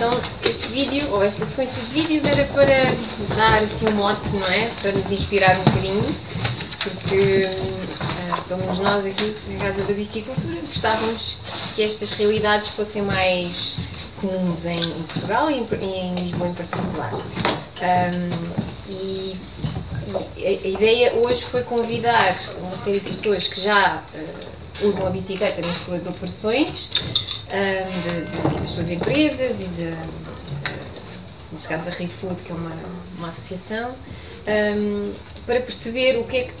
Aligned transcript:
Então 0.00 0.18
este 0.44 0.66
vídeo, 0.68 1.10
ou 1.10 1.22
esta 1.22 1.44
sequência 1.44 1.82
de 1.82 1.88
vídeos 1.88 2.24
era 2.24 2.44
para 2.54 2.94
dar 3.36 3.62
assim 3.62 3.88
um 3.88 3.92
mote, 3.92 4.28
não 4.30 4.46
é? 4.46 4.68
Para 4.80 4.92
nos 4.92 5.10
inspirar 5.10 5.56
um 5.58 5.62
bocadinho, 5.64 6.14
porque 6.82 7.42
ah, 8.32 8.36
pelo 8.48 8.60
menos 8.60 8.78
nós 8.78 9.04
aqui 9.06 9.34
na 9.48 9.58
Casa 9.64 9.82
da 9.82 9.92
Bicicultura 9.92 10.56
gostávamos 10.66 11.36
que 11.74 11.82
estas 11.82 12.10
realidades 12.12 12.68
fossem 12.68 13.02
mais 13.02 13.76
comuns 14.20 14.64
em, 14.66 14.76
Portugal 15.12 15.50
e 15.50 15.54
em, 15.54 16.14
Lisboa 16.14 16.48
em 16.48 16.54
particular. 16.54 17.12
Ahm, 17.82 18.30
e, 18.88 19.36
e 20.36 20.44
a, 20.46 20.48
a 20.48 20.68
ideia 20.68 21.14
hoje 21.14 21.42
foi 21.44 21.62
convidar 21.62 22.36
uma 22.60 22.76
série 22.76 23.00
de 23.00 23.10
pessoas 23.10 23.46
que 23.48 23.60
já 23.60 24.02
ah, 24.14 24.18
usam 24.82 25.06
a 25.06 25.10
bicicleta 25.10 25.60
nas 25.66 25.76
suas 25.78 26.06
operações, 26.06 26.90
ahm, 27.52 27.90
de- 27.90 28.24
de- 28.54 28.60
das 28.60 28.70
suas 28.70 28.90
empresas 28.90 29.56
e 29.60 29.64
de, 29.64 29.94
neste 31.60 31.68
caso 31.68 31.84
da 31.84 31.90
ReFood, 31.90 32.42
que 32.42 32.50
é 32.50 32.54
uma, 32.54 32.74
uma 33.18 33.28
associação, 33.28 33.94
ahm, 34.46 35.12
para 35.44 35.60
perceber 35.60 36.18
o 36.18 36.24
que 36.24 36.36
é 36.38 36.44
que, 36.44 36.54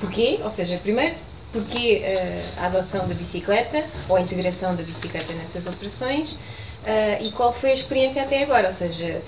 porquê, 0.00 0.40
ou 0.42 0.50
seja, 0.50 0.76
primeiro, 0.78 1.14
porquê 1.52 2.02
ah, 2.04 2.62
a 2.64 2.66
adoção 2.66 3.06
da 3.06 3.14
bicicleta 3.14 3.84
ou 4.08 4.16
a 4.16 4.20
integração 4.20 4.74
da 4.74 4.82
bicicleta 4.82 5.32
nessas 5.34 5.68
operações 5.68 6.36
ah, 6.84 7.18
e 7.20 7.30
qual 7.30 7.52
foi 7.52 7.70
a 7.70 7.74
experiência 7.74 8.22
até 8.22 8.42
agora, 8.42 8.66
ou 8.66 8.72
seja, 8.72 9.22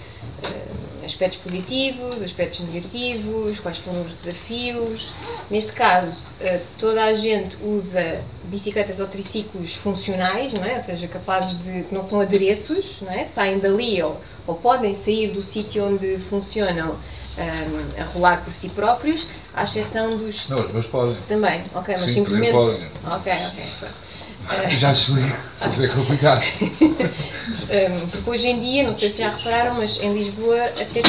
ah, 0.45 0.49
aspectos 1.07 1.39
positivos, 1.41 2.23
aspectos 2.23 2.61
negativos, 2.61 3.59
quais 3.61 3.79
foram 3.79 4.03
os 4.03 4.13
desafios. 4.15 5.13
Neste 5.51 5.73
caso, 5.73 6.27
ah, 6.41 6.59
toda 6.79 7.03
a 7.05 7.15
gente 7.15 7.57
usa 7.63 8.21
bicicletas 8.45 9.01
ou 9.01 9.07
triciclos 9.07 9.75
funcionais, 9.75 10.53
não 10.53 10.65
é? 10.65 10.77
ou 10.77 10.83
seja, 10.83 11.09
capazes 11.09 11.59
de 11.59 11.83
que 11.85 11.95
não 11.95 12.03
são 12.03 12.21
adereços, 12.21 12.99
não 13.01 13.13
é? 13.13 13.25
saem 13.25 13.59
dali 13.59 14.03
ou, 14.03 14.21
ou 14.47 14.55
podem 14.55 14.95
sair 14.95 15.31
do 15.31 15.43
sítio 15.43 15.85
onde 15.85 16.19
funcionam 16.19 16.97
ah, 17.39 18.01
a 18.01 18.05
rolar 18.05 18.45
por 18.45 18.53
si 18.53 18.69
próprios, 18.69 19.27
à 19.55 19.65
exceção 19.65 20.17
dos. 20.17 20.49
Não, 20.49 20.61
os 20.61 20.73
meus 20.73 20.87
podem. 20.87 21.17
Também, 21.29 21.63
ok, 21.75 21.95
mas 21.97 22.03
Sim, 22.03 22.15
simplesmente. 22.15 22.53
também 22.53 22.91
Ok, 23.05 23.33
ok. 23.33 23.89
Pronto. 24.47 24.71
Já 24.71 24.93
explico. 24.93 25.37
É 25.61 25.89
complicado. 25.89 26.45
Um, 27.67 28.09
porque 28.09 28.31
hoje 28.31 28.47
em 28.47 28.61
dia, 28.61 28.85
não 28.85 28.95
sei 28.95 29.11
se 29.11 29.19
já 29.19 29.31
repararam, 29.31 29.75
mas 29.75 29.99
em 30.01 30.13
Lisboa 30.15 30.67
até 30.67 30.85
tem. 30.85 31.03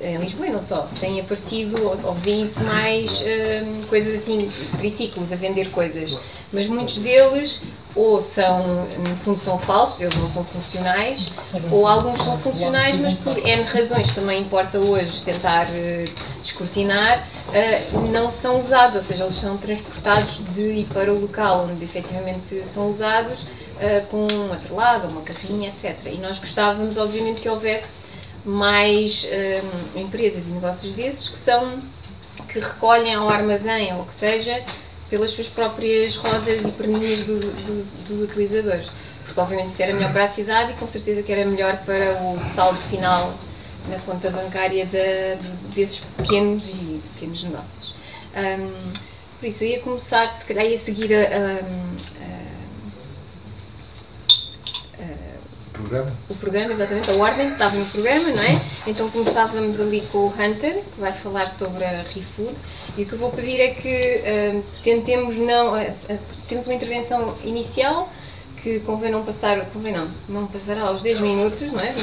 Em 0.00 0.16
Lisboa 0.18 0.46
e 0.46 0.50
não 0.50 0.62
só, 0.62 0.88
tem 1.00 1.20
aparecido 1.20 1.76
ou, 2.04 2.14
vêem-se 2.14 2.62
mais 2.62 3.22
um, 3.22 3.82
coisas 3.88 4.14
assim, 4.14 4.38
triciclos 4.78 5.32
a 5.32 5.36
vender 5.36 5.70
coisas. 5.70 6.16
Mas 6.52 6.66
muitos 6.66 6.98
deles 6.98 7.60
ou 7.94 8.22
são, 8.22 8.86
no 9.08 9.16
fundo, 9.16 9.38
são 9.38 9.58
falsos, 9.58 10.00
eles 10.00 10.14
não 10.14 10.30
são 10.30 10.44
funcionais, 10.44 11.32
ou 11.70 11.86
alguns 11.86 12.22
são 12.22 12.38
funcionais, 12.38 12.96
mas 12.96 13.14
por 13.14 13.36
N 13.36 13.62
razões 13.64 14.12
também 14.14 14.42
importa 14.42 14.78
hoje 14.78 15.24
tentar 15.24 15.66
eh, 15.72 16.04
descortinar, 16.40 17.26
eh, 17.52 17.82
não 18.12 18.30
são 18.30 18.60
usados, 18.60 18.94
ou 18.94 19.02
seja, 19.02 19.24
eles 19.24 19.34
são 19.34 19.56
transportados 19.56 20.40
de 20.54 20.80
e 20.80 20.84
para 20.84 21.12
o 21.12 21.20
local 21.20 21.68
onde 21.72 21.84
efetivamente 21.84 22.62
são 22.66 22.88
usados 22.88 23.40
uh, 23.42 24.06
com 24.08 24.26
um 24.32 24.52
atrelado, 24.52 25.08
uma 25.08 25.22
carrinha, 25.22 25.68
etc. 25.68 26.06
E 26.06 26.18
nós 26.18 26.38
gostávamos, 26.38 26.96
obviamente, 26.96 27.40
que 27.40 27.48
houvesse 27.48 28.02
mais 28.44 29.26
um, 29.94 30.00
empresas 30.00 30.46
e 30.48 30.50
negócios 30.50 30.92
desses 30.94 31.28
que 31.28 31.38
são 31.38 31.78
que 32.48 32.58
recolhem 32.60 33.14
ao 33.14 33.28
armazém 33.28 33.92
ou 33.94 34.02
o 34.02 34.06
que 34.06 34.14
seja 34.14 34.62
pelas 35.10 35.30
suas 35.30 35.48
próprias 35.48 36.16
rodas 36.16 36.64
e 36.64 36.70
perninhas 36.70 37.22
do, 37.24 37.38
do- 37.40 38.04
dos 38.06 38.22
utilizadores. 38.22 38.88
Porque 39.24 39.38
obviamente 39.40 39.70
isso 39.70 39.82
era 39.82 39.92
melhor 39.92 40.12
para 40.12 40.24
a 40.24 40.28
cidade 40.28 40.72
e 40.72 40.74
com 40.76 40.86
certeza 40.86 41.22
que 41.22 41.30
era 41.32 41.44
melhor 41.44 41.76
para 41.84 42.12
o 42.22 42.40
saldo 42.46 42.78
final 42.78 43.34
na 43.88 43.98
conta 44.00 44.30
bancária 44.30 44.86
de- 44.86 45.36
desses 45.74 46.00
pequenos 46.16 46.68
e 46.76 47.00
pequenos 47.14 47.42
negócios. 47.42 47.94
Um, 48.34 48.92
por 49.38 49.46
isso, 49.48 49.62
eu 49.64 49.68
ia 49.68 49.80
começar, 49.80 50.26
se 50.28 50.44
calhar 50.44 50.64
ia 50.66 50.76
seguir 50.78 51.14
a- 51.14 51.18
a- 51.18 51.24
a- 52.24 52.37
Programa? 55.78 56.12
o 56.28 56.34
programa, 56.34 56.72
exatamente, 56.72 57.10
a 57.10 57.14
ordem 57.14 57.46
que 57.46 57.52
estava 57.52 57.76
no 57.76 57.86
programa, 57.86 58.28
não 58.30 58.42
é? 58.42 58.60
Então 58.86 59.08
começávamos 59.10 59.78
ali 59.78 60.02
com 60.12 60.18
o 60.18 60.26
Hunter, 60.26 60.82
que 60.82 61.00
vai 61.00 61.12
falar 61.12 61.48
sobre 61.48 61.84
a 61.84 62.02
ReFood, 62.02 62.54
e 62.96 63.02
o 63.02 63.06
que 63.06 63.12
eu 63.12 63.18
vou 63.18 63.30
pedir 63.30 63.60
é 63.60 63.68
que 63.68 64.22
ah, 64.26 64.62
tentemos 64.82 65.36
não. 65.36 65.74
ah, 65.74 65.94
temos 66.48 66.66
uma 66.66 66.74
intervenção 66.74 67.34
inicial 67.44 68.10
que 68.62 68.80
convém 68.80 69.10
não 69.10 69.22
passar, 69.24 69.64
convém 69.66 69.92
não, 69.92 70.08
não 70.28 70.46
passará 70.48 70.82
aos 70.82 71.00
10 71.02 71.20
minutos, 71.20 71.72
não 71.72 71.80
é? 71.80 71.94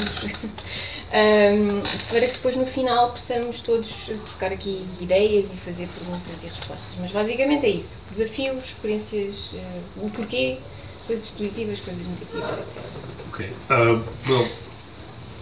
Ahm, 1.13 1.81
para 2.09 2.21
que 2.21 2.33
depois 2.33 2.57
no 2.57 2.65
final 2.65 3.11
possamos 3.11 3.61
todos 3.61 4.11
trocar 4.25 4.51
aqui 4.51 4.85
de 4.97 5.03
ideias 5.03 5.53
e 5.53 5.55
fazer 5.55 5.87
perguntas 5.87 6.43
e 6.43 6.47
respostas. 6.47 6.95
Mas 6.99 7.11
basicamente 7.11 7.65
é 7.65 7.69
isso: 7.69 7.97
desafios, 8.11 8.63
experiências, 8.65 9.51
ah, 9.53 9.79
o 9.97 10.09
porquê, 10.09 10.57
coisas 11.05 11.29
positivas, 11.29 11.79
coisas 11.79 12.07
negativas, 12.07 12.59
etc. 12.59 12.83
Ok. 13.29 13.49
Uh, 13.69 14.03
well, 14.29 14.47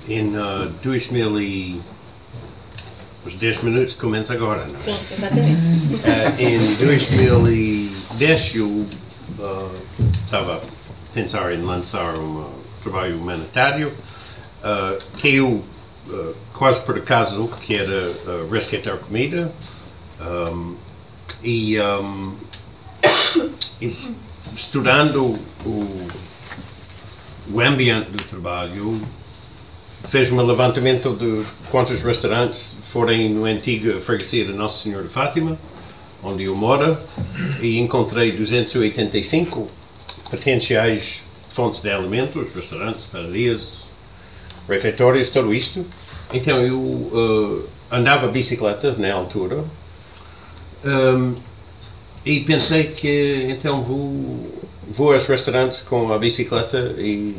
em 0.08 0.36
uh, 0.36 0.70
2000 0.84 1.42
e... 1.42 1.82
Os 3.26 3.36
10 3.36 3.64
minutos 3.64 3.94
começam 3.96 4.36
agora, 4.36 4.66
não 4.66 4.78
é? 4.78 4.84
Sim, 4.84 5.00
exatamente. 5.10 5.96
Uh, 5.96 6.42
em 6.42 6.76
2010 6.76 8.56
eu 8.56 8.68
uh, 8.68 8.88
estava 10.26 10.58
a 10.58 10.62
pensar 11.14 11.54
em 11.54 11.62
lançar 11.62 12.16
um 12.16 12.42
uh, 12.42 12.50
trabalho 12.82 13.18
humanitário 13.18 13.94
uh, 14.60 15.02
que 15.16 15.36
eu, 15.36 15.64
uh, 16.10 16.36
quase 16.54 16.82
por 16.82 16.98
acaso, 16.98 17.48
que 17.62 17.76
era 17.76 18.10
uh, 18.10 18.50
resgatar 18.52 18.98
comida 18.98 19.54
um, 20.20 20.76
e, 21.42 21.80
um, 21.80 22.36
e 23.82 24.16
estudando 24.56 25.40
o, 25.66 26.08
o 27.52 27.62
ambiente 27.62 28.12
do 28.12 28.24
trabalho 28.24 29.02
fez 30.06 30.32
um 30.32 30.42
levantamento 30.42 31.16
de 31.16 31.44
quantos 31.70 32.02
restaurantes 32.02 32.76
forem 32.84 33.30
no 33.30 33.46
antigo 33.46 34.00
freguesia 34.00 34.46
de 34.46 34.54
Nossa 34.54 34.84
Senhora 34.84 35.04
de 35.04 35.10
Fátima, 35.10 35.58
onde 36.22 36.44
eu 36.44 36.56
moro, 36.56 36.98
e 37.62 37.80
encontrei 37.80 38.32
285 38.32 39.68
potenciais 40.30 41.22
fontes 41.50 41.82
de 41.82 41.90
alimentos, 41.90 42.54
restaurantes, 42.54 43.06
padarias, 43.06 43.82
refeitórios, 44.68 45.30
tudo 45.30 45.54
isto. 45.54 45.86
Então 46.34 46.60
eu 46.62 47.68
eh, 47.92 47.96
andava 47.96 48.28
bicicleta 48.28 48.96
na 48.98 49.14
altura 49.14 49.64
ehm, 50.84 51.36
e 52.26 52.40
pensei 52.42 52.86
que 52.86 53.48
então 53.50 53.82
vou, 53.82 54.62
vou 54.90 55.14
aos 55.14 55.26
restaurantes 55.26 55.82
com 55.82 56.12
a 56.14 56.18
bicicleta 56.18 56.96
e 56.98 57.36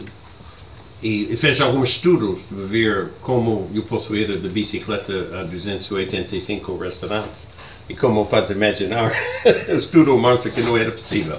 e 1.03 1.33
e 1.33 1.37
fez 1.37 1.61
alguns 1.61 1.91
estudos 1.91 2.41
de 2.51 2.63
ver 2.63 3.09
como 3.21 3.71
eu 3.75 3.83
posso 3.83 4.17
ir 4.17 4.39
de 4.39 4.49
bicicleta 4.49 5.41
a 5.41 5.43
285 5.43 6.77
restaurantes. 6.79 7.47
E 7.87 7.95
como 7.95 8.25
podes 8.25 8.51
imaginar, 8.51 9.13
o 9.69 9.77
estudo 9.77 10.17
mostra 10.17 10.51
que 10.51 10.63
não 10.63 10.79
era 10.79 10.91
possível. 10.91 11.37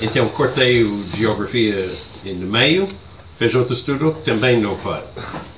Então 0.00 0.28
cortei 0.28 0.84
o 0.84 1.04
geografia 1.16 1.90
no 2.24 2.46
meio, 2.46 2.88
fez 3.36 3.52
outro 3.56 3.74
estudo, 3.74 4.16
também 4.24 4.60
não 4.60 4.76
pode. 4.76 5.06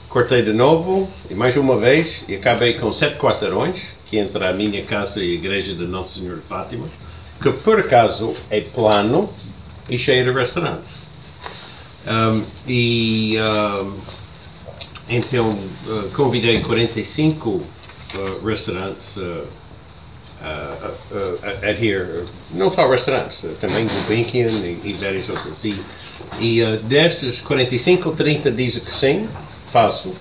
Cortei 0.09 0.43
de 0.43 0.55
novo, 0.55 1.09
e 1.31 1.35
mais 1.35 1.57
uma 1.59 1.77
vez, 1.77 2.25
e 2.27 2.35
acabei 2.35 2.75
com 2.75 2.91
sete 2.93 3.19
quarteirões, 3.19 3.83
que 4.07 4.17
entre 4.17 4.45
a 4.45 4.53
minha 4.53 4.83
casa 4.85 5.23
e 5.23 5.33
a 5.33 5.35
igreja 5.35 5.75
de 5.75 5.85
Nossa 5.85 6.19
Senhora 6.19 6.39
de 6.39 6.47
Fátima, 6.47 6.87
que 7.41 7.51
por 7.53 7.81
acaso 7.81 8.35
é 8.51 8.61
plano 8.61 9.29
e 9.89 9.99
cheio 9.99 10.25
de 10.25 10.31
restaurantes. 10.31 11.01
Um, 12.07 12.45
e 12.67 13.37
um, 13.39 13.97
então 15.09 15.51
uh, 15.51 16.11
convidei 16.15 16.61
45 16.61 17.49
uh, 17.51 17.67
restaurantes 18.47 19.17
uh, 19.17 19.45
uh, 20.41 20.89
uh, 21.11 21.39
a 21.43 21.69
adhere, 21.71 22.25
não 22.53 22.71
só 22.71 22.89
restaurantes, 22.89 23.43
uh, 23.45 23.49
também 23.61 23.87
Gulbenkian 23.87 24.49
e, 24.49 24.81
e 24.85 24.93
vários 24.95 25.29
outros 25.29 25.53
assim. 25.53 25.79
E 26.39 26.63
uh, 26.63 26.79
destes 26.79 27.41
45, 27.41 28.13
30 28.13 28.51
dizem 28.51 28.83
que 28.83 28.93
sim, 28.93 29.29
faço. 29.67 30.13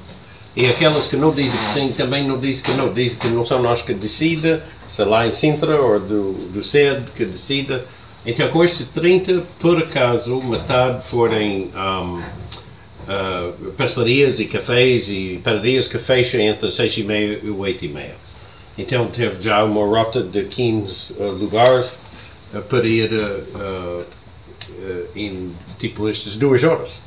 E 0.60 0.66
aquelas 0.66 1.08
que 1.08 1.16
não 1.16 1.32
dizem 1.32 1.58
que 1.58 1.68
sim, 1.68 1.94
também 1.94 2.28
não 2.28 2.38
dizem 2.38 2.66
que 2.66 2.72
não. 2.74 2.94
Dizem 2.94 3.18
que 3.18 3.30
não 3.30 3.46
são 3.46 3.62
nós 3.62 3.82
que 3.82 3.94
decida, 3.94 4.62
sei 4.90 5.06
lá 5.06 5.26
em 5.26 5.32
Sintra 5.32 5.82
ou 5.82 6.02
do, 6.02 6.34
do 6.52 6.62
SED 6.62 7.12
que 7.16 7.24
decida. 7.24 7.86
Então, 8.26 8.46
com 8.50 8.62
estes 8.62 8.86
30, 8.90 9.42
por 9.58 9.78
acaso, 9.78 10.36
metade 10.42 11.08
forem 11.08 11.72
um, 11.74 12.20
uh, 12.20 13.72
pastelarias 13.78 14.42
e 14.42 14.46
cafés 14.48 15.10
e 15.10 15.40
padarias 15.42 15.88
que 15.88 15.98
fecham 15.98 16.42
entre 16.42 16.68
as 16.68 16.74
6 16.74 16.98
e 16.98 17.04
meia 17.04 17.40
e 17.42 17.50
8 17.50 17.86
e 17.86 17.88
meia. 17.88 18.16
Então, 18.78 19.08
teve 19.08 19.42
já 19.42 19.64
uma 19.64 19.86
rota 19.86 20.22
de 20.22 20.44
15 20.44 21.14
uh, 21.14 21.32
lugares 21.32 21.98
uh, 22.54 22.62
para 22.64 22.86
ir 22.86 23.14
uh, 23.14 23.56
uh, 23.56 24.06
em 25.16 25.54
tipo 25.78 26.10
estas 26.10 26.36
duas 26.36 26.62
horas. 26.66 27.00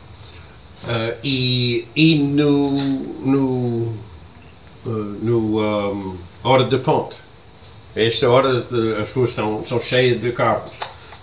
Uh, 0.85 1.15
e, 1.23 1.87
e 1.95 2.17
no, 2.17 2.71
no, 3.25 3.93
uh, 4.85 4.91
no 5.23 5.61
um, 5.61 6.17
hora 6.43 6.65
de 6.65 6.77
ponte. 6.79 7.17
Esta 7.95 8.29
hora 8.29 8.61
de- 8.61 8.95
as 9.01 9.11
ruas 9.13 9.31
são, 9.33 9.65
são 9.65 9.81
cheias 9.81 10.21
de 10.21 10.33
carros. 10.33 10.73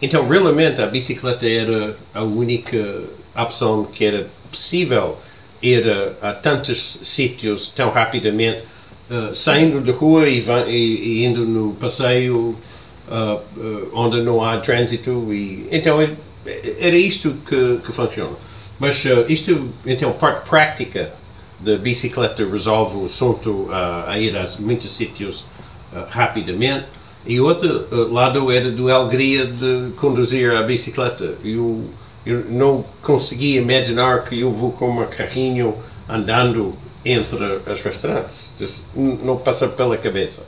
Então, 0.01 0.25
realmente, 0.27 0.81
a 0.81 0.87
bicicleta 0.87 1.45
era 1.45 1.97
a 2.13 2.23
única 2.23 3.03
opção 3.35 3.83
que 3.83 4.05
era 4.05 4.27
possível 4.49 5.17
ir 5.61 5.83
a, 6.21 6.29
a 6.29 6.33
tantos 6.33 6.97
sítios 7.01 7.67
tão 7.75 7.89
rapidamente, 7.89 8.63
uh, 9.11 9.35
saindo 9.35 9.81
da 9.81 9.91
rua 9.91 10.29
e, 10.29 10.39
e- 10.39 10.71
e 11.21 11.25
indo 11.25 11.41
no 11.45 11.73
passeio 11.73 12.55
uh, 13.09 13.41
uh, 13.57 13.89
onde 13.93 14.21
não 14.21 14.41
há 14.41 14.57
trânsito. 14.59 15.33
E, 15.33 15.67
então, 15.69 15.99
era 16.79 16.95
isto 16.95 17.35
que, 17.45 17.79
que 17.85 17.91
funciona. 17.91 18.37
Mas 18.79 19.03
uh, 19.05 19.25
isto, 19.27 19.69
então, 19.85 20.13
parte 20.13 20.47
prática 20.49 21.11
da 21.59 21.77
bicicleta 21.77 22.45
resolve 22.45 22.97
o 22.97 23.05
assunto 23.05 23.49
uh, 23.49 24.07
a 24.07 24.17
ir 24.17 24.35
a 24.37 24.45
muitos 24.59 24.95
sítios 24.95 25.43
uh, 25.91 26.05
rapidamente. 26.09 26.85
E 27.25 27.39
outro 27.39 28.09
lado 28.11 28.49
era 28.49 28.71
do 28.71 28.89
alegria 28.89 29.45
de 29.45 29.91
conduzir 29.97 30.55
a 30.55 30.63
bicicleta. 30.63 31.35
Eu, 31.43 31.83
eu 32.25 32.45
não 32.49 32.85
conseguia 33.01 33.59
imaginar 33.59 34.23
que 34.23 34.39
eu 34.39 34.49
vou 34.51 34.71
com 34.71 34.89
um 34.89 35.05
carrinho 35.05 35.75
andando 36.07 36.75
entre 37.03 37.37
os 37.69 37.81
restaurantes. 37.81 38.49
Não 38.95 39.37
passa 39.37 39.67
pela 39.67 39.97
cabeça. 39.97 40.47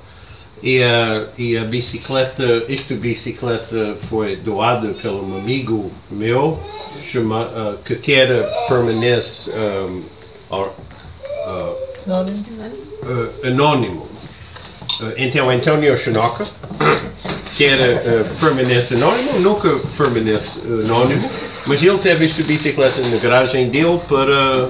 E 0.63 0.83
a, 0.83 1.27
e 1.37 1.57
a 1.57 1.63
bicicleta, 1.63 2.65
esta 2.69 2.93
bicicleta 2.93 3.97
foi 4.09 4.35
doada 4.35 4.89
por 4.89 5.09
um 5.11 5.37
amigo 5.37 5.91
meu 6.09 6.59
chama, 7.11 7.45
uh, 7.45 7.77
que 7.83 7.95
quer 7.95 8.27
permanece 8.67 9.51
um, 9.51 10.03
uh, 13.03 13.47
anónimo. 13.47 14.07
Uh, 14.99 15.13
então, 15.17 15.49
António 15.49 15.97
Chinoca, 15.97 16.45
que 17.55 17.65
era 17.65 18.01
uh, 18.01 18.39
permanece 18.39 18.95
anónimo, 18.95 19.39
nunca 19.39 19.69
permanece 19.97 20.59
anónimo, 20.61 21.29
mas 21.65 21.81
ele 21.81 21.97
teve 21.97 22.25
esta 22.25 22.43
bicicleta 22.43 23.01
na 23.01 23.17
garagem 23.17 23.69
dele 23.69 23.99
para, 24.07 24.69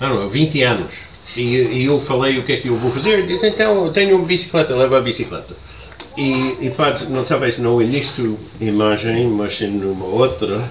não 0.00 0.20
know, 0.20 0.28
20 0.28 0.62
anos. 0.62 0.92
E, 1.34 1.40
e 1.42 1.84
eu 1.84 2.00
falei 2.00 2.38
o 2.38 2.42
que 2.42 2.52
é 2.52 2.56
que 2.58 2.68
eu 2.68 2.76
vou 2.76 2.90
fazer, 2.90 3.26
disse, 3.26 3.46
então, 3.48 3.86
eu 3.86 3.92
tenho 3.92 4.16
uma 4.16 4.26
bicicleta, 4.26 4.74
leva 4.74 4.98
a 4.98 5.00
bicicleta. 5.00 5.54
E, 6.16 6.56
e 6.62 6.72
pode, 6.74 7.06
não, 7.06 7.24
talvez 7.24 7.58
não 7.58 7.78
nesta 7.78 8.22
imagem, 8.60 9.26
mas 9.28 9.60
em 9.60 9.84
uma 9.84 10.06
outra, 10.06 10.64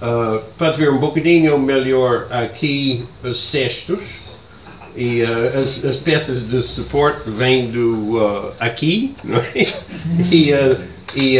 uh, 0.00 0.42
pode 0.56 0.78
ver 0.78 0.90
um 0.90 0.98
bocadinho 0.98 1.58
melhor 1.58 2.26
aqui 2.30 3.04
os 3.22 3.42
cestos. 3.42 4.36
E 4.96 5.22
uh, 5.22 5.58
as, 5.62 5.84
as 5.84 5.96
peças 5.96 6.48
de 6.48 6.62
suporte 6.62 7.28
vêm 7.28 7.70
do 7.70 8.16
uh, 8.16 8.52
aqui, 8.58 9.14
não 9.22 9.36
é? 9.36 9.52
E, 10.32 10.52
e 11.14 11.38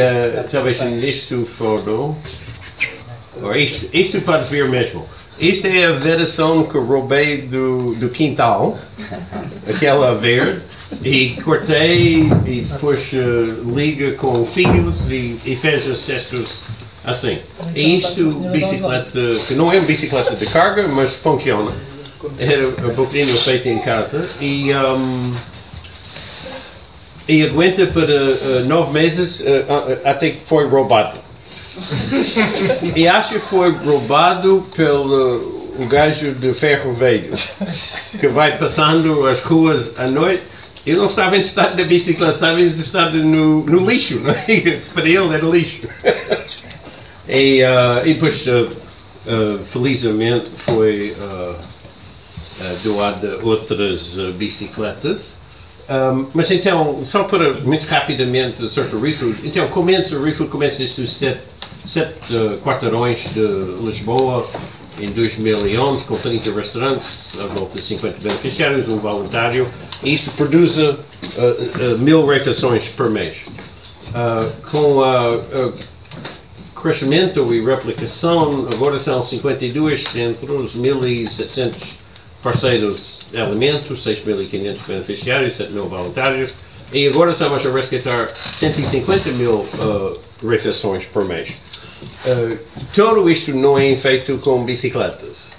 talvez 0.50 0.78
neste 0.80 1.42
foto, 1.44 2.14
ou 3.42 3.56
isto, 3.56 3.88
isto 3.94 4.20
pode 4.20 4.44
ver 4.50 4.68
mesmo. 4.68 5.06
Esta 5.40 5.68
é 5.68 5.86
a 5.86 5.92
versão 5.92 6.64
que 6.64 6.78
roubei 6.78 7.42
do, 7.42 7.94
do 7.94 8.08
quintal, 8.08 8.78
aquela 9.68 10.14
verde, 10.14 10.62
e 11.04 11.30
cortei 11.42 12.22
e 12.46 12.66
depois 12.70 13.12
uh, 13.12 13.74
liga 13.74 14.12
com 14.12 14.46
fios 14.46 15.10
e, 15.10 15.38
e 15.44 15.56
fez 15.56 15.86
os 15.86 15.98
cestos 16.00 16.60
assim. 17.04 17.38
E 17.74 17.98
isto, 17.98 18.30
bicicleta, 18.50 19.20
que 19.46 19.54
não 19.54 19.72
é 19.72 19.78
uma 19.78 19.86
bicicleta 19.86 20.34
de 20.34 20.46
carga, 20.46 20.88
mas 20.88 21.10
funciona. 21.10 21.72
Era 22.38 22.68
um 22.68 22.94
bocadinho 22.94 23.38
feito 23.40 23.68
em 23.68 23.78
casa 23.78 24.28
e, 24.40 24.74
um, 24.74 25.34
e 27.28 27.44
aguenta 27.44 27.86
para 27.86 28.02
uh, 28.02 28.64
nove 28.66 28.92
meses 28.92 29.40
uh, 29.40 29.44
até 30.04 30.30
que 30.30 30.44
foi 30.44 30.66
roubado. 30.66 31.25
E 32.94 33.06
acho 33.08 33.34
que 33.34 33.40
foi 33.40 33.70
roubado 33.70 34.66
pelo 34.74 35.56
o 35.78 35.86
gajo 35.86 36.32
de 36.32 36.54
ferro 36.54 36.92
velho 36.92 37.32
que 38.18 38.28
vai 38.28 38.56
passando 38.56 39.26
as 39.26 39.40
ruas 39.40 39.92
à 39.98 40.06
noite. 40.08 40.42
Eu 40.86 40.98
não 40.98 41.06
estava 41.06 41.36
em 41.36 41.40
estado 41.40 41.76
da 41.76 41.84
bicicleta, 41.84 42.32
estava 42.32 42.60
em 42.60 42.68
estado 42.68 43.18
no, 43.18 43.64
no 43.64 43.90
lixo, 43.90 44.20
não 44.20 44.30
é? 44.30 44.80
para 44.94 45.08
ele 45.08 45.34
era 45.34 45.44
lixo. 45.44 45.80
e, 47.28 47.60
uh, 47.62 48.06
e 48.06 48.14
depois, 48.14 48.46
uh, 48.46 48.68
uh, 49.26 49.64
felizmente, 49.64 50.48
foi 50.54 51.16
uh, 51.18 51.56
doada 52.84 53.40
outras 53.42 54.14
bicicletas. 54.38 55.35
Um, 55.88 56.26
mas 56.34 56.50
então, 56.50 57.04
só 57.04 57.24
para 57.24 57.54
muito 57.60 57.86
rapidamente 57.86 58.64
acerca 58.64 58.90
do 58.90 59.00
ReFood, 59.00 59.36
então 59.44 59.68
começa, 59.68 60.16
o 60.16 60.22
ReFood 60.22 60.50
começa 60.50 60.82
estes 60.82 61.12
sete, 61.12 61.40
sete 61.84 62.34
uh, 62.34 62.58
quarteirões 62.58 63.24
de 63.32 63.40
Lisboa 63.84 64.48
em 64.98 65.10
2011 65.10 66.04
com 66.04 66.16
30 66.16 66.50
restaurantes, 66.52 67.10
à 67.38 67.46
volta 67.46 67.78
de 67.78 67.84
50 67.84 68.18
beneficiários, 68.20 68.88
um 68.88 68.98
voluntário, 68.98 69.68
e 70.02 70.12
isto 70.12 70.30
produz 70.32 70.76
uh, 70.76 70.94
uh, 70.94 71.98
mil 71.98 72.26
refeições 72.26 72.88
por 72.88 73.08
mês. 73.08 73.36
Uh, 74.08 74.50
com 74.70 74.98
o 74.98 75.72
crescimento 76.80 77.54
e 77.54 77.64
replicação, 77.64 78.68
agora 78.72 78.98
são 78.98 79.22
52 79.22 80.02
centros, 80.04 80.74
1.700 80.74 81.74
parceiros 82.42 83.15
alimentos, 83.34 84.04
6.500 84.04 84.78
beneficiários, 84.86 85.56
7 85.56 85.72
mil 85.72 85.86
voluntários, 85.86 86.50
e 86.92 87.08
agora 87.08 87.32
estamos 87.32 87.66
a 87.66 87.70
resgatar 87.70 88.30
150 88.36 89.30
mil 89.32 89.54
uh, 89.54 90.18
refeições 90.46 91.04
por 91.04 91.24
mês. 91.24 91.50
Uh, 92.24 92.58
tudo 92.94 93.28
isto 93.30 93.52
não 93.54 93.78
é 93.78 93.96
feito 93.96 94.38
com 94.38 94.64
bicicletas, 94.64 95.52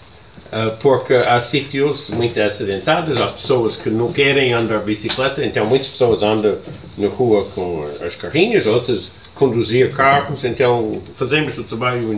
uh, 0.46 0.75
porque 0.80 1.13
há 1.13 1.39
sítios 1.42 2.10
muito 2.12 2.39
acidentados, 2.39 3.20
há 3.20 3.27
pessoas 3.27 3.75
que 3.75 3.89
não 3.89 4.12
querem 4.13 4.53
andar 4.53 4.80
bicicleta, 4.80 5.44
então 5.46 5.65
muitas 5.65 5.89
pessoas 5.89 6.24
andam 6.24 6.58
na 6.98 7.08
rua 7.08 7.46
com 7.53 7.89
as 8.01 8.15
carrinhas, 8.15 8.65
outras 8.65 9.12
conduzir 9.36 9.92
carros, 9.92 10.44
então 10.46 11.01
fazemos 11.13 11.58
o 11.58 11.63
trabalho 11.63 12.13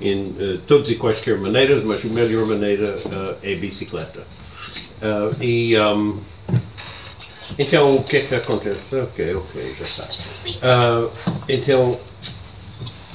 em, 0.00 0.10
em 0.10 0.22
uh, 0.28 0.58
todas 0.66 0.88
e 0.90 0.94
quaisquer 0.94 1.36
maneiras, 1.38 1.82
mas 1.82 2.04
a 2.04 2.08
melhor 2.08 2.46
maneira 2.46 2.98
é 3.42 3.54
bicicleta. 3.56 4.22
E 5.40 5.78
um, 5.78 6.18
então 7.58 7.96
o 7.96 8.02
que 8.02 8.18
é 8.18 8.20
que 8.20 8.34
acontece? 8.34 8.96
Ok, 8.96 9.34
ok, 9.34 9.76
já 9.78 9.84
está. 9.84 10.08
então 11.48 11.98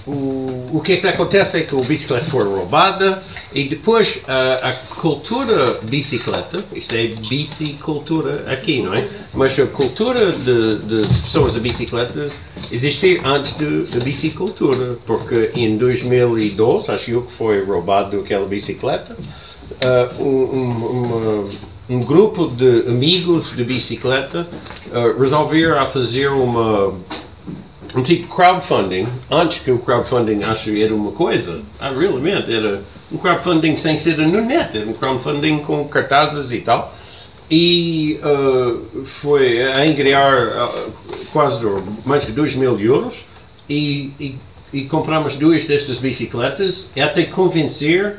o, 0.10 0.78
o 0.78 0.82
que 0.84 0.94
é 0.94 0.98
que 0.98 1.08
acontece 1.08 1.58
é 1.58 1.62
que 1.62 1.76
a 1.76 1.84
bicicleta 1.84 2.26
foi 2.26 2.44
roubada 2.44 3.22
e 3.54 3.66
depois 3.66 4.20
a, 4.28 4.70
a 4.70 4.74
cultura 4.74 5.80
bicicleta, 5.84 6.64
isto 6.74 6.96
é 6.96 7.08
bicicultura 7.08 8.46
aqui, 8.52 8.82
não 8.82 8.94
é? 8.94 9.08
Mas 9.34 9.58
a 9.60 9.68
cultura 9.68 10.32
de 10.32 11.02
pessoas 11.22 11.54
de 11.54 11.60
bicicletas 11.60 12.38
existia 12.72 13.22
antes 13.26 13.54
da 13.54 14.00
bicicultura, 14.04 14.98
porque 15.06 15.52
em 15.54 15.78
2012, 15.78 16.92
acho 16.92 17.12
eu 17.12 17.22
que 17.24 17.34
foi 17.34 17.64
roubado 17.64 18.20
aquela 18.20 18.48
bicicleta, 18.48 19.16
uh, 19.16 20.24
um, 20.24 21.44
um, 21.44 21.50
um 21.90 22.04
grupo 22.04 22.48
de 22.48 22.88
amigos 22.88 23.56
de 23.56 23.64
bicicleta 23.64 24.48
uh, 24.92 25.20
resolveram 25.20 25.80
a 25.80 25.86
fazer 25.88 26.28
uma 26.28 26.94
um 27.96 28.04
tipo 28.04 28.22
de 28.22 28.28
crowdfunding, 28.28 29.08
antes 29.32 29.60
que 29.60 29.72
o 29.72 29.80
crowdfunding 29.80 30.44
acho 30.44 30.70
era 30.76 30.94
uma 30.94 31.12
coisa, 31.12 31.62
ah, 31.80 31.92
realmente 31.92 32.54
era 32.54 32.84
um 33.12 33.18
crowdfunding 33.18 33.76
sem 33.78 33.98
ser 33.98 34.16
no 34.20 34.42
net, 34.42 34.78
era 34.78 34.88
um 34.88 34.94
crowdfunding 34.94 35.58
com 35.60 35.88
cartazes 35.88 36.52
e 36.52 36.60
tal. 36.60 36.94
E 37.50 38.20
uh, 38.24 39.04
foi 39.06 39.64
a 39.64 39.82
angriar 39.82 40.50
uh, 40.50 40.92
quase 41.34 41.66
mais 42.06 42.24
de 42.28 42.32
2 42.32 42.54
mil 42.54 42.80
euros 42.80 43.26
e, 43.68 44.14
e, 44.20 44.38
e 44.72 44.84
compramos 44.84 45.36
duas 45.36 45.66
destas 45.66 45.98
bicicletas 45.98 46.86
até 46.96 47.24
convencer 47.24 48.18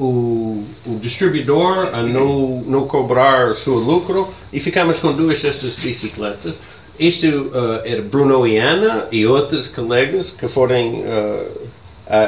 o, 0.00 0.64
o 0.86 0.98
distribuidor 0.98 1.90
a 1.92 2.02
não, 2.02 2.62
não 2.62 2.86
cobrar 2.86 3.54
seu 3.54 3.74
lucro 3.74 4.32
e 4.50 4.58
ficamos 4.58 4.98
com 4.98 5.12
duas 5.12 5.42
destas 5.42 5.74
bicicletas. 5.74 6.56
Isto 6.98 7.26
uh, 7.26 7.80
era 7.84 8.00
Bruno 8.00 8.46
e 8.46 8.56
Ana 8.56 9.06
e 9.12 9.26
outros 9.26 9.68
colegas 9.68 10.30
que 10.30 10.48
foram 10.48 11.00
uh, 11.00 11.68
a, 12.06 12.18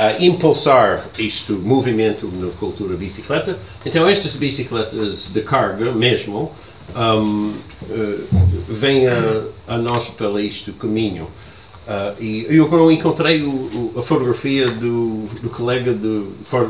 a, 0.00 0.06
a, 0.06 0.24
impulsar 0.24 1.04
este 1.18 1.52
movimento 1.52 2.26
na 2.34 2.48
cultura 2.52 2.96
bicicleta. 2.96 3.58
Então 3.84 4.08
estas 4.08 4.34
bicicletas 4.34 5.28
de 5.32 5.42
carga 5.42 5.92
mesmo 5.92 6.52
um, 6.96 7.54
uh, 7.82 8.26
vêm 8.66 9.08
a, 9.08 9.42
a 9.66 9.76
nós 9.76 10.08
pelo 10.08 10.40
este 10.40 10.72
caminho. 10.72 11.28
Uh, 11.88 12.22
e 12.22 12.46
eu 12.50 12.68
quando 12.68 12.92
encontrei 12.92 13.42
o, 13.42 13.48
o, 13.48 13.94
a 13.96 14.02
fotografia 14.02 14.68
do, 14.68 15.26
do 15.40 15.48
colega 15.48 15.94
de, 15.94 16.22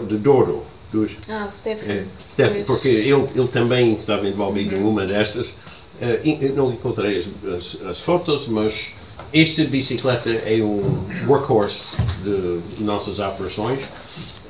de 0.06 0.16
Douro, 0.16 0.64
dos, 0.92 1.10
ah, 1.28 1.48
o 1.50 1.52
Stefano. 1.52 2.06
É, 2.38 2.62
porque 2.62 2.86
ele, 2.86 3.26
ele 3.34 3.48
também 3.48 3.94
estava 3.94 4.28
envolvido 4.28 4.76
uhum, 4.76 4.82
em 4.82 4.84
uma 4.84 5.00
sim. 5.02 5.08
destas. 5.08 5.50
Uh, 5.50 6.54
não 6.54 6.72
encontrei 6.72 7.18
as, 7.18 7.28
as, 7.52 7.84
as, 7.84 8.00
fotos, 8.00 8.46
mas 8.46 8.92
esta 9.32 9.64
bicicleta 9.64 10.30
é 10.30 10.62
um 10.62 11.04
workhorse 11.26 11.96
de 12.22 12.84
nossas 12.84 13.18
operações. 13.18 13.80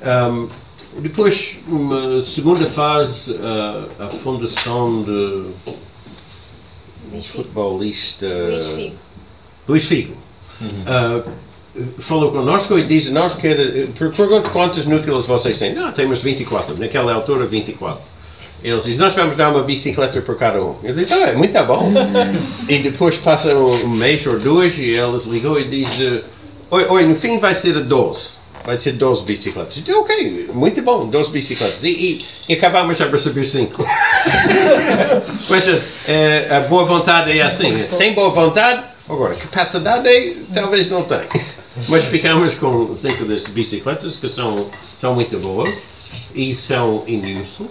Um, 0.04 0.50
depois, 1.00 1.56
uma 1.66 2.22
segunda 2.22 2.66
fase, 2.66 3.32
uh, 3.32 3.88
a 3.98 4.08
fundação 4.10 5.02
de 5.02 5.46
Luís 7.10 7.24
futebolista 7.24 8.26
Luís 8.26 8.66
Figo. 8.66 8.96
Luís 9.66 9.84
Figo 9.86 10.17
Uhum. 10.60 11.24
Uh, 11.78 11.90
falou 11.98 12.32
connosco 12.32 12.78
e 12.78 12.84
disse: 12.84 13.10
Nós 13.10 13.34
queremos. 13.34 13.90
Pergunto 14.16 14.50
quantos 14.50 14.84
núcleos 14.84 15.26
vocês 15.26 15.56
têm. 15.56 15.74
Não, 15.74 15.92
temos 15.92 16.22
24. 16.22 16.76
Naquela 16.78 17.14
altura, 17.14 17.46
24. 17.46 18.00
Eles 18.62 18.84
dizem: 18.84 18.98
Nós 18.98 19.14
vamos 19.14 19.36
dar 19.36 19.50
uma 19.50 19.62
bicicleta 19.62 20.20
por 20.20 20.36
cada 20.36 20.62
um. 20.62 20.76
Eu 20.82 20.94
disse: 20.94 21.14
Ah, 21.14 21.28
é 21.28 21.34
muito 21.34 21.62
bom. 21.64 21.92
e 22.68 22.78
depois 22.78 23.16
passa 23.16 23.54
um 23.56 23.88
mês 23.88 24.26
ou 24.26 24.38
dois 24.38 24.78
e 24.78 24.90
eles 24.90 25.24
ligou 25.24 25.58
e 25.58 25.64
diz: 25.64 25.88
Oi, 26.70 26.86
oi, 26.86 27.06
no 27.06 27.14
fim 27.14 27.38
vai 27.38 27.54
ser 27.54 27.80
12 27.80 28.38
vai 28.68 28.78
ser 28.78 28.92
12 28.92 29.22
bicicletas. 29.24 29.78
Então, 29.78 30.02
ok, 30.02 30.50
muito 30.52 30.82
bom, 30.82 31.06
12 31.06 31.30
bicicletas. 31.30 31.82
E, 31.84 31.88
e, 31.88 32.26
e 32.50 32.52
acabamos 32.52 33.00
a 33.00 33.06
receber 33.06 33.46
5. 33.46 33.82
Mas 35.48 35.68
uh, 35.68 35.80
a 36.54 36.60
boa 36.60 36.84
vontade 36.84 37.38
é 37.38 37.40
assim: 37.40 37.78
tem 37.96 38.12
boa 38.12 38.28
vontade, 38.28 38.84
Agora, 39.08 39.34
capacidade 39.34 40.08
talvez 40.52 40.88
não 40.88 41.02
tem. 41.02 41.20
Mas 41.88 42.04
ficamos 42.04 42.54
com 42.54 42.94
cinco 42.94 43.24
das 43.24 43.44
bicicletas 43.44 44.16
que 44.16 44.28
são, 44.28 44.68
são 44.96 45.14
muito 45.14 45.38
boas 45.38 45.72
e 46.34 46.54
são 46.54 47.04
em 47.06 47.40
uso. 47.40 47.68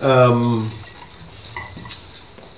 Um, 0.00 0.66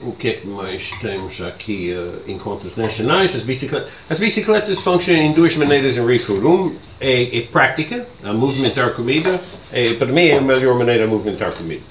o 0.02 0.12
que 0.12 0.28
é 0.28 0.32
que 0.34 0.46
mais 0.46 0.88
temos 1.00 1.40
aqui? 1.40 1.94
Uh, 1.94 2.30
encontros 2.30 2.76
nacionais. 2.76 3.34
As 3.34 3.42
bicicletas, 3.42 3.90
as 4.08 4.18
bicicletas 4.18 4.80
funcionam 4.80 5.22
em 5.22 5.32
duas 5.32 5.56
maneiras 5.56 5.96
em 5.96 6.06
Refood. 6.06 6.46
Um 6.46 6.76
é, 7.00 7.38
é 7.38 7.40
prática, 7.42 8.06
a 8.22 8.32
movimentar 8.32 8.90
comida. 8.90 9.40
É, 9.72 9.94
para 9.94 10.06
mim 10.06 10.26
é 10.26 10.36
a 10.36 10.40
melhor 10.40 10.76
maneira 10.78 11.06
de 11.06 11.10
movimentar 11.10 11.52
comida. 11.52 11.82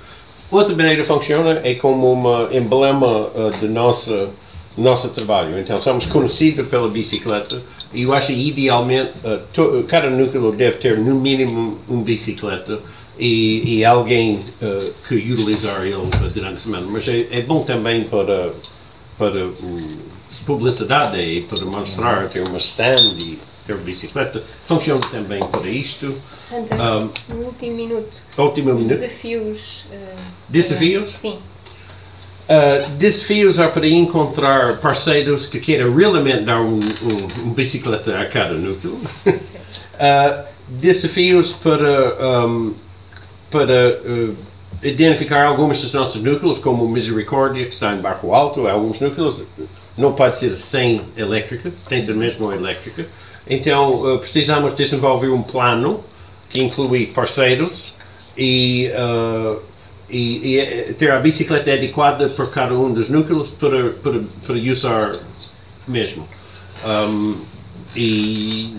Outra 0.52 0.75
maneira 0.75 1.04
funciona 1.04 1.60
é 1.63 1.74
como 1.74 2.13
um 2.13 2.52
emblema 2.56 3.08
uh, 3.08 3.52
de 3.60 3.68
nossa 3.68 4.30
nosso 4.77 5.10
trabalho. 5.10 5.60
Então, 5.60 5.80
somos 5.80 6.06
conhecidos 6.06 6.68
pela 6.68 6.88
bicicleta 6.88 7.62
e 7.94 8.03
eu 8.03 8.13
acho 8.13 8.27
que 8.27 8.48
idealmente 8.50 9.12
uh, 9.24 9.39
to, 9.53 9.86
cada 9.88 10.10
núcleo 10.10 10.51
deve 10.51 10.77
ter 10.77 10.98
no 10.98 11.15
mínimo 11.15 11.80
uma 11.88 12.03
bicicleta 12.03 12.80
e, 13.18 13.77
e 13.77 13.86
alguém 13.86 14.36
uh, 14.62 14.94
que 15.08 15.15
utilizar 15.15 15.86
ele 15.86 15.98
durante 16.34 16.53
a 16.53 16.58
semana. 16.58 16.88
Mas 16.89 17.08
é, 17.08 17.27
é 17.32 17.42
bom 17.42 17.63
também 17.63 18.06
para, 18.06 18.51
para 19.18 19.46
um, 19.46 19.98
publicidade 20.46 21.20
e 21.20 21.42
para 21.42 21.65
mostrar 21.65 22.30
ter 22.30 22.42
uma 22.42 22.58
stand 22.58 23.18
e 23.20 23.39
ter 23.65 23.77
bicicleta. 23.77 24.44
Funciona 24.65 25.01
também 25.12 25.39
para 25.39 25.68
isto. 25.70 26.15
Hunter, 26.51 26.77
um, 26.80 27.10
no 27.36 27.46
último 27.46 27.75
minuto. 27.75 28.24
Último 28.38 28.74
minuto. 28.74 29.00
Desafios. 29.00 29.86
Uh, 29.92 30.20
Desafios? 30.50 31.10
Sim. 31.20 31.39
Uh, 32.54 32.88
desafios 32.98 33.58
é 33.58 33.68
para 33.68 33.88
encontrar 33.88 34.78
parceiros 34.78 35.48
que 35.48 35.60
queiram 35.60 35.96
realmente 35.96 36.44
dar 36.44 36.62
um, 36.62 36.76
um, 36.76 37.46
um 37.46 37.50
bicicleta 37.52 38.20
a 38.20 38.26
cada 38.26 38.54
núcleo. 38.54 39.00
uh, 39.26 40.44
desafios 40.70 41.54
para, 41.54 42.46
um, 42.46 42.76
para 43.50 44.00
uh, 44.06 44.36
identificar 44.84 45.46
algumas 45.46 45.82
dos 45.82 45.92
nossos 45.94 46.22
núcleos, 46.22 46.60
como 46.60 46.88
Misericórdia, 46.88 47.66
que 47.66 47.74
está 47.74 47.96
em 47.96 48.02
Barro 48.02 48.36
Alto. 48.36 48.68
Alguns 48.68 49.00
núcleos 49.00 49.42
não 49.98 50.14
pode 50.14 50.36
ser 50.36 50.56
sem 50.56 51.02
elétrica, 51.18 51.72
tem 51.90 52.00
que 52.02 52.06
ser 52.06 52.14
mesmo 52.14 52.54
elétrica. 52.54 53.08
Então 53.48 54.20
precisamos 54.20 54.76
desenvolver 54.76 55.30
um 55.30 55.42
plano 55.42 56.04
que 56.50 56.64
inclui 56.64 57.08
parceiros 57.08 57.94
e 58.38 58.92
e, 60.13 60.58
e, 60.60 60.93
ter 60.93 61.12
a 61.12 61.20
bicicleta 61.20 61.74
adequada 61.74 62.29
para 62.29 62.46
cada 62.46 62.74
um 62.74 62.93
dos 62.93 63.10
núcleos 63.10 63.50
para, 63.50 63.89
para, 63.89 64.22
para 64.46 64.55
usar 64.55 65.15
mesmo. 65.88 66.27
Um, 66.86 67.41
e 67.96 68.75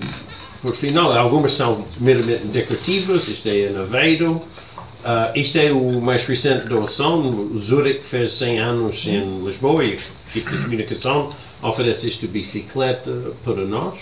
por 0.62 0.74
final, 0.74 1.12
algumas 1.12 1.52
são 1.52 1.84
meramente 2.00 2.44
decorativas, 2.46 3.28
isto 3.28 3.48
é 3.48 3.68
Naveiro, 3.68 4.32
uh, 4.32 5.36
isto 5.36 5.58
é 5.58 5.72
o 5.72 6.00
mais 6.00 6.24
recente 6.24 6.66
doação, 6.66 7.20
o 7.20 7.58
Zurich 7.58 8.06
fez 8.06 8.32
100 8.32 8.58
anos 8.60 9.06
em 9.06 9.44
Lisboa 9.44 9.84
e 9.84 9.98
a 9.98 10.32
de 10.32 10.40
comunicação 10.40 11.32
oferece 11.62 12.08
esta 12.08 12.26
bicicleta 12.26 13.32
para 13.44 13.64
nós, 13.64 13.98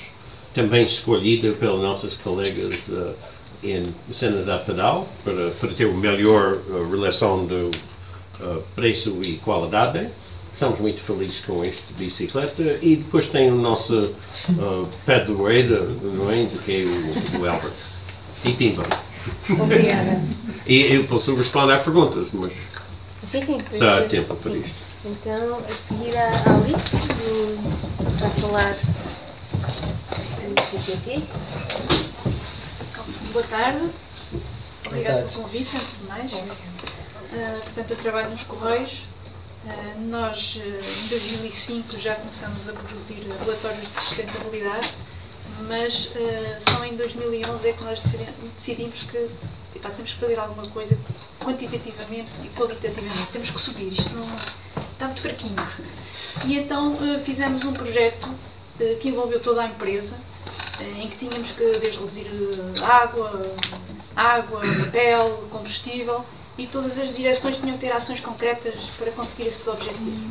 também 0.54 0.84
escolhida 0.84 1.52
pelas 1.52 1.80
nossas 1.80 2.14
colegas 2.14 2.88
uh, 2.88 3.14
em 3.62 3.94
cenas 4.12 4.48
a 4.48 4.58
pedal 4.58 5.08
para, 5.24 5.50
para 5.50 5.68
ter 5.70 5.86
uma 5.86 6.00
melhor 6.00 6.54
uh, 6.54 6.90
relação 6.90 7.46
de 7.46 7.54
uh, 7.54 8.62
preço 8.74 9.20
e 9.22 9.38
qualidade. 9.38 10.08
Estamos 10.52 10.80
muito 10.80 11.00
felizes 11.00 11.40
com 11.40 11.64
esta 11.64 11.94
bicicleta 11.96 12.78
e 12.82 12.96
depois 12.96 13.28
tem 13.28 13.50
o 13.50 13.54
nosso 13.54 13.96
uh, 13.96 14.88
pé 15.06 15.24
não 15.26 16.30
é? 16.30 16.46
que 16.64 16.82
é 16.82 16.84
o, 16.84 17.40
o 17.40 17.48
Albert. 17.48 17.72
E 18.44 18.52
Pimba. 18.52 18.82
Obrigada. 19.48 20.20
E 20.66 20.94
eu 20.94 21.04
posso 21.04 21.34
responder 21.34 21.74
a 21.74 21.78
perguntas, 21.78 22.28
mas 22.32 22.52
sim, 23.28 23.40
sim, 23.40 23.58
só 23.72 23.98
há 23.98 24.02
tempo 24.02 24.34
para 24.34 24.52
isto. 24.52 24.82
Então, 25.04 25.58
a 25.58 25.74
seguir 25.74 26.16
a 26.16 26.28
Alice 26.28 27.08
vai 28.18 28.30
falar 28.30 28.74
do 30.48 30.62
GTT. 30.70 31.22
Boa 33.32 33.44
tarde. 33.46 33.90
Obrigada 34.84 35.22
pelo 35.22 35.44
convite, 35.44 35.74
antes 35.74 36.00
de 36.00 36.06
mais. 36.06 36.30
Uh, 36.30 37.60
portanto, 37.62 37.90
eu 37.92 37.96
trabalho 37.96 38.28
nos 38.28 38.44
Correios. 38.44 39.04
Uh, 39.64 40.00
nós, 40.10 40.56
uh, 40.56 41.04
em 41.04 41.08
2005, 41.08 41.98
já 41.98 42.14
começamos 42.16 42.68
a 42.68 42.74
produzir 42.74 43.26
relatórios 43.42 43.88
de 43.88 43.94
sustentabilidade, 43.94 44.90
mas 45.66 46.12
só 46.58 46.84
em 46.84 46.94
2011 46.94 47.68
é 47.68 47.72
que 47.72 47.82
nós 47.82 48.02
decidimos 48.54 49.04
que 49.04 49.30
epá, 49.74 49.88
temos 49.88 50.12
que 50.12 50.20
fazer 50.20 50.38
alguma 50.38 50.66
coisa 50.68 50.98
quantitativamente 51.40 52.30
e 52.44 52.48
qualitativamente. 52.48 53.28
Temos 53.32 53.50
que 53.50 53.58
subir, 53.58 53.94
isto 53.94 54.10
não 54.10 54.26
está 54.92 55.06
muito 55.06 55.22
fraquinho. 55.22 55.56
E 56.44 56.58
então 56.58 56.98
fizemos 57.24 57.64
um 57.64 57.72
projeto 57.72 58.28
que 59.00 59.08
envolveu 59.08 59.40
toda 59.40 59.62
a 59.62 59.66
empresa 59.66 60.18
em 60.98 61.08
que 61.08 61.16
tínhamos 61.16 61.52
que 61.52 61.64
reduzir 61.64 62.26
eh, 62.26 62.84
água, 62.84 63.54
água, 64.14 64.60
papel, 64.84 65.44
combustível 65.50 66.24
e 66.58 66.66
todas 66.66 66.98
as 66.98 67.14
direções 67.14 67.58
tinham 67.58 67.74
que 67.74 67.86
ter 67.86 67.92
ações 67.92 68.20
concretas 68.20 68.74
para 68.98 69.10
conseguir 69.12 69.48
esses 69.48 69.66
objetivos. 69.66 70.30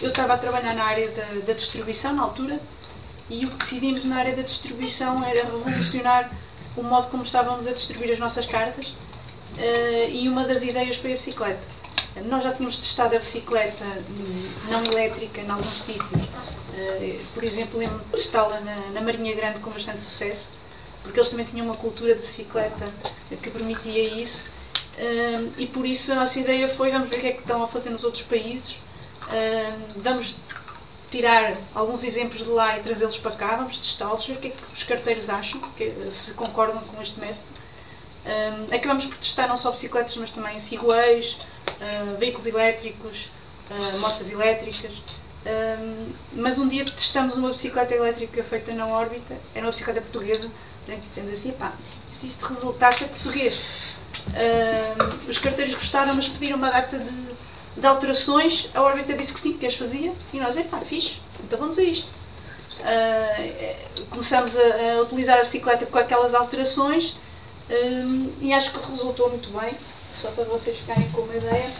Eu 0.00 0.10
estava 0.10 0.34
a 0.34 0.38
trabalhar 0.38 0.74
na 0.74 0.84
área 0.84 1.08
da, 1.08 1.24
da 1.46 1.52
distribuição 1.52 2.12
na 2.12 2.22
altura 2.22 2.60
e 3.28 3.44
o 3.44 3.50
que 3.50 3.56
decidimos 3.56 4.04
na 4.04 4.16
área 4.16 4.34
da 4.34 4.42
distribuição 4.42 5.24
era 5.24 5.44
revolucionar 5.44 6.30
o 6.76 6.82
modo 6.82 7.08
como 7.08 7.24
estávamos 7.24 7.66
a 7.66 7.72
distribuir 7.72 8.12
as 8.12 8.18
nossas 8.18 8.46
cartas 8.46 8.94
eh, 9.58 10.08
e 10.10 10.28
uma 10.28 10.44
das 10.44 10.62
ideias 10.62 10.96
foi 10.96 11.10
a 11.10 11.14
bicicleta. 11.14 11.66
Nós 12.24 12.42
já 12.42 12.52
tínhamos 12.52 12.78
testado 12.78 13.16
a 13.16 13.18
bicicleta 13.18 13.84
hum, 13.84 14.48
não 14.70 14.82
elétrica 14.84 15.40
em 15.40 15.50
alguns 15.50 15.82
sítios 15.82 16.22
por 17.34 17.44
exemplo, 17.44 17.78
lembro-me 17.78 18.04
de 18.04 18.10
testá-la 18.10 18.60
na, 18.60 18.76
na 18.92 19.00
Marinha 19.00 19.34
Grande 19.34 19.58
com 19.60 19.70
bastante 19.70 20.02
sucesso, 20.02 20.50
porque 21.02 21.18
eles 21.18 21.30
também 21.30 21.46
tinham 21.46 21.66
uma 21.66 21.74
cultura 21.74 22.14
de 22.14 22.20
bicicleta 22.20 22.84
que 23.42 23.50
permitia 23.50 24.02
isso. 24.20 24.50
E 25.56 25.66
por 25.66 25.86
isso 25.86 26.12
a 26.12 26.16
nossa 26.16 26.38
ideia 26.40 26.68
foi 26.68 26.90
vamos 26.90 27.08
ver 27.08 27.16
o 27.16 27.20
que 27.20 27.26
é 27.28 27.32
que 27.32 27.40
estão 27.40 27.62
a 27.62 27.68
fazer 27.68 27.90
nos 27.90 28.04
outros 28.04 28.24
países, 28.24 28.76
vamos 29.96 30.36
tirar 31.10 31.56
alguns 31.74 32.04
exemplos 32.04 32.44
de 32.44 32.50
lá 32.50 32.78
e 32.78 32.82
trazê-los 32.82 33.16
para 33.16 33.30
cá, 33.32 33.56
vamos 33.56 33.78
testá-los, 33.78 34.26
ver 34.26 34.34
o 34.34 34.36
que 34.36 34.48
é 34.48 34.50
que 34.50 34.72
os 34.72 34.82
carteiros 34.82 35.30
acham, 35.30 35.60
se 36.10 36.34
concordam 36.34 36.82
com 36.82 37.00
este 37.00 37.18
método. 37.20 37.40
Acabamos 38.74 39.06
por 39.06 39.16
testar 39.16 39.46
não 39.46 39.56
só 39.56 39.70
bicicletas, 39.70 40.16
mas 40.16 40.32
também 40.32 40.58
segways, 40.58 41.38
uh, 41.80 42.16
veículos 42.18 42.46
elétricos, 42.46 43.30
uh, 43.70 43.98
motas 43.98 44.30
elétricas. 44.30 44.92
Um, 45.48 46.12
mas 46.34 46.58
um 46.58 46.68
dia 46.68 46.84
testamos 46.84 47.38
uma 47.38 47.48
bicicleta 47.48 47.94
elétrica 47.94 48.44
feita 48.44 48.70
na 48.74 48.86
órbita, 48.86 49.34
era 49.54 49.64
uma 49.64 49.70
bicicleta 49.70 50.02
portuguesa, 50.02 50.50
portanto 50.84 51.02
dissemos 51.02 51.32
assim, 51.32 51.52
pá, 51.52 51.72
se 52.10 52.26
isto 52.26 52.44
resultasse 52.44 53.04
é 53.04 53.06
português. 53.08 53.58
Um, 54.28 55.30
os 55.30 55.38
carteiros 55.38 55.74
gostaram, 55.74 56.14
mas 56.14 56.28
pediram 56.28 56.58
uma 56.58 56.70
data 56.70 56.98
de, 56.98 57.80
de 57.80 57.86
alterações, 57.86 58.68
a 58.74 58.82
órbita 58.82 59.14
disse 59.14 59.32
que 59.32 59.40
sim, 59.40 59.56
que 59.56 59.66
as 59.66 59.74
fazia, 59.74 60.12
e 60.34 60.38
nós, 60.38 60.58
pá, 60.66 60.80
fixe, 60.80 61.14
então 61.42 61.58
vamos 61.58 61.78
a 61.78 61.82
isto. 61.82 62.08
Uh, 62.80 64.06
começamos 64.10 64.54
a, 64.54 64.60
a, 64.60 65.02
utilizar 65.02 65.38
a 65.38 65.40
bicicleta 65.40 65.86
com 65.86 65.98
aquelas 65.98 66.34
alterações 66.34 67.16
um, 67.70 68.32
e 68.40 68.52
acho 68.52 68.72
que 68.72 68.90
resultou 68.90 69.30
muito 69.30 69.48
bem, 69.58 69.72
só 70.12 70.30
para 70.30 70.44
vocês 70.44 70.76
ficarem 70.76 71.10
com 71.10 71.22
uma 71.22 71.34
ideia. 71.34 71.70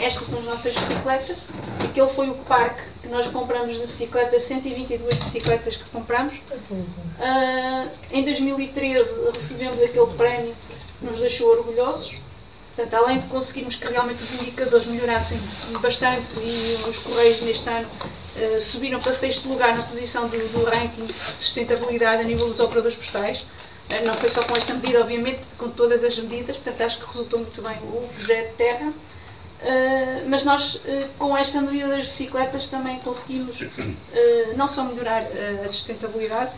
Estas 0.00 0.28
são 0.28 0.40
as 0.40 0.44
nossas 0.44 0.74
bicicletas. 0.74 1.38
Aquele 1.82 2.08
foi 2.08 2.28
o 2.28 2.34
parque 2.34 2.82
que 3.02 3.08
nós 3.08 3.26
compramos 3.28 3.78
de 3.78 3.86
bicicletas, 3.86 4.42
122 4.44 5.14
bicicletas 5.14 5.76
que 5.76 5.88
compramos. 5.90 6.34
Uh, 6.70 7.90
em 8.10 8.24
2013 8.24 9.30
recebemos 9.34 9.80
aquele 9.82 10.06
prémio 10.16 10.54
que 10.98 11.04
nos 11.04 11.20
deixou 11.20 11.50
orgulhosos. 11.50 12.16
Portanto, 12.74 12.94
além 12.94 13.20
de 13.20 13.28
conseguirmos 13.28 13.76
que 13.76 13.86
realmente 13.86 14.22
os 14.22 14.34
indicadores 14.34 14.86
melhorassem 14.86 15.38
bastante 15.80 16.40
e 16.40 16.76
os 16.88 16.98
Correios 16.98 17.40
neste 17.42 17.68
ano 17.68 17.86
uh, 17.88 18.60
subiram 18.60 19.00
para 19.00 19.12
sexto 19.12 19.48
lugar 19.48 19.76
na 19.76 19.84
posição 19.84 20.26
do, 20.26 20.36
do, 20.52 20.64
ranking 20.64 21.06
de 21.06 21.14
sustentabilidade 21.38 22.22
a 22.22 22.24
nível 22.24 22.48
dos 22.48 22.58
operadores 22.58 22.96
postais. 22.96 23.40
Uh, 23.90 24.04
não 24.04 24.14
foi 24.14 24.28
só 24.28 24.42
com 24.42 24.56
esta 24.56 24.74
medida, 24.74 25.00
obviamente, 25.00 25.42
com 25.56 25.68
todas 25.68 26.02
as 26.02 26.18
medidas, 26.18 26.56
portanto 26.56 26.80
acho 26.80 26.98
que 26.98 27.06
resultou 27.06 27.38
muito 27.38 27.62
bem 27.62 27.76
o 27.78 28.08
projeto 28.12 28.56
Terra. 28.56 28.92
Uh, 29.64 30.28
mas 30.28 30.44
nós, 30.44 30.74
uh, 30.74 31.08
com 31.18 31.34
esta 31.34 31.58
medida 31.62 31.88
das 31.88 32.04
bicicletas, 32.04 32.68
também 32.68 32.98
conseguimos 33.00 33.58
uh, 33.62 33.66
não 34.56 34.68
só 34.68 34.84
melhorar 34.84 35.22
a 35.64 35.66
sustentabilidade, 35.66 36.52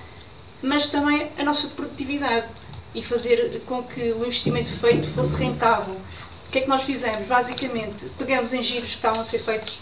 mas 0.60 0.88
também 0.88 1.30
a 1.38 1.44
nossa 1.44 1.68
produtividade 1.68 2.48
e 2.92 3.02
fazer 3.02 3.62
com 3.64 3.84
que 3.84 4.12
o 4.12 4.26
investimento 4.26 4.72
feito 4.72 5.08
fosse 5.10 5.36
rentável. 5.36 5.94
O 5.94 6.50
que 6.50 6.58
é 6.58 6.60
que 6.62 6.68
nós 6.68 6.82
fizemos? 6.82 7.26
Basicamente, 7.26 8.06
pegamos 8.18 8.52
em 8.52 8.62
giros 8.62 8.90
que 8.90 8.96
estavam 8.96 9.20
a 9.20 9.24
ser 9.24 9.38
feitos 9.38 9.78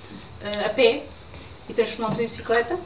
a 0.65 0.69
pé 0.71 1.05
e 1.69 1.73
transformamos 1.73 2.19
em 2.19 2.25
bicicleta. 2.25 2.79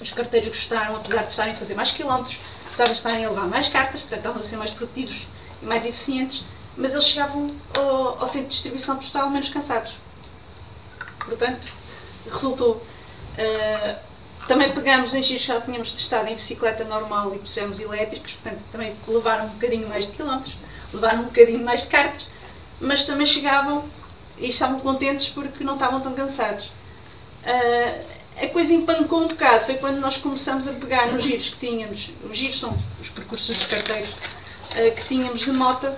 Os 0.00 0.12
carteiros 0.12 0.48
gostaram, 0.48 0.96
apesar 0.96 1.22
de 1.22 1.30
estarem 1.30 1.54
a 1.54 1.56
fazer 1.56 1.74
mais 1.74 1.90
quilómetros, 1.90 2.38
apesar 2.66 2.84
de 2.84 2.92
estarem 2.92 3.24
a 3.24 3.30
levar 3.30 3.48
mais 3.48 3.68
cartas, 3.68 4.02
portanto, 4.02 4.18
estavam 4.18 4.40
a 4.40 4.44
ser 4.44 4.56
mais 4.58 4.70
produtivos 4.70 5.26
e 5.62 5.64
mais 5.64 5.86
eficientes 5.86 6.44
mas 6.76 6.92
eles 6.92 7.04
chegavam 7.04 7.50
ao, 7.76 8.20
ao, 8.20 8.26
centro 8.26 8.48
de 8.48 8.54
distribuição 8.54 8.96
postal 8.96 9.30
menos 9.30 9.48
cansados. 9.48 9.94
Portanto, 11.24 11.72
resultou. 12.30 12.82
Uh, 13.38 14.06
também 14.46 14.72
pegamos 14.72 15.12
em 15.14 15.22
giros 15.22 15.42
que 15.42 15.48
já 15.48 15.60
tínhamos 15.60 15.92
testado 15.92 16.28
em 16.28 16.34
bicicleta 16.34 16.84
normal 16.84 17.34
e 17.34 17.38
pusemos 17.38 17.80
elétricos, 17.80 18.34
portanto, 18.34 18.62
também 18.70 18.94
levaram 19.08 19.46
um 19.46 19.48
bocadinho 19.48 19.88
mais 19.88 20.06
de 20.06 20.12
quilómetros, 20.12 20.56
levaram 20.92 21.20
um 21.20 21.24
bocadinho 21.24 21.64
mais 21.64 21.80
de 21.80 21.88
cartas, 21.88 22.28
mas 22.80 23.04
também 23.04 23.26
chegavam 23.26 23.84
e 24.38 24.48
estavam 24.48 24.78
contentes 24.78 25.28
porque 25.28 25.64
não 25.64 25.74
estavam 25.74 26.00
tão 26.00 26.14
cansados. 26.14 26.66
Uh, 27.44 28.16
a 28.40 28.48
coisa 28.48 28.74
empancou 28.74 29.22
um 29.22 29.28
bocado, 29.28 29.64
foi 29.64 29.76
quando 29.76 29.98
nós 29.98 30.16
começamos 30.16 30.68
a 30.68 30.74
pegar 30.74 31.10
nos 31.10 31.24
giros 31.24 31.48
que 31.48 31.56
tínhamos, 31.56 32.10
os 32.28 32.36
giros 32.36 32.60
são 32.60 32.76
os 33.00 33.08
percursos 33.08 33.58
de 33.58 33.66
carteiros, 33.66 34.10
uh, 34.10 34.94
que 34.94 35.08
tínhamos 35.08 35.40
de 35.40 35.50
moto, 35.50 35.88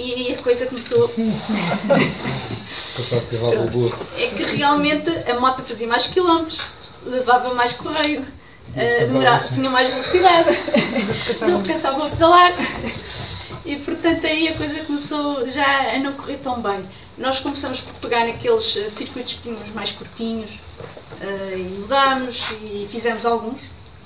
e 0.00 0.34
a 0.34 0.42
coisa 0.42 0.66
começou. 0.66 1.08
Passar 1.08 3.20
de 3.20 3.26
cavalo 3.26 3.60
ao 3.60 3.68
burro. 3.68 3.98
É 4.16 4.28
que 4.28 4.42
realmente 4.56 5.10
a 5.30 5.38
moto 5.38 5.62
fazia 5.62 5.86
mais 5.86 6.06
quilómetros, 6.06 6.60
levava 7.04 7.52
mais 7.54 7.72
correio, 7.72 8.22
uh, 8.22 9.06
demorava, 9.06 9.46
tinha 9.48 9.68
mais 9.68 9.90
velocidade, 9.90 10.48
não 11.46 11.56
se 11.56 11.64
cansava 11.64 12.06
a 12.06 12.10
pedalar. 12.10 12.52
E 13.64 13.76
portanto 13.76 14.26
aí 14.26 14.48
a 14.48 14.54
coisa 14.54 14.82
começou 14.84 15.46
já 15.46 15.94
a 15.94 15.98
não 15.98 16.14
correr 16.14 16.38
tão 16.38 16.60
bem. 16.60 16.80
Nós 17.18 17.38
começamos 17.38 17.80
por 17.80 17.92
pegar 17.94 18.24
naqueles 18.24 18.74
eh, 18.76 18.88
circuitos 18.88 19.34
que 19.34 19.42
tínhamos 19.42 19.70
mais 19.74 19.92
curtinhos 19.92 20.50
uh, 20.50 21.54
e 21.54 21.78
mudámos 21.78 22.46
e 22.62 22.88
fizemos 22.90 23.26
alguns 23.26 23.60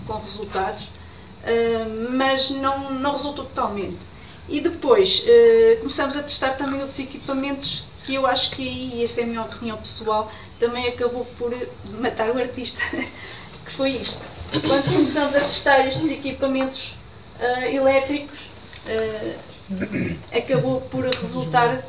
com 0.04 0.18
resultados, 0.18 0.83
uh, 0.83 2.11
mas 2.11 2.50
não, 2.50 2.90
não 2.90 3.12
resultou 3.12 3.44
totalmente. 3.44 4.13
E 4.48 4.61
depois 4.61 5.20
uh, 5.20 5.78
começamos 5.78 6.16
a 6.16 6.22
testar 6.22 6.52
também 6.52 6.80
outros 6.80 6.98
equipamentos 6.98 7.85
que 8.04 8.14
eu 8.14 8.26
acho 8.26 8.50
que 8.50 8.62
aí, 8.62 8.92
e 8.96 9.04
essa 9.04 9.22
é 9.22 9.24
a 9.24 9.26
minha 9.26 9.42
opinião 9.42 9.78
pessoal, 9.78 10.30
também 10.61 10.87
acabou 10.87 11.24
por 11.38 11.50
matar 11.98 12.28
o 12.30 12.38
artista, 12.38 12.78
que 13.64 13.72
foi 13.72 13.92
isto. 13.92 14.20
Quando 14.66 14.85
começamos 14.92 15.35
a 15.35 15.40
testar 15.40 15.87
estes 15.87 16.11
equipamentos 16.11 16.94
uh, 17.40 17.64
elétricos, 17.64 18.38
uh, 18.87 19.35
acabou 20.37 20.83
por 20.83 21.07
resultar 21.07 21.83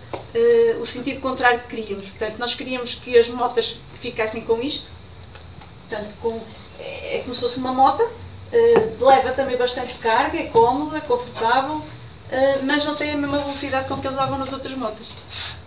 o 0.81 0.85
sentido 0.85 1.21
contrário 1.21 1.61
que 1.61 1.75
queríamos. 1.75 2.09
Portanto, 2.09 2.37
nós 2.39 2.53
queríamos 2.53 2.95
que 2.95 3.17
as 3.17 3.29
motas 3.29 3.77
ficassem 3.95 4.43
com 4.43 4.61
isto, 4.61 4.89
portanto, 5.87 6.15
com, 6.21 6.41
é, 6.77 7.17
é 7.17 7.19
como 7.19 7.33
se 7.33 7.39
fosse 7.39 7.57
uma 7.57 7.71
moto, 7.71 8.05
leva 8.99 9.31
também 9.31 9.55
bastante 9.55 9.95
carga, 9.95 10.37
é 10.37 10.43
cómodo, 10.43 10.95
é 10.95 10.99
confortável, 10.99 11.81
mas 12.63 12.83
não 12.83 12.95
tem 12.95 13.13
a 13.13 13.17
mesma 13.17 13.39
velocidade 13.39 13.87
com 13.87 13.97
que 13.97 14.07
eles 14.07 14.17
davam 14.17 14.37
nas 14.37 14.51
outras 14.51 14.75
motas. 14.75 15.07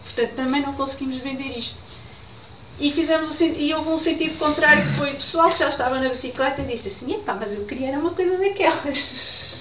Portanto, 0.05 0.35
também 0.35 0.63
não 0.63 0.73
conseguimos 0.73 1.17
vender 1.19 1.57
isto. 1.57 1.77
E, 2.81 2.93
fizemos 2.93 3.41
e 3.41 3.75
houve 3.75 3.91
um 3.91 3.99
sentido 3.99 4.39
contrário 4.39 4.85
que 4.85 4.93
foi 4.93 5.11
o 5.11 5.15
pessoal 5.17 5.49
que 5.49 5.59
já 5.59 5.69
estava 5.69 5.99
na 5.99 6.09
bicicleta 6.09 6.63
e 6.63 6.65
disse 6.65 6.89
assim, 6.89 7.15
epá, 7.15 7.35
mas 7.35 7.57
eu 7.57 7.65
queria 7.65 7.89
era 7.89 7.99
uma 7.99 8.13
coisa 8.13 8.37
daquelas. 8.39 9.59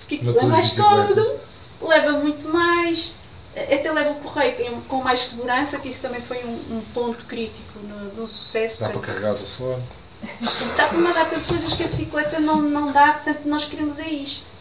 Porque 0.06 0.20
é 0.22 0.44
mais 0.44 0.76
cómodo, 0.76 1.40
leva 1.80 2.12
muito 2.12 2.46
mais, 2.46 3.12
até 3.56 3.90
leva 3.90 4.10
o 4.10 4.16
correio 4.16 4.82
com 4.86 5.02
mais 5.02 5.20
segurança, 5.20 5.78
que 5.78 5.88
isso 5.88 6.02
também 6.02 6.20
foi 6.20 6.44
um, 6.44 6.76
um 6.76 6.82
ponto 6.92 7.24
crítico 7.24 7.78
no, 7.78 8.20
no 8.20 8.28
sucesso. 8.28 8.80
Dá 8.80 8.90
portanto, 8.90 9.04
para 9.04 9.14
carregar 9.14 9.32
o 9.32 9.36
telefone. 9.36 9.82
Dá 10.76 10.86
para 10.88 10.98
uma 10.98 11.12
data 11.14 11.36
de 11.38 11.44
coisas 11.44 11.72
que 11.72 11.82
a 11.82 11.86
bicicleta 11.86 12.38
não, 12.38 12.60
não 12.60 12.92
dá, 12.92 13.14
portanto 13.14 13.46
nós 13.46 13.64
queremos 13.64 13.98
é 13.98 14.08
isto 14.08 14.53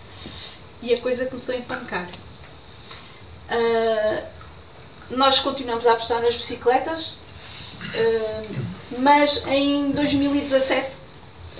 e 0.83 0.93
a 0.93 0.99
coisa 0.99 1.25
começou 1.25 1.55
a 1.55 1.57
empancar. 1.57 2.09
Uh, 3.49 4.23
nós 5.09 5.39
continuamos 5.39 5.87
a 5.87 5.93
apostar 5.93 6.21
nas 6.21 6.35
bicicletas, 6.35 7.15
uh, 7.79 8.99
mas 8.99 9.41
em 9.47 9.91
2017 9.91 10.87
uh, 10.87 10.93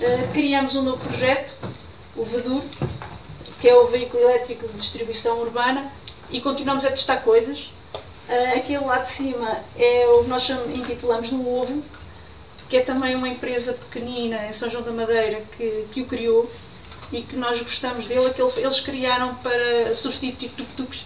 ah, 0.02 0.32
criamos 0.32 0.76
um 0.76 0.82
novo 0.82 0.98
projeto, 0.98 1.54
o 2.14 2.22
VEDUR, 2.22 2.62
que 3.60 3.68
é 3.68 3.74
o 3.74 3.86
veículo 3.86 4.22
elétrico 4.24 4.68
de 4.68 4.74
distribuição 4.74 5.40
urbana, 5.40 5.90
e 6.30 6.40
continuamos 6.40 6.84
a 6.84 6.90
testar 6.90 7.16
coisas. 7.18 7.70
Aquele 8.56 8.84
lá 8.84 8.98
de 8.98 9.08
cima 9.08 9.60
é 9.76 10.06
o 10.08 10.22
que 10.22 10.30
nós 10.30 10.48
intitulamos 10.48 11.30
no 11.30 11.46
Ovo, 11.46 11.82
que 12.70 12.78
é 12.78 12.80
também 12.80 13.14
uma 13.14 13.28
empresa 13.28 13.74
pequenina 13.74 14.46
em 14.46 14.52
São 14.52 14.70
João 14.70 14.82
da 14.82 14.92
Madeira 14.92 15.42
que, 15.56 15.86
que 15.92 16.00
o 16.00 16.06
criou 16.06 16.50
e 17.14 17.22
que 17.22 17.36
nós 17.36 17.62
gostamos 17.62 18.06
dele, 18.06 18.34
que 18.34 18.42
eles 18.42 18.80
criaram 18.80 19.34
para 19.36 19.94
substituir 19.94 20.50
tuk-tuks. 20.50 21.02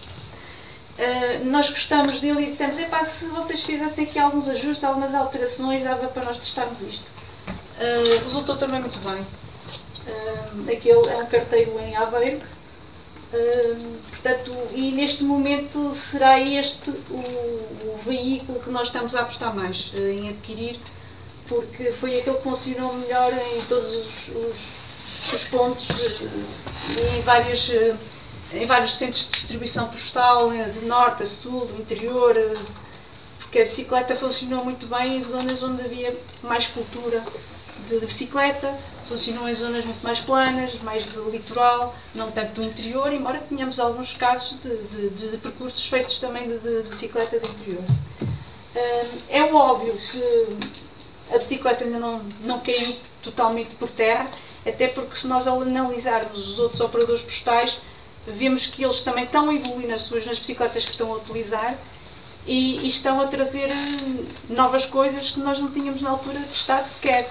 Uh, 0.97 1.45
nós 1.45 1.69
gostamos 1.69 2.19
dele 2.19 2.43
e 2.43 2.45
dissemos, 2.47 2.77
epá, 2.79 3.03
se 3.03 3.25
vocês 3.27 3.63
fizessem 3.63 4.05
aqui 4.05 4.17
alguns 4.19 4.49
ajustes, 4.49 4.83
algumas 4.83 5.13
alterações, 5.13 5.83
dava 5.83 6.07
para 6.07 6.25
nós 6.25 6.37
testarmos 6.37 6.81
isto. 6.81 7.05
Uh, 7.47 8.23
resultou 8.23 8.57
também 8.57 8.81
muito 8.81 8.99
bem. 8.99 9.21
Uh, 9.21 10.71
aquele 10.71 11.07
é 11.09 11.17
um 11.17 11.27
carteiro 11.27 11.79
em 11.79 11.95
Aveiro, 11.95 12.41
portanto, 14.09 14.53
e 14.73 14.91
neste 14.91 15.23
momento 15.23 15.93
será 15.93 16.39
este 16.39 16.89
o, 16.89 17.13
o, 17.13 17.99
veículo 18.03 18.59
que 18.59 18.71
nós 18.71 18.87
estamos 18.87 19.15
a 19.15 19.21
apostar 19.21 19.55
mais 19.55 19.91
em 19.93 20.29
adquirir, 20.29 20.79
porque 21.47 21.91
foi 21.91 22.19
aquele 22.19 22.37
que 22.37 22.43
funcionou 22.43 22.93
melhor 22.95 23.31
em 23.31 23.61
todos 23.65 23.93
os, 23.93 24.29
os 24.29 24.78
os 25.33 25.43
pontos 25.45 25.87
eh, 25.89 27.17
em 27.17 27.21
vários, 27.21 27.69
eh, 27.69 27.95
em 28.53 28.65
vários 28.65 28.95
centros 28.95 29.25
de 29.25 29.33
distribuição 29.33 29.87
postal, 29.87 30.51
eh, 30.51 30.69
de 30.69 30.85
norte 30.85 31.23
a 31.23 31.25
sul, 31.25 31.65
do 31.65 31.81
interior, 31.81 32.35
porque 33.37 33.59
a 33.59 33.63
bicicleta 33.63 34.15
funcionou 34.15 34.63
muito 34.63 34.87
bem 34.87 35.17
em 35.17 35.21
zonas 35.21 35.61
onde 35.61 35.83
havia 35.83 36.17
mais 36.41 36.67
cultura 36.67 37.23
de, 37.87 37.99
de 37.99 38.05
bicicleta, 38.05 38.73
funcionou 39.07 39.49
em 39.49 39.53
zonas 39.53 39.85
muito 39.85 40.01
mais 40.03 40.19
planas, 40.19 40.79
mais 40.81 41.05
do 41.07 41.29
litoral, 41.29 41.95
não 42.13 42.31
tanto 42.31 42.53
do 42.53 42.63
interior, 42.63 43.11
embora 43.11 43.39
tenhamos 43.39 43.79
alguns 43.79 44.13
casos 44.13 44.59
de, 44.61 45.09
de, 45.09 45.31
de 45.31 45.37
percursos 45.37 45.85
feitos 45.87 46.19
também 46.19 46.47
de, 46.47 46.83
bicicleta 46.83 47.39
do 47.39 47.47
interior. 47.49 47.83
É 49.27 49.43
óbvio 49.43 49.97
que 50.11 50.57
a 51.33 51.37
bicicleta 51.37 51.83
ainda 51.83 51.99
não, 51.99 52.21
não 52.41 52.59
caiu 52.59 52.95
totalmente 53.21 53.75
por 53.75 53.89
terra, 53.89 54.27
até 54.65 54.87
porque 54.87 55.15
se 55.15 55.27
nós 55.27 55.47
analisarmos 55.47 56.49
os 56.49 56.59
outros 56.59 56.79
operadores 56.81 57.21
postais, 57.21 57.79
vemos 58.27 58.67
que 58.67 58.83
eles 58.83 59.01
também 59.01 59.23
estão 59.25 59.49
a 59.49 59.53
evoluir 59.53 59.87
nas 59.87 60.01
suas 60.01 60.25
nas 60.25 60.37
bicicletas 60.37 60.85
que 60.85 60.91
estão 60.91 61.11
a 61.11 61.15
utilizar 61.15 61.77
e, 62.45 62.79
e 62.79 62.87
estão 62.87 63.21
a 63.21 63.27
trazer 63.27 63.71
hum, 63.71 64.25
novas 64.49 64.85
coisas 64.85 65.31
que 65.31 65.39
nós 65.39 65.59
não 65.59 65.67
tínhamos 65.67 66.01
na 66.01 66.11
altura 66.11 66.39
testado 66.41 66.85
sequer. 66.87 67.29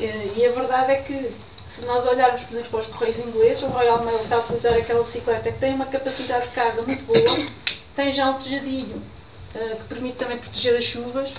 Eh, 0.00 0.28
E 0.36 0.46
a 0.46 0.52
verdade 0.52 0.92
é 0.92 0.96
que 0.96 1.30
se 1.66 1.84
nós 1.84 2.06
olharmos, 2.06 2.42
por 2.42 2.52
exemplo, 2.54 2.70
para 2.70 2.80
os 2.80 2.86
correios 2.86 3.18
ingleses, 3.18 3.62
o 3.62 3.66
Royal 3.66 4.04
Mail 4.04 4.18
está 4.20 4.36
a 4.36 4.38
utilizar 4.40 4.74
aquela 4.74 5.02
bicicleta 5.02 5.52
que 5.52 5.58
tem 5.58 5.74
uma 5.74 5.86
capacidade 5.86 6.48
de 6.48 6.54
carga 6.54 6.82
muito 6.82 7.04
boa, 7.04 7.46
tem 7.94 8.12
já 8.12 8.30
um 8.30 8.34
tejadilho 8.38 9.02
eh, 9.54 9.76
que 9.76 9.84
permite 9.84 10.16
também 10.16 10.38
proteger 10.38 10.74
das 10.74 10.84
chuvas. 10.84 11.30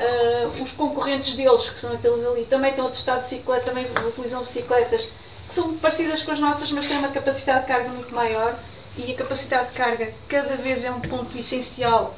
Eh, 0.00 0.48
os 0.62 0.72
concorrentes 0.72 1.34
deles, 1.34 1.68
que 1.68 1.78
são 1.78 1.92
aqueles 1.92 2.24
ali, 2.24 2.46
também 2.46 2.70
estão 2.70 2.86
a 2.86 2.88
testar 2.88 3.16
bicicleta, 3.16 3.66
também 3.66 3.86
utilizam 4.08 4.40
bicicletas 4.40 5.10
que 5.46 5.54
são 5.54 5.76
parecidas 5.76 6.22
com 6.22 6.30
as 6.30 6.40
nossas, 6.40 6.72
mas 6.72 6.86
têm 6.88 6.96
uma 6.96 7.08
capacidade 7.08 7.62
de 7.62 7.66
carga 7.66 7.90
muito 7.90 8.14
maior. 8.14 8.58
E 8.96 9.12
a 9.12 9.14
capacidade 9.14 9.68
de 9.68 9.74
carga 9.74 10.10
cada 10.26 10.56
vez 10.56 10.84
é 10.84 10.90
um 10.90 11.00
ponto 11.00 11.36
essencial 11.36 12.16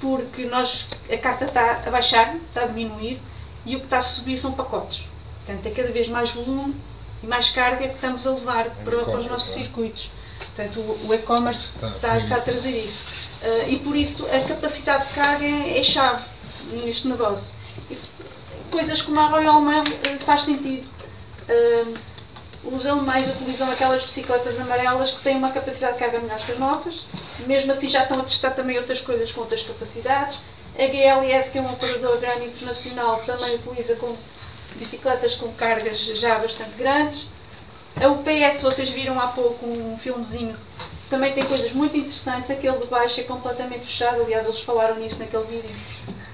porque 0.00 0.44
nós, 0.44 0.86
a 1.12 1.16
carta 1.16 1.46
está 1.46 1.82
a 1.84 1.90
baixar, 1.90 2.36
está 2.36 2.62
a 2.62 2.66
diminuir 2.66 3.20
e 3.66 3.74
o 3.74 3.80
que 3.80 3.86
está 3.86 3.98
a 3.98 4.00
subir 4.00 4.38
são 4.38 4.52
pacotes. 4.52 5.04
Portanto, 5.44 5.66
é 5.66 5.70
cada 5.70 5.92
vez 5.92 6.08
mais 6.08 6.30
volume 6.30 6.76
e 7.20 7.26
mais 7.26 7.50
carga 7.50 7.88
que 7.88 7.94
estamos 7.94 8.24
a 8.28 8.30
levar 8.30 8.70
para, 8.84 9.04
para 9.04 9.18
os 9.18 9.26
nossos 9.26 9.52
circuitos. 9.54 10.10
Portanto, 10.38 10.78
o, 10.78 11.08
o 11.08 11.14
e-commerce 11.14 11.72
Está 11.74 11.88
a 11.88 11.90
está, 11.90 12.08
assumir 12.12 12.24
está 12.24 12.36
a 12.36 12.40
trazer 12.40 12.70
isso. 12.70 13.04
Ah, 13.42 13.68
e 13.68 13.78
por 13.80 13.96
isso 13.96 14.24
a 14.26 14.40
capacidade 14.46 15.08
de 15.08 15.14
carga 15.14 15.44
é, 15.44 15.78
é 15.78 15.82
chave 15.82 16.22
neste 16.70 17.08
negócio. 17.08 17.54
E 17.90 17.98
coisas 18.70 19.02
como 19.02 19.18
a 19.20 19.26
Royal 19.26 19.60
Mail 19.60 19.82
ah, 19.82 20.24
faz 20.24 20.42
sentido. 20.42 20.86
Os 22.64 22.86
alemães 22.86 23.28
utilizam 23.28 23.70
aquelas 23.70 24.04
bicicletas 24.04 24.60
amarelas 24.60 25.12
que 25.12 25.22
têm 25.22 25.36
uma 25.36 25.50
capacidade 25.50 25.94
de 25.94 26.00
carga 26.00 26.18
melhor 26.20 26.38
que 26.38 26.52
as 26.52 26.58
nossas. 26.58 27.06
Mesmo 27.46 27.70
assim 27.70 27.88
já 27.88 28.02
estão 28.02 28.20
a 28.20 28.24
testar 28.24 28.50
também 28.50 28.76
outras 28.76 29.00
coisas 29.00 29.32
com 29.32 29.40
outras 29.40 29.62
capacidades. 29.62 30.38
A 30.76 30.86
GLS, 30.86 31.50
que 31.50 31.58
é 31.58 31.62
um 31.62 31.72
operador 31.72 32.18
grande 32.18 32.46
internacional, 32.46 33.22
também 33.24 33.54
utiliza 33.54 33.96
com 33.96 34.14
bicicletas 34.76 35.34
com 35.34 35.52
cargas 35.52 35.98
já 35.98 36.38
bastante 36.38 36.76
grandes. 36.76 37.26
A 37.96 38.08
UPS, 38.08 38.62
vocês 38.62 38.90
viram 38.90 39.18
há 39.18 39.28
pouco 39.28 39.66
um 39.66 39.98
filmezinho, 39.98 40.56
também 41.10 41.32
tem 41.32 41.44
coisas 41.44 41.72
muito 41.72 41.96
interessantes. 41.96 42.50
Aquele 42.50 42.76
de 42.78 42.86
baixo 42.86 43.20
é 43.20 43.24
completamente 43.24 43.86
fechado, 43.86 44.22
aliás, 44.22 44.46
eles 44.46 44.60
falaram 44.60 44.96
nisso 44.96 45.18
naquele 45.18 45.44
vídeo. 45.44 45.74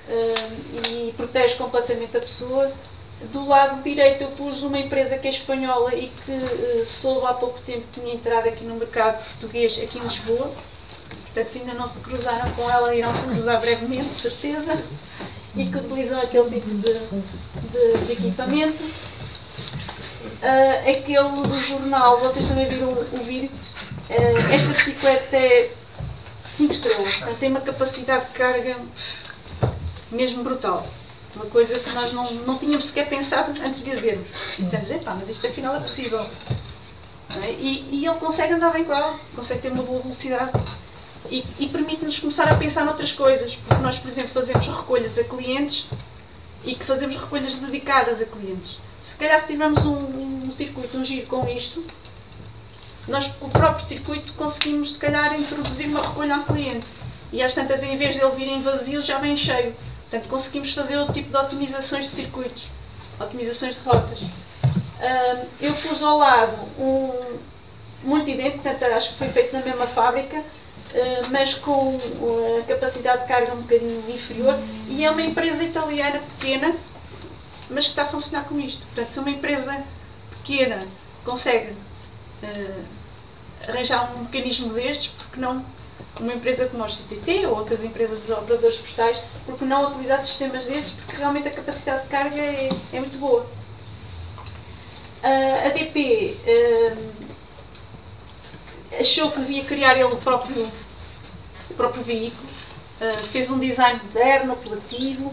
E 0.09 1.13
protege 1.17 1.55
completamente 1.57 2.17
a 2.17 2.21
pessoa. 2.21 2.71
Do 3.33 3.47
lado 3.47 3.83
direito 3.83 4.23
eu 4.23 4.29
pus 4.29 4.63
uma 4.63 4.79
empresa 4.79 5.17
que 5.17 5.27
é 5.27 5.31
espanhola 5.31 5.95
e 5.95 6.09
que 6.25 6.33
eh, 6.33 6.83
soube 6.85 7.27
há 7.27 7.33
pouco 7.33 7.59
tempo 7.61 7.85
que 7.93 8.01
tinha 8.01 8.15
entrado 8.15 8.49
aqui 8.49 8.65
no 8.65 8.75
mercado 8.75 9.25
português, 9.25 9.79
aqui 9.83 9.99
em 9.99 10.03
Lisboa. 10.03 10.51
Portanto, 11.23 11.49
se 11.49 11.59
ainda 11.61 11.75
não 11.75 11.87
se 11.87 12.01
cruzaram 12.01 12.51
com 12.53 12.69
ela, 12.71 12.95
irão 12.95 13.13
se 13.15 13.23
cruzar 13.25 13.61
brevemente, 13.61 14.13
certeza. 14.15 14.77
E 15.57 15.67
que 15.67 15.79
utilizam 15.79 16.21
aquele 16.21 16.51
tipo 16.51 16.69
de, 16.69 16.93
de- 16.93 18.05
de 18.07 18.13
equipamento. 18.13 18.85
Ah, 20.43 20.91
aquele 20.91 21.43
do 21.49 21.61
jornal, 21.61 22.19
vocês 22.21 22.47
também 22.47 22.67
viram 22.67 22.89
o, 22.89 23.25
vídeo. 23.25 23.51
Ah, 24.11 24.53
esta 24.55 24.69
bicicleta 24.69 25.37
é 25.37 25.71
5 26.51 26.73
estrelas, 26.73 27.15
tem 27.41 27.51
uma 27.51 27.61
capacidade 27.61 28.27
de 28.27 28.33
carga 28.33 28.77
mesmo 30.15 30.43
brutal. 30.43 30.87
Uma 31.37 31.47
coisa 31.47 31.79
que 31.79 31.91
nós 31.91 32.13
não, 32.13 32.33
não 32.33 32.59
tínhamos 32.59 32.87
sequer 32.87 33.09
pensado 33.09 33.53
antes 33.63 33.83
de 33.83 33.91
a 33.91 33.97
vermos. 33.97 34.29
E 34.59 34.63
dissemos, 34.63 34.91
epá, 34.91 35.15
mas 35.15 35.29
isto 35.29 35.47
afinal 35.47 35.75
é 35.75 35.81
possível. 35.81 36.21
É? 37.43 37.51
E, 37.59 37.89
e 37.91 38.07
ele 38.07 38.19
consegue 38.19 38.53
andar 38.53 38.71
bem 38.71 38.85
com 38.85 38.93
ela, 38.93 39.19
consegue 39.35 39.61
ter 39.61 39.73
uma 39.73 39.83
boa 39.83 40.01
velocidade 40.01 40.53
e, 41.31 41.45
e 41.59 41.69
permite-nos 41.69 42.21
começar 42.21 42.49
a 42.49 42.55
pensar 42.55 42.85
noutras 42.85 43.13
coisas. 43.13 43.57
Porque 43.57 43.83
nós, 43.83 43.99
por 43.99 44.09
exemplo, 44.09 44.31
fazemos 44.31 44.67
recolhas 44.67 45.19
a 45.19 45.25
clientes 45.25 45.87
e 46.65 46.75
que 46.75 46.85
fazemos 46.85 47.17
recolhas 47.17 47.57
dedicadas 47.57 48.23
a 48.23 48.25
clientes. 48.25 48.79
Se 49.01 49.17
calhar 49.17 49.39
se 49.39 49.49
tivermos 49.49 49.85
um, 49.85 50.45
um 50.47 50.51
circuito, 50.51 50.97
um 50.97 51.05
giro 51.05 51.27
com 51.27 51.47
isto, 51.49 51.85
nós, 53.07 53.31
o 53.41 53.49
próprio 53.49 53.85
circuito, 53.85 54.33
conseguimos 54.33 54.95
se 54.95 54.99
calhar 54.99 55.39
introduzir 55.39 55.89
uma 55.89 56.01
recolha 56.01 56.37
ao 56.37 56.45
cliente. 56.45 56.87
E 57.33 57.43
às 57.43 57.53
tantas, 57.53 57.83
em 57.83 57.97
vez 57.97 58.15
de 58.15 58.23
ele 58.23 58.35
vir 58.35 58.49
em 58.49 58.63
vazio, 58.63 59.01
já 59.01 59.19
vem 59.19 59.37
cheio. 59.37 59.75
Portanto, 60.15 60.31
conseguimos 60.31 60.73
fazer 60.73 60.97
outro 60.97 61.13
tipo 61.13 61.29
de 61.29 61.37
otimizações 61.37 62.05
de 62.05 62.11
circuitos, 62.13 62.69
otimizações 63.19 63.81
de 63.81 63.83
rotas. 63.83 64.21
Ahm, 65.01 65.45
eu 65.61 65.75
pus 65.75 66.05
ao 66.05 66.19
lado 66.19 66.57
um 66.79 67.39
muito 68.05 68.31
idêntico, 68.31 68.63
portanto, 68.63 68.93
acho 68.93 69.11
que 69.11 69.19
foi 69.19 69.29
feito 69.29 69.53
na 69.53 69.61
mesma 69.61 69.89
fábrica, 69.89 70.39
ah, 70.39 71.27
mas 71.33 71.55
com 71.55 71.99
a 72.61 72.63
capacidade 72.63 73.23
de 73.23 73.29
carga 73.29 73.55
um 73.55 73.63
bocadinho 73.63 74.05
inferior. 74.09 74.57
E 74.89 75.05
é 75.05 75.11
uma 75.11 75.21
empresa 75.21 75.65
italiana 75.65 76.21
pequena, 76.39 76.77
mas 77.69 77.87
que 77.87 77.91
está 77.91 78.03
a 78.03 78.07
funcionar 78.07 78.45
com 78.45 78.61
isto. 78.61 78.87
Portanto, 78.87 79.09
se 79.09 79.19
uma 79.19 79.31
empresa 79.31 79.83
pequena 80.31 80.87
consegue 81.25 81.77
ah, 82.45 82.85
arranjar 83.69 84.15
um 84.15 84.21
mecanismo 84.21 84.73
destes, 84.75 85.09
porque 85.09 85.41
não 85.41 85.65
uma 86.21 86.33
empresa 86.33 86.69
como 86.69 86.85
a 86.85 86.89
CTT 86.89 87.47
ou 87.47 87.59
outras 87.59 87.83
empresas 87.83 88.31
operadores 88.31 88.77
postais, 88.79 89.19
porque 89.45 89.65
não 89.65 89.91
utilizar 89.91 90.21
sistemas 90.21 90.67
destes, 90.67 90.93
porque 90.93 91.17
realmente 91.17 91.49
a 91.49 91.51
capacidade 91.51 92.03
de 92.05 92.09
carga 92.09 92.41
é, 92.41 92.71
é 92.93 93.01
muito 93.01 93.19
boa. 93.19 93.47
Ah, 95.23 95.67
a 95.67 95.69
DP 95.71 96.37
ah, 96.47 96.97
achou 99.01 99.31
que 99.31 99.41
devia 99.41 99.65
criar 99.65 99.95
ele 99.95 100.05
o 100.05 100.17
próprio, 100.17 100.71
o 101.71 101.75
próprio 101.75 102.03
veículo, 102.03 102.49
ah, 103.01 103.19
fez 103.33 103.51
um 103.51 103.59
design 103.59 104.01
moderno, 104.05 104.53
apelativo, 104.53 105.33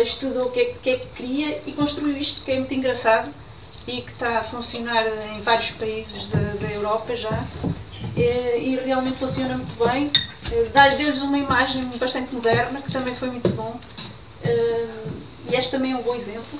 estudou 0.00 0.46
o 0.46 0.50
que 0.50 0.60
é, 0.60 0.74
que 0.82 0.90
é 0.90 0.96
que 0.96 1.06
queria 1.08 1.62
e 1.66 1.72
construiu 1.72 2.16
isto, 2.16 2.42
que 2.42 2.50
é 2.50 2.58
muito 2.58 2.72
engraçado 2.72 3.30
e 3.86 4.00
que 4.00 4.10
está 4.10 4.38
a 4.38 4.42
funcionar 4.42 5.06
em 5.34 5.40
vários 5.40 5.70
países 5.72 6.28
da, 6.28 6.38
da 6.38 6.68
Europa 6.72 7.14
já 7.14 7.44
e 8.16 8.80
realmente 8.84 9.16
funciona 9.18 9.56
muito 9.56 9.84
bem. 9.84 10.10
Eh, 10.50 10.94
Deu-lhes 10.96 11.22
uma 11.22 11.38
imagem 11.38 11.82
bastante 11.98 12.34
moderna, 12.34 12.80
que 12.80 12.92
também 12.92 13.14
foi 13.14 13.30
muito 13.30 13.48
bom. 13.50 13.78
Eh, 14.42 14.86
E 15.48 15.54
este 15.54 15.70
também 15.70 15.92
é 15.92 15.96
um 15.96 16.02
bom 16.02 16.14
exemplo. 16.14 16.58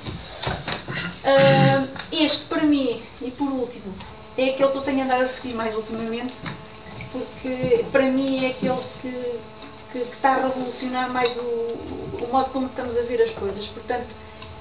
Eh, 1.25 1.83
Este, 2.12 2.44
para 2.46 2.62
mim, 2.62 3.03
e 3.20 3.31
por 3.31 3.49
último, 3.49 3.92
é 4.38 4.51
aquele 4.51 4.70
que 4.70 4.77
eu 4.79 4.83
tenho 4.83 5.03
andado 5.05 5.22
a 5.22 5.27
seguir 5.27 5.55
mais 5.55 5.75
ultimamente, 5.75 6.35
porque 7.12 7.85
para 7.90 8.05
mim 8.05 8.44
é 8.44 8.51
aquele 8.51 8.79
que, 9.03 9.38
que, 9.92 9.99
que 10.01 10.14
está 10.14 10.35
a 10.35 10.42
revolucionar 10.49 11.11
mais 11.11 11.37
o, 11.38 11.42
o 11.42 12.29
modo 12.31 12.51
como 12.51 12.66
estamos 12.66 12.96
a 12.96 13.03
ver 13.03 13.22
as 13.22 13.31
coisas. 13.33 13.66
Portanto, 13.66 14.07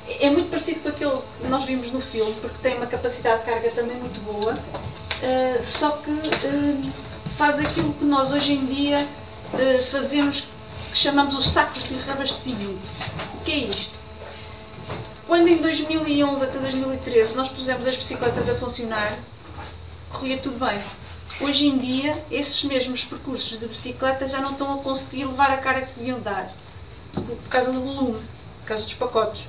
é 0.07 0.29
muito 0.29 0.49
parecido 0.49 0.81
com 0.81 0.89
aquele 0.89 1.21
que 1.41 1.47
nós 1.47 1.65
vimos 1.65 1.91
no 1.91 1.99
filme, 1.99 2.33
porque 2.41 2.57
tem 2.61 2.77
uma 2.77 2.85
capacidade 2.85 3.39
de 3.39 3.45
carga 3.45 3.71
também 3.71 3.97
muito 3.97 4.19
boa, 4.21 4.53
uh, 4.53 5.63
só 5.63 5.91
que 5.97 6.11
uh, 6.11 6.91
faz 7.37 7.59
aquilo 7.59 7.93
que 7.93 8.05
nós 8.05 8.31
hoje 8.31 8.53
em 8.53 8.65
dia 8.65 9.07
uh, 9.53 9.83
fazemos, 9.85 10.47
que 10.91 10.97
chamamos 10.97 11.35
os 11.35 11.49
sacos 11.49 11.83
de 11.83 11.95
reabastecimento. 11.95 12.87
O 13.33 13.43
que 13.43 13.51
é 13.51 13.57
isto? 13.57 13.95
Quando 15.27 15.47
em 15.47 15.57
2011 15.57 16.43
até 16.43 16.59
2013 16.59 17.35
nós 17.35 17.49
pusemos 17.49 17.87
as 17.87 17.97
bicicletas 17.97 18.47
a 18.47 18.55
funcionar, 18.55 19.17
corria 20.11 20.37
tudo 20.37 20.63
bem. 20.63 20.79
Hoje 21.41 21.67
em 21.67 21.77
dia, 21.77 22.23
esses 22.31 22.63
mesmos 22.63 23.03
percursos 23.03 23.59
de 23.59 23.67
bicicleta 23.67 24.27
já 24.27 24.39
não 24.39 24.51
estão 24.51 24.73
a 24.73 24.77
conseguir 24.77 25.25
levar 25.25 25.51
a 25.51 25.57
carga 25.57 25.85
que 25.85 25.99
deviam 25.99 26.19
dar, 26.21 26.49
por, 27.11 27.23
por 27.23 27.49
causa 27.49 27.71
do 27.71 27.81
volume, 27.81 28.21
por 28.61 28.67
causa 28.67 28.83
dos 28.83 28.93
pacotes. 28.93 29.43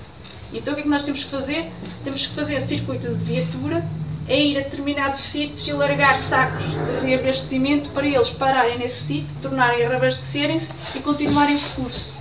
Então 0.53 0.73
o 0.73 0.75
que 0.77 0.81
é 0.81 0.83
que 0.85 0.89
nós 0.89 1.03
temos 1.05 1.25
que 1.25 1.31
fazer? 1.31 1.71
Temos 2.05 2.27
que 2.27 2.35
fazer 2.35 2.61
circuito 2.61 3.09
de 3.09 3.25
viatura, 3.25 3.85
é 4.29 4.41
ir 4.41 4.57
a 4.59 4.61
determinados 4.63 5.21
sítios 5.21 5.67
e 5.69 5.73
largar 5.73 6.17
sacos 6.19 6.65
de 6.65 7.07
reabastecimento 7.07 7.89
para 7.91 8.07
eles 8.07 8.31
pararem 8.31 8.79
nesse 8.79 9.03
sítio, 9.05 9.29
tornarem 9.43 9.85
a 9.85 9.89
reabastecerem-se 9.89 10.73
e 10.95 11.01
continuarem 11.01 11.57
o 11.57 11.61
percurso. 11.61 12.13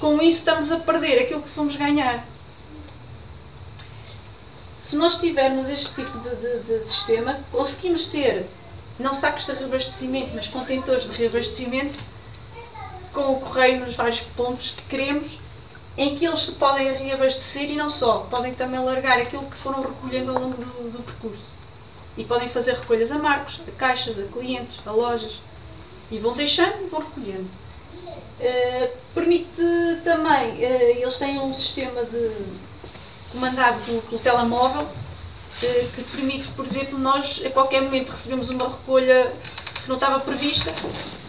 Com 0.00 0.20
isso 0.20 0.38
estamos 0.38 0.70
a 0.72 0.78
perder 0.80 1.20
aquilo 1.22 1.42
que 1.42 1.48
fomos 1.48 1.76
ganhar. 1.76 2.26
Se 4.82 4.96
nós 4.96 5.18
tivermos 5.18 5.68
este 5.68 5.94
tipo 5.94 6.18
de, 6.18 6.30
de- 6.36 6.78
de 6.80 6.84
sistema, 6.86 7.38
conseguimos 7.52 8.06
ter 8.06 8.46
não 8.98 9.14
sacos 9.14 9.46
de 9.46 9.52
reabastecimento, 9.52 10.30
mas 10.34 10.48
contentores 10.48 11.08
de 11.08 11.16
reabastecimento 11.16 11.98
com 13.12 13.32
o 13.32 13.40
correio 13.40 13.80
nos 13.80 13.94
vários 13.94 14.20
pontos 14.20 14.70
que 14.76 14.82
queremos, 14.84 15.38
em 15.96 16.16
que 16.16 16.26
eles 16.26 16.40
se 16.40 16.52
podem 16.52 16.92
reabastecer 16.92 17.70
e 17.70 17.76
não 17.76 17.90
só, 17.90 18.20
podem 18.30 18.54
também 18.54 18.80
largar 18.80 19.18
aquilo 19.18 19.44
que 19.46 19.56
foram 19.56 19.82
recolhendo 19.82 20.30
ao 20.30 20.42
longo 20.42 20.56
do, 20.56 20.90
do 20.90 21.02
percurso. 21.02 21.54
E 22.16 22.24
podem 22.24 22.48
fazer 22.48 22.74
recolhas 22.74 23.10
a 23.10 23.18
marcos, 23.18 23.60
a 23.66 23.70
caixas, 23.72 24.18
a 24.18 24.24
clientes, 24.24 24.76
a 24.86 24.90
lojas. 24.90 25.40
E 26.10 26.18
vão 26.18 26.34
deixando 26.34 26.84
e 26.84 26.88
vão 26.88 27.00
recolhendo. 27.00 27.48
Uh, 28.40 28.90
permite 29.14 29.62
também, 30.04 30.50
uh, 30.52 30.98
eles 30.98 31.16
têm 31.16 31.38
um 31.38 31.54
sistema 31.54 32.02
de 32.04 32.32
comandado 33.30 33.80
pelo, 33.84 34.02
pelo 34.02 34.20
telemóvel 34.20 34.82
uh, 34.82 35.88
que 35.94 36.02
permite, 36.10 36.48
por 36.48 36.66
exemplo, 36.66 36.98
nós 36.98 37.40
a 37.46 37.50
qualquer 37.50 37.82
momento 37.82 38.10
recebemos 38.10 38.50
uma 38.50 38.68
recolha 38.68 39.32
que 39.82 39.88
não 39.88 39.94
estava 39.94 40.20
prevista 40.20 40.72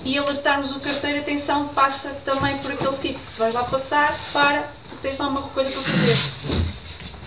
e 0.03 0.17
alertarmos 0.17 0.75
o 0.75 0.79
carteiro, 0.79 1.19
atenção, 1.19 1.67
passa 1.69 2.09
também 2.25 2.57
por 2.57 2.71
aquele 2.71 2.93
sítio 2.93 3.21
vais 3.37 3.53
lá 3.53 3.63
passar 3.63 4.17
para, 4.31 4.69
tens 5.01 5.17
lá 5.17 5.27
uma 5.27 5.41
recolha 5.41 5.69
para 5.71 5.81
fazer. 5.81 6.17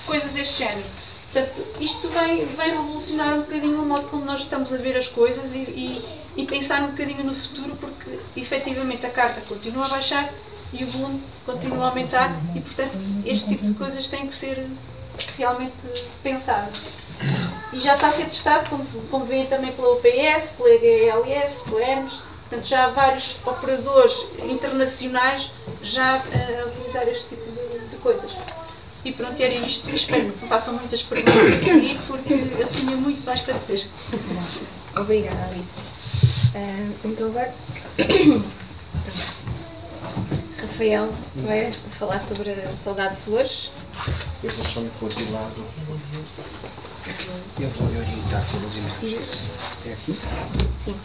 Coisas 0.07 0.33
deste 0.33 0.59
género. 0.59 0.85
Portanto, 1.33 1.67
isto 1.81 2.09
vem, 2.09 2.47
vem 2.47 2.71
revolucionar 2.71 3.35
um 3.35 3.41
bocadinho 3.41 3.83
o 3.83 3.87
modo 3.87 4.09
como 4.09 4.25
nós 4.25 4.41
estamos 4.41 4.73
a 4.73 4.77
ver 4.79 4.97
as 4.97 5.09
coisas 5.09 5.55
e, 5.55 5.59
e 5.59 6.27
e 6.37 6.45
pensar 6.45 6.83
um 6.83 6.89
bocadinho 6.89 7.25
no 7.25 7.35
futuro, 7.35 7.75
porque 7.77 8.19
efetivamente 8.37 9.07
a 9.07 9.11
carta 9.11 9.41
continua 9.43 9.87
a 9.87 9.89
baixar 9.89 10.31
e 10.73 10.85
o 10.85 10.87
volume 10.87 11.23
continua 11.47 11.87
a 11.87 11.89
aumentar 11.89 12.31
e, 12.55 12.61
portanto, 12.61 12.93
este 13.25 13.49
tipo 13.49 13.65
de 13.65 13.75
coisas 13.75 14.07
tem 14.09 14.27
que 14.27 14.35
ser 14.35 14.69
realmente 15.39 15.75
pensado. 16.23 16.71
E 17.73 17.81
já 17.81 17.95
está 17.95 18.09
a 18.09 18.12
ser 18.12 18.25
testado, 18.25 18.69
como, 18.69 18.85
como 19.11 19.25
veem 19.25 19.47
também 19.47 19.73
pela 19.73 19.95
UPS, 19.95 20.51
pela 20.57 20.69
EGLS, 20.69 21.65
pela 21.65 21.81
Hermes, 21.81 22.15
portanto, 22.48 22.68
já 22.68 22.85
há 22.85 22.90
vários 22.90 23.37
operadores 23.44 24.26
internacionais 24.48 25.50
já 25.82 26.14
a 26.16 26.66
utilizar 26.68 27.09
este 27.09 27.28
tipo 27.28 27.50
de, 27.50 27.88
de 27.90 27.96
coisas. 27.96 28.30
E 29.04 29.12
pronto, 29.12 29.40
era 29.40 29.54
isto. 29.54 29.88
Espero 29.88 30.32
que 30.32 30.48
façam 30.48 30.74
muitas 30.74 31.02
perguntas 31.02 31.52
a 31.52 31.56
seguir, 31.56 31.98
porque 32.06 32.35
eu 32.35 32.68
tinha 32.68 32.96
muito 32.96 33.24
mais 33.24 33.40
para 33.40 33.54
dizer. 33.54 33.87
Obrigada, 34.96 35.44
Alice. 35.44 35.78
Uh, 36.54 36.94
então 37.04 37.26
agora 37.28 37.54
Rafael 40.59 41.12
vai 41.37 41.72
falar 41.90 42.20
sobre 42.20 42.50
a 42.50 42.74
saudade 42.74 43.16
de 43.16 43.22
flores. 43.22 43.70
Eu 44.42 44.50
vou 44.50 44.64
só 44.64 44.80
me 44.80 44.90
pôr 44.98 45.11
de 45.11 45.30
lado. 45.30 45.64
Eu 47.61 47.68
vou 47.68 47.88
me 47.88 47.98
orientar 47.98 48.44
pelas 48.50 48.76
imagens. 48.76 49.38
É 49.87 49.92
aqui? 49.92 50.18
Sim, 50.82 50.96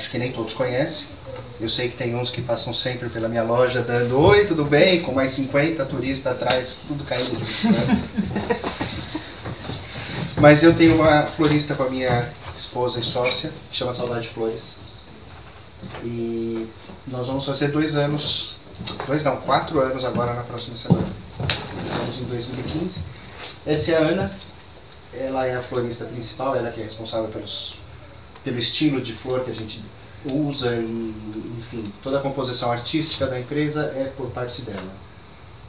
acho 0.00 0.10
que 0.10 0.18
nem 0.18 0.32
todos 0.32 0.54
conhecem. 0.54 1.19
Eu 1.60 1.68
sei 1.68 1.90
que 1.90 1.96
tem 1.96 2.14
uns 2.14 2.30
que 2.30 2.40
passam 2.40 2.72
sempre 2.72 3.10
pela 3.10 3.28
minha 3.28 3.42
loja 3.42 3.82
dando 3.82 4.18
oi, 4.18 4.46
tudo 4.46 4.64
bem, 4.64 5.02
com 5.02 5.12
mais 5.12 5.32
50 5.32 5.84
turistas 5.84 6.32
atrás, 6.32 6.80
tudo 6.88 7.04
caindo 7.04 7.38
bicicleta. 7.38 7.98
Mas 10.40 10.62
eu 10.62 10.74
tenho 10.74 10.94
uma 10.94 11.26
florista 11.26 11.74
com 11.74 11.82
a 11.82 11.90
minha 11.90 12.30
esposa 12.56 12.98
e 12.98 13.02
sócia, 13.02 13.52
que 13.70 13.76
chama 13.76 13.92
Saudade 13.92 14.28
Flores. 14.28 14.76
E 16.02 16.66
nós 17.06 17.26
vamos 17.26 17.44
fazer 17.44 17.68
dois 17.68 17.94
anos, 17.94 18.56
dois 19.06 19.22
não, 19.22 19.36
quatro 19.36 19.80
anos 19.80 20.02
agora 20.02 20.32
na 20.32 20.42
próxima 20.42 20.78
semana. 20.78 21.06
Estamos 21.84 22.20
em 22.20 22.24
2015. 22.24 23.02
Essa 23.66 23.92
é 23.92 23.96
a 23.96 24.00
Ana, 24.00 24.34
ela 25.12 25.44
é 25.44 25.56
a 25.56 25.60
florista 25.60 26.06
principal, 26.06 26.56
ela 26.56 26.70
que 26.70 26.80
é 26.80 26.84
responsável 26.84 27.28
pelos, 27.28 27.78
pelo 28.42 28.58
estilo 28.58 28.98
de 29.02 29.12
flor 29.12 29.44
que 29.44 29.50
a 29.50 29.54
gente 29.54 29.84
usa 30.24 30.74
e, 30.74 31.14
enfim, 31.58 31.92
toda 32.02 32.18
a 32.18 32.20
composição 32.20 32.70
artística 32.70 33.26
da 33.26 33.38
empresa 33.38 33.92
é 33.96 34.12
por 34.16 34.30
parte 34.30 34.62
dela. 34.62 34.92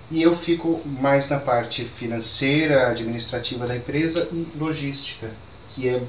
E 0.10 0.22
eu 0.22 0.36
fico 0.36 0.82
mais 0.86 1.30
na 1.30 1.40
parte 1.40 1.86
financeira, 1.86 2.90
administrativa 2.90 3.66
da 3.66 3.76
empresa 3.76 4.28
e 4.32 4.48
logística, 4.58 5.30
que 5.74 5.88
é 5.88 6.02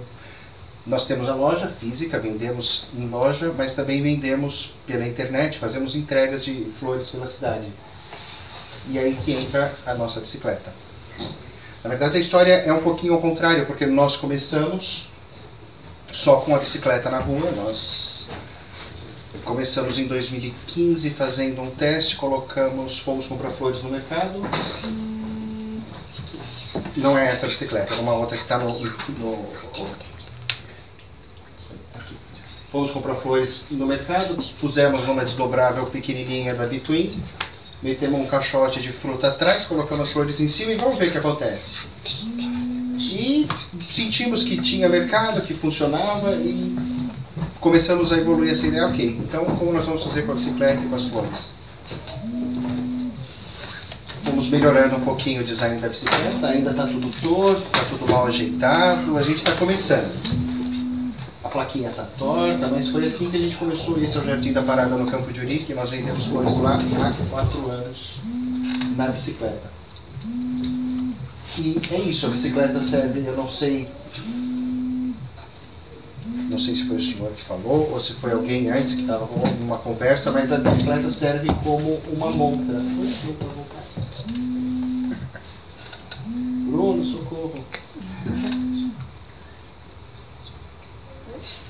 nós 0.85 1.07
temos 1.07 1.29
a 1.29 1.35
loja 1.35 1.69
física, 1.69 2.19
vendemos 2.19 2.87
em 2.93 3.07
loja, 3.09 3.55
mas 3.57 3.75
também 3.75 4.03
vendemos 4.03 4.75
pela 4.85 5.07
internet, 5.07 5.57
fazemos 5.57 5.95
entregas 5.95 6.45
de 6.45 6.65
flores 6.65 7.09
pela 7.09 7.27
cidade. 7.29 7.69
E 8.89 8.99
aí 8.99 9.17
que 9.25 9.33
entra 9.33 9.73
a 9.87 9.95
nossa 9.95 10.19
bicicleta. 10.19 10.73
Na 11.85 11.89
verdade, 11.89 12.17
a 12.17 12.21
história 12.21 12.53
é 12.53 12.73
um 12.73 12.83
pouquinho 12.83 13.15
ao 13.15 13.21
contrário, 13.21 13.65
porque 13.65 13.87
nós 13.87 14.17
começamos 14.17 15.12
só 16.13 16.37
com 16.37 16.55
a 16.55 16.59
bicicleta 16.59 17.11
na 17.11 17.19
rua. 17.19 17.51
Nós 17.51 18.13
Começamos 19.45 19.99
em 19.99 20.07
2015 20.07 21.11
fazendo 21.11 21.63
um 21.63 21.71
teste, 21.71 22.17
colocamos, 22.17 22.99
fomos 22.99 23.27
comprar 23.27 23.51
flores 23.51 23.83
no 23.83 23.91
mercado. 23.91 24.41
Não 26.97 27.19
é 27.19 27.29
essa 27.29 27.49
bicicleta, 27.49 27.95
é 27.95 27.99
uma 27.99 28.15
outra 28.15 28.37
que 28.37 28.43
está 28.43 28.59
no, 28.59 28.79
no, 28.79 29.47
Fomos 32.71 32.91
comprar 32.93 33.17
flores 33.17 33.65
no 33.71 33.87
mercado, 33.87 34.37
pusemos 34.61 35.07
numa 35.07 35.25
desdobrável 35.25 35.87
pequenininha 35.87 36.55
da 36.55 36.67
Between, 36.67 37.21
metemos 37.83 38.21
um 38.21 38.27
caixote 38.27 38.81
de 38.81 38.93
fruta 38.93 39.29
atrás, 39.29 39.65
colocamos 39.65 40.09
as 40.09 40.13
flores 40.13 40.41
em 40.41 40.49
cima 40.49 40.73
e 40.73 40.77
vamos 40.77 40.99
ver 40.99 41.09
o 41.09 41.13
que 41.13 41.19
acontece. 41.19 41.87
E 43.11 43.49
sentimos 43.91 44.45
que 44.45 44.61
tinha 44.61 44.89
mercado, 44.89 45.41
que 45.43 45.53
funcionava 45.53 46.33
e 46.35 46.77
começamos 47.61 48.13
a 48.13 48.19
evoluir 48.19 48.53
essa 48.53 48.67
ideia, 48.67 48.87
ok, 48.87 49.21
então 49.25 49.45
como 49.45 49.73
nós 49.73 49.87
vamos 49.87 50.03
fazer 50.03 50.23
com 50.23 50.33
a 50.33 50.35
bicicleta 50.35 50.83
e 50.85 50.89
com 50.89 50.95
as 50.95 51.07
flores? 51.07 51.55
Fomos 54.23 54.49
melhorando 54.49 54.97
um 54.97 55.01
pouquinho 55.01 55.43
o 55.43 55.45
design 55.45 55.81
da 55.81 55.89
bicicleta, 55.89 56.47
ainda 56.47 56.71
está 56.71 56.87
tudo 56.87 57.09
torto, 57.21 57.63
está 57.63 57.85
tudo 57.89 58.11
mal 58.11 58.27
ajeitado, 58.27 59.19
a 59.19 59.23
gente 59.23 59.39
está 59.39 59.53
começando. 59.53 60.13
A 61.43 61.49
plaquinha 61.49 61.91
está 61.91 62.05
torta, 62.19 62.69
mas 62.69 62.89
foi 62.89 63.07
assim 63.07 63.31
que 63.31 63.37
a 63.37 63.41
gente 63.41 63.57
começou. 63.57 63.99
Esse 63.99 64.17
é 64.17 64.21
o 64.21 64.25
Jardim 64.25 64.53
da 64.53 64.63
Parada 64.63 64.97
no 64.97 65.11
Campo 65.11 65.33
de 65.33 65.41
Urique, 65.41 65.75
nós 65.75 65.91
vendemos 65.91 66.27
flores 66.27 66.57
lá 66.59 66.81
há 66.81 67.31
quatro 67.31 67.69
anos 67.69 68.21
na 68.97 69.09
bicicleta. 69.09 69.82
E 71.59 71.81
é 71.91 72.01
isso, 72.01 72.27
a 72.27 72.31
bicicleta 72.31 72.81
serve, 72.81 73.25
eu 73.27 73.37
não 73.37 73.49
sei 73.49 73.89
não 76.53 76.59
sei 76.59 76.75
se 76.75 76.85
foi 76.85 76.97
o 76.97 77.01
senhor 77.01 77.33
que 77.33 77.43
falou 77.43 77.91
ou 77.91 77.99
se 77.99 78.13
foi 78.13 78.33
alguém 78.33 78.71
antes 78.71 78.95
que 78.95 79.01
estava 79.01 79.27
numa 79.59 79.79
conversa, 79.79 80.31
mas 80.31 80.53
a 80.53 80.59
bicicleta 80.59 81.11
serve 81.11 81.49
como 81.65 82.01
uma 82.13 82.31
montra. 82.31 82.79
Bruno, 86.27 87.05
socorro. 87.05 87.65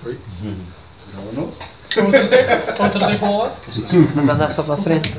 Oi? 0.05 0.19
Bruno. 1.23 1.53
Outra 2.81 3.07
de 3.13 3.19
boa. 3.19 3.53
Mas 4.15 4.29
andar 4.29 4.51
só 4.51 4.63
para 4.65 4.77
frente. 4.79 5.13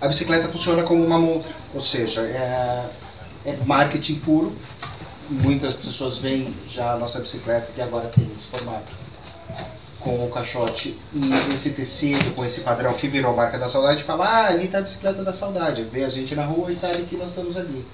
A 0.00 0.08
bicicleta 0.08 0.48
funciona 0.48 0.82
como 0.82 1.04
uma 1.04 1.18
montra, 1.18 1.52
ou 1.74 1.80
seja, 1.80 2.22
é, 2.22 2.88
é 3.44 3.56
marketing 3.66 4.16
puro. 4.20 4.56
Muitas 5.28 5.74
pessoas 5.74 6.16
veem 6.16 6.54
já 6.68 6.94
a 6.94 6.96
nossa 6.96 7.20
bicicleta 7.20 7.70
que 7.74 7.80
agora 7.82 8.08
tem 8.08 8.28
esse 8.34 8.48
formato 8.48 9.00
com 10.00 10.24
o 10.24 10.30
caixote 10.30 10.98
e 11.12 11.54
esse 11.54 11.72
tecido, 11.72 12.34
com 12.34 12.42
esse 12.44 12.62
padrão 12.62 12.94
que 12.94 13.06
virou 13.06 13.36
marca 13.36 13.58
da 13.58 13.68
saudade, 13.68 14.02
fala, 14.02 14.26
ah, 14.26 14.46
ali 14.48 14.64
está 14.64 14.78
a 14.78 14.82
bicicleta 14.82 15.22
da 15.22 15.34
saudade. 15.34 15.82
Vê 15.82 16.02
a 16.04 16.08
gente 16.08 16.34
na 16.34 16.46
rua 16.46 16.72
e 16.72 16.74
sabe 16.74 17.02
que 17.02 17.16
nós 17.16 17.28
estamos 17.28 17.56
ali. 17.56 17.84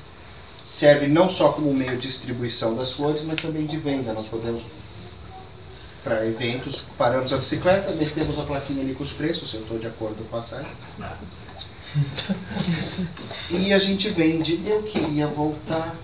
Serve 0.64 1.08
não 1.08 1.28
só 1.28 1.50
como 1.50 1.74
meio 1.74 1.96
de 1.96 2.06
distribuição 2.06 2.74
das 2.76 2.92
flores, 2.92 3.22
mas 3.24 3.40
também 3.40 3.66
de 3.66 3.76
venda. 3.76 4.12
Nós 4.12 4.28
podemos 4.28 4.62
para 6.04 6.24
eventos, 6.24 6.84
paramos 6.96 7.32
a 7.32 7.36
bicicleta, 7.36 7.90
metemos 7.90 8.38
a 8.38 8.44
plaquinha 8.44 8.80
ali 8.80 8.94
com 8.94 9.02
os 9.02 9.12
preços, 9.12 9.52
eu 9.52 9.60
estou 9.62 9.76
de 9.76 9.88
acordo 9.88 10.24
com 10.30 10.36
a 10.36 10.42
site. 10.42 10.68
E 13.50 13.72
a 13.72 13.78
gente 13.78 14.08
vende. 14.10 14.60
Eu 14.66 14.82
queria 14.82 15.26
voltar, 15.26 15.94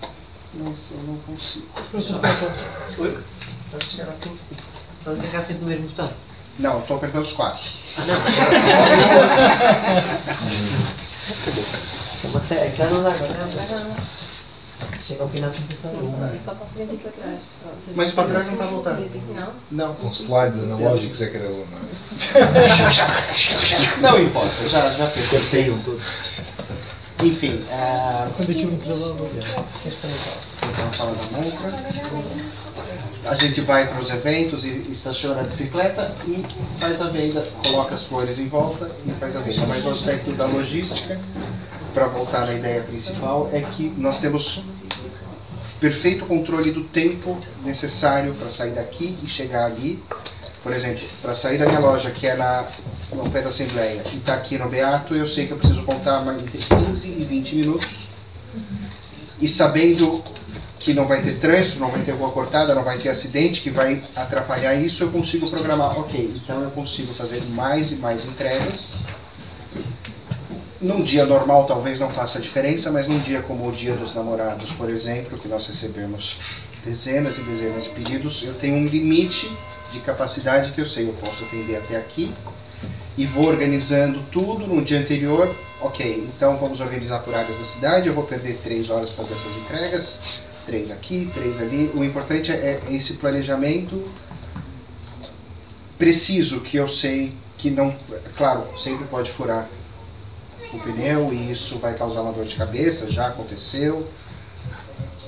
mas 0.53 0.91
eu 0.91 1.03
não 1.03 1.17
consigo. 1.17 1.67
Oi? 2.99 3.17
Pode 3.71 3.85
chegar 3.85 4.09
aqui. 4.09 4.31
Pode 5.03 5.19
clicar 5.19 5.41
sempre 5.41 5.63
no 5.63 5.69
mesmo 5.69 5.87
botão. 5.87 6.11
Não, 6.59 6.79
estou 6.79 6.97
apertando 6.97 7.23
os 7.23 7.33
quatro. 7.33 7.63
É 7.97 8.01
uma 12.27 12.41
série, 12.41 12.75
já 12.75 12.87
não 12.89 13.01
dá 13.03 13.11
agora. 13.11 13.93
Chega 14.99 15.23
ao 15.23 15.29
fim 15.29 15.41
da 15.41 15.47
apresentação. 15.47 15.91
É 16.33 16.39
só 16.39 16.55
para 16.55 16.67
frente 16.67 16.93
e 16.93 16.97
para 16.97 17.11
trás. 17.11 17.39
Mas 17.95 18.11
para 18.11 18.29
trás 18.29 18.45
não 18.47 18.53
está 18.53 18.65
voltando. 18.65 19.09
Não? 19.35 19.53
Não. 19.71 19.93
Com 19.95 20.09
slides 20.09 20.59
analógicos 20.59 21.21
é 21.21 21.27
cada 21.27 21.47
um, 21.47 21.65
não 21.65 21.77
é? 21.77 21.81
Não 24.01 24.19
importa, 24.21 24.69
já, 24.69 24.89
já 24.91 25.07
fez. 25.07 25.27
Cortei 25.27 25.69
um 25.69 25.79
tudo. 25.79 26.01
Enfim, 27.23 27.63
ah, 27.71 28.27
Quando 28.35 28.49
eu 28.49 28.55
tive 28.55 28.73
um 28.73 28.77
trabalho, 28.77 29.15
então 30.69 30.91
fala 30.91 31.15
da 31.15 31.23
Monca. 31.37 31.71
A 33.25 33.35
gente 33.35 33.61
vai 33.61 33.87
para 33.87 34.01
os 34.01 34.09
eventos 34.09 34.65
e 34.65 34.85
estaciona 34.91 35.41
a 35.41 35.43
bicicleta 35.43 36.13
e 36.27 36.43
faz 36.77 37.01
a 37.01 37.07
venda, 37.07 37.41
coloca 37.65 37.95
as 37.95 38.03
flores 38.03 38.37
em 38.37 38.47
volta 38.47 38.91
e 39.05 39.11
faz 39.13 39.35
a 39.37 39.39
venda. 39.39 39.65
Mas 39.65 39.85
o 39.85 39.89
aspecto 39.89 40.31
da 40.33 40.45
logística, 40.45 41.19
para 41.93 42.05
voltar 42.07 42.45
na 42.45 42.53
ideia 42.53 42.81
principal, 42.81 43.49
é 43.53 43.61
que 43.61 43.93
nós 43.97 44.19
temos 44.19 44.63
perfeito 45.79 46.25
controle 46.25 46.71
do 46.71 46.83
tempo 46.83 47.37
necessário 47.63 48.33
para 48.35 48.49
sair 48.49 48.71
daqui 48.71 49.17
e 49.23 49.27
chegar 49.27 49.65
ali. 49.65 50.03
Por 50.61 50.73
exemplo, 50.73 51.03
para 51.21 51.33
sair 51.33 51.57
da 51.57 51.65
minha 51.65 51.79
loja, 51.79 52.11
que 52.11 52.27
é 52.27 52.35
na, 52.35 52.65
no 53.13 53.29
pé 53.29 53.41
da 53.41 53.49
Assembleia, 53.49 54.01
e 54.13 54.17
estar 54.17 54.33
aqui 54.35 54.57
no 54.57 54.69
Beato, 54.69 55.15
eu 55.15 55.27
sei 55.27 55.45
que 55.45 55.51
eu 55.51 55.57
preciso 55.57 55.83
contar 55.83 56.21
mais 56.23 56.41
entre 56.41 56.57
15 56.57 57.07
e 57.07 57.23
20 57.23 57.55
minutos. 57.55 58.07
E 59.41 59.47
sabendo 59.47 60.23
que 60.83 60.93
não 60.93 61.07
vai 61.07 61.21
ter 61.21 61.39
trânsito, 61.39 61.79
não 61.79 61.89
vai 61.89 62.01
ter 62.01 62.11
rua 62.11 62.29
cortada, 62.29 62.75
não 62.75 62.83
vai 62.83 62.97
ter 62.97 63.07
acidente 63.07 63.61
que 63.61 63.69
vai 63.69 64.03
atrapalhar 64.13 64.75
isso, 64.75 65.05
eu 65.05 65.09
consigo 65.09 65.49
programar, 65.49 65.97
ok, 65.97 66.33
então 66.35 66.61
eu 66.61 66.69
consigo 66.71 67.13
fazer 67.13 67.41
mais 67.51 67.93
e 67.93 67.95
mais 67.95 68.25
entregas. 68.25 68.95
Num 70.81 71.01
dia 71.01 71.25
normal 71.25 71.65
talvez 71.65 72.01
não 72.01 72.09
faça 72.09 72.37
diferença, 72.37 72.91
mas 72.91 73.07
num 73.07 73.19
dia 73.19 73.41
como 73.41 73.69
o 73.69 73.71
dia 73.71 73.95
dos 73.95 74.13
namorados, 74.13 74.73
por 74.73 74.89
exemplo, 74.89 75.37
que 75.37 75.47
nós 75.47 75.65
recebemos 75.65 76.37
dezenas 76.83 77.37
e 77.37 77.43
dezenas 77.43 77.85
de 77.85 77.89
pedidos, 77.91 78.43
eu 78.43 78.53
tenho 78.53 78.75
um 78.75 78.85
limite 78.85 79.49
de 79.93 80.01
capacidade 80.01 80.73
que 80.73 80.81
eu 80.81 80.85
sei, 80.85 81.07
eu 81.07 81.13
posso 81.13 81.45
atender 81.45 81.77
até 81.77 81.95
aqui 81.95 82.35
e 83.17 83.25
vou 83.25 83.45
organizando 83.45 84.21
tudo 84.29 84.67
no 84.67 84.83
dia 84.83 84.99
anterior. 84.99 85.55
Ok, 85.79 86.27
então 86.27 86.57
vamos 86.57 86.81
organizar 86.81 87.19
por 87.19 87.33
áreas 87.33 87.57
da 87.57 87.63
cidade, 87.63 88.07
eu 88.07 88.13
vou 88.13 88.25
perder 88.25 88.59
três 88.61 88.89
horas 88.89 89.09
para 89.09 89.23
fazer 89.23 89.35
essas 89.35 89.55
entregas, 89.57 90.43
três 90.65 90.91
aqui, 90.91 91.29
três 91.33 91.61
ali. 91.61 91.91
O 91.93 92.03
importante 92.03 92.51
é 92.51 92.81
é 92.87 92.93
esse 92.93 93.13
planejamento 93.13 94.03
preciso 95.97 96.59
que 96.59 96.75
eu 96.75 96.87
sei 96.87 97.33
que 97.57 97.69
não, 97.69 97.95
claro, 98.35 98.67
sempre 98.77 99.05
pode 99.05 99.31
furar 99.31 99.69
o 100.73 100.79
pneu 100.79 101.31
e 101.31 101.49
isso 101.49 101.77
vai 101.77 101.93
causar 101.93 102.21
uma 102.21 102.33
dor 102.33 102.45
de 102.45 102.55
cabeça, 102.55 103.09
já 103.09 103.27
aconteceu. 103.27 104.05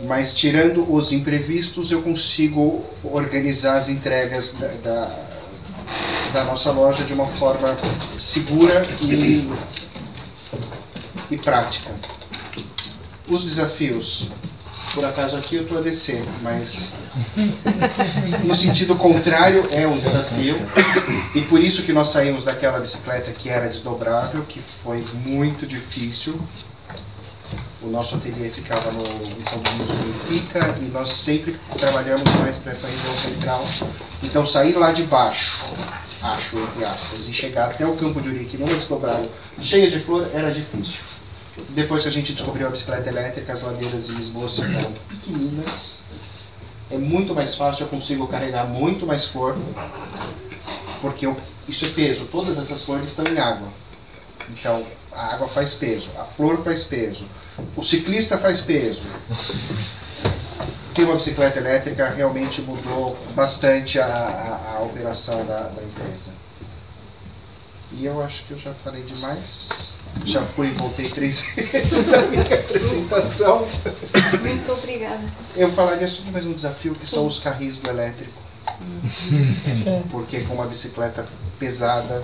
Mas 0.02 0.36
tirando 0.36 0.92
os 0.92 1.14
imprevistos, 1.14 1.92
eu 1.92 2.02
consigo 2.02 2.84
organizar 3.02 3.78
as 3.78 3.88
entregas 3.88 4.54
da, 4.54 4.68
da, 4.68 5.26
da 6.34 6.44
nossa 6.44 6.72
loja 6.72 7.06
de 7.06 7.14
uma 7.14 7.26
forma 7.26 7.74
segura 8.18 8.86
e, 9.02 9.50
e 11.32 11.38
prática. 11.38 11.92
Os 13.30 13.46
desafios, 13.46 14.28
por 14.96 15.04
acaso 15.04 15.36
aqui 15.36 15.58
eu 15.58 15.64
estou 15.64 15.78
a 15.78 15.82
descer, 15.82 16.24
mas 16.42 16.94
no 18.46 18.56
sentido 18.56 18.96
contrário 18.96 19.68
é 19.70 19.86
um 19.86 20.00
desafio 20.00 20.56
e 21.36 21.42
por 21.42 21.60
isso 21.60 21.84
que 21.84 21.92
nós 21.92 22.08
saímos 22.08 22.46
daquela 22.46 22.80
bicicleta 22.80 23.30
que 23.32 23.50
era 23.50 23.68
desdobrável, 23.68 24.44
que 24.48 24.62
foi 24.62 25.06
muito 25.26 25.68
difícil. 25.68 26.40
O 27.82 27.88
nosso 27.88 28.16
ateliê 28.16 28.50
ficava 28.50 28.90
no, 28.92 29.04
em 29.04 29.44
São 29.44 29.60
Domingos 29.60 29.96
do 29.96 30.30
Benfica 30.30 30.76
e 30.82 30.86
nós 30.86 31.10
sempre 31.10 31.56
trabalhamos 31.78 32.24
mais 32.40 32.58
para 32.58 32.72
essa 32.72 32.88
região 32.88 33.14
central. 33.16 33.64
Então 34.24 34.46
sair 34.46 34.74
lá 34.74 34.92
de 34.92 35.04
baixo, 35.04 35.66
acho, 36.24 36.58
entre 36.58 36.86
aspas, 36.86 37.28
e 37.28 37.34
chegar 37.34 37.66
até 37.66 37.86
o 37.86 37.96
Campo 37.96 38.22
de 38.22 38.30
Urique 38.30 38.58
numa 38.58 38.74
desdobrável 38.74 39.30
cheia 39.62 39.92
de 39.92 40.00
flor 40.00 40.28
era 40.34 40.52
difícil. 40.52 41.15
Depois 41.70 42.04
que 42.04 42.10
a 42.10 42.12
gente 42.12 42.34
descobriu 42.34 42.68
a 42.68 42.70
bicicleta 42.70 43.08
elétrica, 43.08 43.54
as 43.54 43.62
ladeiras 43.62 44.06
de 44.08 44.14
Lisboa 44.14 44.50
tornaram 44.50 44.92
pequeninas. 45.08 46.04
É 46.92 46.98
muito 46.98 47.34
mais 47.34 47.56
fácil, 47.56 47.84
eu 47.84 47.88
consigo 47.88 48.28
carregar 48.28 48.66
muito 48.66 49.06
mais 49.06 49.26
flor, 49.26 49.58
porque 51.02 51.26
eu, 51.26 51.36
isso 51.68 51.86
é 51.86 51.90
peso. 51.90 52.26
Todas 52.26 52.58
essas 52.58 52.84
flores 52.84 53.10
estão 53.10 53.26
em 53.26 53.40
água. 53.40 53.70
Então, 54.50 54.86
a 55.12 55.34
água 55.34 55.48
faz 55.48 55.74
peso, 55.74 56.10
a 56.20 56.24
flor 56.24 56.64
faz 56.64 56.84
peso, 56.84 57.26
o 57.76 57.82
ciclista 57.82 58.38
faz 58.38 58.62
peso. 58.62 59.04
Ter 60.94 61.04
uma 61.04 61.16
bicicleta 61.16 61.60
elétrica 61.60 62.10
realmente 62.10 62.62
mudou 62.62 63.18
bastante 63.34 64.00
a, 64.00 64.06
a, 64.06 64.78
a 64.78 64.84
operação 64.84 65.46
da, 65.46 65.70
da 65.70 65.84
empresa. 65.84 66.32
E 67.94 68.06
eu 68.06 68.24
acho 68.24 68.44
que 68.44 68.52
eu 68.52 68.58
já 68.58 68.74
falei 68.74 69.04
demais. 69.04 69.94
Já 70.24 70.44
fui 70.44 70.68
e 70.68 70.72
voltei 70.72 71.10
três 71.10 71.42
vezes 71.56 72.08
na 72.08 72.22
minha 72.24 72.42
apresentação. 72.42 73.68
Muito 74.42 74.72
obrigada. 74.72 75.24
Eu 75.56 75.72
falaria 75.72 76.08
sobre 76.08 76.32
mais 76.32 76.46
um 76.46 76.54
desafio 76.54 76.94
que 76.94 77.08
são 77.08 77.28
os 77.28 77.40
carris 77.40 77.80
do 77.80 77.90
elétrico. 77.90 78.46
Porque 80.10 80.42
com 80.42 80.56
uma 80.56 80.66
bicicleta 80.66 81.26
pesada 81.60 82.24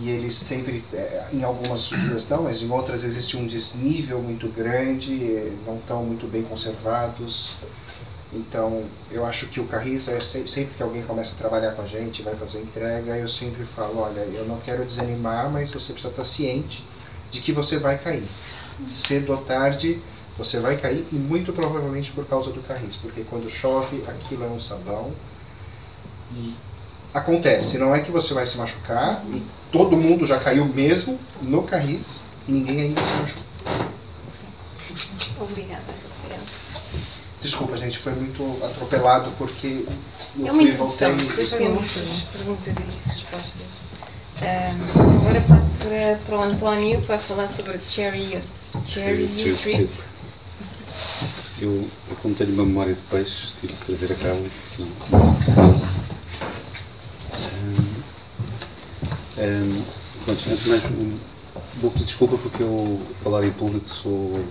e 0.00 0.10
eles 0.10 0.34
sempre, 0.34 0.84
eh, 0.92 1.28
em 1.32 1.44
algumas 1.44 1.82
subidas 1.82 2.28
não, 2.28 2.42
mas 2.42 2.60
em 2.60 2.70
outras 2.70 3.04
existe 3.04 3.36
um 3.36 3.46
desnível 3.46 4.20
muito 4.20 4.48
grande, 4.48 5.52
não 5.64 5.76
estão 5.76 6.04
muito 6.04 6.26
bem 6.26 6.42
conservados. 6.42 7.54
Então, 8.34 8.84
eu 9.10 9.26
acho 9.26 9.46
que 9.48 9.60
o 9.60 9.64
carris 9.64 10.08
é 10.08 10.18
sempre, 10.20 10.50
sempre 10.50 10.74
que 10.74 10.82
alguém 10.82 11.02
começa 11.02 11.34
a 11.34 11.36
trabalhar 11.36 11.72
com 11.72 11.82
a 11.82 11.86
gente, 11.86 12.22
vai 12.22 12.34
fazer 12.34 12.60
entrega, 12.60 13.14
eu 13.16 13.28
sempre 13.28 13.62
falo, 13.62 13.98
olha, 13.98 14.20
eu 14.20 14.46
não 14.46 14.58
quero 14.58 14.84
desanimar, 14.84 15.50
mas 15.50 15.70
você 15.70 15.92
precisa 15.92 16.10
estar 16.10 16.24
ciente 16.24 16.84
de 17.30 17.40
que 17.42 17.52
você 17.52 17.78
vai 17.78 17.98
cair. 17.98 18.24
Cedo 18.86 19.32
ou 19.32 19.38
tarde, 19.38 20.00
você 20.36 20.58
vai 20.58 20.78
cair 20.78 21.06
e 21.12 21.16
muito 21.16 21.52
provavelmente 21.52 22.10
por 22.12 22.26
causa 22.26 22.50
do 22.50 22.62
carris, 22.62 22.96
porque 22.96 23.22
quando 23.22 23.50
chove, 23.50 24.02
aquilo 24.08 24.44
é 24.44 24.48
um 24.48 24.58
sabão 24.58 25.12
e 26.32 26.54
acontece, 27.12 27.76
não 27.76 27.94
é 27.94 28.00
que 28.00 28.10
você 28.10 28.32
vai 28.32 28.46
se 28.46 28.56
machucar 28.56 29.22
e 29.30 29.42
todo 29.70 29.94
mundo 29.94 30.26
já 30.26 30.40
caiu 30.40 30.64
mesmo 30.64 31.18
no 31.42 31.62
carris, 31.64 32.20
ninguém 32.48 32.80
ainda 32.80 33.02
se 33.02 33.10
machucou. 33.10 33.44
Obrigada. 35.38 36.11
Desculpa, 37.42 37.76
gente, 37.76 37.98
foi 37.98 38.12
muito 38.12 38.64
atropelado 38.64 39.30
porque 39.36 39.84
eu 40.38 40.46
É 40.46 40.50
fui 40.50 40.60
uma 40.60 40.62
e 40.62 40.70
voltei. 40.70 41.08
introdução, 41.08 41.16
depois 41.16 41.52
temos 41.54 41.90
perguntas 42.32 42.74
e 42.76 43.08
respostas. 43.08 43.62
Agora 44.94 45.40
passo 45.42 45.74
para, 45.74 46.18
para 46.24 46.36
o 46.36 46.42
António 46.42 47.00
para 47.02 47.18
falar 47.18 47.48
sobre 47.48 47.78
Cherry, 47.88 48.40
cherry 48.84 49.26
Trip, 49.28 49.56
Trip. 49.58 49.90
Eu, 51.60 51.88
eu 52.10 52.16
como 52.22 52.34
tenho 52.34 52.52
uma 52.52 52.64
memória 52.64 52.94
de 52.94 53.00
peixe, 53.02 53.48
tive 53.60 53.72
que 53.74 53.84
trazer 53.86 54.12
a 54.12 54.16
cabo, 54.16 54.44
senão... 54.64 54.88
Hum, 59.38 59.82
pronto, 60.24 60.42
antes 60.50 60.64
de 60.64 60.70
mais, 60.70 60.84
um, 60.86 61.18
vou 61.80 61.90
pedir 61.90 62.04
desculpa 62.04 62.36
porque 62.38 62.62
eu 62.62 63.00
falar 63.22 63.44
em 63.44 63.52
público 63.52 63.88
sou, 63.94 64.44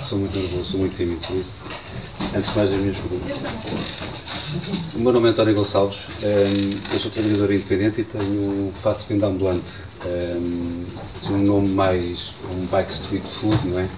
sou 0.00 0.18
muito 0.18 0.38
nervoso, 0.38 0.64
sou 0.64 0.80
muito 0.80 0.96
tímido, 0.96 1.20
por 1.26 1.36
isso. 1.36 1.50
Antes 2.34 2.50
de 2.50 2.56
mais, 2.56 2.72
as 2.72 2.78
minhas 2.78 2.96
desculpas. 2.96 3.28
O 4.94 4.98
meu 4.98 5.12
nome 5.12 5.28
é 5.28 5.30
António 5.30 5.54
Gonçalves, 5.54 5.98
hum, 6.22 6.70
eu 6.92 6.98
sou 6.98 7.10
trabalhador 7.10 7.52
independente 7.52 8.00
e 8.00 8.04
tenho, 8.04 8.72
faço 8.82 9.06
venda 9.08 9.26
ambulante. 9.26 9.70
Hum, 10.04 10.84
assim, 11.14 11.32
um 11.34 11.38
nome 11.38 11.68
mais, 11.68 12.32
um 12.50 12.64
bike 12.66 12.92
street 12.92 13.24
food, 13.24 13.66
não 13.66 13.78
é? 13.78 13.88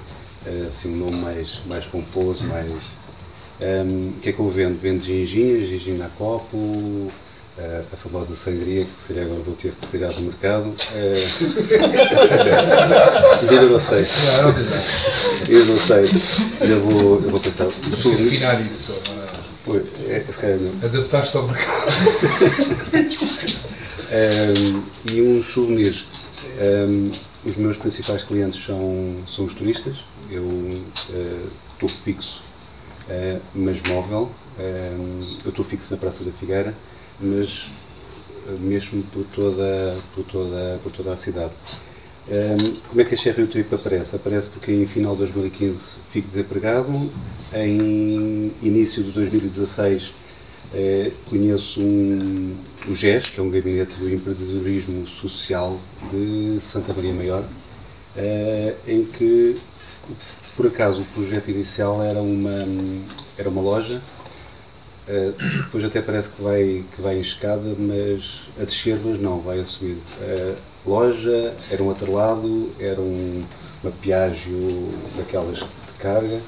Eh, 0.46 0.64
Assim, 0.68 0.88
um 0.92 0.96
nome 0.96 1.16
mais, 1.16 1.60
mais 1.66 1.84
pomposo, 1.84 2.44
mais... 2.44 2.70
hum, 3.60 4.12
o 4.16 4.20
que 4.20 4.30
é 4.30 4.32
que 4.32 4.38
eu 4.40 4.48
vendo? 4.48 4.78
Vendo 4.80 5.04
ginginhas, 5.04 5.68
gingina 5.68 6.06
a 6.06 6.08
copo, 6.08 7.10
eh, 7.60 7.82
a 7.92 7.96
famosa 7.96 8.34
sangria, 8.34 8.84
que 8.86 8.98
se 8.98 9.08
calhar 9.08 9.26
agora 9.26 9.40
vou 9.42 9.54
ter 9.54 9.72
que 9.72 9.86
tirar 9.86 10.12
do 10.12 10.22
mercado. 10.22 10.74
eh, 10.94 11.28
ainda 13.50 13.62
não 13.68 13.80
sei, 13.80 14.06
eu 15.48 15.66
não 15.66 15.76
sei. 15.76 16.04
Ainda 16.60 16.76
vou, 16.76 17.14
eu 17.20 17.30
vou 17.30 17.40
pensar. 17.40 17.64
Muito- 17.64 18.08
Afinar 18.08 18.60
isso. 18.60 18.94
Pois, 19.64 19.82
é, 20.08 20.24
se 20.30 20.38
calhar 20.38 20.58
não. 20.58 20.72
Adaptar-te 20.88 21.36
ao 21.36 21.46
mercado. 21.46 21.92
Um, 24.12 24.82
e 25.12 25.20
uns 25.22 25.46
souvenirs. 25.52 26.04
Um, 26.88 27.10
os 27.44 27.56
meus 27.56 27.76
principais 27.76 28.22
clientes 28.22 28.62
são, 28.64 29.16
são 29.26 29.44
os 29.44 29.54
turistas. 29.54 29.98
Eu 30.30 30.70
estou 31.74 31.88
fixo, 31.88 32.42
uh, 33.08 33.40
mas 33.54 33.80
móvel. 33.82 34.30
Um, 34.58 35.20
eu 35.44 35.50
estou 35.50 35.64
fixo 35.64 35.90
na 35.90 35.96
Praça 35.98 36.22
da 36.24 36.30
Figueira, 36.32 36.74
mas 37.20 37.66
mesmo 38.60 39.02
por 39.04 39.24
toda, 39.34 39.96
por 40.14 40.24
toda, 40.24 40.80
por 40.82 40.92
toda 40.92 41.12
a 41.12 41.16
cidade. 41.16 41.52
Um, 42.28 42.76
como 42.88 43.00
é 43.00 43.04
que 43.04 43.14
a 43.14 43.16
Cherry 43.16 43.46
Trip 43.46 43.74
aparece? 43.74 44.16
Aparece 44.16 44.48
porque 44.48 44.72
em 44.72 44.86
final 44.86 45.14
de 45.14 45.20
2015 45.20 45.80
fico 46.10 46.28
desempregado, 46.28 47.10
em 47.52 48.52
início 48.62 49.02
de 49.02 49.10
2016 49.10 50.14
eh, 50.72 51.10
conheço 51.28 51.80
um, 51.80 52.56
o 52.86 52.94
GES, 52.94 53.30
que 53.30 53.40
é 53.40 53.42
um 53.42 53.50
gabinete 53.50 53.96
do 53.96 54.08
empreendedorismo 54.08 55.06
social 55.08 55.80
de 56.12 56.60
Santa 56.60 56.94
Maria 56.94 57.12
Maior, 57.12 57.44
eh, 58.16 58.74
em 58.86 59.04
que 59.04 59.56
por 60.56 60.68
acaso 60.68 61.00
o 61.00 61.04
projeto 61.06 61.50
inicial 61.50 62.02
era 62.02 62.20
uma, 62.20 62.66
era 63.36 63.48
uma 63.48 63.60
loja, 63.60 64.00
eh, 65.10 65.32
depois 65.64 65.82
até 65.82 66.00
parece 66.00 66.28
que 66.30 66.40
vai, 66.40 66.84
que 66.94 67.02
vai 67.02 67.16
em 67.16 67.20
escada, 67.20 67.74
mas 67.76 68.42
a 68.60 68.64
descer, 68.64 68.96
mas 69.04 69.20
não, 69.20 69.40
vai 69.40 69.58
a 69.58 69.64
subir. 69.64 69.96
A 70.20 70.88
loja 70.88 71.52
era 71.68 71.82
um 71.82 71.90
atrelado, 71.90 72.70
era 72.78 73.00
um, 73.00 73.42
uma 73.82 73.90
piágio 73.90 74.88
daquelas 75.16 75.58
de 75.58 75.64
carga 75.98 76.40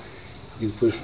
e 0.60 0.66
depois 0.66 0.94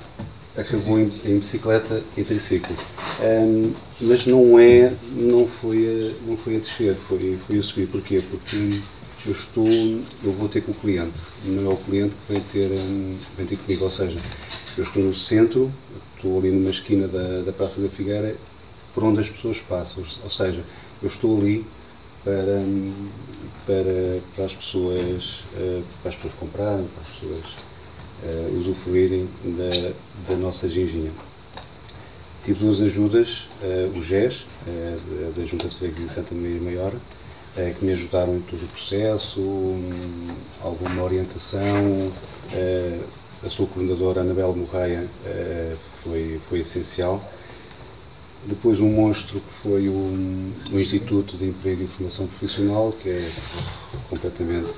acabou 0.57 1.01
em, 1.01 1.13
em 1.25 1.39
bicicleta 1.39 2.01
e 2.17 2.23
triciclo. 2.23 2.77
Um, 3.21 3.73
mas 4.01 4.25
não 4.25 4.57
é, 4.59 4.93
não 5.13 5.45
foi 5.45 6.15
a, 6.17 6.29
não 6.29 6.37
foi 6.37 6.57
a 6.57 6.59
descer, 6.61 6.95
foi, 6.95 7.37
foi 7.45 7.59
a 7.59 7.63
subir. 7.63 7.89
Porquê? 7.89 8.23
Porque 8.31 8.81
eu 9.27 9.33
estou, 9.33 9.69
eu 9.69 10.33
vou 10.33 10.49
ter 10.49 10.61
com 10.61 10.71
o 10.71 10.75
cliente, 10.75 11.21
não 11.45 11.73
é 11.73 11.75
o 11.75 11.77
cliente 11.77 12.15
que 12.15 12.33
vem 12.33 12.43
ter, 12.53 12.71
um, 12.71 13.17
vem 13.37 13.47
ter 13.47 13.57
comigo, 13.57 13.85
ou 13.85 13.91
seja, 13.91 14.21
eu 14.77 14.85
estou 14.85 15.03
no 15.03 15.13
centro, 15.13 15.73
estou 16.19 16.39
ali 16.39 16.51
numa 16.51 16.71
esquina 16.71 17.07
da, 17.07 17.43
da 17.43 17.53
Praça 17.53 17.81
da 17.81 17.89
Figueira, 17.89 18.35
por 18.93 19.05
onde 19.05 19.21
as 19.21 19.31
pessoas 19.31 19.61
passam, 19.61 20.05
ou 20.25 20.31
seja, 20.31 20.63
eu 21.01 21.09
estou 21.09 21.41
ali 21.41 21.65
para, 22.25 22.63
para, 23.65 24.21
para 24.35 24.45
as 24.45 24.55
pessoas, 24.55 25.45
eh, 25.57 25.83
para 26.03 26.11
as 26.11 26.17
pessoas 26.17 26.35
comprarem, 26.35 26.87
para 26.89 27.03
as 27.03 27.19
pessoas 27.21 27.45
uh, 28.25 28.59
usufruírem 28.59 29.29
da, 29.45 29.93
da 30.29 30.37
nossa 30.37 30.69
ginginha. 30.69 31.13
Tive 32.45 32.65
duas 32.65 32.81
ajudas, 32.81 33.47
uh, 33.63 33.97
o 33.97 34.03
GES, 34.03 34.45
uh, 34.67 35.33
da 35.37 35.45
Junta 35.45 35.69
de 35.69 35.77
Freguesia 35.77 36.07
de 36.07 36.13
Santa 36.13 36.35
Maria 36.35 36.61
Maior, 36.61 36.93
que 37.77 37.85
me 37.85 37.91
ajudaram 37.91 38.37
em 38.37 38.41
todo 38.41 38.63
o 38.63 38.69
processo, 38.69 39.41
um, 39.41 40.29
alguma 40.63 41.03
orientação. 41.03 42.13
A 43.45 43.49
sua 43.49 43.67
coordenadora, 43.67 44.21
Anabel 44.21 44.55
Morreia, 44.55 45.07
foi, 46.03 46.41
foi 46.49 46.61
essencial. 46.61 47.23
Depois 48.45 48.81
um 48.81 48.89
monstro 48.89 49.41
que 49.41 49.53
foi 49.63 49.89
o, 49.89 49.93
o 50.73 50.79
Instituto 50.79 51.37
de 51.37 51.47
Emprego 51.47 51.83
e 51.83 51.87
Formação 51.87 52.27
Profissional, 52.27 52.93
que 52.93 53.09
é 53.09 53.31
completamente 54.09 54.73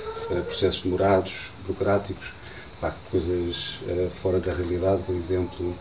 processos 0.46 0.82
demorados, 0.82 1.50
burocráticos, 1.62 2.32
pá, 2.80 2.94
coisas 3.10 3.78
uh, 3.82 4.10
fora 4.10 4.40
da 4.40 4.52
realidade, 4.52 5.02
por 5.02 5.14
exemplo, 5.14 5.74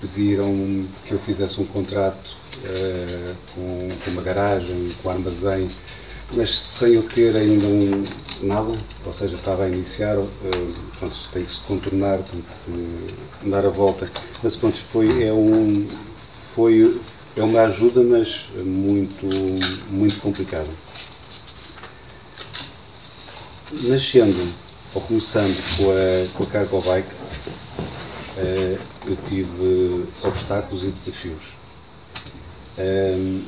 pediram 0.00 0.86
que 1.04 1.12
eu 1.12 1.18
fizesse 1.18 1.60
um 1.60 1.66
contrato 1.66 2.36
com, 3.54 3.88
com, 4.04 4.10
uma 4.10 4.22
garagem, 4.22 4.90
com 5.02 5.10
armazém, 5.10 5.68
mas 6.32 6.58
sem 6.58 6.94
eu 6.94 7.02
ter 7.02 7.36
ainda 7.36 7.66
um, 7.66 8.02
nada, 8.42 8.72
ou 9.04 9.12
seja, 9.12 9.36
estava 9.36 9.64
a 9.64 9.68
iniciar, 9.68 10.18
uh, 10.18 10.26
pronto, 10.98 11.16
tem 11.32 11.44
que 11.44 11.52
se 11.52 11.60
contornar, 11.60 12.18
tem 12.18 12.42
que 12.42 12.52
se 12.52 13.48
dar 13.48 13.64
a 13.64 13.70
volta, 13.70 14.10
mas 14.42 14.56
pronto, 14.56 14.76
foi, 14.76 15.24
é 15.24 15.32
um, 15.32 15.86
foi, 16.54 17.00
é 17.36 17.42
uma 17.42 17.62
ajuda, 17.62 18.02
mas 18.02 18.46
muito, 18.64 19.26
muito 19.90 20.20
complicada. 20.20 20.68
Nascendo 23.82 24.52
ou 24.94 25.00
começando 25.02 25.56
com 25.76 25.90
a, 25.90 26.36
com 26.36 26.42
a 26.44 26.46
cargo 26.46 26.80
bike, 26.80 27.08
uh, 28.38 28.78
eu 29.06 29.16
tive 29.28 30.06
obstáculos 30.22 30.84
e 30.84 30.88
desafios. 30.88 31.56
Ehm, 32.78 33.42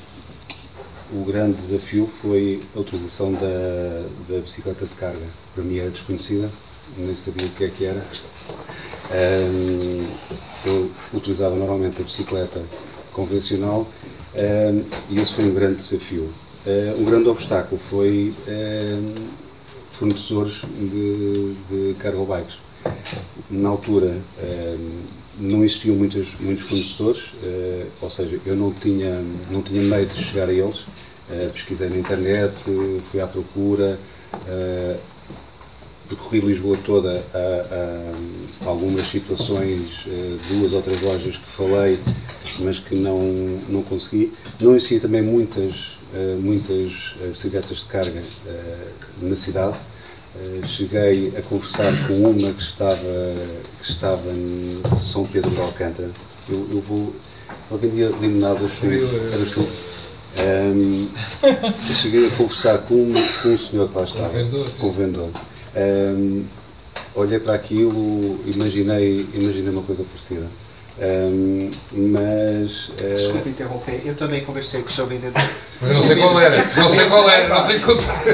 o 1.13 1.25
grande 1.25 1.57
desafio 1.57 2.07
foi 2.07 2.61
a 2.75 2.81
utilização 2.81 3.33
da, 3.33 4.07
da 4.29 4.41
bicicleta 4.41 4.85
de 4.85 4.95
carga. 4.95 5.27
Para 5.55 5.65
mim 5.65 5.79
era 5.79 5.91
desconhecida, 5.91 6.51
nem 6.97 7.15
sabia 7.15 7.47
o 7.47 7.51
que 7.51 7.65
é 7.65 7.69
que 7.69 7.85
era. 7.85 8.05
Um, 9.11 10.07
eu 10.67 10.91
utilizava 11.15 11.55
normalmente 11.55 12.01
a 12.01 12.05
bicicleta 12.05 12.63
convencional 13.13 13.89
um, 14.35 14.85
e 15.09 15.19
esse 15.19 15.33
foi 15.33 15.45
um 15.45 15.55
grande 15.55 15.77
desafio. 15.77 16.29
Uh, 16.67 17.01
um 17.01 17.05
grande 17.05 17.29
obstáculo 17.29 17.81
foi 17.81 18.35
fornecedores 19.91 20.63
de, 20.79 21.55
de 21.71 21.95
cargo 21.99 22.27
bikes. 22.27 22.57
Na 23.51 23.71
altura 23.71 24.21
não 25.41 25.65
existiam 25.65 25.97
muitos, 25.97 26.29
muitos 26.41 26.65
fornecedores, 26.65 27.33
eh, 27.43 27.87
ou 28.01 28.11
seja, 28.11 28.41
eu 28.45 28.57
não 28.57 28.73
tinha, 28.73 29.23
não 29.51 29.63
tinha 29.63 29.81
meio 29.81 30.07
de 30.07 30.23
chegar 30.23 30.49
a 30.49 30.53
eles. 30.53 30.85
Eh, 31.31 31.49
pesquisei 31.53 31.89
na 31.89 31.97
internet, 31.97 32.55
fui 33.05 33.21
à 33.21 33.27
procura, 33.27 33.99
percorri 36.09 36.41
Lisboa 36.41 36.79
toda 36.83 37.23
a, 37.35 38.65
a, 38.65 38.69
algumas 38.69 39.07
situações, 39.07 40.07
duas 40.49 40.73
ou 40.73 40.81
três 40.81 41.03
lojas 41.03 41.37
que 41.37 41.47
falei, 41.47 41.99
mas 42.61 42.79
que 42.79 42.95
não, 42.95 43.21
não 43.69 43.83
consegui. 43.83 44.33
Não 44.61 44.75
existia 44.75 45.01
também 45.01 45.23
muitas 45.23 45.99
muitas 46.41 47.15
bicicletas 47.29 47.79
de 47.79 47.85
carga 47.85 48.23
na 49.21 49.37
cidade. 49.37 49.77
Cheguei 50.67 51.33
a 51.37 51.43
conversar 51.43 52.07
com 52.07 52.15
uma 52.15 52.53
que 52.53 52.63
estava, 52.63 53.35
que 53.81 53.91
estava 53.91 54.31
em 54.31 54.83
São 55.01 55.27
Pedro 55.27 55.51
de 55.51 55.61
Alcântara. 55.61 56.11
Eu, 56.49 56.69
eu 56.73 56.81
vou. 56.81 57.15
Ela 57.71 57.79
vendia 57.79 58.09
limonadas, 58.21 58.73
era 58.83 59.47
chuva. 59.47 59.69
Um, 60.39 61.09
cheguei 61.95 62.27
a 62.27 62.31
conversar 62.31 62.79
com, 62.79 62.95
um, 62.95 63.15
com 63.43 63.49
um 63.49 63.59
senhor 63.59 63.89
que 63.89 63.99
lá 63.99 64.05
estava, 64.05 64.45
com 64.79 64.87
o 64.87 64.93
vendedor. 64.93 65.31
Um, 65.77 66.45
olhei 67.15 67.39
para 67.39 67.55
aquilo, 67.55 68.39
imaginei, 68.47 69.27
imaginei 69.35 69.71
uma 69.71 69.83
coisa 69.83 70.05
parecida. 70.05 70.47
Um, 71.01 71.71
mas. 71.93 72.89
Uh... 72.89 73.15
Desculpe 73.17 73.51
interromper, 73.51 74.03
eu 74.05 74.17
também 74.17 74.45
conversei 74.45 74.83
com 74.83 74.89
o 74.89 74.93
seu 74.93 75.07
vendedor. 75.07 75.41
Mas 75.81 75.91
eu 75.91 75.97
não 75.97 76.03
sei 76.03 76.17
qual 76.17 76.41
era, 76.41 76.75
não 76.77 76.89
sei 76.89 77.07
qual 77.07 77.31
era, 77.31 77.49
não 77.49 77.67
tenho 77.69 77.81
contato. 77.83 78.29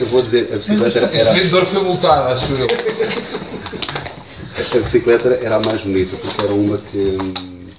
Eu 0.00 0.06
vou 0.06 0.22
dizer, 0.22 0.48
a 0.52 0.56
bicicleta 0.56 0.98
era. 0.98 1.16
Esse 1.16 1.32
vendedor 1.32 1.66
foi 1.66 1.82
multado, 1.82 2.34
acho 2.34 2.52
eu. 2.52 2.68
A 4.58 4.78
bicicleta 4.78 5.28
era 5.42 5.56
a 5.56 5.60
mais 5.60 5.82
bonita, 5.82 6.16
porque 6.16 6.44
era 6.44 6.52
uma 6.54 6.78
que, 6.78 7.18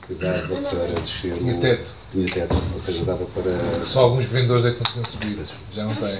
que 0.07 0.13
dava 0.15 0.47
para 0.47 1.01
descer. 1.01 1.33
Tinha 1.37 1.53
teto. 1.61 1.91
Tinha 2.11 2.25
teto, 2.25 2.61
ou 2.73 2.79
seja, 2.81 3.05
dava 3.05 3.23
para. 3.25 3.85
Só 3.85 4.01
alguns 4.01 4.25
vendedores 4.25 4.65
é 4.65 4.71
que 4.71 4.77
conseguiam 4.77 5.05
subir, 5.05 5.39
já 5.73 5.85
não 5.85 5.95
tem. 5.95 6.19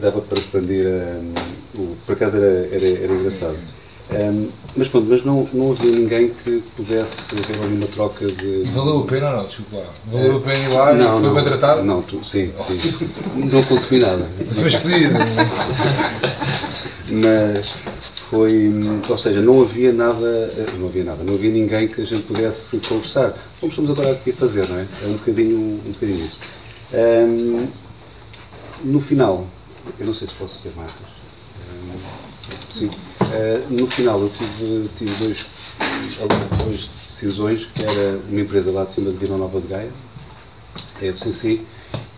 Dava 0.00 0.22
para 0.22 0.38
expandir. 0.38 0.86
Um, 0.86 1.34
o, 1.74 1.96
por 2.06 2.14
acaso 2.14 2.38
era, 2.38 2.68
era, 2.72 2.88
era 2.88 3.12
engraçado. 3.12 3.52
Sim, 3.52 3.58
sim. 3.58 3.81
Um, 4.12 4.48
mas 4.76 4.88
pronto, 4.88 5.06
mas 5.10 5.24
não, 5.24 5.46
não 5.52 5.72
havia 5.72 5.90
ninguém 5.90 6.28
que 6.30 6.62
pudesse 6.76 7.16
haver 7.32 7.62
ali 7.62 7.76
uma 7.76 7.86
troca 7.86 8.26
de. 8.26 8.62
Valeu 8.70 9.00
a 9.00 9.06
pena 9.06 9.30
ou 9.30 9.36
não? 9.36 9.44
Desculpa 9.44 9.76
lá. 9.76 9.86
Valeu 10.10 10.36
a 10.36 10.40
pena 10.40 10.58
ir 10.58 10.68
lá 10.68 10.94
não, 10.94 11.08
e 11.08 11.12
foi 11.12 11.22
não, 11.28 11.34
bem 11.34 11.44
tratado? 11.44 11.84
Não, 11.84 12.02
tu, 12.02 12.24
sim, 12.24 12.52
sim. 12.70 13.08
não 13.36 13.62
consumi 13.64 14.00
nada. 14.00 14.28
Mas 14.46 14.58
foi 14.58 14.68
expedido. 14.68 15.14
mas 17.10 17.74
foi. 18.14 18.72
Ou 19.08 19.18
seja, 19.18 19.40
não 19.40 19.60
havia 19.60 19.92
nada. 19.92 20.52
Não 20.78 20.88
havia 20.88 21.04
nada, 21.04 21.22
não 21.22 21.34
havia 21.34 21.50
ninguém 21.50 21.86
que 21.86 22.00
a 22.00 22.04
gente 22.04 22.22
pudesse 22.22 22.78
conversar. 22.78 23.34
Como 23.60 23.70
estamos 23.70 23.90
agora 23.90 24.12
aqui 24.12 24.30
a 24.30 24.34
fazer, 24.34 24.68
não 24.68 24.78
é? 24.78 24.86
É 25.02 25.06
um 25.06 25.14
bocadinho, 25.14 25.58
um 25.58 25.92
bocadinho 25.92 26.24
isso. 26.24 26.38
Um, 26.94 27.66
no 28.84 29.00
final, 29.00 29.46
eu 29.98 30.06
não 30.06 30.14
sei 30.14 30.28
se 30.28 30.34
posso 30.34 30.56
dizer 30.56 30.72
marcas. 30.76 31.12
Um, 31.84 32.72
sim. 32.72 32.90
Uh, 33.32 33.64
no 33.70 33.86
final 33.86 34.20
eu 34.20 34.28
tive, 34.28 34.90
tive 34.98 35.24
dois, 35.24 35.46
duas 36.62 36.90
decisões, 37.02 37.64
que 37.64 37.82
era 37.82 38.18
uma 38.28 38.40
empresa 38.40 38.70
lá 38.70 38.84
de 38.84 38.92
cima 38.92 39.10
de 39.10 39.16
Vila 39.16 39.38
Nova 39.38 39.58
de 39.58 39.68
Gaia, 39.68 39.90
a 41.00 41.04
FCC, 41.04 41.62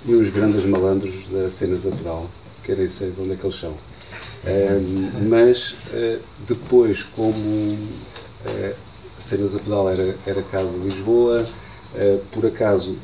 e 0.05 0.15
uns 0.15 0.29
grandes 0.31 0.65
malandros 0.65 1.27
da 1.29 1.49
Cenas 1.51 1.87
a 1.87 1.91
Pedal, 1.91 2.29
que 2.65 2.73
era 2.73 2.83
isso 2.83 3.07
de 3.07 3.21
onde 3.21 3.35
é 3.35 3.37
que 3.37 3.47
eles 3.47 3.57
são. 3.57 3.71
Uh, 3.71 5.29
mas 5.29 5.77
uh, 5.93 6.21
depois, 6.49 7.05
como 7.05 7.79
Cenas 9.17 9.55
a 9.55 9.61
Pedal 9.61 9.89
era, 9.91 10.17
era 10.27 10.43
cá 10.43 10.62
de 10.62 10.79
Lisboa, 10.79 11.47
por 12.33 12.45
acaso 12.45 12.99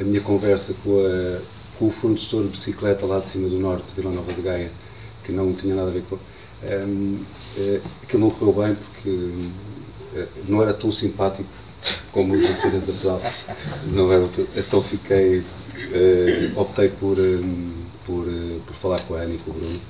a 0.00 0.02
minha 0.04 0.20
conversa 0.20 0.72
com, 0.82 1.00
a, 1.00 1.40
com 1.78 1.86
o 1.88 1.90
fornecedor 1.90 2.44
de 2.44 2.50
bicicleta 2.50 3.04
lá 3.04 3.18
de 3.18 3.28
cima 3.28 3.48
do 3.48 3.58
norte, 3.58 3.92
Vila 3.94 4.10
Nova 4.10 4.32
de 4.32 4.40
Gaia, 4.40 4.70
que 5.24 5.32
não 5.32 5.52
tinha 5.52 5.74
nada 5.74 5.88
a 5.90 5.92
ver 5.92 6.04
com 6.08 6.16
um, 6.64 7.18
é, 7.56 7.80
aquilo 8.02 8.22
não 8.22 8.30
correu 8.30 8.64
bem 8.64 8.74
porque 8.74 9.32
é, 10.14 10.26
não 10.48 10.62
era 10.62 10.72
tão 10.72 10.92
simpático 10.92 11.48
como 12.12 12.34
a 12.34 12.56
certeza 12.56 12.92
pedal 12.92 13.20
não 13.86 14.12
era, 14.12 14.28
então 14.56 14.82
fiquei, 14.82 15.42
eh, 15.92 16.50
optei 16.54 16.88
por, 16.88 17.18
eh, 17.18 17.40
por, 18.06 18.26
eh, 18.28 18.58
por 18.66 18.74
falar 18.74 19.00
com 19.00 19.14
a 19.14 19.20
Ana 19.20 19.34
e 19.34 19.38
com 19.38 19.50
o 19.50 19.54
Bruno 19.54 19.80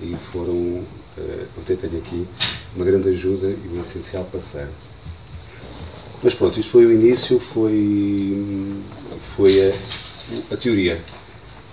e 0.00 0.16
foram, 0.32 0.84
eh, 1.18 1.46
eu 1.68 1.76
tenho 1.76 1.98
aqui, 1.98 2.26
uma 2.74 2.84
grande 2.84 3.08
ajuda 3.10 3.48
e 3.48 3.68
um 3.76 3.80
essencial 3.80 4.24
parceiro. 4.24 4.70
Mas 6.22 6.34
pronto, 6.34 6.58
isto 6.58 6.70
foi 6.70 6.86
o 6.86 6.92
início, 6.92 7.38
foi, 7.38 8.80
foi 9.20 9.70
a, 9.70 9.74
a 10.54 10.56
teoria. 10.56 11.00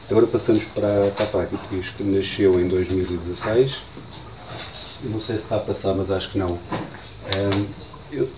Agora 0.09 0.25
passamos 0.25 0.63
para, 0.63 1.11
para 1.15 1.25
a 1.25 1.27
prática, 1.27 1.57
porque 1.57 1.75
isto 1.75 2.03
nasceu 2.03 2.59
em 2.59 2.67
2016. 2.67 3.79
Eu 5.03 5.09
não 5.11 5.21
sei 5.21 5.37
se 5.37 5.43
está 5.43 5.55
a 5.57 5.59
passar, 5.59 5.93
mas 5.93 6.11
acho 6.11 6.29
que 6.31 6.37
não. 6.37 6.59
Ahm, 7.35 7.65
eu- 8.11 8.29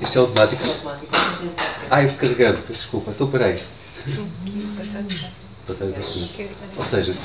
isto 0.00 0.16
é 0.18 0.20
automático? 0.20 0.62
Ai, 1.90 2.06
eu 2.06 2.14
carregando, 2.14 2.58
peço 2.58 2.80
desculpa. 2.82 3.10
Então, 3.10 3.28
peraí. 3.30 3.62
Para 5.66 5.74
trás 5.76 5.92
da 5.94 6.02
frente. 6.02 6.50
Ou 6.76 6.84
seja, 6.84 7.16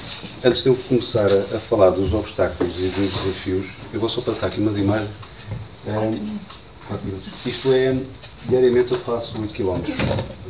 antes 0.43 0.63
de 0.63 0.69
eu 0.69 0.75
começar 0.87 1.25
a, 1.25 1.57
a 1.57 1.59
falar 1.59 1.89
dos 1.91 2.13
obstáculos 2.13 2.73
e 2.77 2.87
dos 2.87 3.11
desafios, 3.13 3.67
eu 3.93 3.99
vou 3.99 4.09
só 4.09 4.21
passar 4.21 4.47
aqui 4.47 4.59
umas 4.61 4.77
imagens. 4.77 5.09
Ahm, 5.87 6.37
quatro 6.87 7.05
minutos. 7.05 7.29
Isto 7.45 7.73
é, 7.73 7.95
diariamente 8.45 8.91
eu 8.93 8.99
faço 8.99 9.39
8 9.41 9.53
km. 9.53 9.81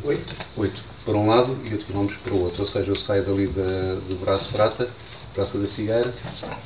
8? 0.04 0.34
8 0.56 0.82
para 1.04 1.14
um 1.14 1.26
lado 1.26 1.58
e 1.64 1.72
8 1.72 1.84
km 1.86 2.06
para 2.22 2.32
o 2.34 2.42
outro. 2.44 2.60
Ou 2.60 2.66
seja, 2.66 2.90
eu 2.90 2.96
saio 2.96 3.24
dali 3.24 3.46
da, 3.48 3.62
do 4.08 4.18
Braço 4.20 4.50
Prata, 4.50 4.88
Praça 5.40 5.56
da 5.56 5.66
Figueira, 5.66 6.12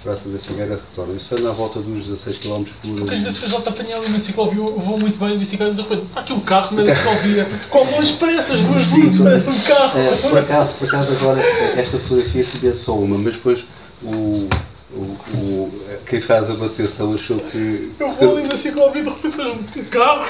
Praça 0.03 0.29
da 0.29 0.37
Figueira 0.39 0.75
retorno. 0.75 1.14
Isso 1.16 1.33
anda 1.37 1.51
à 1.51 1.53
volta 1.53 1.79
dos 1.79 2.09
16 2.09 2.39
km 2.39 2.64
por 2.64 2.91
Porque 2.97 3.14
às 3.14 3.20
vezes 3.20 3.39
que 3.39 3.45
eu 3.45 3.51
já 3.51 3.61
te 3.61 3.68
apanhei 3.68 3.95
ali 3.95 4.09
na 4.09 4.18
ciclovia, 4.18 4.59
eu 4.59 4.79
vou 4.81 4.99
muito 4.99 5.16
bem 5.16 5.29
de 5.31 5.39
bicicleta, 5.39 5.75
de 5.75 5.83
repente, 5.83 6.07
há 6.12 6.18
aqui 6.20 6.33
um 6.33 6.41
carro 6.41 6.75
na 6.77 6.93
ciclovia, 6.93 7.47
com 7.70 7.87
duas 7.87 8.11
pressas, 8.11 8.61
duas 8.62 8.89
luzes, 8.91 9.20
parece 9.20 9.49
um 9.51 9.61
carro. 9.61 9.97
É, 10.01 10.16
por 10.16 10.37
acaso, 10.39 10.72
por 10.72 10.89
acaso 10.89 11.12
agora 11.12 11.41
esta 11.77 11.99
fotografia 12.01 12.45
seria 12.45 12.75
só 12.75 12.97
uma, 12.99 13.16
mas 13.16 13.35
depois 13.35 13.64
o, 14.03 14.49
o, 14.93 15.01
o- 15.37 15.81
quem 16.05 16.20
faz 16.20 16.51
a 16.51 16.55
manutenção 16.55 17.14
achou 17.14 17.39
que 17.39 17.93
Eu 18.01 18.12
vou 18.12 18.37
ali 18.39 18.49
na 18.49 18.57
ciclovia 18.57 19.03
e 19.03 19.05
de 19.05 19.11
repente 19.11 19.37
vejo 19.37 19.51
um 19.53 19.85
carro. 19.85 20.25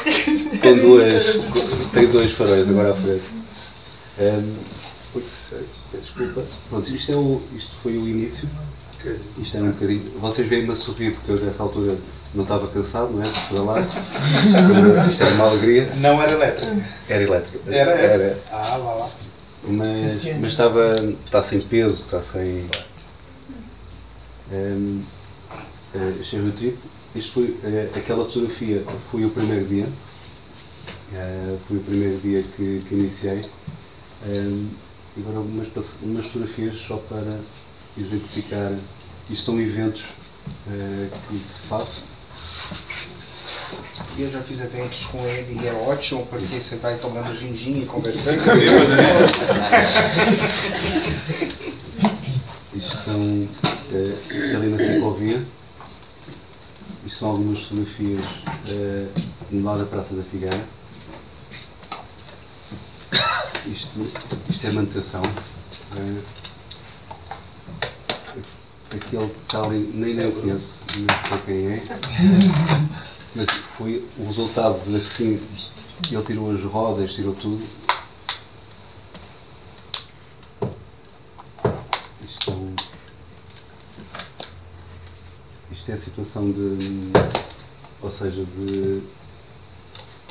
com 0.60 0.76
duas, 0.76 1.12
tem 1.94 2.06
dois 2.08 2.30
faróis 2.32 2.68
agora 2.68 2.90
à 2.90 2.94
frente. 2.94 3.22
Peço 4.18 5.64
desculpa. 6.00 6.44
Pronto, 6.68 6.88
isto, 6.90 7.12
é 7.12 7.16
o, 7.16 7.40
isto 7.54 7.74
foi 7.82 7.96
o 7.96 8.08
início. 8.08 8.48
Isto 9.38 9.56
era 9.56 9.66
um 9.66 9.72
bocadinho. 9.72 10.04
Vocês 10.18 10.48
veem-me 10.48 10.72
a 10.72 10.76
sorrir 10.76 11.12
porque 11.12 11.32
eu 11.32 11.40
nessa 11.44 11.62
altura 11.62 11.98
não 12.34 12.42
estava 12.42 12.66
cansado, 12.68 13.12
não 13.12 13.22
é? 13.22 13.28
Para 13.48 13.62
lá. 13.62 13.80
Isto 15.08 15.22
era 15.22 15.34
uma 15.34 15.44
alegria. 15.44 15.92
Não 15.96 16.22
era 16.22 16.32
elétrico. 16.32 16.82
Era 17.08 17.22
elétrico. 17.22 17.70
Era 17.70 17.92
essa? 17.92 18.38
Ah, 18.50 18.78
vá 18.78 18.94
lá. 18.94 19.10
Mas, 19.66 20.22
mas 20.40 20.50
estava, 20.50 20.96
está 21.24 21.42
sem 21.42 21.60
peso, 21.60 22.04
está 22.04 22.20
sem. 22.20 22.66
Um, 24.52 25.02
uh, 25.94 26.52
tipo, 26.56 26.78
isto 27.14 27.32
foi, 27.32 27.56
eh, 27.64 27.88
aquela 27.96 28.24
fotografia 28.24 28.84
foi 29.10 29.24
o 29.24 29.30
primeiro 29.30 29.64
dia, 29.66 29.86
eh, 31.14 31.56
foi 31.66 31.76
o 31.78 31.80
primeiro 31.80 32.18
dia 32.18 32.42
que, 32.42 32.82
que 32.86 32.94
iniciei. 32.94 33.42
Um, 34.26 34.68
e 35.16 35.20
agora 35.20 35.40
umas, 35.40 35.68
umas 36.02 36.24
fotografias 36.26 36.76
só 36.76 36.96
para 36.96 37.40
exemplificar. 37.96 38.72
Isto 39.30 39.46
são 39.46 39.60
eventos 39.60 40.02
eh, 40.68 41.08
que 41.28 41.40
faço. 41.68 42.02
Eu 44.18 44.30
já 44.30 44.42
fiz 44.42 44.60
eventos 44.60 45.06
com 45.06 45.18
ele 45.26 45.60
e 45.60 45.66
é 45.66 45.72
ótimo 45.72 46.26
porque 46.26 46.46
você 46.46 46.76
vai 46.76 46.98
tomando 46.98 47.34
gin 47.34 47.82
e 47.82 47.86
conversando. 47.86 48.38
Isto 52.74 52.96
são 52.96 53.48
eh, 53.92 54.14
isto 54.30 54.56
ali 54.56 54.68
na 54.68 54.78
ciclovia. 54.78 55.46
Isto 57.06 57.18
são 57.18 57.30
algumas 57.30 57.60
fotografias 57.60 58.22
eh, 58.68 59.06
no 59.50 59.64
lado 59.64 59.80
da 59.80 59.86
Praça 59.86 60.14
da 60.14 60.22
Figueira. 60.22 60.64
Isto, 63.66 64.06
isto 64.50 64.66
é 64.66 64.70
manutenção. 64.72 65.22
Eh, 65.96 66.20
aquele 68.90 69.28
que 69.28 69.40
está 69.42 69.62
ali, 69.64 69.90
nem 69.94 70.14
nem 70.14 70.30
conheço, 70.30 70.74
não 70.98 71.28
sei 71.28 71.38
quem 71.46 71.66
é. 71.68 71.82
Mas 73.34 73.50
foi 73.76 74.06
o 74.18 74.26
resultado 74.26 74.78
de 74.86 74.96
assim, 74.96 75.40
ele 76.10 76.22
tirou 76.22 76.50
as 76.52 76.62
rodas, 76.62 77.12
tirou 77.14 77.34
tudo. 77.34 77.66
Isto, 82.24 82.44
são- 82.44 82.74
isto 85.72 85.90
é 85.90 85.94
a 85.94 85.98
situação 85.98 86.50
de. 86.50 87.10
Ou 88.02 88.10
seja, 88.10 88.44
de. 88.44 89.02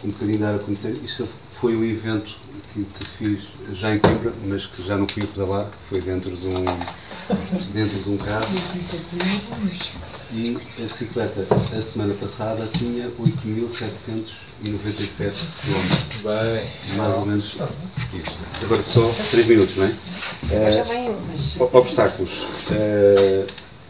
Um 0.03 0.09
bocadinho 0.09 0.39
dar 0.39 0.55
a 0.55 0.59
conhecer. 0.59 0.91
Isto 1.03 1.27
foi 1.63 1.77
um 1.77 1.83
evento 1.85 2.35
que, 2.73 2.83
que 2.83 3.05
fiz 3.05 3.39
já 3.79 3.95
em 3.95 3.99
Coimbra, 3.99 4.33
mas 4.45 4.65
que 4.65 4.83
já 4.85 4.97
não 4.97 5.07
fui 5.07 5.23
a 5.23 5.27
pedalar, 5.27 5.69
foi 5.87 6.01
dentro 6.01 6.35
de 6.35 6.45
um, 6.45 6.65
dentro 7.71 7.99
de 7.99 8.09
um 8.09 8.17
carro. 8.17 8.45
E 10.33 10.57
a 10.77 10.81
bicicleta, 10.85 11.47
a 11.77 11.81
semana 11.81 12.13
passada, 12.15 12.67
tinha 12.77 13.07
8.797 13.17 15.35
km. 15.61 16.23
Bem. 16.23 16.67
Mais 16.97 17.13
ou 17.15 17.25
menos 17.25 17.55
isso. 18.13 18.37
Agora 18.65 18.83
só 18.83 19.09
3 19.31 19.47
minutos, 19.47 19.77
não 19.77 19.85
é? 19.85 19.93
Já 20.49 20.55
Eh, 20.57 20.83
vem 20.83 21.15
mas. 21.31 21.55
o- 21.61 21.77
obstáculos. 21.77 22.45
Eh, 22.71 23.45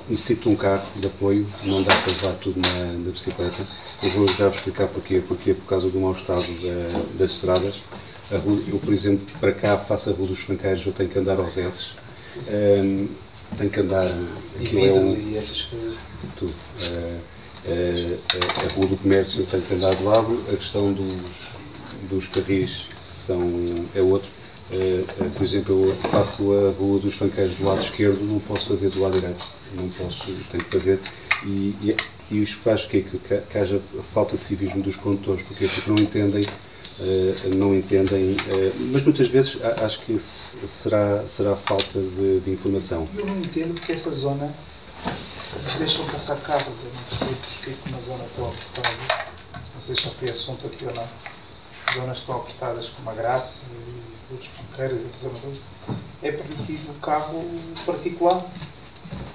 necessito 0.10 0.44
de 0.44 0.50
um 0.50 0.56
carro 0.56 0.86
de 0.96 1.08
apoio, 1.08 1.48
não 1.64 1.82
dá 1.84 1.96
para 1.96 2.12
levar 2.12 2.34
tudo 2.40 2.60
na, 2.60 2.86
na 2.94 3.12
bicicleta. 3.12 3.66
Eu 4.02 4.10
vou 4.12 4.28
já 4.28 4.48
vos 4.50 4.58
explicar 4.58 4.88
porquê. 4.88 5.22
Porque 5.28 5.52
é 5.52 5.54
por 5.54 5.66
causa 5.66 5.90
do 5.90 6.00
mau 6.00 6.12
estado 6.14 6.46
da- 6.62 7.04
das 7.18 7.32
estradas. 7.32 7.82
A 8.32 8.38
rua- 8.38 8.62
eu, 8.68 8.80
por 8.80 8.94
exemplo, 8.94 9.26
para 9.40 9.52
cá 9.54 9.78
faço 9.78 10.10
a 10.10 10.14
Rua 10.14 10.28
dos 10.28 10.40
Franqueiros, 10.40 10.86
eu 10.86 10.94
tenho 10.94 11.10
que 11.10 11.20
andar 11.20 11.38
aos 11.40 11.58
S. 11.58 11.88
Eh, 12.48 13.06
tenho 13.58 13.70
que 13.70 13.80
andar. 13.80 14.12
Aquilo 14.60 14.86
é 14.86 14.92
um, 14.94 15.16
e 15.16 15.38
essas 15.38 15.62
coisas. 15.64 15.96
tudo. 16.38 16.54
Eh, 16.82 17.18
eh, 17.68 18.18
a 18.70 18.74
rua 18.74 18.88
do 18.88 18.98
comércio 18.98 19.42
eu 19.42 19.46
tenho 19.46 19.64
que 19.64 19.74
andar 19.74 19.96
de 19.96 20.04
lado, 20.04 20.44
a 20.52 20.56
questão 20.58 20.92
dos, 20.92 21.14
dos 22.10 22.28
carris 22.28 22.88
são, 23.26 23.86
é 23.96 24.02
outro. 24.02 24.30
Eh, 24.72 25.04
por 25.36 25.44
exemplo, 25.44 25.86
eu 25.90 25.96
faço 26.10 26.52
a 26.54 26.72
rua 26.72 27.00
dos 27.00 27.14
fanqueiros 27.16 27.56
do 27.56 27.66
lado 27.66 27.82
esquerdo, 27.82 28.22
não 28.24 28.40
posso 28.40 28.68
fazer 28.70 28.90
do 28.90 29.02
lado 29.02 29.20
direito. 29.20 29.44
Não 29.74 29.90
posso, 29.90 30.26
tenho 30.52 30.64
que 30.64 30.72
fazer. 30.72 31.00
E, 31.46 31.76
e, 31.82 31.98
e 32.32 32.42
isto 32.42 32.58
faz 32.60 32.86
que, 32.86 33.02
que, 33.04 33.18
que 33.42 33.58
haja 33.58 33.82
falta 34.14 34.38
de 34.38 34.44
civismo 34.44 34.82
dos 34.82 34.96
condutores, 34.96 35.46
porque, 35.48 35.68
porque 35.68 35.90
não 35.90 35.98
entendem. 35.98 36.42
eh, 37.00 37.50
não 37.56 37.74
entendem, 37.76 38.38
eh, 38.48 38.72
mas 38.92 39.04
muitas 39.04 39.28
vezes 39.28 39.58
acho 39.84 40.00
que 40.02 40.18
se- 40.20 40.68
será, 40.68 41.26
será 41.28 41.56
falta 41.56 42.00
de, 42.00 42.40
de 42.42 42.52
informação. 42.52 43.08
Eu 43.18 43.26
não 43.26 43.38
entendo 43.40 43.74
porque 43.74 43.92
essa 43.94 44.12
zona 44.14 44.54
eles 45.60 45.74
deixam 45.76 46.06
passar 46.06 46.36
carros. 46.38 46.76
Eu 46.84 46.92
não 46.94 47.04
percebo 47.10 47.36
porque 47.36 47.70
é 47.72 47.74
que 47.74 47.90
uma 47.90 48.02
zona 48.02 48.24
tão 48.36 48.48
apertada. 48.48 48.98
Não 49.74 49.82
sei 49.82 49.96
se 49.96 50.02
já 50.04 50.10
foi 50.12 50.30
assunto 50.30 50.68
aqui 50.68 50.86
ou 50.86 50.94
não. 50.94 51.08
Zonas 51.94 52.22
tão 52.22 52.36
apertadas 52.38 52.90
como 52.90 53.10
a 53.10 53.14
Graça 53.14 53.64
e 53.72 54.34
outros 54.34 54.50
franqueiros, 54.50 55.06
essa 55.06 55.28
zona. 55.30 55.58
É 56.22 56.32
permitido 56.32 56.90
o 56.92 56.94
carro 57.02 57.44
particular. 57.86 58.46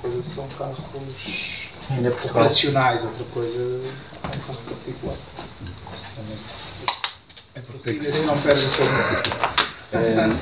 Coisa 0.00 0.22
são 0.22 0.46
carros 0.48 0.78
Ainda 1.90 2.10
operacionais, 2.10 3.04
outra 3.04 3.24
coisa 3.32 3.58
é 3.58 4.26
um 4.26 4.40
carro 4.40 4.58
particular. 4.68 5.16
É 7.54 7.60
porque 7.60 7.78
Tem 7.82 7.92
tem 7.92 7.94
que 7.94 7.98
que 8.00 8.04
ser, 8.06 8.18
ser. 8.18 8.26
não 8.26 8.38
perde 8.40 8.64
o 8.64 8.68
seu. 8.68 8.84
Eh, 9.92 10.36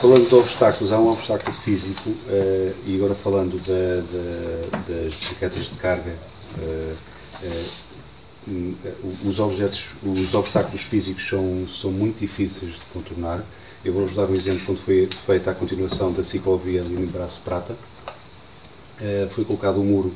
falando 0.00 0.28
de 0.28 0.34
obstáculos, 0.34 0.92
há 0.92 0.98
um 0.98 1.10
obstáculo 1.12 1.52
físico 1.56 2.14
eh, 2.28 2.72
e 2.86 2.96
agora 2.96 3.14
falando 3.14 3.58
da- 3.58 4.02
da- 4.12 5.04
das 5.04 5.14
bicicletas 5.14 5.64
de 5.64 5.74
carga, 5.76 6.14
eh, 6.58 6.94
eh, 7.42 7.64
hum, 8.46 8.74
os, 9.24 9.38
objetos, 9.38 9.86
os 10.02 10.34
obstáculos 10.34 10.82
físicos 10.82 11.26
são, 11.26 11.66
são 11.68 11.90
muito 11.90 12.20
difíceis 12.20 12.74
de 12.74 12.80
contornar. 12.92 13.42
Eu 13.84 13.94
vou-vos 13.94 14.14
dar 14.14 14.26
um 14.26 14.34
exemplo 14.34 14.60
quando 14.66 14.78
foi 14.78 15.08
feita 15.26 15.50
a 15.50 15.54
continuação 15.54 16.12
da 16.12 16.22
ciclovia 16.22 16.82
ali 16.82 16.94
no 16.94 17.06
Braço 17.06 17.40
Prata. 17.42 17.74
Eh, 19.02 19.26
foi 19.30 19.44
colocado 19.44 19.80
um 19.80 19.84
muro 19.84 20.12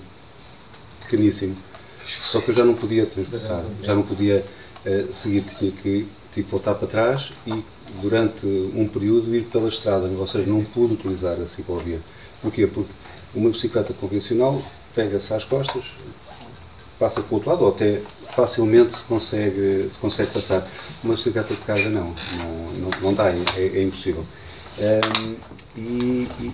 pequeníssimo, 1.03 1.57
só 2.07 2.41
que 2.41 2.51
eu 2.51 2.55
já 2.55 2.65
não 2.65 2.75
podia 2.75 3.07
transportar, 3.07 3.65
já 3.83 3.95
não 3.95 4.03
podia 4.03 4.45
eh, 4.85 5.07
seguir, 5.11 5.43
tinha 5.43 5.71
que, 5.71 6.07
tive 6.33 6.45
que 6.45 6.51
voltar 6.51 6.75
para 6.75 6.87
trás 6.87 7.33
e 7.47 7.65
durante 8.03 8.47
um 8.47 8.87
período 8.87 9.35
ir 9.35 9.45
pela 9.45 9.69
estrada, 9.69 10.07
ou 10.07 10.27
seja, 10.27 10.51
não 10.51 10.63
pude 10.63 10.95
utilizar 10.95 11.41
a 11.41 11.47
ciclovia. 11.47 12.01
Porquê? 12.43 12.67
Porque 12.67 12.91
uma 13.35 13.51
bicicleta 13.51 13.95
convencional 13.95 14.63
pega-se 14.95 15.33
às 15.33 15.45
costas, 15.45 15.85
passa 16.99 17.23
para 17.23 17.33
o 17.33 17.35
outro 17.37 17.51
lado, 17.51 17.65
ou 17.65 17.71
até 17.71 18.03
facilmente 18.35 18.97
se 18.97 19.05
consegue, 19.05 19.87
se 19.89 19.99
consegue 19.99 20.31
passar. 20.31 20.69
Uma 21.03 21.15
bicicleta 21.15 21.55
de 21.55 21.61
carga 21.61 21.89
não, 21.89 22.15
não, 22.37 22.73
não, 22.73 23.01
não 23.01 23.15
dá, 23.15 23.31
é, 23.31 23.39
é 23.57 23.83
impossível. 23.83 24.25
Um, 24.79 25.37
e, 25.77 26.29
e, 26.41 26.53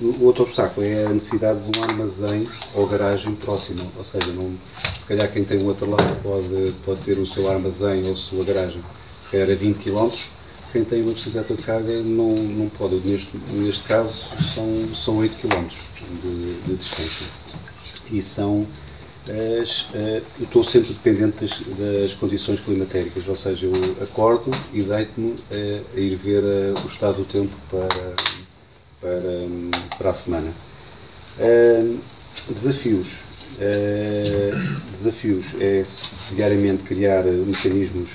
o 0.00 0.24
outro 0.24 0.44
obstáculo 0.44 0.86
é 0.86 1.06
a 1.06 1.10
necessidade 1.10 1.60
de 1.60 1.78
um 1.78 1.82
armazém 1.82 2.48
ou 2.74 2.86
garagem 2.86 3.34
próxima, 3.34 3.82
ou 3.96 4.04
seja, 4.04 4.32
não, 4.32 4.52
se 4.96 5.04
calhar 5.06 5.30
quem 5.32 5.44
tem 5.44 5.58
um 5.58 5.66
outro 5.66 5.90
lado 5.90 6.22
pode, 6.22 6.74
pode 6.84 7.00
ter 7.00 7.18
o 7.18 7.26
seu 7.26 7.50
armazém 7.50 8.04
ou 8.06 8.12
a 8.12 8.16
sua 8.16 8.44
garagem, 8.44 8.82
se 9.22 9.30
calhar 9.30 9.50
a 9.50 9.54
20 9.54 9.78
km, 9.78 10.08
quem 10.72 10.84
tem 10.84 11.02
uma 11.02 11.12
bicicleta 11.12 11.54
de 11.54 11.62
carga 11.62 12.00
não, 12.02 12.34
não 12.34 12.68
pode. 12.68 12.96
Neste, 12.96 13.30
neste 13.52 13.84
caso 13.84 14.28
são, 14.54 14.94
são 14.94 15.18
8 15.18 15.36
km 15.40 15.66
de, 16.22 16.60
de 16.62 16.76
distância. 16.76 17.26
E 18.10 18.20
são 18.20 18.66
as, 19.28 19.82
uh, 19.82 20.22
eu 20.38 20.44
estou 20.44 20.64
sempre 20.64 20.88
dependente 20.88 21.44
das, 21.44 21.60
das, 21.78 22.14
condições 22.14 22.60
climatéricas, 22.60 23.28
ou 23.28 23.36
seja, 23.36 23.66
eu 23.66 24.02
acordo 24.02 24.50
e 24.72 24.82
deito-me 24.82 25.32
uh, 25.32 25.84
a 25.94 26.00
ir 26.00 26.16
ver 26.16 26.42
uh, 26.42 26.84
o 26.84 26.88
estado 26.88 27.18
do 27.18 27.24
tempo 27.24 27.54
para, 27.70 28.14
para, 29.00 29.10
um, 29.10 29.70
para 29.96 30.10
a 30.10 30.14
semana. 30.14 30.52
desafios. 32.50 33.18
desafios 34.90 35.46
é 35.60 35.82
diariamente 36.34 36.84
criar 36.84 37.24
mecanismos 37.24 38.10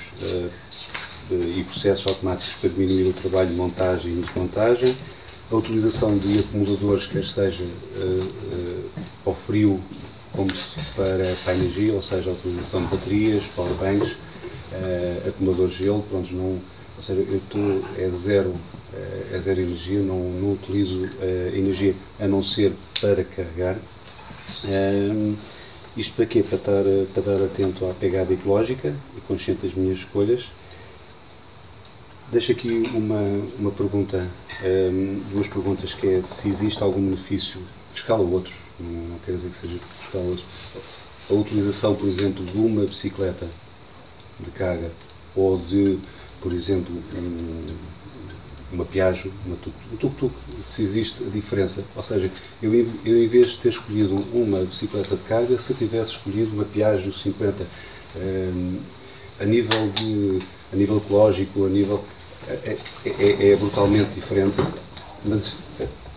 e 1.30 1.64
processos 1.64 2.06
automáticos 2.06 2.54
para 2.60 2.70
diminuir 2.70 3.08
o 3.08 3.12
trabalho 3.12 3.48
de 3.48 3.54
montagem 3.54 4.12
e 4.12 4.20
desmontagem, 4.20 4.96
a 5.50 5.56
utilização 5.56 6.16
de 6.18 6.38
acumuladores, 6.40 7.06
quer 7.06 7.24
seja 7.24 7.64
ao 9.24 9.34
frio 9.34 9.80
como 10.34 10.52
para, 10.96 11.24
para 11.44 11.52
a 11.52 11.56
energia, 11.56 11.92
ou 11.94 12.02
seja, 12.02 12.30
a 12.30 12.32
utilização 12.32 12.84
de 12.84 12.88
baterias, 12.88 13.44
powerbanks, 13.54 14.10
uh, 14.12 15.28
acumuladores 15.28 15.74
de 15.74 15.84
gelo, 15.84 16.02
pronto, 16.10 16.34
não, 16.34 16.60
ou 16.96 17.02
seja, 17.02 17.20
eu 17.20 17.36
estou, 17.36 17.84
é 17.96 18.10
zero, 18.10 18.48
uh, 18.50 18.58
é 19.32 19.40
zero 19.40 19.60
energia, 19.60 20.00
não, 20.00 20.18
não 20.18 20.52
utilizo 20.52 21.04
uh, 21.04 21.56
energia 21.56 21.94
a 22.20 22.26
não 22.26 22.42
ser 22.42 22.72
para 23.00 23.24
carregar. 23.24 23.78
Um, 24.64 25.34
isto 25.96 26.14
para 26.14 26.26
quê? 26.26 26.42
Para 26.42 26.56
estar, 26.56 26.82
para 27.12 27.20
estar 27.20 27.44
atento 27.44 27.88
à 27.88 27.94
pegada 27.94 28.32
ecológica 28.32 28.94
e 29.16 29.20
consciente 29.22 29.66
das 29.66 29.74
minhas 29.74 29.98
escolhas. 29.98 30.50
Deixo 32.32 32.52
aqui 32.52 32.82
uma, 32.94 33.20
uma 33.58 33.70
pergunta, 33.70 34.28
um, 34.64 35.20
duas 35.32 35.46
perguntas, 35.46 35.94
que 35.94 36.06
é 36.06 36.22
se 36.22 36.48
existe 36.48 36.82
algum 36.82 37.00
benefício, 37.00 37.60
de 37.92 38.00
escala 38.00 38.22
ou 38.22 38.32
outros, 38.32 38.54
não 38.80 39.18
quer 39.24 39.32
dizer 39.32 39.50
que 39.50 39.56
seja 39.56 39.78
escalas. 40.02 40.42
A 41.30 41.34
utilização, 41.34 41.94
por 41.94 42.08
exemplo, 42.08 42.44
de 42.44 42.58
uma 42.58 42.84
bicicleta 42.84 43.46
de 44.40 44.50
carga 44.50 44.90
ou 45.36 45.58
de, 45.58 45.98
por 46.40 46.52
exemplo, 46.52 46.94
um, 47.16 47.64
uma 48.72 48.84
Piaggio, 48.84 49.32
uma 49.46 49.56
um 49.92 49.96
tuk-tuk, 49.96 50.34
se 50.62 50.82
existe 50.82 51.22
a 51.22 51.30
diferença. 51.30 51.84
Ou 51.94 52.02
seja, 52.02 52.30
eu, 52.62 52.72
eu 53.04 53.22
em 53.22 53.28
vez 53.28 53.50
de 53.50 53.58
ter 53.58 53.68
escolhido 53.68 54.14
uma 54.32 54.60
bicicleta 54.60 55.16
de 55.16 55.22
carga, 55.22 55.56
se 55.58 55.74
tivesse 55.74 56.12
escolhido 56.12 56.52
uma 56.52 56.64
Piaggio 56.64 57.12
50, 57.12 57.66
um, 58.16 58.78
a 59.40 59.44
nível 59.44 59.90
de 59.90 60.42
a 60.72 60.76
nível 60.76 60.96
ecológico, 60.96 61.66
a 61.66 61.68
nível 61.68 62.04
é, 62.48 62.76
é, 63.06 63.08
é, 63.08 63.52
é 63.52 63.56
brutalmente 63.56 64.10
diferente, 64.10 64.56
mas 65.24 65.56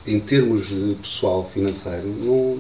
em 0.06 0.20
termos 0.20 0.68
de 0.68 0.96
pessoal 1.02 1.48
financeiro, 1.48 2.08
não, 2.08 2.60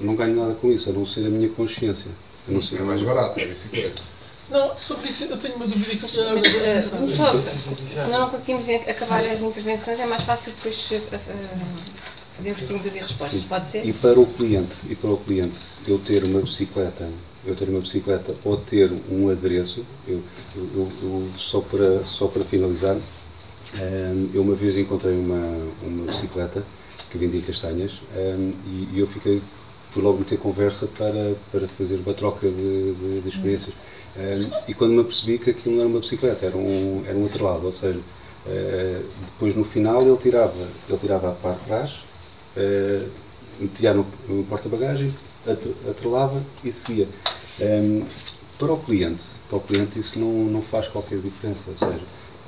não 0.00 0.16
ganho 0.16 0.34
nada 0.34 0.54
com 0.54 0.72
isso, 0.72 0.90
a 0.90 0.92
não 0.92 1.04
ser 1.04 1.26
a 1.26 1.30
minha 1.30 1.48
consciência. 1.50 2.10
A 2.48 2.52
não 2.52 2.60
ser 2.60 2.80
é 2.80 2.82
mais 2.82 3.02
barato, 3.02 3.38
é 3.38 3.46
bicicleta. 3.46 4.02
Não, 4.50 4.76
sobre 4.76 5.08
isso 5.08 5.24
eu 5.24 5.36
tenho 5.36 5.56
uma 5.56 5.66
dúvida 5.66 5.96
que 5.96 6.02
se 6.02 6.18
Mas, 6.18 6.86
uh, 6.86 6.90
vamos 6.90 7.14
só, 7.14 7.32
senão 8.04 8.20
não 8.20 8.30
conseguimos 8.30 8.68
acabar 8.68 9.24
as 9.24 9.40
intervenções, 9.40 9.98
é 9.98 10.06
mais 10.06 10.22
fácil 10.22 10.52
depois 10.52 10.90
uh, 10.92 11.18
fazermos 12.36 12.60
perguntas 12.60 12.94
e 12.94 12.98
respostas, 13.00 13.40
Sim. 13.40 13.48
pode 13.48 13.66
ser? 13.66 13.84
E 13.84 13.92
para 13.92 14.20
o 14.20 14.26
cliente, 14.26 14.76
e 14.88 14.94
para 14.94 15.10
o 15.10 15.16
cliente, 15.16 15.58
eu 15.86 15.98
ter 15.98 16.22
uma 16.22 16.40
bicicleta, 16.40 17.08
eu 17.44 17.56
ter 17.56 17.68
uma 17.68 17.80
bicicleta 17.80 18.34
ou 18.44 18.56
ter 18.56 18.92
um 19.10 19.28
adereço, 19.30 19.84
eu, 20.06 20.22
eu, 20.54 20.88
eu 21.02 21.28
só, 21.36 21.60
para, 21.60 22.04
só 22.04 22.28
para 22.28 22.44
finalizar, 22.44 22.96
eu 24.32 24.42
uma 24.42 24.54
vez 24.54 24.76
encontrei 24.76 25.16
uma, 25.16 25.68
uma 25.82 26.06
bicicleta 26.06 26.64
que 27.10 27.18
vendia 27.18 27.42
castanhas 27.42 27.92
um, 28.14 28.52
e, 28.66 28.88
e, 28.94 29.00
eu 29.00 29.06
fiquei, 29.06 29.42
fui 29.90 30.02
logo 30.02 30.18
meter 30.18 30.38
conversa 30.38 30.86
para, 30.86 31.34
para 31.50 31.68
fazer 31.68 31.96
uma 31.96 32.14
troca 32.14 32.48
de, 32.48 32.94
de, 32.94 33.20
de 33.20 33.28
experiências. 33.28 33.74
Um, 33.74 33.95
e 34.66 34.74
quando 34.74 34.92
me 34.92 35.00
apercebi 35.00 35.38
que 35.38 35.50
aquilo 35.50 35.74
não 35.74 35.82
era 35.82 35.88
uma 35.88 36.00
bicicleta, 36.00 36.46
era 36.46 36.56
um, 36.56 37.04
era 37.06 37.16
um 37.16 37.26
atrelado, 37.26 37.66
ou 37.66 37.72
seja, 37.72 37.98
uh, 37.98 39.04
depois 39.32 39.54
no 39.54 39.64
final 39.64 40.02
ele 40.02 40.16
tirava, 40.16 40.68
ele 40.88 40.98
tirava 40.98 41.30
a 41.30 41.32
parte 41.32 41.60
de 41.60 41.66
trás, 41.66 41.90
uh, 42.56 43.08
metia 43.60 43.92
no, 43.92 44.06
no 44.28 44.44
porta-bagagem, 44.44 45.14
atrelava 45.88 46.42
e 46.64 46.72
seguia. 46.72 47.08
Para 48.58 48.72
o 48.72 48.78
cliente, 48.78 49.24
para 49.48 49.58
o 49.58 49.60
cliente 49.60 49.98
isso 49.98 50.18
não, 50.18 50.32
não 50.46 50.62
faz 50.62 50.88
qualquer 50.88 51.18
diferença, 51.18 51.70
ou 51.70 51.76
seja, 51.76 52.00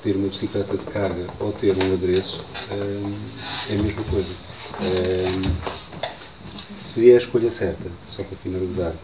ter 0.02 0.16
uma 0.16 0.28
bicicleta 0.28 0.76
de 0.76 0.84
carga 0.86 1.26
ou 1.38 1.52
ter 1.52 1.76
um 1.76 1.92
adereço 1.92 2.42
é 2.70 3.74
a 3.74 3.82
mesma 3.82 4.02
coisa. 4.04 4.28
se 6.56 7.10
é 7.10 7.14
a 7.14 7.18
escolha 7.18 7.50
certa, 7.50 7.90
só 8.08 8.22
para 8.24 8.36
finalizar, 8.38 8.94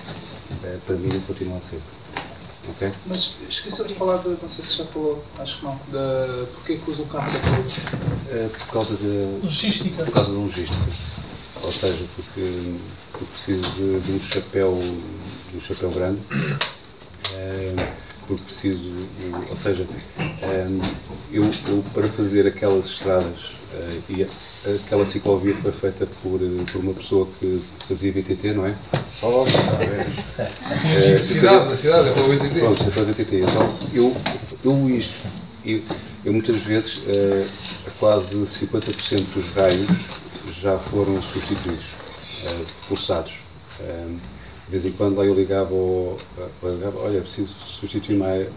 eh, 0.64 0.78
para 0.86 0.96
mim 0.96 1.08
continua 1.26 1.58
a 1.58 1.60
ser. 1.60 1.80
Okay? 2.70 2.90
Mas 3.06 3.34
esqueci 3.48 3.84
de 3.84 3.94
falar 3.94 4.18
de, 4.18 4.28
não 4.30 4.48
sei 4.48 4.64
se 4.64 4.78
já 4.78 4.84
falou, 4.86 5.24
acho 5.38 5.58
que 5.58 5.64
não, 5.64 5.76
de 5.76 6.46
porque 6.52 6.76
que 6.76 6.90
usa 6.90 7.02
o 7.02 7.06
carro 7.06 7.30
de 7.30 7.36
apoio? 7.36 7.64
É, 8.30 8.48
por 8.48 8.66
causa 8.68 8.96
de. 8.96 9.38
Logística. 9.42 10.04
Por 10.04 10.12
causa 10.12 10.30
de 10.30 10.36
logística. 10.36 10.86
Ou 11.62 11.72
seja, 11.72 12.04
porque 12.16 12.76
eu 13.20 13.26
preciso 13.32 13.62
de, 13.70 14.00
de 14.00 14.12
um 14.12 14.20
chapéu, 14.20 14.78
de 15.50 15.56
um 15.56 15.60
chapéu 15.60 15.90
grande. 15.90 16.20
É, 17.34 17.94
porque 18.26 18.42
preciso, 18.44 19.08
ou 19.50 19.56
seja, 19.56 19.86
ehm, 20.18 20.80
eu, 21.30 21.44
eu 21.68 21.84
para 21.92 22.08
fazer 22.08 22.46
aquelas 22.46 22.86
estradas 22.86 23.50
e 24.08 24.26
aquela 24.74 25.04
ciclovia 25.06 25.54
foi 25.54 25.72
feita 25.72 26.06
por, 26.22 26.40
eh, 26.42 26.64
por 26.70 26.80
uma 26.80 26.94
pessoa 26.94 27.28
que 27.38 27.60
fazia 27.86 28.12
BTT, 28.12 28.52
não 28.52 28.66
é? 28.66 28.76
Oh, 29.22 29.44
é, 30.96 31.18
cidade, 31.22 31.72
a 31.72 31.76
cidade, 31.76 32.08
é 32.08 32.12
para 32.12 32.22
o 32.22 32.28
BTT. 32.28 32.60
Pronto, 32.60 32.82
é 32.82 32.90
para 32.90 33.02
o 33.02 33.06
BTT. 33.06 33.40
Então, 33.40 33.74
eu, 33.92 34.16
eu 34.64 34.90
isto, 34.90 35.14
eu, 35.64 35.82
eu 36.24 36.32
muitas 36.32 36.56
vezes, 36.56 36.98
uh, 36.98 37.46
quase 37.98 38.36
50% 38.36 39.24
dos 39.34 39.50
raios 39.50 39.88
já 40.60 40.78
foram 40.78 41.22
substituídos, 41.22 41.84
uh, 42.44 42.64
forçados. 42.82 43.34
Um, 43.80 44.16
de 44.66 44.70
vez 44.70 44.86
em 44.86 44.92
quando 44.92 45.18
lá 45.18 45.24
eu 45.24 45.34
ligava, 45.34 45.74
ao, 45.74 46.16
ligava 46.62 46.98
olha, 47.00 47.20
preciso 47.20 47.52
substituir 47.52 48.16
mais, 48.16 48.48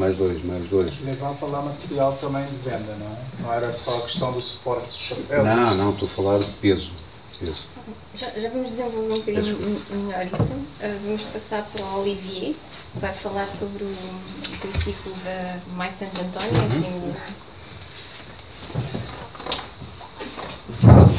mais 0.00 0.16
dois, 0.16 0.42
mais 0.42 0.66
dois. 0.70 0.98
Levava 1.04 1.46
lá 1.46 1.60
material 1.60 2.16
também 2.18 2.42
de 2.46 2.56
venda, 2.56 2.96
não 2.98 3.06
é? 3.06 3.42
Não 3.42 3.52
era 3.52 3.70
só 3.70 3.98
a 3.98 4.00
questão 4.00 4.32
do 4.32 4.40
suporte 4.40 4.86
dos 4.86 4.96
chapéus? 4.96 5.44
Não, 5.44 5.74
não, 5.74 5.90
estou 5.90 6.08
a 6.08 6.10
falar 6.10 6.38
de 6.38 6.46
peso. 6.52 6.90
peso. 7.38 7.68
Já, 8.14 8.30
já 8.30 8.48
vamos 8.48 8.70
desenvolver 8.70 9.14
um 9.14 9.18
bocadinho 9.18 9.82
melhor 9.90 10.26
isso. 10.26 10.52
Uh, 10.52 11.00
vamos 11.04 11.22
passar 11.24 11.62
para 11.64 11.84
o 11.84 12.00
Olivier, 12.00 12.54
que 12.94 12.98
vai 12.98 13.12
falar 13.12 13.46
sobre 13.46 13.84
o 13.84 13.94
triciclo 14.62 15.12
da 15.22 15.58
Mais 15.76 15.92
Santo 15.92 16.18
António, 16.18 16.50
uhum. 16.50 16.66
assim 16.66 17.14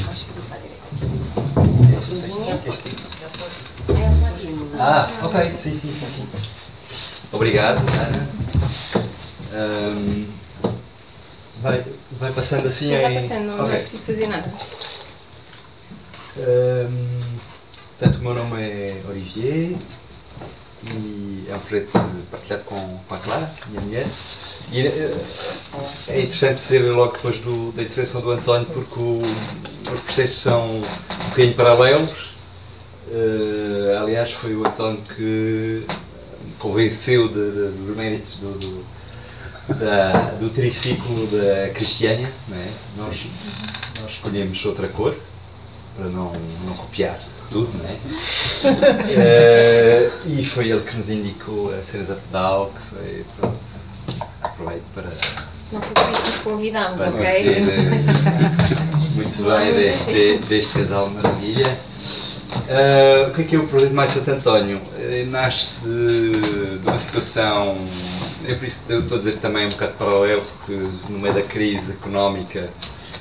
Acho 0.10 0.26
que 0.26 0.32
vou 0.34 0.44
para 0.50 0.58
a 0.58 0.60
direita. 0.60 1.98
Essa 1.98 2.10
cozinha. 2.10 2.60
Ah, 4.80 5.08
ok, 5.24 5.52
sim, 5.60 5.78
sim, 5.78 5.94
sim. 5.94 6.08
sim. 6.16 6.28
Obrigado, 7.32 7.78
Ana. 7.80 8.41
Um, 9.54 10.28
vai, 11.62 11.86
vai 12.12 12.32
passando 12.32 12.68
assim 12.68 12.90
sim, 12.90 13.02
vai 13.02 13.22
passando, 13.22 13.46
não, 13.46 13.54
okay. 13.56 13.66
não 13.66 13.74
é 13.74 13.80
preciso 13.80 14.04
fazer 14.04 14.28
nada. 14.28 14.52
Um, 16.38 17.20
portanto, 17.98 18.16
o 18.18 18.22
meu 18.22 18.34
nome 18.34 18.62
é 18.62 19.02
Olivier 19.10 19.76
e 20.84 21.46
é 21.50 21.56
um 21.56 21.60
projeto 21.60 21.92
partilhado 22.32 22.64
com, 22.64 23.00
com 23.08 23.16
a 23.16 23.18
Clara, 23.18 23.54
minha 23.68 23.82
mulher. 23.82 24.08
E 24.72 24.88
é, 24.88 25.18
é 26.08 26.22
interessante 26.22 26.62
ser 26.62 26.80
logo 26.80 27.14
depois 27.14 27.38
do, 27.40 27.72
da 27.74 27.84
intervenção 27.84 28.22
do 28.22 28.32
António 28.32 28.68
porque 28.68 29.00
o, 29.00 29.22
os 29.94 30.00
processos 30.02 30.38
são 30.38 30.78
um 30.78 31.30
bocadinho 31.30 31.56
paralelos 31.56 32.32
Uh, 33.12 33.98
aliás, 34.02 34.32
foi 34.32 34.56
o 34.56 34.66
António 34.66 35.02
que 35.02 35.86
convenceu 36.62 37.28
de, 37.28 37.52
de, 37.52 37.72
dos 37.72 37.98
méritos 37.98 38.36
do, 38.36 38.52
do, 38.60 38.86
da, 39.76 40.12
do 40.40 40.50
triciclo 40.50 41.28
da 41.28 41.70
Cristiânia. 41.74 42.32
Não 42.48 42.58
é? 42.58 42.68
nós, 42.98 43.26
nós 44.02 44.12
escolhemos 44.12 44.64
outra 44.66 44.88
cor, 44.88 45.16
para 45.98 46.06
não, 46.06 46.32
não 46.66 46.74
copiar 46.76 47.20
tudo, 47.50 47.70
não 47.78 47.90
é? 47.90 47.94
uh, 48.64 50.12
e 50.30 50.46
foi 50.46 50.70
ele 50.70 50.82
que 50.82 50.96
nos 50.96 51.10
indicou 51.10 51.74
a 51.74 51.82
cenas 51.82 52.12
a 52.12 52.16
pedal, 52.16 52.72
que 52.74 52.96
foi, 52.96 53.26
pronto, 53.40 53.60
aproveito 54.42 54.84
para... 54.94 55.10
Não 55.72 55.82
foi 55.82 55.94
por 55.94 56.12
isso 56.12 56.22
que 56.22 56.30
nos 56.30 56.38
convidámos, 56.38 57.02
ok? 57.02 57.56
Dizer, 57.56 57.90
muito 59.16 59.44
bem 59.44 59.74
deste, 59.74 60.48
deste 60.48 60.74
casal 60.74 61.10
maravilha. 61.10 61.91
Uh, 62.52 63.30
o 63.30 63.34
que 63.34 63.42
é 63.42 63.46
que 63.46 63.56
é 63.56 63.60
o 63.60 63.68
projeto 63.68 63.94
Mais 63.94 64.10
Santo 64.10 64.30
António? 64.30 64.78
Uh, 64.78 65.30
nasce 65.30 65.80
de, 65.82 66.80
de, 66.80 66.88
uma 66.88 67.00
situação, 67.00 67.78
é 68.48 68.54
por 68.54 68.66
isso 68.66 68.80
que 68.86 68.94
estou 68.94 69.18
a 69.18 69.20
dizer 69.22 69.40
também 69.40 69.66
um 69.66 69.70
bocado 69.70 69.94
paralelo, 69.94 70.42
porque 70.42 70.74
no 71.10 71.20
meio 71.20 71.34
da 71.34 71.42
crise 71.42 71.94
económica 71.94 72.70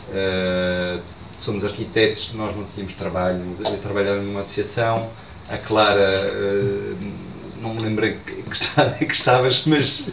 uh, 0.08 1.00
somos 1.38 1.64
arquitetos, 1.64 2.32
nós 2.34 2.56
não 2.56 2.64
tínhamos 2.64 2.94
trabalho, 2.94 3.40
eu 3.64 3.78
trabalhava 3.78 4.20
numa 4.20 4.40
associação, 4.40 5.08
a 5.48 5.56
Clara, 5.56 6.12
não 7.60 7.74
me 7.74 7.82
lembro 7.82 8.06
que, 8.24 8.42
que 9.06 9.12
estavas, 9.12 9.64
mas 9.66 10.08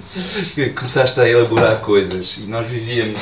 começaste 0.75 1.19
a 1.19 1.29
elaborar 1.29 1.81
coisas. 1.81 2.37
E 2.37 2.41
nós 2.41 2.65
vivíamos 2.65 3.19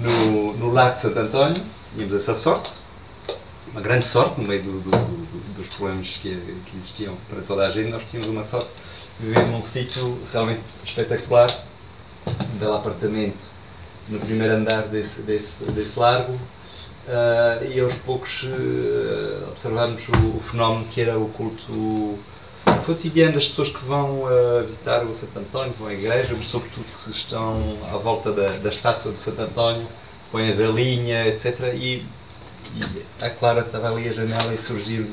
no, 0.00 0.54
no 0.54 0.72
Lago 0.72 0.96
Santo 0.96 1.18
António, 1.18 1.62
tínhamos 1.94 2.14
essa 2.14 2.34
sorte, 2.34 2.70
uma 3.76 3.82
grande 3.82 4.06
sorte 4.06 4.40
no 4.40 4.48
meio 4.48 4.62
do, 4.62 4.80
do, 4.80 4.90
do, 4.90 5.54
dos 5.54 5.66
problemas 5.66 6.08
que, 6.22 6.30
que, 6.30 6.76
existiam 6.76 7.14
para 7.28 7.42
toda 7.42 7.66
a 7.66 7.70
gente. 7.70 7.90
Nós 7.90 8.02
tínhamos 8.10 8.30
uma 8.30 8.42
sorte 8.42 8.70
de 9.20 9.26
viver 9.26 9.46
num 9.48 9.62
sítio 9.62 10.18
realmente 10.32 10.62
espetacular, 10.82 11.50
um 12.26 12.58
belo 12.58 12.76
apartamento 12.76 13.36
no 14.08 14.18
primeiro 14.18 14.54
andar 14.54 14.88
desse, 14.88 15.20
desse, 15.20 15.62
desse 15.64 15.98
largo. 15.98 16.32
Uh, 16.32 17.70
e 17.70 17.78
aos 17.78 17.94
poucos 17.96 18.44
uh, 18.44 18.46
o, 18.48 20.36
o, 20.36 20.40
fenómeno 20.40 20.86
que 20.90 21.02
era 21.02 21.18
o 21.18 21.28
culto 21.28 22.18
cotidiano 22.86 23.34
das 23.34 23.46
pessoas 23.46 23.68
que 23.68 23.84
vão 23.84 24.22
uh, 24.22 24.62
visitar 24.66 25.04
o 25.04 25.14
Santo 25.14 25.38
António, 25.38 25.74
vão 25.78 25.88
à 25.88 25.92
igreja, 25.92 26.34
mas 26.34 26.46
sobretudo 26.46 26.86
que 26.86 27.10
estão 27.10 27.78
à 27.92 27.98
volta 27.98 28.32
da, 28.32 28.52
da 28.52 28.70
estátua 28.70 29.12
de 29.12 29.18
Santo 29.18 29.42
António, 29.42 29.86
põem 30.32 30.50
a 30.50 30.54
velinha, 30.54 31.26
etc. 31.28 31.74
E 31.74 32.06
e 32.76 33.24
a 33.24 33.30
Clara 33.30 33.60
estava 33.60 33.90
ali 33.90 34.08
à 34.08 34.12
janela 34.12 34.52
e 34.52 34.58
surgiu 34.58 35.10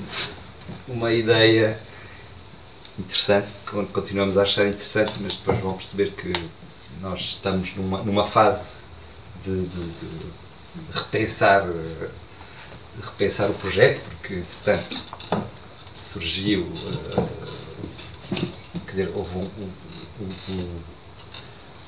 uma 0.87 1.13
ideia 1.13 1.77
interessante, 2.99 3.53
que 3.65 3.85
continuamos 3.87 4.37
a 4.37 4.43
achar 4.43 4.67
interessante, 4.67 5.13
mas 5.21 5.35
depois 5.35 5.59
vão 5.59 5.73
perceber 5.73 6.11
que 6.11 6.33
nós 7.01 7.19
estamos 7.21 7.75
numa, 7.75 8.03
numa 8.03 8.25
fase 8.25 8.83
de, 9.43 9.63
de, 9.65 9.83
de, 9.85 10.31
repensar, 10.91 11.63
de 11.63 13.01
repensar 13.01 13.49
o 13.49 13.53
projeto, 13.53 14.01
porque, 14.09 14.43
portanto, 14.63 14.97
surgiu, 16.01 16.61
uh, 16.61 17.29
quer 18.85 18.91
dizer, 18.91 19.11
houve 19.15 19.37
um, 19.37 19.41
um, 19.41 19.71
um, 20.21 20.79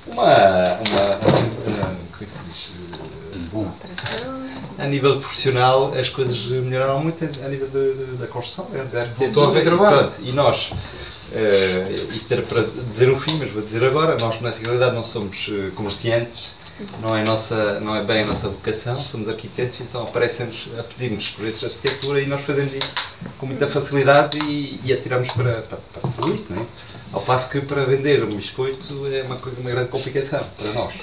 uma, 0.08 0.24
uma, 0.24 1.16
uma, 1.16 1.96
como 2.12 2.22
é 2.22 2.26
que 2.26 2.32
se 2.32 2.40
diz? 2.48 3.25
Uh, 3.36 4.56
a 4.78 4.88
nível 4.88 5.20
profissional 5.20 5.94
as 5.94 6.10
coisas 6.10 6.38
melhoraram 6.46 7.00
muito 7.00 7.24
a 7.24 7.48
nível 7.48 7.68
de, 7.68 7.94
de, 7.94 8.18
da 8.18 8.28
construção, 8.28 8.68
da 8.72 9.02
arquitetura. 9.02 9.14
Voltou 9.18 9.46
a 9.46 9.48
haver 9.48 9.64
trabalho. 9.64 10.12
E 10.20 10.32
nós, 10.32 10.72
uh, 10.72 12.14
isto 12.16 12.32
era 12.32 12.42
para 12.42 12.62
dizer 12.62 13.10
o 13.10 13.16
fim, 13.16 13.38
mas 13.38 13.52
vou 13.52 13.62
dizer 13.62 13.84
agora, 13.84 14.18
nós 14.18 14.42
na 14.42 14.52
realidade 14.52 14.96
não 14.96 15.04
somos 15.04 15.50
eh, 15.52 15.72
comerciantes, 15.76 16.56
não 17.02 17.16
é, 17.16 17.24
nossa, 17.24 17.80
não 17.80 17.96
é 17.96 18.04
bem 18.04 18.24
a 18.24 18.26
nossa 18.26 18.50
vocação, 18.50 18.96
somos 18.98 19.30
arquitetos, 19.30 19.80
então 19.80 20.04
aparecem-nos 20.04 20.68
a 20.78 20.84
pedir-nos 20.84 21.30
projetos 21.30 21.60
de 21.62 21.66
arquitetura 21.68 22.22
e 22.22 22.28
nós 22.28 22.42
fazemos 22.42 22.74
isso 22.74 22.94
com 23.38 23.46
muita 23.46 23.66
facilidade 23.68 24.38
e, 24.40 24.80
e 24.84 24.92
atiramos 24.92 25.30
para, 25.32 25.62
para, 25.62 25.78
para 25.78 26.12
tudo 26.12 26.36
isto, 26.36 26.54
não 26.54 26.62
é? 26.62 26.66
Ao 27.14 27.22
passo 27.22 27.50
que 27.50 27.62
para 27.62 27.86
vender 27.86 28.24
um 28.26 28.36
biscoito 28.36 29.08
é 29.08 29.24
uma, 29.24 29.38
uma 29.58 29.70
grande 29.70 29.90
complicação 29.90 30.46
para 30.58 30.74
nós. 30.74 30.94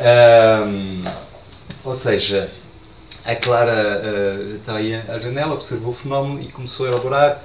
Um, 0.00 1.04
ou 1.84 1.94
seja, 1.94 2.50
a 3.24 3.36
Clara 3.36 4.02
uh, 4.02 4.56
está 4.56 4.76
aí 4.76 4.94
à 4.94 5.18
janela, 5.18 5.54
observou 5.54 5.90
o 5.90 5.94
fenómeno 5.94 6.40
e 6.40 6.46
começou 6.46 6.86
a 6.86 6.88
elaborar. 6.88 7.44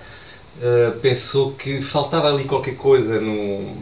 Uh, 0.58 0.98
pensou 1.00 1.52
que 1.52 1.82
faltava 1.82 2.30
ali 2.30 2.46
qualquer 2.46 2.78
coisa 2.78 3.20
no 3.20 3.76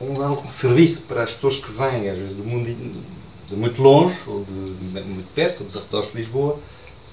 um, 0.00 0.48
serviço 0.48 1.02
para 1.02 1.22
as 1.22 1.30
pessoas 1.30 1.58
que 1.58 1.70
vêm, 1.70 2.10
às 2.10 2.18
vezes 2.18 2.36
do 2.36 2.42
mundo 2.42 2.66
de 3.46 3.54
muito 3.54 3.80
longe 3.80 4.18
ou 4.26 4.44
de, 4.44 4.74
de 4.74 5.00
muito 5.08 5.32
perto, 5.32 5.62
dos 5.62 5.76
arredores 5.76 6.10
de 6.10 6.16
Lisboa, 6.18 6.58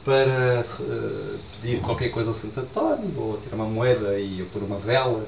para 0.04 0.64
uh, 0.80 1.40
pedir 1.62 1.80
qualquer 1.82 2.10
coisa 2.10 2.32
ao 2.32 2.36
Santo 2.36 2.60
António, 2.60 3.14
ou 3.16 3.38
tirar 3.38 3.58
uma 3.58 3.68
moeda 3.68 4.20
e 4.20 4.44
pôr 4.52 4.64
uma 4.64 4.80
vela. 4.80 5.24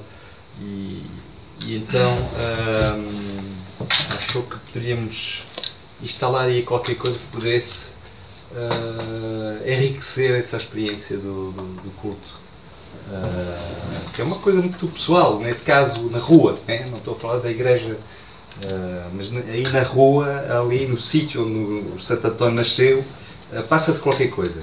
E, 0.60 1.04
e 1.64 1.76
então 1.76 2.16
achou 4.16 4.42
que 4.42 4.56
poderíamos 4.58 5.42
instalar 6.02 6.46
aí 6.46 6.62
qualquer 6.62 6.96
coisa 6.96 7.18
que 7.18 7.26
pudesse 7.26 7.92
uh, 8.52 9.68
enriquecer 9.68 10.34
essa 10.34 10.56
experiência 10.56 11.16
do, 11.16 11.52
do, 11.52 11.62
do 11.82 11.90
culto. 12.00 12.38
Uh, 13.08 14.10
que 14.12 14.20
é 14.20 14.24
uma 14.24 14.36
coisa 14.36 14.60
muito 14.60 14.86
pessoal, 14.88 15.38
nesse 15.38 15.64
caso 15.64 16.10
na 16.10 16.18
rua, 16.18 16.56
né? 16.66 16.86
não 16.88 16.98
estou 16.98 17.14
a 17.14 17.18
falar 17.18 17.38
da 17.38 17.50
igreja, 17.50 17.96
uh, 18.64 19.10
mas 19.14 19.30
aí 19.48 19.62
na 19.62 19.82
rua, 19.82 20.26
ali 20.60 20.86
no 20.86 20.98
sítio 20.98 21.46
onde 21.46 21.96
o 21.96 22.00
Santo 22.00 22.26
António 22.26 22.54
nasceu, 22.54 23.04
passa-se 23.68 24.00
qualquer 24.00 24.28
coisa. 24.28 24.62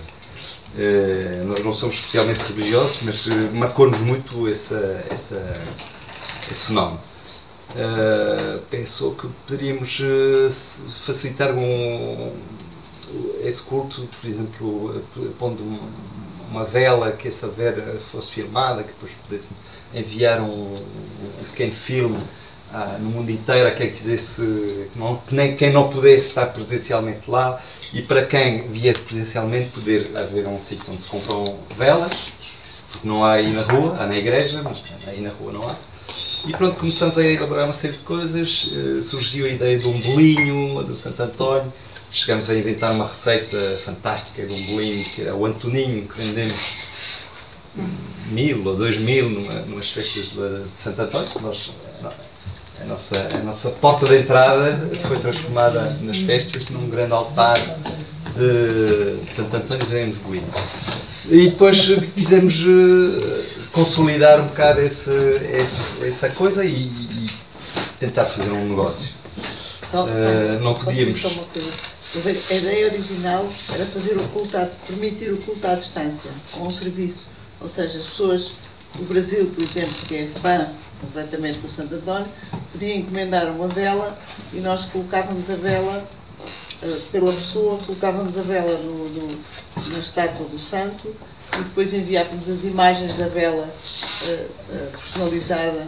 nós 1.47 1.63
não 1.63 1.73
somos 1.73 1.95
especialmente 1.95 2.39
religiosos, 2.53 3.01
mas 3.01 3.25
marcou-nos 3.51 3.99
muito 4.01 4.47
essa, 4.47 5.03
essa, 5.09 5.59
esse 6.51 6.65
fenómeno. 6.65 6.99
Uh, 7.75 8.59
pensou 8.69 9.13
que 9.15 9.27
poderíamos 9.45 9.99
uh, 9.99 10.49
facilitar 11.05 11.53
um, 11.53 12.31
esse 13.43 13.61
culto, 13.61 14.07
por 14.21 14.29
exemplo, 14.29 15.03
pondo 15.37 15.61
uma 16.49 16.63
vela, 16.63 17.11
que 17.11 17.27
essa 17.27 17.47
vela 17.47 17.99
fosse 18.11 18.31
filmada, 18.31 18.81
que 18.81 18.93
depois 18.93 19.11
pudesse 19.11 19.49
enviar 19.93 20.39
um, 20.41 20.73
um 20.73 21.43
pequeno 21.51 21.73
filme 21.73 22.17
ah, 22.73 22.97
no 22.99 23.09
mundo 23.09 23.29
inteiro 23.29 23.67
a 23.67 23.71
quem 23.71 23.89
quisesse, 23.89 24.89
não, 24.95 25.21
nem 25.31 25.55
quem 25.55 25.71
não 25.71 25.89
pudesse 25.89 26.27
estar 26.27 26.47
presencialmente 26.47 27.29
lá 27.29 27.61
e 27.93 28.01
para 28.01 28.25
quem 28.25 28.67
viesse 28.69 28.99
presencialmente 28.99 29.69
poder 29.69 30.11
haver 30.15 30.47
um 30.47 30.61
sítio 30.61 30.91
onde 30.91 31.01
se 31.01 31.09
compram 31.09 31.59
velas, 31.77 32.11
porque 32.91 33.07
não 33.07 33.23
há 33.23 33.33
aí 33.33 33.51
na 33.53 33.61
rua, 33.61 33.95
há 33.99 34.07
na 34.07 34.17
igreja, 34.17 34.61
mas 34.63 34.81
aí 35.07 35.21
na 35.21 35.29
rua 35.29 35.53
não 35.53 35.61
há 35.61 35.75
e 36.47 36.51
pronto, 36.51 36.77
começamos 36.77 37.17
a 37.17 37.23
elaborar 37.23 37.65
uma 37.65 37.73
série 37.73 37.93
de 37.93 37.99
coisas. 37.99 38.65
Uh, 38.65 39.01
surgiu 39.01 39.45
a 39.45 39.49
ideia 39.49 39.77
de 39.77 39.87
um 39.87 39.99
bolinho 39.99 40.83
do 40.83 40.95
Santo 40.95 41.23
António. 41.23 41.73
Chegamos 42.11 42.49
a 42.49 42.55
inventar 42.55 42.91
uma 42.93 43.07
receita 43.07 43.57
fantástica 43.83 44.45
de 44.45 44.53
um 44.53 44.61
bolinho, 44.67 45.03
que 45.03 45.21
era 45.21 45.35
o 45.35 45.45
Antoninho, 45.45 46.07
que 46.07 46.21
vendemos 46.21 47.25
mil 48.27 48.65
ou 48.65 48.75
dois 48.75 48.99
mil 49.01 49.29
numa, 49.29 49.53
numas 49.61 49.89
festas 49.89 50.29
de, 50.29 50.63
de 50.63 50.77
Santo 50.77 51.01
António. 51.01 51.29
Nós, 51.41 51.71
a, 52.79 52.85
nossa, 52.85 53.27
a 53.33 53.43
nossa 53.43 53.69
porta 53.71 54.05
de 54.05 54.19
entrada 54.19 54.89
foi 55.07 55.17
transformada 55.17 55.97
nas 56.01 56.17
festas 56.17 56.69
num 56.69 56.89
grande 56.89 57.13
altar 57.13 57.57
de, 57.57 59.33
Santo 59.33 59.57
António 59.57 59.85
vendemos 59.87 60.17
bolinhos. 60.19 60.55
E 61.27 61.49
depois 61.49 61.79
quisemos. 62.13 62.59
Uh, 62.61 63.54
consolidar 63.75 64.39
um 64.39 64.47
bocado 64.47 64.79
esse, 64.79 65.11
esse, 65.11 66.07
essa 66.07 66.29
coisa 66.29 66.63
e, 66.63 66.85
e, 66.85 67.29
tentar 67.99 68.25
fazer 68.25 68.49
um 68.49 68.69
negócio. 68.69 69.13
Só, 69.91 70.05
uh, 70.05 70.63
não 70.63 70.75
podíamos. 70.75 71.21
Só 71.21 71.27
uma 71.27 71.43
coisa. 71.43 71.71
A 72.49 72.53
ideia 72.53 72.87
original 72.87 73.45
era 73.73 73.85
fazer 73.87 74.15
o 74.15 74.23
culto, 74.29 74.57
à, 74.57 74.65
permitir 74.87 75.33
o 75.33 75.37
culto 75.37 75.67
à 75.67 75.75
distância, 75.75 76.31
com 76.53 76.69
um 76.69 76.71
serviço. 76.71 77.27
Ou 77.59 77.67
seja, 77.67 77.99
as 77.99 78.05
pessoas 78.05 78.53
do 78.95 79.03
Brasil, 79.09 79.51
por 79.53 79.61
exemplo, 79.61 79.93
que 80.07 80.15
é 80.19 80.27
fã 80.27 80.69
completamente 81.01 81.59
do 81.59 81.69
Santo 81.69 81.95
António, 81.95 82.27
podia 82.71 82.95
encomendar 82.95 83.47
uma 83.51 83.67
vela 83.67 84.17
e 84.53 84.61
nós 84.61 84.85
colocávamos 84.85 85.49
a 85.49 85.57
vela 85.57 86.09
uh, 86.81 87.01
pela 87.11 87.33
pessoa, 87.33 87.77
colocávamos 87.85 88.37
a 88.37 88.41
vela 88.41 88.77
no, 88.77 89.09
no, 89.09 89.27
na 89.91 89.99
estátua 89.99 90.47
do 90.47 90.59
santo 90.59 91.13
e 91.59 91.63
depois 91.63 91.93
enviávamos 91.93 92.49
as 92.49 92.63
imagens 92.63 93.15
da 93.15 93.27
vela 93.27 93.67
uh, 93.67 94.31
uh, 94.33 94.91
personalizada. 94.91 95.87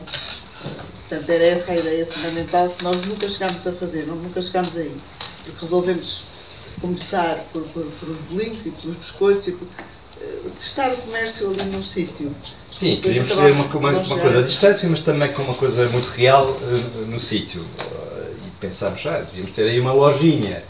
Portanto, 1.07 1.29
era 1.29 1.43
essa 1.43 1.71
a 1.71 1.75
ideia 1.75 2.05
fundamental 2.05 2.69
que 2.69 2.83
nós 2.83 3.05
nunca 3.05 3.29
chegámos 3.29 3.65
a 3.65 3.71
fazer, 3.71 4.05
nunca 4.07 4.41
chegámos 4.41 4.75
aí. 4.75 4.91
Porque 5.43 5.61
resolvemos 5.61 6.23
começar 6.81 7.45
por, 7.53 7.63
por, 7.63 7.83
por 7.83 8.09
os 8.09 8.17
bolinhos 8.29 8.65
e 8.65 8.71
pelos 8.71 8.97
biscoitos 8.97 9.47
e 9.47 9.51
por, 9.53 9.67
uh, 9.67 10.49
testar 10.51 10.91
o 10.93 10.97
comércio 10.97 11.49
ali 11.49 11.63
num 11.63 11.83
sítio. 11.83 12.35
Sim, 12.69 12.99
queríamos 13.01 13.31
fazer 13.31 13.51
uma, 13.51 13.65
uma, 13.65 13.91
uma 13.91 14.19
coisa 14.19 14.39
à 14.39 14.43
distância, 14.43 14.89
mas 14.89 15.01
também 15.01 15.31
com 15.31 15.43
uma 15.43 15.55
coisa 15.55 15.87
muito 15.89 16.07
real 16.09 16.57
no 17.07 17.19
sítio. 17.19 17.61
e 17.61 18.49
pensámos, 18.59 19.05
ah, 19.05 19.19
devíamos 19.19 19.51
ter 19.51 19.63
aí 19.63 19.79
uma 19.79 19.93
lojinha 19.93 20.63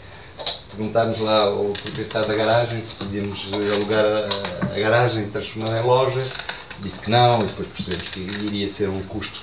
perguntámos 0.70 1.18
lá 1.20 1.42
ao 1.44 1.64
proprietário 1.66 2.28
da 2.28 2.34
garagem 2.34 2.80
se 2.80 2.94
podíamos 2.94 3.48
alugar 3.74 4.04
a, 4.04 4.74
a 4.74 4.78
garagem 4.78 5.24
e 5.24 5.28
transformar 5.28 5.78
em 5.78 5.82
loja. 5.82 6.22
Disse 6.80 7.00
que 7.00 7.10
não, 7.10 7.40
e 7.40 7.46
depois 7.46 7.68
percebemos 7.68 8.08
que 8.10 8.20
iria 8.20 8.68
ser 8.68 8.88
um 8.88 9.02
custo 9.02 9.40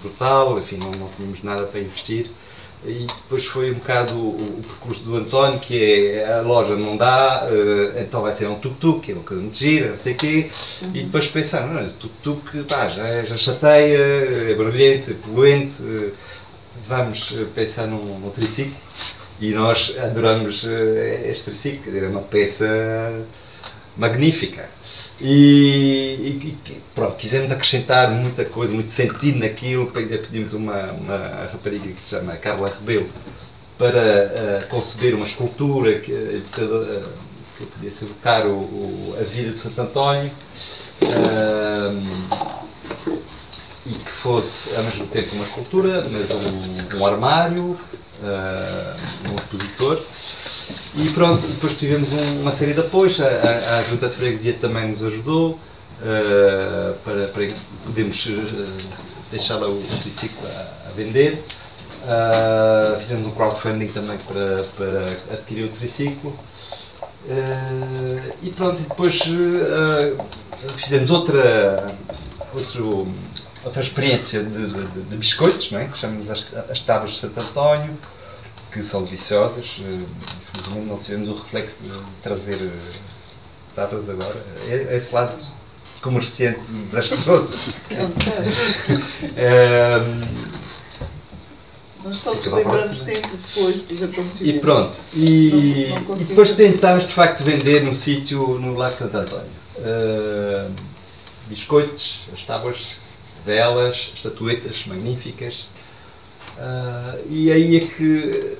brutal, 0.00 0.58
enfim, 0.58 0.76
não, 0.76 0.90
não 0.90 1.08
tínhamos 1.16 1.42
nada 1.42 1.64
para 1.64 1.80
investir. 1.80 2.30
E 2.84 3.06
depois 3.06 3.44
foi 3.44 3.70
um 3.70 3.74
bocado 3.74 4.18
o, 4.18 4.30
o, 4.30 4.60
percurso 4.60 5.02
do 5.04 5.14
António, 5.14 5.60
que 5.60 6.16
é 6.16 6.34
a 6.34 6.40
loja 6.40 6.74
não 6.74 6.96
dá, 6.96 7.46
uh, 7.46 8.00
então 8.00 8.22
vai 8.22 8.32
ser 8.32 8.48
um 8.48 8.56
tuk-tuk, 8.56 9.00
que 9.00 9.12
é 9.12 9.14
uma 9.14 9.22
coisa 9.22 9.40
muito 9.40 9.56
gira, 9.56 9.90
não 9.90 9.96
sei 9.96 10.14
o 10.14 10.16
quê. 10.16 10.50
Uhum. 10.82 10.90
E 10.92 11.02
depois 11.04 11.28
pensar, 11.28 11.64
não, 11.68 11.88
tuk-tuk 11.88 12.64
já, 12.68 13.22
já 13.22 13.36
chateia, 13.36 13.98
é 14.50 14.54
barulhento, 14.56 15.12
é 15.12 15.14
poluente, 15.14 15.80
uh, 15.80 16.12
vamos 16.88 17.32
pensar 17.54 17.86
num, 17.86 18.18
num 18.18 18.30
triciclo. 18.30 18.74
E 19.42 19.50
nós 19.50 19.92
adoramos 19.98 20.62
uh, 20.62 20.68
este 21.24 21.46
triciclo, 21.46 21.98
é 21.98 22.06
uma 22.06 22.20
peça 22.20 22.64
magnífica. 23.96 24.70
E, 25.20 26.38
e, 26.44 26.76
pronto, 26.94 27.16
quisemos 27.16 27.50
acrescentar 27.50 28.08
muita 28.08 28.44
coisa, 28.44 28.72
muito 28.72 28.92
sentido 28.92 29.40
naquilo, 29.40 29.90
pedimos 29.90 30.54
uma, 30.54 30.92
uma 30.92 31.48
rapariga 31.52 31.88
que 31.88 32.00
se 32.00 32.10
chama 32.10 32.36
Carla 32.36 32.68
Rebelo 32.68 33.08
para 33.76 34.62
uh, 34.62 34.68
conceber 34.68 35.12
uma 35.12 35.26
escultura 35.26 35.98
que, 35.98 36.12
uh, 36.12 37.02
que 37.58 37.66
pudesse 37.66 38.04
evocar 38.04 38.46
o, 38.46 38.52
o, 38.52 39.16
a 39.20 39.24
vida 39.24 39.50
de 39.50 39.58
Santo 39.58 39.80
António 39.82 40.30
uh, 41.02 42.41
fosse 44.22 44.74
ao 44.76 44.84
mesmo 44.84 45.06
tempo 45.08 45.34
uma 45.34 45.44
escultura, 45.44 46.06
mas 46.10 46.30
um, 46.30 46.98
um 46.98 47.06
armário, 47.06 47.76
um 49.28 49.34
expositor 49.34 50.00
e 50.94 51.08
pronto, 51.08 51.46
depois 51.46 51.74
tivemos 51.74 52.12
um, 52.12 52.40
uma 52.42 52.52
série 52.52 52.74
de 52.74 52.80
apoios, 52.80 53.18
a, 53.20 53.26
a, 53.26 53.78
a 53.78 53.82
Junta 53.84 54.08
de 54.08 54.16
Freguesia 54.16 54.52
também 54.54 54.88
nos 54.92 55.02
ajudou 55.04 55.52
uh, 55.52 56.94
para, 57.04 57.28
para 57.28 57.48
podermos 57.84 58.26
uh, 58.26 58.76
deixar 59.30 59.56
lá 59.56 59.68
o 59.68 59.82
triciclo 60.02 60.46
a, 60.46 60.88
a 60.88 60.92
vender. 60.94 61.42
Uh, 62.04 63.00
fizemos 63.00 63.26
um 63.26 63.30
crowdfunding 63.30 63.86
também 63.86 64.18
para, 64.18 64.64
para 64.76 65.34
adquirir 65.34 65.64
o 65.64 65.68
triciclo. 65.68 66.36
e 68.42 68.50
pronto, 68.50 68.80
e 68.80 68.84
depois 68.84 69.18
fizemos 70.76 71.10
outra, 71.10 71.86
outro, 72.54 73.06
outra 73.64 73.82
experiência 73.82 74.42
de, 74.42 74.66
de, 74.66 75.02
de 75.02 75.16
biscoitos, 75.16 75.70
não 75.70 75.78
é? 75.78 75.86
que 75.86 75.98
chamamos 75.98 76.30
as, 76.30 76.44
as 76.70 76.80
tábuas 76.80 77.12
de 77.12 77.18
Santo 77.18 77.40
António, 77.40 77.98
que 78.70 78.82
são 78.82 79.04
deliciosas 79.04 79.80
infelizmente 80.72 80.86
não 80.86 80.98
tivemos 80.98 81.28
o 81.28 81.34
reflexo 81.34 81.82
de 81.82 81.90
trazer 82.22 82.56
eh, 83.76 83.80
agora. 83.80 84.44
É, 84.68 84.96
esse 84.96 85.14
lado 85.14 85.34
comerciante 86.00 86.60
desastroso. 86.90 87.58
é, 89.36 90.00
Nós 92.04 92.16
só 92.16 92.34
nos 92.34 92.46
lembramos 92.46 92.98
sempre 92.98 93.30
depois 93.36 93.82
dos 93.82 94.02
acontecimentos. 94.02 94.40
E 94.40 94.52
pronto. 94.58 94.96
E, 95.14 95.88
não, 95.90 96.00
não 96.00 96.20
e 96.20 96.24
depois 96.24 96.50
tentámos 96.52 97.06
de 97.06 97.12
facto 97.12 97.44
vender 97.44 97.82
no 97.84 97.94
sítio 97.94 98.58
no 98.58 98.74
Lago 98.74 98.96
Santo 98.96 99.16
António. 99.16 99.62
Uh, 99.78 100.70
biscoitos, 101.48 102.20
as 102.32 102.44
tábuas, 102.44 102.98
velas, 103.44 104.12
estatuetas 104.14 104.84
magníficas. 104.86 105.66
Uh, 106.58 107.18
e 107.30 107.50
aí 107.50 107.76
é 107.76 107.80
que 107.80 108.58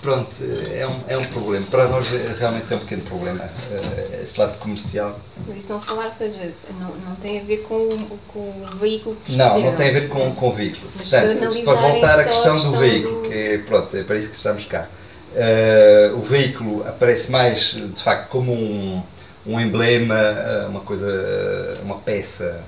Pronto, 0.00 0.36
é 0.72 0.86
um, 0.86 1.00
é 1.08 1.18
um 1.18 1.24
problema. 1.24 1.66
Para 1.68 1.88
nós 1.88 2.12
é, 2.14 2.34
realmente 2.38 2.72
é 2.72 2.76
um 2.76 2.78
pequeno 2.78 3.02
problema, 3.02 3.50
eh, 3.72 4.20
esse 4.22 4.38
lado 4.38 4.56
comercial. 4.58 5.18
Mas 5.46 5.58
isso 5.58 5.72
não 5.72 5.80
falar, 5.82 6.06
ou 6.06 6.12
seja, 6.12 6.38
não, 6.78 6.94
não 7.08 7.16
tem 7.16 7.40
a 7.40 7.42
ver 7.42 7.58
com, 7.58 7.88
com 8.32 8.38
o 8.38 8.76
veículo 8.78 9.16
que 9.24 9.34
Não, 9.34 9.60
não 9.60 9.74
tem 9.74 9.88
a 9.88 9.92
ver 9.92 10.08
com, 10.08 10.32
com 10.32 10.48
o 10.48 10.52
veículo. 10.52 10.88
Mas 10.94 11.10
Portanto, 11.10 11.64
para 11.64 11.74
voltar 11.74 12.20
à 12.20 12.24
questão, 12.24 12.54
questão, 12.54 12.72
do 12.72 12.78
veículo, 12.78 13.22
do... 13.22 13.28
que 13.28 13.34
é, 13.34 13.58
pronto, 13.58 13.96
é 13.96 14.04
para 14.04 14.16
isso 14.16 14.30
que 14.30 14.36
estamos 14.36 14.64
cá. 14.66 14.88
Uh, 15.32 16.16
o 16.16 16.20
veículo 16.20 16.86
aparece 16.86 17.30
mais, 17.30 17.72
de 17.72 18.02
facto, 18.02 18.28
como 18.28 18.52
um, 18.52 19.02
um 19.44 19.60
emblema, 19.60 20.66
uma 20.68 20.80
coisa, 20.80 21.76
uma 21.82 21.96
peça 21.96 22.64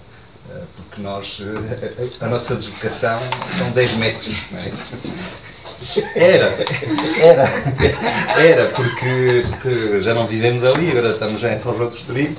porque 0.76 1.01
nós, 1.01 1.41
a 2.20 2.26
nossa 2.26 2.57
deslocação 2.57 3.18
são 3.59 3.70
10 3.70 3.93
metros. 3.95 4.34
É? 4.55 4.72
Era, 6.14 6.59
era, 7.18 7.45
era, 8.38 8.68
porque, 8.68 9.47
porque 9.49 10.03
já 10.03 10.12
não 10.12 10.26
vivemos 10.26 10.62
ali, 10.62 10.91
agora 10.91 11.11
estamos 11.11 11.41
já 11.41 11.55
em 11.55 11.59
São 11.59 11.74
João 11.74 11.88
dos 11.88 12.01
Estoril, 12.01 12.34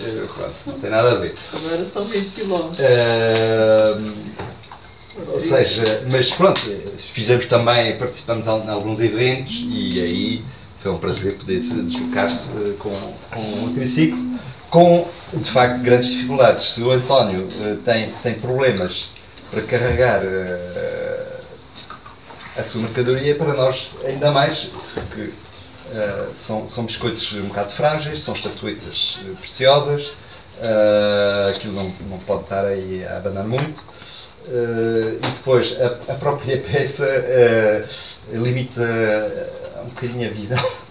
eh, 0.00 0.26
não 0.66 0.78
tem 0.78 0.90
nada 0.90 1.10
a 1.10 1.14
ver. 1.16 1.34
Agora 1.52 1.84
são 1.84 2.04
20 2.04 2.28
km. 2.30 2.52
Uh, 2.52 4.36
ou 5.32 5.40
seja, 5.40 6.04
mas 6.12 6.30
pronto, 6.30 6.60
fizemos 6.98 7.46
também, 7.46 7.96
participamos 7.96 8.46
em 8.46 8.68
alguns 8.68 9.00
eventos 9.00 9.64
e 9.68 10.00
aí 10.00 10.44
foi 10.80 10.92
um 10.92 10.98
prazer 10.98 11.34
poder 11.34 11.58
deslocar-se 11.58 12.52
com, 12.78 12.92
com 13.30 13.64
o 13.64 13.72
triciclo, 13.74 14.18
com 14.70 15.06
de 15.32 15.50
facto 15.50 15.82
grandes 15.82 16.08
dificuldades. 16.08 16.74
Se 16.74 16.82
o 16.82 16.90
António 16.90 17.48
uh, 17.48 17.76
tem, 17.84 18.10
tem 18.22 18.34
problemas 18.34 19.10
para 19.50 19.62
carregar. 19.62 20.22
Uh, 20.22 21.06
a 22.56 22.62
sua 22.62 22.80
mercadoria 22.80 23.34
para 23.34 23.52
nós 23.52 23.90
ainda 24.04 24.30
mais, 24.30 24.70
porque 24.94 25.22
uh, 25.22 26.34
são, 26.34 26.66
são 26.66 26.84
biscoitos 26.84 27.32
um 27.34 27.48
bocado 27.48 27.70
frágeis, 27.70 28.20
são 28.20 28.34
estatuetas 28.34 29.18
preciosas, 29.38 30.08
uh, 30.08 31.50
aquilo 31.50 31.74
não, 31.74 31.92
não 32.10 32.18
pode 32.20 32.44
estar 32.44 32.64
aí 32.64 33.04
a 33.04 33.18
abanar 33.18 33.44
muito. 33.44 33.78
Uh, 34.48 35.16
e 35.16 35.30
depois 35.34 35.76
a, 35.80 36.12
a 36.12 36.14
própria 36.14 36.58
peça 36.62 37.04
uh, 37.04 38.36
limita 38.36 38.82
um 39.84 39.88
bocadinho 39.88 40.28
a 40.28 40.32
visão. 40.32 40.85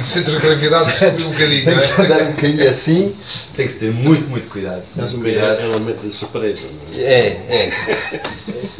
O 0.00 0.04
centro 0.04 0.32
de 0.32 0.38
gravidade 0.40 0.96
subiu 0.96 1.26
um 1.26 1.30
bocadinho, 1.32 1.64
tem 1.64 1.74
que 1.74 2.02
andar 2.02 2.22
um 2.22 2.32
bocadinho 2.32 2.70
assim, 2.70 3.16
tem 3.56 3.66
que 3.66 3.72
se 3.72 3.78
ter 3.78 3.92
muito, 3.92 4.28
muito 4.28 4.48
cuidado. 4.48 4.82
Mas 4.94 5.14
um 5.14 5.20
cuidado. 5.20 5.60
é 5.60 5.66
uma 5.76 5.92
de 5.92 6.12
surpresa. 6.12 6.66
É? 6.94 7.00
é, 7.00 7.72
é. 7.88 8.20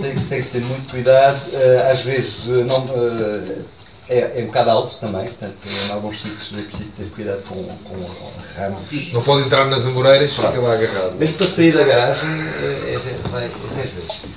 Tem, 0.01 0.15
tem 0.15 0.43
que 0.43 0.49
ter 0.49 0.61
muito 0.61 0.91
cuidado. 0.91 1.41
Uh, 1.53 1.91
às 1.91 2.01
vezes 2.03 2.47
uh, 2.47 2.65
não, 2.65 2.85
uh, 2.85 3.65
é, 4.09 4.19
é 4.19 4.43
um 4.43 4.47
bocado 4.47 4.71
alto 4.71 4.97
também, 4.99 5.25
portanto, 5.25 5.57
em 5.67 5.91
alguns 5.91 6.21
sítios 6.21 6.59
é 6.59 6.63
preciso 6.63 6.91
ter 6.91 7.05
cuidado 7.11 7.43
com, 7.49 7.65
com 7.65 8.33
ramos. 8.57 9.13
Não 9.13 9.23
pode 9.23 9.47
entrar 9.47 9.65
nas 9.65 9.87
amoreiras, 9.87 10.35
fica 10.35 10.61
lá 10.61 10.75
agarrado. 10.75 11.17
Mesmo 11.19 11.37
para 11.37 11.47
sair 11.47 11.73
da 11.73 11.85
garagem, 11.85 12.29
é, 12.29 12.95
é, 12.95 13.29
vai, 13.31 13.45
é 13.45 13.51
10 13.75 13.91
vezes. 13.91 14.35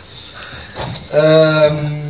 Um, 1.14 2.07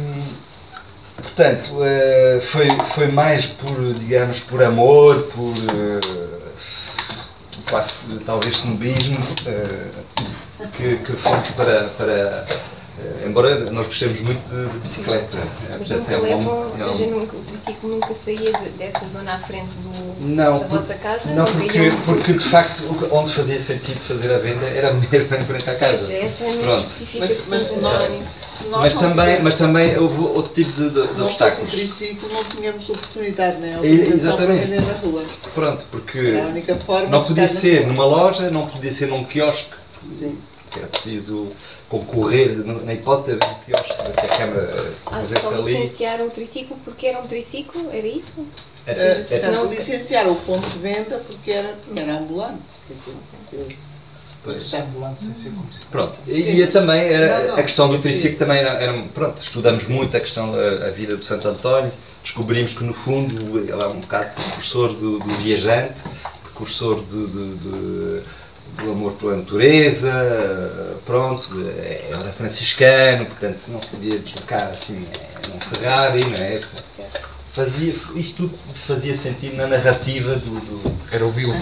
Portanto, 1.28 1.74
uh, 1.76 2.42
foi, 2.42 2.70
foi 2.96 3.08
mais 3.08 3.46
por, 3.46 3.94
digamos, 3.94 4.40
por 4.40 4.64
amor, 4.64 5.24
por 5.34 5.50
uh, 5.50 6.00
quase 7.70 7.92
talvez 8.26 8.56
snobismo, 8.58 9.20
uh, 9.20 10.68
que, 10.72 10.96
que 10.98 11.14
fomos 11.14 11.50
para, 11.50 11.90
para 11.90 12.46
embora 13.26 13.60
nós 13.72 13.86
gostemos 13.86 14.20
muito 14.22 14.42
de, 14.50 14.72
de 14.72 14.80
bicicleta. 14.80 15.38
Mas 15.80 15.90
nunca 15.90 16.14
é 16.14 16.18
levam, 16.18 16.72
ou 16.72 16.78
seja, 16.78 17.12
nunca, 17.12 17.38
o 17.38 17.42
triciclo 17.42 17.90
nunca 17.90 18.16
saía 18.16 18.52
de, 18.52 18.70
dessa 18.70 19.06
zona 19.06 19.34
à 19.36 19.40
frente 19.40 19.74
do, 19.84 20.26
não, 20.26 20.60
da 20.60 20.68
vossa 20.68 20.94
casa? 20.96 21.30
Não, 21.32 21.46
porque, 21.46 21.92
porque 22.06 22.34
de 22.34 22.44
facto 22.44 22.84
onde 23.12 23.34
fazia 23.34 23.62
sentido 23.62 24.00
fazer 24.00 24.34
a 24.34 24.40
venda 24.40 24.66
era 24.66 24.94
mesmo 24.94 25.14
em 25.36 25.46
frente 25.46 25.70
à 25.70 25.76
casa. 25.76 26.08
Pois, 26.08 26.24
essa 26.24 26.44
é 26.44 26.50
a 26.50 26.54
minha 26.54 26.78
específica 26.78 27.26
mas, 27.28 27.48
mas, 27.48 27.82
nós, 27.82 28.82
mas 28.82 28.94
também, 28.96 29.42
mas 29.42 29.56
também 29.56 29.98
houve 29.98 30.20
outro 30.20 30.54
tipo 30.54 30.72
de, 30.72 30.90
de, 30.90 31.14
de 31.14 31.22
obstáculos. 31.22 31.72
Se 31.72 31.78
não 31.78 31.86
triciclo 31.86 32.30
não 32.34 32.44
tínhamos 32.44 32.90
oportunidade, 32.90 33.58
nem 33.60 33.74
é? 33.74 33.86
Exatamente. 33.86 34.68
para 34.68 34.78
vender 34.78 34.82
na 34.82 34.94
rua. 34.94 35.24
Pronto, 35.54 35.86
porque 35.92 36.18
era 36.18 36.46
a 36.46 36.48
única 36.48 36.76
forma 36.76 37.10
não 37.10 37.24
podia 37.24 37.48
ser 37.48 37.86
numa 37.86 38.06
loja, 38.06 38.50
não 38.50 38.66
podia 38.66 38.92
ser 38.92 39.08
num 39.08 39.24
quiosque. 39.24 39.70
Sim. 40.18 40.38
Era 40.76 40.88
preciso 40.88 41.52
concorrer, 41.90 42.58
na 42.58 42.94
hipótese 42.94 43.38
de 43.38 43.46
haver 43.46 43.56
um 43.56 43.60
quiosque 43.64 43.96
que 43.96 44.26
a 44.26 44.38
Câmara 44.38 44.94
ah, 45.06 45.24
só 45.42 45.50
ali. 45.50 45.74
licenciaram 45.74 46.28
o 46.28 46.30
triciclo 46.30 46.78
porque 46.84 47.08
era 47.08 47.20
um 47.20 47.28
triciclo? 47.28 47.90
Era 47.92 48.08
isso? 48.08 48.46
É, 48.86 49.24
seja, 49.24 49.48
é, 49.48 49.52
não 49.52 49.66
licenciaram 49.66 50.32
o 50.32 50.36
ponto 50.36 50.68
de 50.70 50.80
venda 50.80 51.22
porque 51.28 51.52
era, 51.52 51.78
era 51.96 52.20
ambulante. 52.20 52.64
Pois. 54.44 54.72
Pronto, 55.92 56.18
e, 56.26 56.62
e 56.62 56.68
também 56.68 57.02
era, 57.02 57.40
não, 57.40 57.48
não, 57.50 57.56
a 57.56 57.64
questão 57.64 57.90
do 57.90 58.00
triciclo 58.00 58.38
também 58.38 58.60
era, 58.60 58.70
era, 58.82 59.04
pronto, 59.14 59.44
estudamos 59.44 59.88
muito 59.88 60.16
a 60.16 60.20
questão 60.22 60.54
da 60.54 60.88
a 60.88 60.90
vida 60.90 61.18
do 61.18 61.26
Santo 61.26 61.50
António, 61.50 61.92
descobrimos 62.24 62.74
que 62.74 62.84
no 62.84 62.94
fundo 62.94 63.60
ele 63.60 63.72
é 63.72 63.88
um 63.88 64.00
bocado 64.00 64.30
precursor 64.36 64.94
do, 64.94 65.20
do 65.20 65.34
viajante, 65.36 66.02
precursor 66.44 67.04
de, 67.04 67.28
de, 67.28 67.56
de, 67.58 68.24
do 68.82 68.92
amor 68.92 69.14
pela 69.14 69.38
natureza, 69.38 70.12
pronto, 71.06 71.50
era 72.10 72.32
franciscano, 72.34 73.26
portanto 73.26 73.68
não 73.70 73.82
se 73.82 73.88
podia 73.88 74.20
deslocar 74.20 74.70
assim 74.72 75.06
num 75.48 75.60
Ferrari, 75.60 76.24
não 76.26 76.38
é? 76.38 76.60
fazia, 77.58 77.94
isto 78.16 78.48
tudo 78.48 78.58
fazia 78.76 79.16
sentido 79.16 79.58
na 79.58 79.66
narrativa 79.66 80.36
do. 80.36 80.60
do... 80.60 80.98
Era 81.12 81.26
humilde. 81.26 81.58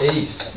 É 0.00 0.12
isso. 0.12 0.50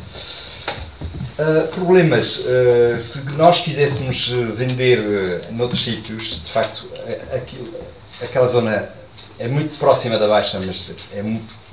Uh, 1.37 1.67
problemas. 1.73 2.37
Uh, 2.37 2.97
se 2.97 3.25
nós 3.35 3.59
quiséssemos 3.59 4.29
vender 4.55 4.99
uh, 4.99 5.53
noutros 5.53 5.83
sítios, 5.83 6.41
de 6.41 6.51
facto, 6.51 6.87
aquilo, 7.33 7.73
aquela 8.21 8.47
zona 8.47 8.89
é 9.37 9.47
muito 9.49 9.77
próxima 9.77 10.17
da 10.17 10.29
Baixa, 10.29 10.61
mas, 10.65 10.89
é, 11.13 11.21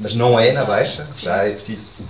mas 0.00 0.14
não 0.14 0.38
é 0.38 0.50
na 0.50 0.64
Baixa. 0.64 1.07
Já 1.20 1.44
é 1.44 1.53
preciso 1.53 2.09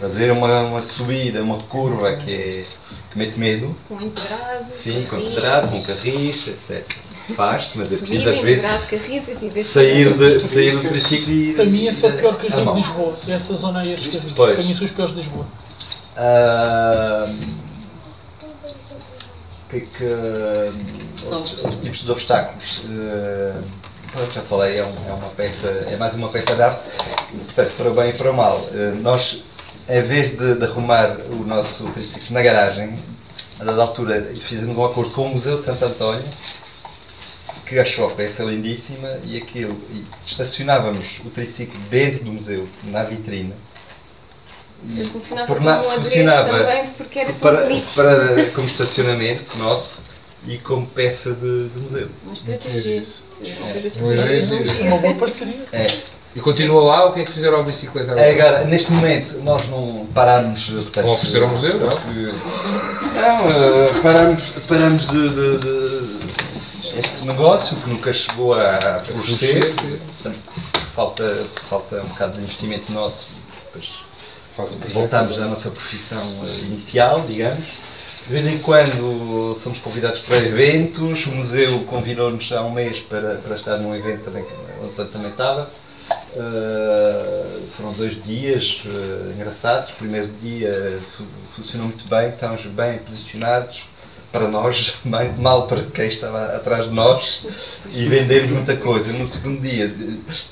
fazer 0.00 0.30
uma, 0.32 0.62
uma 0.62 0.80
subida, 0.80 1.42
uma 1.42 1.58
curva 1.58 2.16
que, 2.16 2.32
é, 2.32 2.64
que 3.10 3.18
mete 3.18 3.38
medo. 3.38 3.76
Com 3.86 4.00
empedrado. 4.00 4.66
Sim, 4.70 5.06
com 5.08 5.18
empedrado, 5.18 5.68
com 5.68 5.82
carris, 5.82 6.48
etc. 6.48 6.84
Faz-se, 7.36 7.78
mas 7.78 7.92
é 7.92 7.96
preciso 7.98 8.28
às 8.28 8.38
vezes 8.38 8.64
carris, 8.64 9.66
sair, 9.66 10.12
de, 10.14 10.40
sair 10.40 10.76
do 10.76 10.88
triciclo 10.88 11.32
e. 11.32 11.52
Para 11.52 11.64
mim, 11.64 11.86
esse 11.86 12.04
é 12.04 12.08
o 12.08 12.12
pior 12.12 12.36
carrinho 12.36 12.72
de 12.72 12.80
Lisboa. 12.80 13.18
Essa 13.28 13.54
zona 13.54 13.80
aí, 13.80 13.92
estes 13.92 14.14
carrinhos. 14.14 14.32
Para 14.32 14.62
mim, 14.62 14.74
são 14.74 14.84
os 14.84 14.92
piores 14.92 15.14
de 15.14 15.20
Lisboa. 15.20 15.46
Uh, 16.16 17.60
que 19.68 19.76
é 19.76 19.80
que. 19.80 21.26
Outros 21.26 21.76
tipos 21.76 22.02
de 22.02 22.10
obstáculos. 22.10 22.78
Uh, 22.78 23.62
já 24.34 24.42
falei, 24.42 24.78
é, 24.78 24.84
um, 24.84 24.92
é, 25.08 25.12
uma 25.12 25.28
peça, 25.28 25.68
é 25.88 25.96
mais 25.96 26.14
uma 26.14 26.28
peça 26.28 26.56
de 26.56 26.62
arte, 26.62 26.80
portanto, 27.44 27.72
para 27.76 27.90
bem 27.90 28.10
e 28.10 28.12
para 28.12 28.32
mal. 28.32 28.56
Uh, 28.56 28.96
nós, 29.00 29.44
em 29.90 30.02
vez 30.02 30.36
de, 30.36 30.54
de, 30.54 30.64
arrumar 30.64 31.18
o 31.30 31.44
nosso 31.44 31.84
triciclo 31.90 32.32
na 32.32 32.42
garagem, 32.42 32.98
a 33.58 33.64
dada 33.64 33.82
altura 33.82 34.32
fizemos 34.34 34.76
um 34.76 34.84
acordo 34.84 35.10
com 35.10 35.26
o 35.26 35.34
Museu 35.34 35.58
de 35.58 35.64
Santo 35.64 35.84
António, 35.84 36.24
que 37.66 37.78
achou 37.78 38.06
a 38.06 38.10
peça 38.10 38.42
lindíssima 38.42 39.18
e 39.26 39.36
aquilo. 39.36 39.76
E 39.92 40.04
estacionávamos 40.26 41.20
o 41.24 41.30
triciclo 41.30 41.78
dentro 41.90 42.24
do 42.24 42.32
museu, 42.32 42.68
na 42.84 43.02
vitrine 43.02 43.54
se 44.90 45.04
funcionava 45.04 45.46
Torna, 45.46 45.78
como 45.78 45.88
um 45.88 46.00
funcionava 46.02 46.58
também 46.58 46.90
porque 46.96 47.18
era 47.18 47.32
para, 47.34 47.66
para, 47.94 48.50
como 48.54 48.66
estacionamento 48.66 49.58
nosso 49.58 50.02
e 50.46 50.56
como 50.58 50.86
peça 50.86 51.32
de, 51.34 51.68
de 51.68 51.78
museu. 51.80 52.08
Uma 52.24 52.32
estratégia. 52.32 53.04
É 53.42 54.84
uma 54.84 54.98
boa 54.98 55.14
parceria. 55.16 55.62
É. 55.72 55.86
E 56.34 56.38
continua 56.38 56.84
lá, 56.84 57.06
o 57.06 57.12
que 57.12 57.20
é 57.20 57.24
que 57.24 57.32
fizeram 57.32 57.58
à 57.58 57.62
bicicleta 57.64 58.12
agora? 58.12 58.26
É, 58.26 58.40
agora, 58.40 58.64
neste 58.64 58.92
momento 58.92 59.38
nós 59.42 59.68
não 59.68 60.06
parámos. 60.14 60.70
Portanto, 60.70 61.04
Vão 61.04 61.14
oferecer 61.14 61.42
ao 61.42 61.48
museu, 61.48 61.80
não? 61.80 61.88
Não, 63.20 63.46
uh, 63.48 64.00
parámos, 64.00 64.42
parámos 64.68 65.06
de, 65.08 65.28
de, 65.28 65.58
de, 65.58 67.00
este 67.00 67.26
negócio 67.26 67.76
que 67.78 67.90
nunca 67.90 68.12
chegou 68.12 68.54
a 68.54 69.02
florescer. 69.04 69.74
Falta, 70.94 71.44
falta 71.68 71.96
um 71.96 72.08
bocado 72.08 72.34
de 72.34 72.42
investimento 72.42 72.92
nosso. 72.92 73.26
Pois, 73.72 73.88
voltamos 74.92 75.40
à 75.40 75.46
nossa 75.46 75.70
profissão 75.70 76.22
eh, 76.44 76.66
inicial, 76.66 77.24
digamos. 77.26 77.64
De 78.26 78.32
vez 78.32 78.46
em 78.46 78.58
quando 78.58 79.56
somos 79.60 79.78
convidados 79.78 80.20
para 80.20 80.36
eventos, 80.36 81.26
o 81.26 81.30
museu 81.30 81.80
convidou-nos 81.84 82.52
há 82.52 82.62
um 82.62 82.70
mês 82.70 83.00
para, 83.00 83.36
para 83.36 83.56
estar 83.56 83.78
num 83.78 83.94
evento 83.94 84.24
também, 84.24 84.44
onde 84.82 85.10
também 85.10 85.30
estava. 85.30 85.68
Uh, 86.36 87.60
foram 87.76 87.92
dois 87.92 88.22
dias 88.22 88.82
uh, 88.84 89.32
engraçados. 89.32 89.90
O 89.90 89.96
primeiro 89.96 90.28
dia 90.28 91.00
funcionou 91.54 91.88
muito 91.88 92.08
bem, 92.08 92.28
estávamos 92.28 92.64
bem 92.66 92.98
posicionados 92.98 93.84
para 94.32 94.48
nós, 94.48 94.94
mal 95.38 95.66
para 95.66 95.82
quem 95.84 96.06
estava 96.06 96.56
atrás 96.56 96.84
de 96.84 96.94
nós 96.94 97.46
e 97.92 98.04
vendemos 98.06 98.50
muita 98.50 98.76
coisa. 98.76 99.12
No 99.12 99.26
segundo 99.26 99.60
dia 99.60 99.92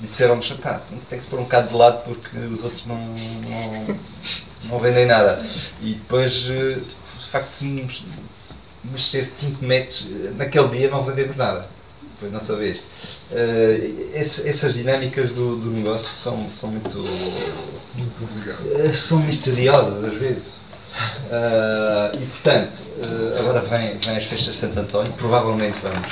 disseram-nos, 0.01 0.49
tem 0.49 1.19
que 1.19 1.25
se 1.25 1.31
pôr 1.31 1.41
um 1.41 1.45
bocado 1.45 1.69
de 1.69 1.75
lado 1.75 2.03
porque 2.05 2.37
os 2.39 2.65
outros 2.65 2.85
não, 2.87 2.97
não, 2.97 3.99
não 4.65 4.79
vendem 4.79 5.07
nada. 5.07 5.45
E 5.81 5.95
depois, 5.95 6.47
eh, 6.49 6.79
de 7.21 7.27
facto, 7.31 7.51
se 7.51 7.65
mexer 8.85 9.25
5 9.25 9.65
metros, 9.65 10.07
eh, 10.11 10.31
naquele 10.37 10.69
dia 10.69 10.91
não 10.91 11.05
vendemos 11.05 11.37
nada. 11.37 11.69
Foi 12.19 12.29
a 12.29 12.33
nossa 12.33 12.57
vez. 12.57 12.81
Uh, 13.31 14.11
essas 14.15 14.75
dinâmicas 14.75 15.31
do, 15.31 15.57
do 15.57 15.71
negócio 15.71 16.09
são, 16.23 16.49
são 16.51 16.71
muito. 16.71 16.99
muito 17.95 18.95
são 18.95 19.21
misteriosas 19.21 20.05
às 20.05 20.15
vezes. 20.15 20.59
Uh, 21.29 22.17
e 22.17 22.27
portanto, 22.27 22.83
uh, 22.97 23.39
agora 23.39 23.61
vem, 23.61 23.99
vem 23.99 24.17
as 24.17 24.25
festas 24.25 24.55
de 24.55 24.61
Santo 24.61 24.81
António, 24.81 25.13
provavelmente 25.13 25.77
vamos 25.83 26.09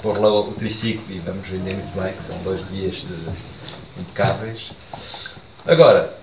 pôr 0.00 0.18
lá 0.18 0.32
o 0.32 0.52
triciclo 0.52 1.04
e 1.14 1.18
vamos 1.18 1.46
vender 1.48 1.74
muito 1.74 2.00
bem, 2.00 2.12
que 2.12 2.22
são 2.22 2.38
dois 2.44 2.68
dias 2.68 2.94
de, 2.94 4.00
impecáveis. 4.00 4.70
Agora, 5.66 6.16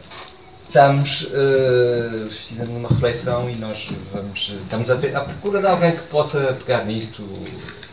estamos 0.65 1.23
uh, 1.23 2.29
fazendo 2.29 2.77
uma 2.77 2.89
reflexão 2.89 3.49
e 3.49 3.55
nós 3.57 3.89
vamos, 4.13 4.53
estamos 4.63 4.89
a 4.89 4.95
ter, 4.97 5.15
à 5.15 5.21
procura 5.21 5.59
de 5.59 5.67
alguém 5.67 5.91
que 5.91 6.03
possa 6.03 6.57
pegar 6.65 6.85
nisto 6.85 7.27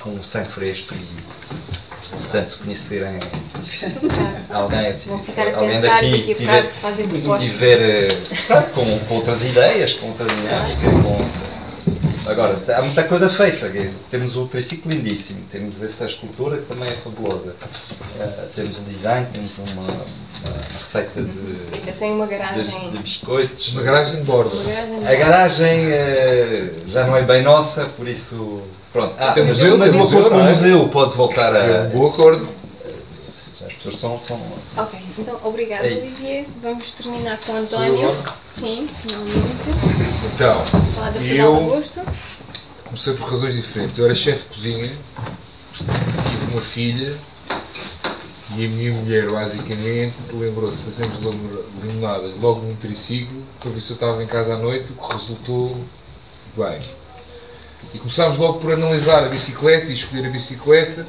com 0.01 0.11
o 0.11 0.25
sangue 0.25 0.49
fresco 0.49 0.95
e 0.95 1.88
portanto, 2.11 2.49
se 2.49 2.59
conhecerem 2.59 3.19
alguém 4.51 4.87
assim, 4.87 5.11
alguém 5.11 5.81
daqui 5.81 6.35
tiver, 6.35 6.71
tiver 7.39 8.13
uh, 8.13 8.71
com, 8.75 8.99
com 9.01 9.15
outras 9.15 9.45
ideias, 9.45 9.95
com 9.95 10.09
outra 10.09 10.27
dinâmica, 10.27 10.91
com, 11.03 11.49
Agora, 12.29 12.59
há 12.77 12.83
muita 12.83 13.05
coisa 13.05 13.31
feita. 13.31 13.73
Temos 14.11 14.37
o 14.37 14.47
triciclo 14.47 14.93
lindíssimo, 14.93 15.41
temos 15.51 15.83
essa 15.83 16.05
escultura 16.05 16.59
que 16.59 16.67
também 16.67 16.91
é 16.91 16.93
fabulosa. 16.93 17.57
Uh, 18.21 18.49
temos 18.55 18.79
um 18.79 18.85
design, 18.85 19.27
temos 19.33 19.57
uma, 19.57 19.83
uma 19.83 20.79
receita 20.79 21.23
de, 21.23 21.93
tem 21.99 22.13
uma 22.13 22.27
garagem. 22.27 22.91
De, 22.91 22.97
de 22.97 23.03
biscoitos. 23.03 23.73
Uma 23.73 23.83
garagem 23.83 24.17
de 24.17 24.23
bordo. 24.25 24.59
A 25.07 25.15
garagem 25.15 25.87
uh, 25.87 26.91
já 26.91 27.07
não 27.07 27.17
é 27.17 27.23
bem 27.23 27.43
nossa, 27.43 27.87
por 27.87 28.07
isso 28.07 28.63
Pronto. 28.93 29.15
Ah, 29.19 29.33
tem 29.33 29.47
museu, 29.47 29.77
mas 29.77 29.91
tem 29.91 29.99
museu, 29.99 30.31
o 30.31 30.41
é? 30.41 30.51
museu 30.51 30.89
pode 30.89 31.15
voltar 31.15 31.55
a. 31.55 31.59
É 31.59 31.83
um 31.83 31.89
bom 31.91 32.09
acordo. 32.09 32.49
As 33.65 33.73
pessoas 33.75 33.99
são. 33.99 34.19
são, 34.19 34.41
são... 34.63 34.85
Ok, 34.85 34.99
então 35.19 35.39
obrigado, 35.45 35.85
é 35.85 35.93
Olivier. 35.93 36.47
Vamos 36.63 36.93
terminar 36.93 37.39
com 37.39 37.53
o 37.53 37.57
António. 37.57 38.17
Sim, 38.55 38.89
finalmente. 39.03 39.47
Então, 40.35 40.65
Falar 40.95 41.11
da 41.11 41.21
eu 41.21 41.83
comecei 42.85 43.13
por 43.15 43.31
razões 43.31 43.55
diferentes. 43.55 43.99
Eu 43.99 44.07
era 44.07 44.15
chefe 44.15 44.49
de 44.49 44.55
cozinha, 44.55 44.93
tive 45.75 46.53
uma 46.53 46.63
filha 46.63 47.17
e 48.57 48.65
a 48.65 48.69
minha 48.69 48.93
mulher 48.93 49.31
basicamente 49.31 50.15
lembrou-se, 50.33 50.83
fazemos 50.83 51.19
limonadas 51.83 52.33
logo 52.41 52.63
num 52.63 52.75
triciclo, 52.77 53.43
para 53.61 53.71
ver 53.71 53.81
se 53.81 53.91
eu 53.91 53.95
estava 53.95 54.23
em 54.23 54.27
casa 54.27 54.55
à 54.55 54.57
noite, 54.57 54.93
o 54.93 54.95
que 54.95 55.13
resultou 55.13 55.77
bem. 56.57 56.81
E 57.95 57.99
começámos 57.99 58.39
logo 58.39 58.59
por 58.61 58.73
analisar 58.73 59.25
a 59.25 59.29
bicicleta 59.29 59.87
e 59.87 59.95
escolher 59.95 60.27
a 60.27 60.31
bicicleta 60.31 61.07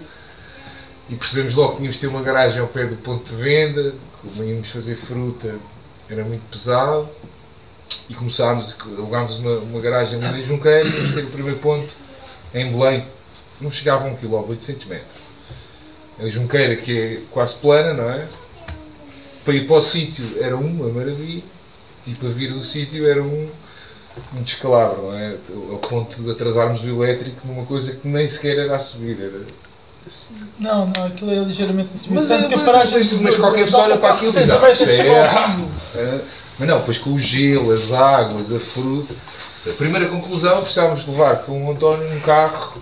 e 1.09 1.15
percebemos 1.15 1.55
logo 1.55 1.71
que 1.71 1.77
tínhamos 1.77 1.95
de 1.95 2.01
ter 2.01 2.07
uma 2.07 2.21
garagem 2.21 2.59
ao 2.59 2.67
pé 2.67 2.85
do 2.85 2.95
ponto 2.95 3.33
de 3.33 3.41
venda, 3.41 3.95
como 4.21 4.43
íamos 4.43 4.69
fazer 4.69 4.95
fruta 4.95 5.55
era 6.09 6.23
muito 6.23 6.41
pesado 6.49 7.09
e 8.09 8.13
começámos, 8.13 8.75
alugámos 8.97 9.37
uma, 9.37 9.57
uma 9.57 9.81
garagem 9.81 10.23
ali 10.23 10.41
em 10.41 10.43
Junqueira 10.43 10.87
e 10.87 10.95
íamos 10.95 11.13
ter 11.13 11.23
o 11.23 11.27
primeiro 11.27 11.59
ponto 11.59 11.89
em 12.53 12.71
Belém, 12.71 13.05
não 13.59 13.69
chegava 13.69 14.05
a 14.05 14.11
1 14.11 14.15
km, 14.15 14.49
800 14.49 14.85
metros. 14.85 15.19
A 16.19 16.27
Junqueira 16.27 16.75
que 16.75 16.99
é 16.99 17.21
quase 17.31 17.55
plana, 17.55 17.93
não 17.93 18.09
é? 18.09 18.27
Para 19.45 19.53
ir 19.53 19.67
para 19.67 19.75
o 19.77 19.81
sítio 19.81 20.25
era 20.39 20.55
uma 20.57 20.89
maravilha 20.89 21.43
e 22.05 22.13
para 22.13 22.29
vir 22.29 22.51
do 22.51 22.61
sítio 22.61 23.07
era 23.07 23.21
um 23.23 23.49
um 24.35 24.41
descalabro, 24.41 25.03
não 25.03 25.13
é? 25.13 25.35
Ao 25.71 25.77
ponto 25.77 26.21
de 26.21 26.31
atrasarmos 26.31 26.83
o 26.83 26.87
elétrico 26.87 27.47
numa 27.47 27.65
coisa 27.65 27.93
que 27.93 28.07
nem 28.07 28.27
sequer 28.27 28.57
era 28.57 28.75
a 28.75 28.79
subir. 28.79 29.19
Era... 29.19 29.41
Não, 30.59 30.87
não, 30.87 31.05
aquilo 31.05 31.31
é 31.31 31.35
ligeiramente 31.39 31.89
a 31.93 31.97
subir. 31.97 32.15
Mas, 32.15 32.31
é, 32.31 32.47
mas, 32.47 32.61
paragem, 32.61 32.97
mas, 32.97 33.13
mas 33.13 33.35
qualquer 33.35 33.65
pessoa 33.65 33.83
olha 33.83 33.97
para 33.97 34.13
aquilo 34.13 34.31
e 34.31 34.41
diz, 34.41 34.49
é, 35.95 36.21
mas 36.57 36.67
não, 36.67 36.79
depois 36.79 36.97
com 36.97 37.11
o 37.11 37.19
gelo, 37.19 37.71
as 37.71 37.91
águas, 37.91 38.51
a 38.53 38.59
fruta. 38.59 39.13
A 39.67 39.73
primeira 39.73 40.07
conclusão, 40.07 40.61
precisávamos 40.61 41.05
levar 41.05 41.43
com 41.43 41.65
o 41.65 41.71
António 41.71 42.11
um 42.13 42.19
carro 42.21 42.81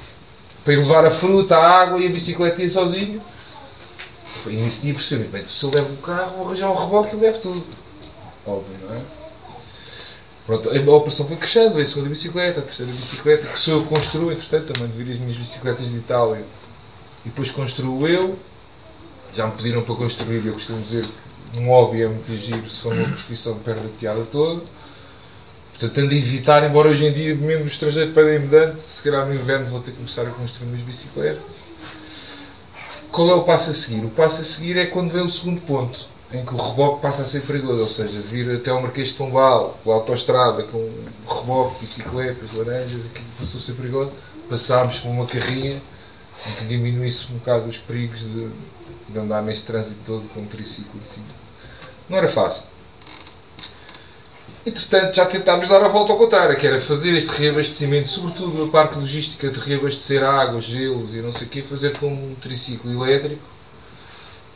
para 0.63 0.73
ir 0.73 0.77
levar 0.77 1.05
a 1.05 1.11
fruta, 1.11 1.57
a 1.57 1.81
água 1.81 1.99
e 1.99 2.07
a 2.07 2.09
bicicleta 2.09 2.67
sozinho. 2.69 3.21
E 4.45 4.51
nesse 4.51 4.81
dia 4.81 4.93
percebi, 4.93 5.23
bem, 5.25 5.45
se 5.45 5.63
eu 5.63 5.71
levo 5.71 5.93
o 5.93 5.97
carro, 5.97 6.37
vou 6.37 6.47
arranjar 6.47 6.69
um 6.71 6.75
reboque 6.75 7.15
e 7.15 7.19
levo 7.19 7.39
tudo. 7.39 7.63
Óbvio, 8.45 8.77
não 8.87 8.95
é? 8.95 8.99
Pronto, 10.47 10.69
a 10.69 10.95
operação 10.95 11.27
foi 11.27 11.35
crescendo, 11.35 11.73
veio 11.73 11.85
a 11.85 11.89
segunda 11.89 12.07
bicicleta, 12.07 12.61
a 12.61 12.63
terceira 12.63 12.89
bicicleta, 12.93 13.47
que 13.47 13.59
sou 13.59 13.79
eu 13.79 13.83
que 13.83 13.89
construo, 13.89 14.31
entretanto 14.31 14.71
também 14.71 14.87
devido 14.87 15.11
as 15.11 15.19
minhas 15.19 15.35
bicicletas 15.35 15.89
de 15.89 15.97
Itália. 15.97 16.45
E 17.25 17.29
depois 17.29 17.51
construo 17.51 18.07
eu. 18.07 18.39
Já 19.33 19.45
me 19.45 19.51
pediram 19.51 19.83
para 19.83 19.93
construir 19.93 20.45
eu 20.45 20.53
costumo 20.53 20.81
dizer 20.81 21.05
que 21.05 21.59
um 21.59 21.67
hobby 21.67 22.01
é 22.01 22.07
muito 22.07 22.33
giro, 22.37 22.69
se 22.69 22.79
for 22.79 22.93
uma 22.93 23.09
profissão 23.09 23.59
perde 23.59 23.87
a 23.87 23.99
piada 23.99 24.25
toda. 24.31 24.61
Portanto, 25.71 25.93
tendo 25.93 26.11
a 26.11 26.15
evitar, 26.15 26.63
embora 26.63 26.87
hoje 26.87 27.05
em 27.05 27.11
dia, 27.11 27.35
mesmo 27.35 27.65
no 27.65 27.69
estrangeiro 27.69 28.13
pedem-me 28.13 28.81
se 28.81 29.03
calhar 29.03 29.27
no 29.27 29.35
inverno 29.35 29.65
vou 29.65 29.81
ter 29.81 29.91
que 29.91 29.97
começar 29.97 30.21
a 30.21 30.29
construir 30.31 30.67
minhas 30.67 30.81
bicicletas. 30.81 31.43
qual 33.11 33.29
é 33.29 33.33
o 33.33 33.43
passo 33.43 33.69
a 33.69 33.73
seguir? 33.73 34.05
O 34.05 34.09
passo 34.09 34.41
a 34.41 34.45
seguir 34.45 34.77
é 34.77 34.85
quando 34.85 35.11
vem 35.11 35.23
o 35.23 35.29
segundo 35.29 35.59
ponto, 35.59 36.07
em 36.31 36.45
que 36.45 36.53
o 36.53 36.57
reboque 36.57 37.01
passa 37.01 37.21
a 37.21 37.25
ser 37.25 37.41
perigoso, 37.41 37.83
ou 37.83 37.89
seja, 37.89 38.19
vir 38.19 38.53
até 38.55 38.71
o 38.71 38.81
Marquês 38.81 39.09
de 39.09 39.13
Pombal, 39.13 39.79
pela 39.83 39.95
autostrada, 39.95 40.63
com 40.63 40.89
reboque, 41.27 41.81
bicicletas, 41.81 42.51
laranjas, 42.53 43.05
aquilo 43.05 43.27
passou 43.39 43.59
a 43.59 43.61
ser 43.61 43.73
perigoso. 43.73 44.11
Passámos 44.49 44.99
por 44.99 45.09
uma 45.09 45.25
carrinha 45.25 45.81
em 46.45 46.51
que 46.57 46.65
diminuísse 46.65 47.31
um 47.31 47.37
bocado 47.37 47.69
os 47.69 47.77
perigos 47.77 48.21
de, 48.21 48.49
de 49.09 49.19
andar 49.19 49.41
neste 49.41 49.65
trânsito 49.65 49.99
todo 50.05 50.27
com 50.33 50.41
um 50.41 50.45
triciclo 50.45 50.99
de 50.99 51.07
cima. 51.07 51.27
Não 52.09 52.17
era 52.17 52.27
fácil. 52.27 52.63
Entretanto, 54.65 55.15
já 55.15 55.25
tentámos 55.25 55.69
dar 55.69 55.81
a 55.81 55.87
volta 55.87 56.11
ao 56.11 56.17
contrário, 56.17 56.57
que 56.57 56.67
era 56.67 56.79
fazer 56.79 57.15
este 57.15 57.29
reabastecimento, 57.29 58.09
sobretudo 58.09 58.65
a 58.65 58.67
parte 58.67 58.99
logística 58.99 59.49
de 59.49 59.59
reabastecer 59.61 60.21
águas, 60.21 60.65
gelos 60.65 61.13
e 61.13 61.21
não 61.21 61.31
sei 61.31 61.47
o 61.47 61.49
quê, 61.49 61.61
fazer 61.61 61.97
com 61.97 62.07
um 62.07 62.35
triciclo 62.35 62.91
elétrico. 62.91 63.56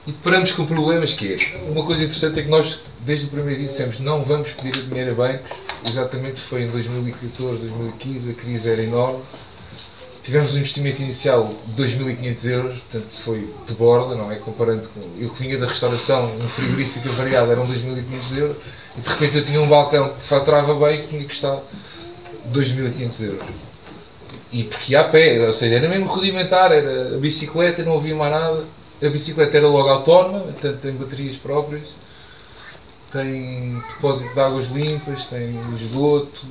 E 0.08 0.12
deparamos 0.12 0.52
com 0.52 0.66
problemas 0.66 1.14
que 1.14 1.34
é, 1.34 1.58
uma 1.70 1.86
coisa 1.86 2.04
interessante 2.04 2.40
é 2.40 2.44
que 2.44 2.50
nós, 2.50 2.80
desde 3.02 3.28
o 3.28 3.30
primeiro 3.30 3.60
dia, 3.60 3.70
dissemos 3.70 4.00
não 4.00 4.24
vamos 4.24 4.50
pedir 4.50 4.72
dinheiro 4.88 5.12
a 5.12 5.14
bancos, 5.14 5.52
exatamente 5.88 6.42
foi 6.42 6.64
em 6.64 6.68
2014, 6.68 7.60
2015, 7.68 8.32
a 8.32 8.34
crise 8.34 8.68
era 8.68 8.82
enorme, 8.82 9.20
tivemos 10.24 10.56
um 10.56 10.58
investimento 10.58 11.04
inicial 11.04 11.54
de 11.68 11.84
2.500 11.84 12.50
euros, 12.50 12.80
portanto 12.80 13.12
foi 13.12 13.48
de 13.68 13.74
borda, 13.76 14.16
não 14.16 14.32
é? 14.32 14.38
Comparando 14.38 14.90
com 14.90 15.00
eu 15.20 15.30
que 15.30 15.40
vinha 15.40 15.60
da 15.60 15.68
restauração, 15.68 16.36
um 16.36 16.42
frigorífico 16.42 17.08
variado 17.10 17.52
eram 17.52 17.68
2.500 17.68 18.38
euros, 18.38 18.58
e 18.98 19.02
de 19.02 19.10
repente 19.10 19.38
eu 19.38 19.46
tinha 19.46 19.62
um 19.62 19.68
balcão 19.68 20.10
que 20.10 20.22
faturava 20.22 20.74
bem 20.84 21.04
que 21.04 21.10
tinha 21.10 21.26
custado 21.26 21.62
2.500 22.52 23.24
euros. 23.24 23.46
E 24.52 24.64
porque 24.64 24.94
ia 24.94 25.02
a 25.02 25.04
pé, 25.04 25.46
ou 25.46 25.54
seja, 25.54 25.76
era 25.76 25.88
mesmo 25.88 26.08
rudimentar, 26.08 26.72
era 26.72 27.16
a 27.16 27.18
bicicleta, 27.20 27.84
não 27.84 27.98
havia 27.98 28.16
mais 28.16 28.32
nada. 28.32 28.81
A 29.02 29.10
bicicleta 29.10 29.58
era 29.58 29.68
logo 29.68 29.90
autónoma, 29.90 30.40
portanto 30.40 30.80
tem 30.80 30.94
baterias 30.94 31.36
próprias, 31.36 31.88
tem 33.12 33.80
depósito 33.90 34.34
de 34.34 34.40
águas 34.40 34.70
limpas, 34.70 35.26
tem 35.26 35.60
esgoto, 35.76 36.46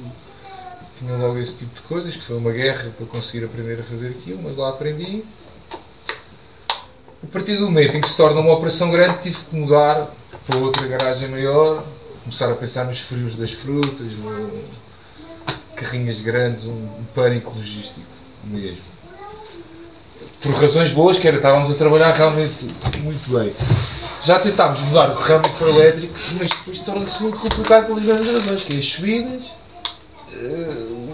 tinha 0.99 1.17
logo 1.17 1.39
esse 1.39 1.55
tipo 1.55 1.75
de 1.75 1.81
coisas, 1.83 2.15
que 2.15 2.23
foi 2.23 2.37
uma 2.37 2.51
guerra 2.51 2.93
para 2.97 3.07
conseguir 3.07 3.45
aprender 3.45 3.81
a 3.81 3.83
fazer 3.85 4.09
aquilo, 4.09 4.43
mas 4.43 4.57
lá 4.57 4.71
aprendi. 4.71 5.25
A 7.23 7.27
partir 7.33 7.57
do 7.57 7.67
momento 7.67 7.97
em 7.97 8.01
que 8.01 8.09
se 8.09 8.17
torna 8.17 8.41
uma 8.41 8.53
operação 8.53 8.91
grande, 8.91 9.23
tive 9.23 9.37
que 9.45 9.55
mudar 9.55 10.11
para 10.47 10.59
outra 10.59 10.87
garagem 10.87 11.29
maior, 11.29 11.85
começar 12.25 12.51
a 12.51 12.55
pensar 12.55 12.85
nos 12.85 12.99
frios 12.99 13.37
das 13.37 13.53
frutas, 13.53 14.13
no 14.13 14.65
carrinhas 15.81 16.21
grandes, 16.21 16.67
um, 16.67 17.05
pânico 17.15 17.55
logístico 17.55 18.01
mesmo. 18.45 18.90
Por 20.41 20.53
razões 20.55 20.91
boas, 20.91 21.19
que 21.19 21.29
era, 21.29 21.37
estávamos 21.37 21.71
a 21.71 21.75
trabalhar 21.75 22.13
realmente 22.13 22.65
muito 23.01 23.31
bem. 23.31 23.55
Já 24.25 24.39
tentámos 24.39 24.81
mudar 24.81 25.15
realmente 25.15 25.55
para 25.57 25.67
o 25.67 25.71
elétrico, 25.71 26.15
mas 26.39 26.51
depois 26.51 26.79
torna-se 26.81 27.23
muito 27.23 27.39
complicado 27.39 27.87
pelas 27.87 28.03
mesmas 28.05 28.35
razões, 28.35 28.63
que 28.63 28.75
é 28.75 28.79
as 28.79 28.87
subidas, 28.87 29.45
uh, 30.33 31.11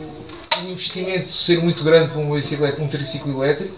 o 0.64 0.70
investimento 0.70 1.32
ser 1.32 1.60
muito 1.60 1.82
grande 1.84 2.12
para 2.12 2.20
bicicleta, 2.22 2.82
um 2.82 2.88
triciclo 2.88 3.44
elétrico. 3.44 3.74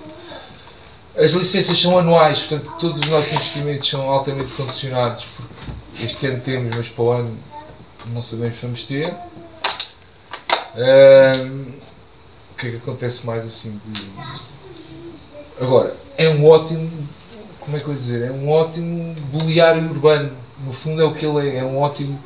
As 1.17 1.33
licenças 1.33 1.81
são 1.81 1.99
anuais, 1.99 2.41
portanto 2.41 2.73
todos 2.79 3.01
os 3.01 3.07
nossos 3.09 3.33
investimentos 3.33 3.89
são 3.89 4.09
altamente 4.09 4.53
condicionados, 4.53 5.27
porque 5.37 6.05
este 6.05 6.27
ano 6.27 6.41
temos, 6.41 6.77
mas 6.77 6.89
para 6.89 7.03
o 7.03 7.11
ano 7.11 7.39
não 8.09 8.23
sabemos 8.23 8.57
se 8.57 8.63
vamos 8.63 8.85
ter. 8.85 9.09
Uh, 10.75 11.73
o 12.53 12.55
que 12.57 12.69
é 12.69 12.71
que 12.71 12.77
acontece 12.77 13.27
mais 13.27 13.45
assim 13.45 13.81
de... 13.85 14.58
Agora, 15.61 15.97
é 16.17 16.29
um 16.29 16.47
ótimo, 16.49 16.89
como 17.59 17.77
é 17.77 17.81
que 17.81 17.87
eu 17.87 17.93
vou 17.93 18.01
dizer, 18.01 18.29
é 18.29 18.31
um 18.31 18.49
ótimo 18.49 19.15
boleário 19.33 19.83
urbano. 19.91 20.33
No 20.65 20.73
fundo 20.73 21.03
é 21.03 21.05
o 21.05 21.13
que 21.13 21.27
ele 21.27 21.49
é, 21.49 21.59
é 21.59 21.65
um 21.65 21.79
ótimo 21.79 22.19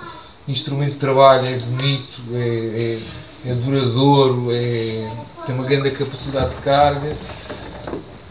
instrumento 0.46 0.92
de 0.92 0.98
trabalho, 0.98 1.46
é 1.46 1.58
bonito, 1.58 2.22
é, 2.34 3.00
é, 3.46 3.50
é 3.50 3.54
duradouro, 3.54 4.48
é, 4.50 5.10
tem 5.46 5.54
uma 5.54 5.64
grande 5.64 5.90
capacidade 5.92 6.54
de 6.54 6.60
carga. 6.60 7.16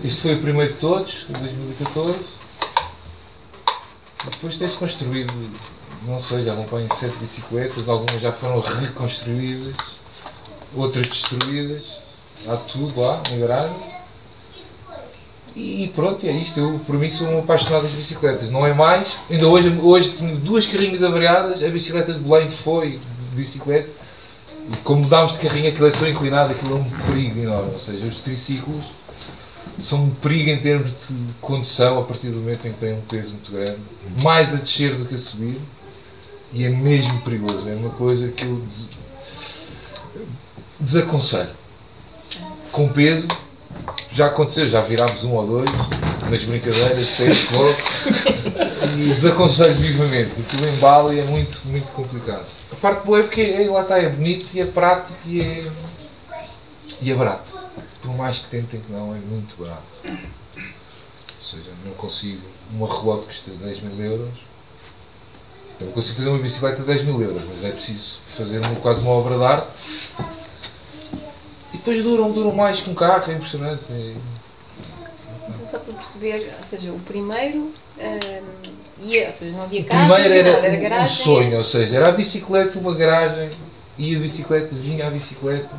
Este 0.03 0.21
foi 0.21 0.33
o 0.35 0.41
primeiro 0.41 0.73
de 0.73 0.79
todos, 0.79 1.25
em 1.29 1.33
2014. 1.33 2.25
Depois 4.25 4.55
tem-se 4.55 4.75
construído, 4.75 5.33
não 6.07 6.19
sei, 6.19 6.43
já 6.43 6.53
acompanham 6.53 6.89
sete 6.91 7.17
bicicletas, 7.17 7.89
algumas 7.89 8.21
já 8.21 8.31
foram 8.31 8.59
reconstruídas, 8.59 9.75
outras 10.75 11.07
destruídas. 11.07 11.99
Há 12.47 12.55
tudo 12.55 12.99
lá 12.99 13.21
na 13.31 13.37
garagem. 13.37 14.00
E 15.55 15.91
pronto, 15.93 16.25
é 16.25 16.31
isto. 16.31 16.59
Eu, 16.59 16.79
por 16.79 16.97
mim, 16.97 17.09
sou 17.09 17.27
um 17.27 17.39
apaixonado 17.39 17.83
das 17.83 17.91
bicicletas. 17.91 18.49
Não 18.49 18.65
é 18.65 18.73
mais. 18.73 19.17
Ainda 19.29 19.47
hoje, 19.47 19.69
hoje 19.81 20.11
tenho 20.11 20.37
duas 20.37 20.65
carrinhas 20.65 21.03
avariadas. 21.03 21.61
A 21.61 21.67
bicicleta 21.67 22.13
de 22.13 22.19
Belém 22.19 22.49
foi 22.49 22.91
de 22.91 23.35
bicicleta. 23.35 23.89
E 24.71 24.77
como 24.77 25.01
mudámos 25.01 25.33
de 25.33 25.39
carrinha, 25.39 25.69
aquilo 25.69 25.87
é 25.87 25.91
tão 25.91 26.07
inclinado, 26.07 26.51
aquilo 26.51 26.77
é 26.77 26.79
um 26.79 26.89
perigo 27.05 27.39
enorme. 27.39 27.73
Ou 27.73 27.79
seja, 27.79 28.05
os 28.05 28.15
triciclos 28.15 28.85
são 29.77 30.05
um 30.05 30.09
perigo 30.09 30.49
em 30.49 30.59
termos 30.59 30.89
de 30.89 31.15
condução 31.41 31.99
a 31.99 32.03
partir 32.03 32.29
do 32.29 32.37
momento 32.37 32.67
em 32.67 32.71
que 32.71 32.79
têm 32.79 32.93
um 32.93 33.01
peso 33.01 33.33
muito 33.33 33.51
grande. 33.51 33.77
Mais 34.23 34.53
a 34.53 34.57
descer 34.57 34.95
do 34.95 35.05
que 35.05 35.15
a 35.15 35.19
subir. 35.19 35.59
E 36.53 36.63
é 36.63 36.69
mesmo 36.69 37.21
perigoso. 37.21 37.67
É 37.67 37.73
uma 37.73 37.89
coisa 37.89 38.29
que 38.29 38.45
eu 38.45 38.61
des... 38.61 38.87
desaconselho. 40.79 41.49
Com 42.71 42.87
peso, 42.87 43.27
já 44.13 44.27
aconteceu, 44.27 44.67
já 44.67 44.81
virámos 44.81 45.23
um 45.23 45.31
ou 45.31 45.47
dois 45.47 45.69
nas 46.29 46.43
brincadeiras, 46.43 47.17
teste 47.17 47.53
logo 47.53 47.75
e 48.97 49.13
desaconselho 49.13 49.75
vivamente, 49.75 50.31
porque 50.31 50.63
o 50.63 50.69
embalo 50.69 51.11
é 51.11 51.23
muito, 51.23 51.61
muito 51.65 51.91
complicado. 51.91 52.45
A 52.71 52.75
parte 52.75 53.05
boa 53.05 53.19
é 53.19 53.23
porque 53.23 53.41
é, 53.41 53.69
lá 53.69 53.81
está, 53.81 53.99
é 53.99 54.09
bonito 54.09 54.47
e 54.53 54.61
é 54.61 54.65
prático 54.65 55.17
e 55.25 55.41
é, 55.41 55.71
e 57.01 57.11
é 57.11 57.15
barato. 57.15 57.59
Por 58.01 58.15
mais 58.15 58.39
que 58.39 58.47
tentem 58.47 58.79
que 58.79 58.91
não, 58.91 59.13
é 59.13 59.19
muito 59.19 59.61
barato. 59.61 59.83
Ou 60.05 61.41
seja, 61.41 61.71
não 61.85 61.93
consigo, 61.93 62.41
uma 62.71 62.87
relógio 62.87 63.23
que 63.23 63.27
custa 63.27 63.51
10 63.51 63.81
mil 63.81 64.05
euros, 64.05 64.51
eu 65.79 65.87
consigo 65.87 66.17
fazer 66.17 66.29
uma 66.29 66.39
bicicleta 66.39 66.77
de 66.77 66.87
10 66.87 67.03
mil 67.03 67.21
euros, 67.21 67.41
mas 67.43 67.65
é 67.65 67.71
preciso 67.71 68.19
fazer 68.37 68.59
uma, 68.59 68.75
quase 68.75 69.01
uma 69.01 69.11
obra 69.11 69.37
de 69.37 69.43
arte 69.43 69.67
depois 71.83 72.03
duram, 72.03 72.31
duram 72.31 72.51
mais 72.51 72.79
que 72.79 72.89
um 72.89 72.93
carro, 72.93 73.31
é 73.31 73.35
impressionante. 73.35 73.81
É... 73.89 74.13
Então, 75.49 75.65
só 75.65 75.79
para 75.79 75.93
perceber, 75.93 76.53
ou 76.59 76.65
seja, 76.65 76.91
o 76.91 76.99
primeiro 76.99 77.73
um, 77.97 79.03
ia, 79.03 79.27
ou 79.27 79.33
seja, 79.33 79.51
não 79.51 79.63
havia 79.63 79.81
O 79.81 79.85
carro, 79.85 80.13
primeiro 80.13 80.29
não 80.29 80.39
havia 80.39 80.39
era, 80.39 80.53
nada, 80.53 80.67
era 80.67 80.77
um 80.77 80.81
garagem. 80.81 81.23
sonho, 81.23 81.57
ou 81.57 81.63
seja, 81.63 81.95
era 81.97 82.09
a 82.09 82.11
bicicleta, 82.11 82.79
uma 82.79 82.93
garagem, 82.93 83.51
ia 83.97 84.17
a 84.17 84.21
bicicleta, 84.21 84.75
vinha 84.75 85.07
a 85.07 85.11
bicicleta. 85.11 85.69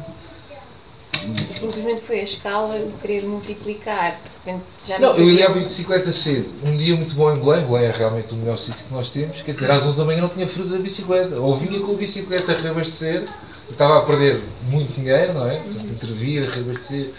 E 1.25 1.55
simplesmente 1.55 2.01
foi 2.01 2.19
a 2.19 2.25
escala 2.25 2.77
de 2.81 2.93
querer 2.95 3.23
multiplicar, 3.23 4.11
de 4.11 4.31
repente 4.45 4.65
já 4.85 4.99
Não, 4.99 5.17
eu 5.17 5.31
ia 5.31 5.47
à 5.47 5.51
bicicleta 5.51 6.11
cedo. 6.13 6.53
Um 6.65 6.77
dia 6.77 6.97
muito 6.97 7.15
bom 7.15 7.33
em 7.33 7.39
Belém, 7.39 7.65
Belém 7.65 7.85
é 7.85 7.93
realmente 7.93 8.35
o 8.35 8.37
melhor 8.37 8.59
sítio 8.59 8.85
que 8.85 8.93
nós 8.93 9.09
temos. 9.09 9.41
Quer 9.41 9.55
dizer, 9.55 9.71
às 9.71 9.85
11 9.85 9.97
da 9.97 10.05
manhã 10.05 10.23
não 10.23 10.29
tinha 10.29 10.49
fruta 10.49 10.71
da 10.71 10.79
bicicleta. 10.79 11.37
Ou 11.41 11.55
vinha 11.55 11.79
com 11.79 11.93
a 11.93 11.95
bicicleta 11.95 12.53
a 12.53 12.57
reabastecer, 12.57 13.25
estava 13.73 13.99
a 13.99 14.03
perder 14.03 14.41
muito 14.69 14.93
dinheiro, 14.95 15.35
não 15.35 15.49
é? 15.51 15.57
Portanto, 15.61 15.85
intervir, 15.87 16.49
a 16.49 16.53
reabastecer. 16.53 17.11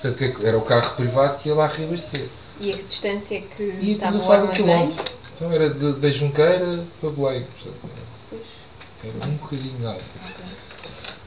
Portanto, 0.00 0.46
era 0.46 0.58
o 0.58 0.62
carro 0.62 0.94
privado 0.96 1.38
que 1.38 1.48
ia 1.48 1.54
lá 1.54 1.66
reabastecer. 1.66 2.26
E 2.60 2.70
a 2.70 2.74
que 2.74 2.82
distância 2.84 3.36
é 3.38 3.40
que 3.40 3.62
E 3.80 3.92
estava 3.92 4.16
o 4.18 4.20
um 4.26 4.32
armazém? 4.32 4.56
quilómetro. 4.56 5.14
Então 5.34 5.50
era 5.52 5.70
de- 5.70 5.92
da 5.94 6.10
Junqueira 6.10 6.84
para 7.00 7.10
Belém. 7.10 7.44
Portanto, 7.44 7.88
era, 9.04 9.28
um 9.28 9.32
bocadinho 9.36 9.80
nada. 9.80 9.98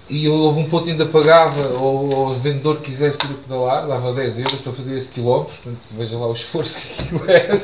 E 0.08 0.30
houve 0.30 0.60
um 0.60 0.70
ponto 0.70 0.86
que 0.86 0.92
ainda 0.92 1.06
pagava 1.08 1.68
ou 1.80 2.14
ou 2.14 2.28
o 2.28 2.36
vendedor 2.36 2.78
que 2.78 2.92
quisesse 2.92 3.18
ir 3.26 3.32
a 3.32 3.34
pedalar, 3.34 3.88
dava 3.88 4.14
10 4.14 4.38
euros 4.38 4.62
para 4.62 4.72
fazer 4.72 4.96
esse 4.98 5.08
quilómetro, 5.08 5.56
portanto 5.64 5.80
veja 5.98 6.16
lá 6.18 6.28
o 6.28 6.34
esforço 6.34 6.78
que 6.78 7.02
aquilo 7.02 7.30
era. 7.32 7.62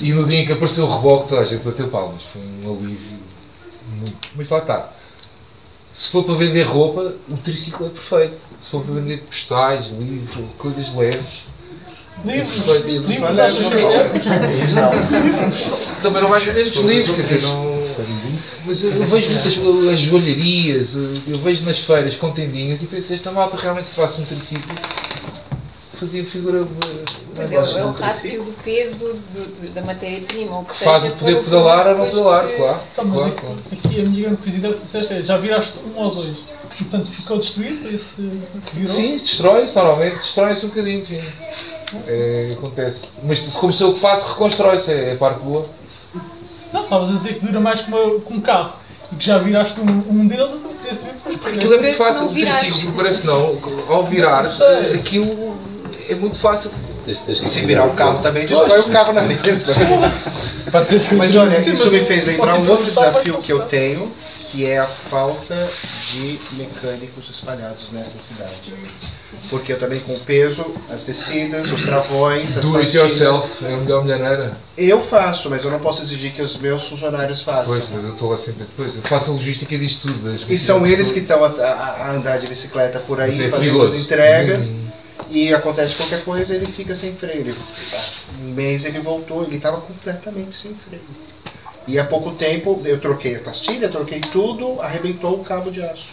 E 0.00 0.12
no 0.12 0.24
dia 0.28 0.38
em 0.38 0.46
que 0.46 0.52
apareceu 0.52 0.84
o 0.84 0.96
reboque, 0.96 1.28
toda 1.30 1.40
a 1.40 1.44
gente 1.44 1.64
bateu 1.64 1.88
palmas, 1.88 2.22
foi 2.22 2.40
um 2.40 2.70
alívio 2.72 3.18
muito. 3.88 4.28
Mas 4.36 4.48
lá 4.48 4.58
está. 4.58 4.92
Se 5.98 6.10
for 6.10 6.22
para 6.22 6.34
vender 6.36 6.62
roupa, 6.62 7.16
o 7.28 7.36
triciclo 7.38 7.86
é 7.86 7.90
perfeito. 7.90 8.36
Se 8.60 8.70
for 8.70 8.84
para 8.84 8.94
vender 8.94 9.18
postais, 9.22 9.88
livros, 9.88 10.44
coisas 10.56 10.94
leves, 10.94 11.48
Livros, 12.24 12.68
é 12.68 12.78
livros, 12.78 13.38
achas 13.38 13.64
que 13.64 13.80
é? 13.80 14.08
Também 16.00 16.22
não 16.22 16.28
vais 16.28 16.44
vender 16.44 16.62
os 16.62 16.76
livros, 16.76 17.16
quer 17.16 17.22
dizer, 17.22 17.42
não. 17.42 17.82
Mas 18.64 18.84
eu, 18.84 18.92
vejo 18.92 19.30
muitas 19.30 19.92
as 19.92 20.00
joalharias, 20.00 20.94
eu 21.26 21.38
vejo 21.38 21.64
nas 21.64 21.80
feiras 21.80 22.14
com 22.14 22.30
tendinhas 22.30 22.80
e 22.80 22.86
penso, 22.86 23.12
esta 23.12 23.32
malta 23.32 23.56
realmente 23.56 23.88
se 23.88 23.96
faz 23.96 24.20
um 24.20 24.24
triciclo, 24.24 24.72
fazia 25.94 26.24
figura. 26.24 26.64
Pois 27.38 27.52
é, 27.52 27.80
é 27.80 27.84
o 27.84 27.90
rácio 27.92 28.44
do 28.44 28.52
peso 28.62 29.06
do- 29.32 29.60
do- 29.60 29.70
da 29.72 29.80
matéria-prima. 29.82 30.64
Que 30.64 30.74
seja, 30.74 30.90
faz 30.90 31.04
o 31.04 31.10
poder 31.16 31.44
pedalar 31.44 31.86
ou 31.88 31.98
não 31.98 32.06
pedalar, 32.06 32.46
se- 32.48 32.56
claro. 32.56 32.80
Então, 32.92 33.04
mas 33.04 33.14
claro, 33.16 33.32
aqui, 33.32 33.40
claro. 33.40 33.56
aqui 33.72 34.00
a 34.00 34.04
minha 34.04 34.22
grande 34.22 34.36
curiosidade 34.38 34.74
que 34.74 34.80
disseste 34.80 35.12
é, 35.14 35.22
já 35.22 35.36
viraste 35.36 35.78
um 35.94 35.98
ou 36.00 36.14
dois. 36.14 36.38
Portanto, 36.78 37.10
ficou 37.10 37.38
destruído 37.38 37.88
esse 37.92 38.16
que 38.66 38.76
virou? 38.76 38.94
Sim, 38.94 39.16
destrói-se 39.16 39.74
normalmente, 39.74 40.16
destrói-se 40.16 40.64
um 40.66 40.68
bocadinho, 40.68 41.04
sim. 41.06 41.20
É, 42.06 42.54
acontece. 42.56 43.00
Mas 43.24 43.40
como 43.40 43.72
sou 43.72 43.88
eu 43.88 43.94
que 43.94 44.00
faço, 44.00 44.26
reconstrói-se, 44.28 44.90
é, 44.92 45.10
é 45.10 45.12
a 45.14 45.16
parte 45.16 45.40
boa. 45.40 45.66
Não, 46.72 46.82
estavas 46.84 47.08
a 47.08 47.12
dizer 47.14 47.34
que 47.34 47.46
dura 47.46 47.58
mais 47.60 47.80
que, 47.80 47.88
uma, 47.90 48.20
que 48.20 48.32
um 48.32 48.40
carro. 48.40 48.74
E 49.10 49.16
que 49.16 49.24
já 49.24 49.38
viraste 49.38 49.80
um, 49.80 49.84
um 50.10 50.26
deles, 50.28 50.50
então 50.52 50.70
podia 50.70 50.94
saber 50.94 51.12
depois. 51.14 51.36
Porque 51.36 51.56
aquilo 51.56 51.74
é 51.74 51.78
muito 51.80 51.96
fácil, 51.96 52.26
o 52.26 52.28
triciclo 52.32 52.92
parece 52.92 53.26
não, 53.26 53.58
ao 53.88 54.04
virar, 54.04 54.44
aquilo 54.94 55.56
é 56.08 56.14
muito 56.14 56.36
fácil. 56.36 56.70
Tens- 57.08 57.20
tens 57.20 57.38
que 57.40 57.46
E 57.46 57.48
se 57.48 57.60
virar 57.62 57.86
o 57.86 57.94
carro 57.94 58.20
também, 58.22 58.46
destrói 58.46 58.80
o 58.80 58.84
carro 58.84 59.12
na 59.14 59.22
mesma. 59.22 59.42
Pode 60.70 60.88
ser 60.88 61.00
que 61.00 61.14
Mas 61.14 61.34
olha, 61.34 61.60
Sim, 61.62 61.72
isso 61.72 61.84
mas 61.84 61.92
me 61.94 62.04
fez 62.04 62.26
lembrar 62.26 62.54
um 62.58 62.68
outro 62.68 62.84
desafio 62.84 63.38
que 63.38 63.50
eu 63.50 63.60
tenho, 63.60 64.12
que 64.50 64.66
é 64.66 64.78
a 64.78 64.84
falta 64.86 65.68
de 66.10 66.38
mecânicos 66.52 67.30
espalhados 67.30 67.90
nessa 67.92 68.18
cidade. 68.18 68.74
Porque 69.50 69.72
eu 69.72 69.78
também 69.78 70.00
com 70.00 70.12
o 70.12 70.20
peso, 70.20 70.64
as 70.92 71.02
descidas, 71.02 71.70
os 71.72 71.82
travões, 71.82 72.56
as 72.58 72.64
Do 72.64 72.76
it 72.78 72.94
yourself 72.96 73.64
é 73.64 73.72
a 73.74 73.76
melhor 73.78 74.04
maneira. 74.04 74.58
Eu 74.76 75.00
faço, 75.00 75.48
mas 75.48 75.64
eu 75.64 75.70
não 75.70 75.78
posso 75.78 76.02
exigir 76.02 76.32
que 76.32 76.42
os 76.42 76.56
meus 76.58 76.86
funcionários 76.86 77.40
façam. 77.42 77.64
Pois, 77.74 77.84
mas 77.92 78.04
eu 78.04 78.12
estou 78.12 78.30
lá 78.30 78.36
sempre 78.38 78.64
depois. 78.64 78.94
Eu 78.96 79.02
faço 79.02 79.30
a 79.30 79.34
logística 79.34 79.76
disto 79.78 80.08
tudo. 80.08 80.38
E 80.50 80.58
são 80.58 80.86
eles 80.86 81.08
que 81.10 81.20
24 81.20 81.52
estão 81.56 81.66
a, 81.66 81.70
a- 81.70 82.06
a 82.08 82.12
andar 82.12 82.38
de 82.38 82.46
bicicleta 82.46 82.98
por 83.00 83.20
aí, 83.20 83.30
é 83.42 83.48
fazendo 83.48 83.82
as 83.82 83.94
entregas. 83.94 84.68
Hum. 84.68 84.87
E 85.30 85.52
acontece 85.52 85.94
qualquer 85.94 86.24
coisa, 86.24 86.54
ele 86.54 86.66
fica 86.66 86.94
sem 86.94 87.12
freio. 87.14 87.40
Ele, 87.40 87.54
um 88.42 88.52
mês 88.52 88.84
ele 88.84 88.98
voltou, 89.00 89.44
ele 89.44 89.56
estava 89.56 89.80
completamente 89.80 90.56
sem 90.56 90.74
freio. 90.74 91.02
E 91.86 91.98
há 91.98 92.04
pouco 92.04 92.32
tempo 92.32 92.80
eu 92.84 93.00
troquei 93.00 93.36
a 93.36 93.40
pastilha, 93.40 93.88
troquei 93.88 94.20
tudo, 94.20 94.80
arrebentou 94.80 95.40
o 95.40 95.44
cabo 95.44 95.70
de 95.70 95.82
aço. 95.82 96.08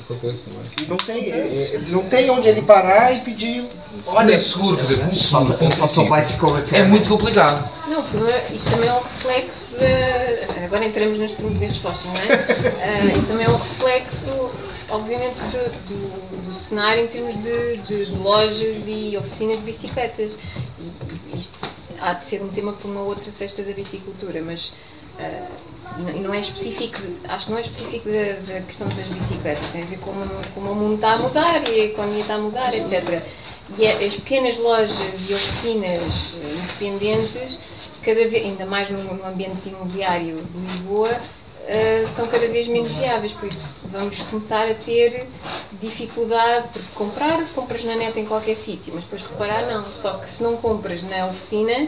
Acontece 0.00 0.44
também. 0.44 0.88
Não 0.88 0.96
tem, 0.96 1.30
é, 1.30 1.38
é, 1.38 1.80
não 1.88 2.02
tem 2.04 2.30
onde 2.30 2.48
ele 2.48 2.62
parar 2.62 3.12
e 3.14 3.20
pedir. 3.20 3.64
Olha, 4.06 4.34
é 4.34 4.38
seguro, 4.38 4.78
um 4.78 4.80
um 4.80 4.84
o 4.84 5.56
triciclo. 5.68 6.16
bicycle 6.16 6.52
repair. 6.52 6.82
É 6.82 6.86
muito 6.86 7.08
complicado. 7.08 7.68
Não, 7.86 8.04
isto 8.54 8.70
também 8.70 8.88
é 8.88 8.92
um 8.92 9.02
reflexo 9.02 9.74
de. 9.78 10.64
Agora 10.64 10.84
entramos 10.84 11.18
nas 11.18 11.32
perguntas 11.32 11.62
e 11.62 11.66
respostas, 11.66 12.06
não 12.06 12.14
é? 12.14 12.40
Ah, 12.82 13.18
isto 13.18 13.28
também 13.28 13.46
é 13.46 13.50
um 13.50 13.56
reflexo, 13.56 14.50
obviamente, 14.90 15.34
do, 15.36 15.88
do, 15.88 16.46
do 16.48 16.54
cenário 16.54 17.04
em 17.04 17.08
termos 17.08 17.36
de, 17.42 17.76
de- 17.78 18.04
lojas 18.16 18.84
e 18.86 19.16
oficinas 19.16 19.58
de 19.58 19.62
bicicletas. 19.64 20.36
E 20.78 21.36
isto 21.36 21.58
há 22.00 22.14
de 22.14 22.24
ser 22.24 22.42
um 22.42 22.48
tema 22.48 22.72
para 22.72 22.88
uma 22.90 23.00
outra 23.02 23.30
cesta 23.30 23.62
da 23.62 23.72
bicicultura, 23.72 24.42
mas. 24.42 24.72
ah, 25.18 25.46
e 26.16 26.20
não- 26.20 26.32
é 26.32 26.40
específico, 26.40 26.98
acho 27.28 27.46
que 27.46 27.50
não 27.50 27.58
é 27.58 27.62
específico 27.62 28.08
da, 28.08 28.52
da 28.54 28.60
questão 28.60 28.86
das 28.88 29.06
bicicletas, 29.08 29.68
tem 29.70 29.82
a 29.82 29.86
ver 29.86 29.98
com 29.98 30.12
como 30.54 30.70
o 30.70 30.74
mundo 30.74 30.94
está 30.94 31.14
a 31.14 31.18
mudar 31.18 31.68
e 31.68 31.80
a 31.80 31.84
economia 31.86 32.20
está 32.20 32.34
a 32.34 32.38
mudar, 32.38 32.72
etc. 32.72 33.22
E 33.76 33.84
é- 33.84 34.04
as 34.06 34.14
pequenas 34.14 34.56
lojas 34.56 34.96
e 35.28 35.34
oficinas 35.34 36.36
eh, 36.42 36.54
independentes, 36.62 37.58
cada 38.02 38.20
vez, 38.28 38.44
ainda 38.46 38.64
mais 38.66 38.88
no, 38.88 39.02
no 39.02 39.26
ambiente 39.26 39.68
imobiliário 39.68 40.42
de 40.54 40.58
Lisboa, 40.72 41.20
eh, 41.72 42.04
são 42.16 42.26
cada 42.26 42.48
vez 42.48 42.66
menos 42.66 42.90
viáveis. 42.90 43.32
Por 43.32 43.48
isso, 43.48 43.76
vamos 43.84 44.20
começar 44.22 44.68
a 44.68 44.74
ter 44.74 45.28
dificuldade, 45.72 46.68
porque 46.72 46.88
comprar, 46.96 47.46
compras 47.54 47.84
na 47.84 47.94
net 47.94 48.18
em 48.18 48.26
qualquer 48.26 48.56
sítio, 48.56 48.92
mas 48.92 49.04
depois 49.04 49.22
reparar, 49.22 49.66
não. 49.66 49.86
Só 49.86 50.14
que 50.14 50.28
se 50.28 50.42
não 50.42 50.56
compras 50.56 51.00
na 51.04 51.26
oficina, 51.26 51.86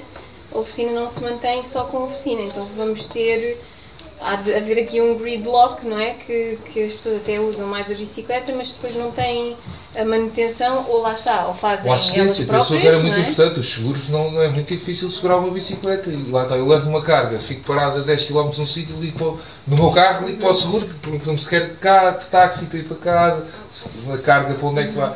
a 0.54 0.59
oficina 0.59 0.92
não 0.92 1.10
se 1.10 1.20
mantém 1.20 1.64
só 1.64 1.84
com 1.86 1.98
a 1.98 2.04
oficina. 2.04 2.42
Então, 2.42 2.64
vamos 2.76 3.06
ter. 3.06 3.60
Há 4.24 4.36
de 4.36 4.54
haver 4.54 4.82
aqui 4.82 5.00
um 5.00 5.16
gridlock, 5.18 5.86
não 5.86 5.98
é? 5.98 6.14
Que, 6.14 6.58
que 6.72 6.84
as 6.84 6.92
pessoas 6.92 7.16
até 7.16 7.40
usam 7.40 7.66
mais 7.66 7.90
a 7.90 7.94
bicicleta, 7.94 8.52
mas 8.56 8.72
depois 8.72 8.94
não 8.94 9.10
têm 9.10 9.56
a 9.94 10.04
manutenção, 10.04 10.86
ou 10.88 11.02
lá 11.02 11.12
está, 11.12 11.46
ou 11.48 11.54
fazem 11.54 11.82
Com 11.82 11.88
elas 11.90 12.00
assistência, 12.00 12.46
próprias. 12.46 12.68
pensou 12.68 12.80
que 12.80 12.86
era 12.86 12.98
muito 12.98 13.12
não 13.16 13.24
é? 13.24 13.28
importante. 13.28 13.60
Os 13.60 13.68
seguros 13.68 14.08
não, 14.08 14.30
não 14.30 14.42
é 14.42 14.48
muito 14.48 14.68
difícil 14.68 15.10
segurar 15.10 15.36
uma 15.38 15.50
bicicleta. 15.50 16.08
E 16.08 16.30
lá 16.30 16.44
está, 16.44 16.56
eu 16.56 16.66
levo 16.66 16.88
uma 16.88 17.02
carga, 17.02 17.38
fico 17.38 17.62
parado 17.64 17.98
a 17.98 18.02
10 18.02 18.24
km 18.24 18.50
num 18.56 18.66
sítio, 18.66 18.96
ligo 18.98 19.38
no 19.66 19.76
meu 19.76 19.90
carro, 19.90 20.26
ligo 20.26 20.40
para 20.40 20.50
o 20.50 20.54
seguro, 20.54 20.86
perguntam-me 21.02 21.38
se 21.38 21.48
quer 21.48 21.76
cá, 21.76 22.12
táxi 22.12 22.66
para 22.66 22.78
ir 22.78 22.84
para 22.84 22.96
casa, 22.96 23.46
a 24.12 24.18
carga 24.18 24.54
para 24.54 24.68
onde 24.68 24.80
é 24.80 24.86
que 24.86 24.92
vai. 24.92 25.14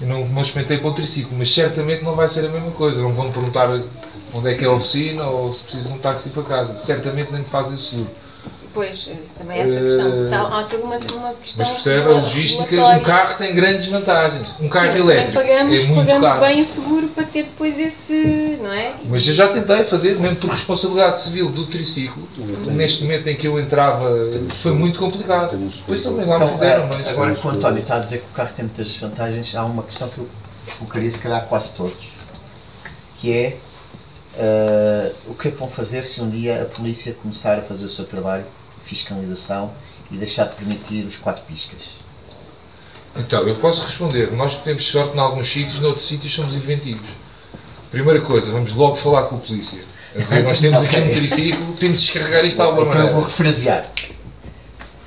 Eu 0.00 0.06
não, 0.06 0.28
não 0.28 0.42
experimentei 0.42 0.78
para 0.78 0.88
o 0.88 0.94
triciclo, 0.94 1.36
mas 1.36 1.52
certamente 1.52 2.04
não 2.04 2.14
vai 2.14 2.28
ser 2.28 2.44
a 2.44 2.48
mesma 2.48 2.70
coisa. 2.70 3.00
Não 3.00 3.12
vão 3.12 3.30
perguntar 3.30 3.68
onde 4.32 4.50
é 4.50 4.54
que 4.54 4.64
é 4.64 4.68
a 4.68 4.72
oficina 4.72 5.24
ou 5.26 5.52
se 5.52 5.62
precisa 5.62 5.88
de 5.88 5.94
um 5.94 5.98
táxi 5.98 6.30
para 6.30 6.42
casa. 6.42 6.76
Certamente 6.76 7.30
nem 7.30 7.40
me 7.40 7.46
fazem 7.46 7.74
o 7.74 7.78
seguro. 7.78 8.10
Pois, 8.74 9.08
eh, 9.10 9.16
também 9.36 9.58
é 9.58 9.62
essa 9.62 9.80
questão. 9.80 10.22
Eh, 10.22 10.34
Há, 10.34 10.60
há 10.60 10.64
toda 10.64 10.84
uma, 10.84 10.96
uma 10.96 11.34
questão. 11.34 11.66
Mas 11.66 11.82
percebe, 11.82 12.06
a 12.06 12.10
logística, 12.12 12.86
um 12.86 13.00
carro 13.00 13.34
tem 13.36 13.54
grandes 13.54 13.86
vantagens. 13.86 14.46
Um 14.60 14.68
carro 14.68 14.92
Sim, 14.92 14.98
elétrico 14.98 15.32
pagamos, 15.32 15.74
é 15.74 15.82
muito 15.84 16.06
pagamos 16.06 16.28
caro. 16.28 16.40
bem 16.40 16.62
o 16.62 16.66
seguro 16.66 17.08
para 17.08 17.24
ter 17.24 17.42
depois 17.44 17.78
esse. 17.78 18.58
não 18.62 18.72
é? 18.72 18.94
Mas 19.04 19.26
eu 19.26 19.34
já 19.34 19.48
tentei 19.48 19.84
fazer, 19.84 20.18
mesmo 20.20 20.36
por 20.36 20.50
responsabilidade 20.50 21.20
civil 21.22 21.50
do 21.50 21.66
triciclo, 21.66 22.28
neste 22.66 23.02
momento 23.02 23.26
em 23.28 23.36
que 23.36 23.48
eu 23.48 23.58
entrava, 23.58 24.10
foi 24.50 24.72
muito 24.74 24.98
complicado. 24.98 25.56
Depois 25.56 26.02
também 26.02 26.26
lá 26.26 26.38
me 26.38 26.44
Então, 26.44 26.54
fizeram, 26.54 26.84
eh, 26.84 26.88
mas. 26.90 27.08
Agora 27.08 27.34
que 27.34 27.46
o 27.46 27.50
António 27.50 27.80
está 27.82 27.96
a 27.96 28.00
dizer 28.00 28.18
que 28.18 28.26
o 28.30 28.34
carro 28.34 28.52
tem 28.54 28.64
muitas 28.66 28.96
vantagens, 28.96 29.56
há 29.56 29.64
uma 29.64 29.82
questão 29.82 30.08
que 30.08 30.18
eu 30.18 30.28
colocaria 30.78 31.10
se 31.10 31.18
calhar 31.20 31.44
quase 31.46 31.72
todos, 31.72 32.12
que 33.16 33.32
é 33.32 33.56
eh, 34.38 35.12
o 35.26 35.34
que 35.34 35.48
é 35.48 35.50
que 35.50 35.56
vão 35.56 35.68
fazer 35.68 36.02
se 36.04 36.20
um 36.20 36.28
dia 36.30 36.62
a 36.62 36.64
polícia 36.66 37.12
começar 37.20 37.58
a 37.58 37.62
fazer 37.62 37.86
o 37.86 37.88
seu 37.90 38.04
trabalho 38.04 38.44
fiscalização 38.88 39.72
e 40.10 40.16
deixar 40.16 40.44
de 40.46 40.56
permitir 40.56 41.04
os 41.04 41.16
quatro 41.16 41.42
piscas? 41.44 41.98
Então, 43.16 43.46
eu 43.48 43.54
posso 43.56 43.82
responder. 43.82 44.32
Nós 44.32 44.56
temos 44.58 44.86
sorte 44.86 45.16
em 45.16 45.20
alguns 45.20 45.48
sítios, 45.48 45.80
noutros 45.80 46.06
sítios 46.06 46.32
somos 46.34 46.54
inventivos. 46.54 47.08
Primeira 47.90 48.20
coisa, 48.20 48.52
vamos 48.52 48.72
logo 48.74 48.96
falar 48.96 49.24
com 49.24 49.36
a 49.36 49.38
polícia. 49.38 49.80
A 50.14 50.18
dizer, 50.18 50.42
nós 50.44 50.58
temos 50.58 50.82
aqui 50.82 50.96
um 50.98 51.08
triciclo, 51.12 51.72
temos 51.74 51.98
de 52.00 52.04
descarregar 52.06 52.44
isto 52.44 52.56
de 52.56 52.62
alguma 52.62 52.86
Então 52.86 53.00
eu 53.00 53.06
vou 53.06 53.14
maneira. 53.22 53.28
refrasear. 53.30 53.86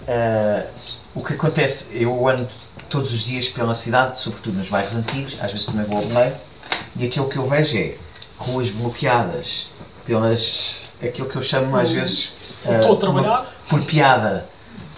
Ah, 0.07 0.65
o 1.13 1.23
que 1.23 1.33
acontece, 1.33 1.89
eu 1.93 2.27
ando 2.27 2.47
todos 2.89 3.11
os 3.13 3.21
dias 3.25 3.47
pela 3.49 3.73
cidade, 3.75 4.19
sobretudo 4.19 4.57
nos 4.57 4.69
bairros 4.69 4.95
antigos, 4.95 5.37
às 5.41 5.51
vezes 5.51 5.65
também 5.65 5.85
vou 5.85 5.97
ao 5.97 6.05
Belém, 6.05 6.33
e 6.95 7.05
aquilo 7.05 7.29
que 7.29 7.37
eu 7.37 7.47
vejo 7.47 7.77
é 7.77 7.95
ruas 8.37 8.69
bloqueadas 8.69 9.69
pelas. 10.05 10.87
aquilo 11.01 11.27
que 11.29 11.35
eu 11.35 11.41
chamo 11.41 11.75
às 11.75 11.91
vezes. 11.91 12.33
ah, 12.65 12.75
Estou 12.79 12.93
a 12.93 12.97
trabalhar. 12.97 13.53
Por 13.71 13.81
piada 13.83 14.45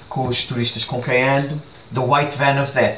com 0.10 0.28
os 0.28 0.44
turistas 0.44 0.84
com 0.84 1.02
quem 1.02 1.24
ando, 1.24 1.62
The 1.94 2.02
White 2.02 2.36
Van 2.36 2.62
of 2.62 2.74
Death. 2.74 2.98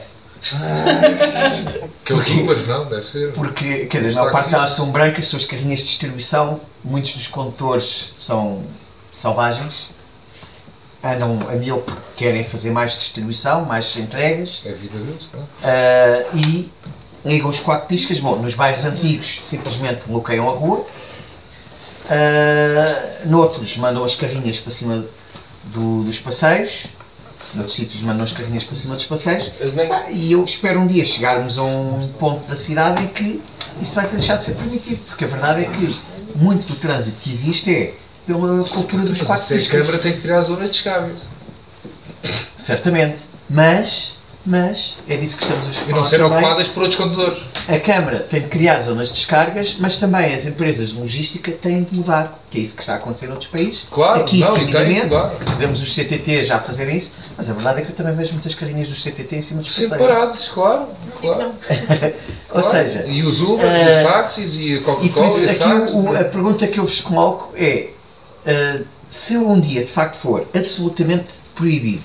Que 2.04 2.14
é 2.14 2.16
Ubers, 2.16 2.66
não? 2.66 2.86
Deve 2.86 3.06
ser. 3.06 3.34
Porque, 3.34 3.86
quer 3.88 3.98
dizer, 3.98 4.12
a 4.12 4.22
maior 4.22 4.32
parte 4.32 4.50
delas 4.50 4.70
são 4.72 4.92
brancas, 4.92 5.26
são 5.28 5.38
as 5.38 5.46
carrinhas 5.46 5.80
de 5.80 5.86
distribuição, 5.86 6.62
muitos 6.84 7.14
dos 7.14 7.28
condutores 7.28 8.14
são 8.18 8.64
selvagens, 9.12 9.90
andam 11.04 11.40
a 11.50 11.54
mil 11.54 11.80
porque 11.80 12.02
querem 12.16 12.44
fazer 12.44 12.72
mais 12.72 12.94
distribuição, 12.98 13.66
mais 13.66 13.98
entregas, 13.98 14.62
É 14.66 14.70
a 14.70 14.74
vida 14.74 14.98
deles, 14.98 15.30
não? 15.34 15.42
ah, 15.64 16.30
e 16.36 16.72
ligam 17.26 17.50
os 17.50 17.60
quatro 17.60 17.88
piscas, 17.88 18.20
bom, 18.20 18.36
nos 18.38 18.54
bairros 18.54 18.86
antigos 18.86 19.42
simplesmente 19.46 20.04
bloqueiam 20.08 20.48
a 20.48 20.54
rua, 20.54 20.86
ah, 22.10 23.26
noutros 23.26 23.78
mandam 23.78 24.04
as 24.04 24.16
carrinhas 24.16 24.60
para 24.60 24.72
cima 24.72 25.06
do- 25.74 26.04
dos 26.04 26.20
passeios, 26.20 26.86
noutros 27.54 27.76
sítios 27.76 28.02
mandam 28.02 28.24
as 28.24 28.32
carrinhas 28.34 28.64
para 28.64 28.76
cima 28.76 28.96
dos 28.96 29.06
passeios, 29.06 29.52
ah, 29.92 30.10
e 30.12 30.32
eu 30.32 30.44
espero 30.44 30.80
um 30.80 30.88
dia 30.88 31.06
chegarmos 31.06 31.58
a 31.58 31.64
um 31.64 32.10
ponto 32.20 32.48
da 32.48 32.56
cidade 32.56 33.04
em 33.04 33.08
que 33.08 33.42
isso 33.82 33.96
vai 33.96 34.08
deixar 34.08 34.38
de 34.38 34.46
ser 34.46 34.56
permitido, 34.56 35.00
porque 35.08 35.26
a 35.26 35.28
verdade 35.28 35.64
é 35.64 35.66
que 35.70 36.00
muito 36.36 36.68
do 36.68 36.76
trânsito 36.76 37.18
que 37.22 37.32
existe 37.32 37.74
é 37.74 37.94
pela 38.26 38.64
cultura 38.66 39.04
dos 39.04 39.20
Mas 39.20 39.28
quatro 39.28 39.46
se 39.46 39.54
a 39.54 39.58
piscas. 39.58 39.80
Câmara 39.82 40.00
tem 40.00 40.14
que 40.14 40.22
criar 40.22 40.42
zonas 40.42 40.66
de 40.66 40.72
descarga. 40.72 41.14
Certamente, 42.58 43.20
mas, 43.50 44.15
mas 44.46 44.98
é 45.10 45.18
disso 45.18 45.38
que 45.38 45.44
estamos 45.44 45.68
a 45.68 45.72
falar 45.72 45.90
E 45.90 45.94
não 45.94 46.04
serem 46.04 46.26
ocupadas 46.26 46.68
por 46.68 46.84
outros 46.84 47.00
condutores. 47.02 47.40
A 47.68 47.80
Câmara 47.80 48.20
tem 48.20 48.42
de 48.42 48.48
criar 48.48 48.82
zonas 48.82 49.08
de 49.08 49.16
descargas, 49.16 49.78
mas 49.80 49.98
também 49.98 50.34
as 50.36 50.46
empresas 50.46 50.90
de 50.92 51.00
logística 51.00 51.52
têm 51.52 51.84
de 51.84 51.96
mudar, 51.98 52.40
que 52.52 52.60
é 52.60 52.62
isso 52.62 52.76
que 52.76 52.82
está 52.84 52.94
a 52.94 52.96
acontecer 52.98 53.28
noutros 53.28 53.50
países. 53.50 53.88
Claro, 53.90 54.22
Aqui, 54.22 54.40
não, 54.40 54.50
e 54.52 54.56
tem, 54.56 54.60
timidamente, 54.68 55.08
claro. 55.10 55.38
vemos 55.58 55.82
os 55.82 55.94
CTT 55.96 56.44
já 56.44 56.60
fazerem 56.60 56.96
isso, 56.96 57.14
mas 57.36 57.50
a 57.50 57.54
verdade 57.54 57.82
é 57.82 57.86
que 57.86 57.92
eu 57.92 57.96
também 57.96 58.14
vejo 58.16 58.34
muitas 58.34 58.54
carrinhas 58.54 58.88
dos 58.88 59.02
CTT 59.04 59.36
em 59.38 59.42
cima 59.42 59.62
dos 59.62 59.70
passeios. 59.70 59.98
parados, 60.08 60.48
claro. 60.50 60.88
claro. 61.20 61.52
Ou 62.54 62.62
Claro. 62.62 62.72
seja, 62.88 63.06
E 63.08 63.24
os 63.24 63.42
Ubers, 63.42 63.70
eh, 63.70 64.04
os 64.06 64.12
táxis 64.14 64.56
e 64.56 64.74
a 64.74 64.76
E 64.76 64.80
por 64.80 64.86
Coca-Cola 64.96 65.28
isso, 65.28 65.40
e 65.40 65.48
a 65.48 65.52
aqui 65.52 65.58
Sagres. 65.58 65.94
o- 65.94 66.04
o- 66.04 66.16
a 66.18 66.24
pergunta 66.24 66.68
que 66.68 66.80
eu 66.80 66.86
vos 66.86 67.02
coloco 67.02 67.52
é: 67.58 67.90
uh, 68.46 68.86
se 69.10 69.36
um 69.38 69.60
dia 69.60 69.82
de 69.82 69.92
facto 69.92 70.16
for 70.18 70.48
absolutamente 70.56 71.26
proibido 71.56 72.04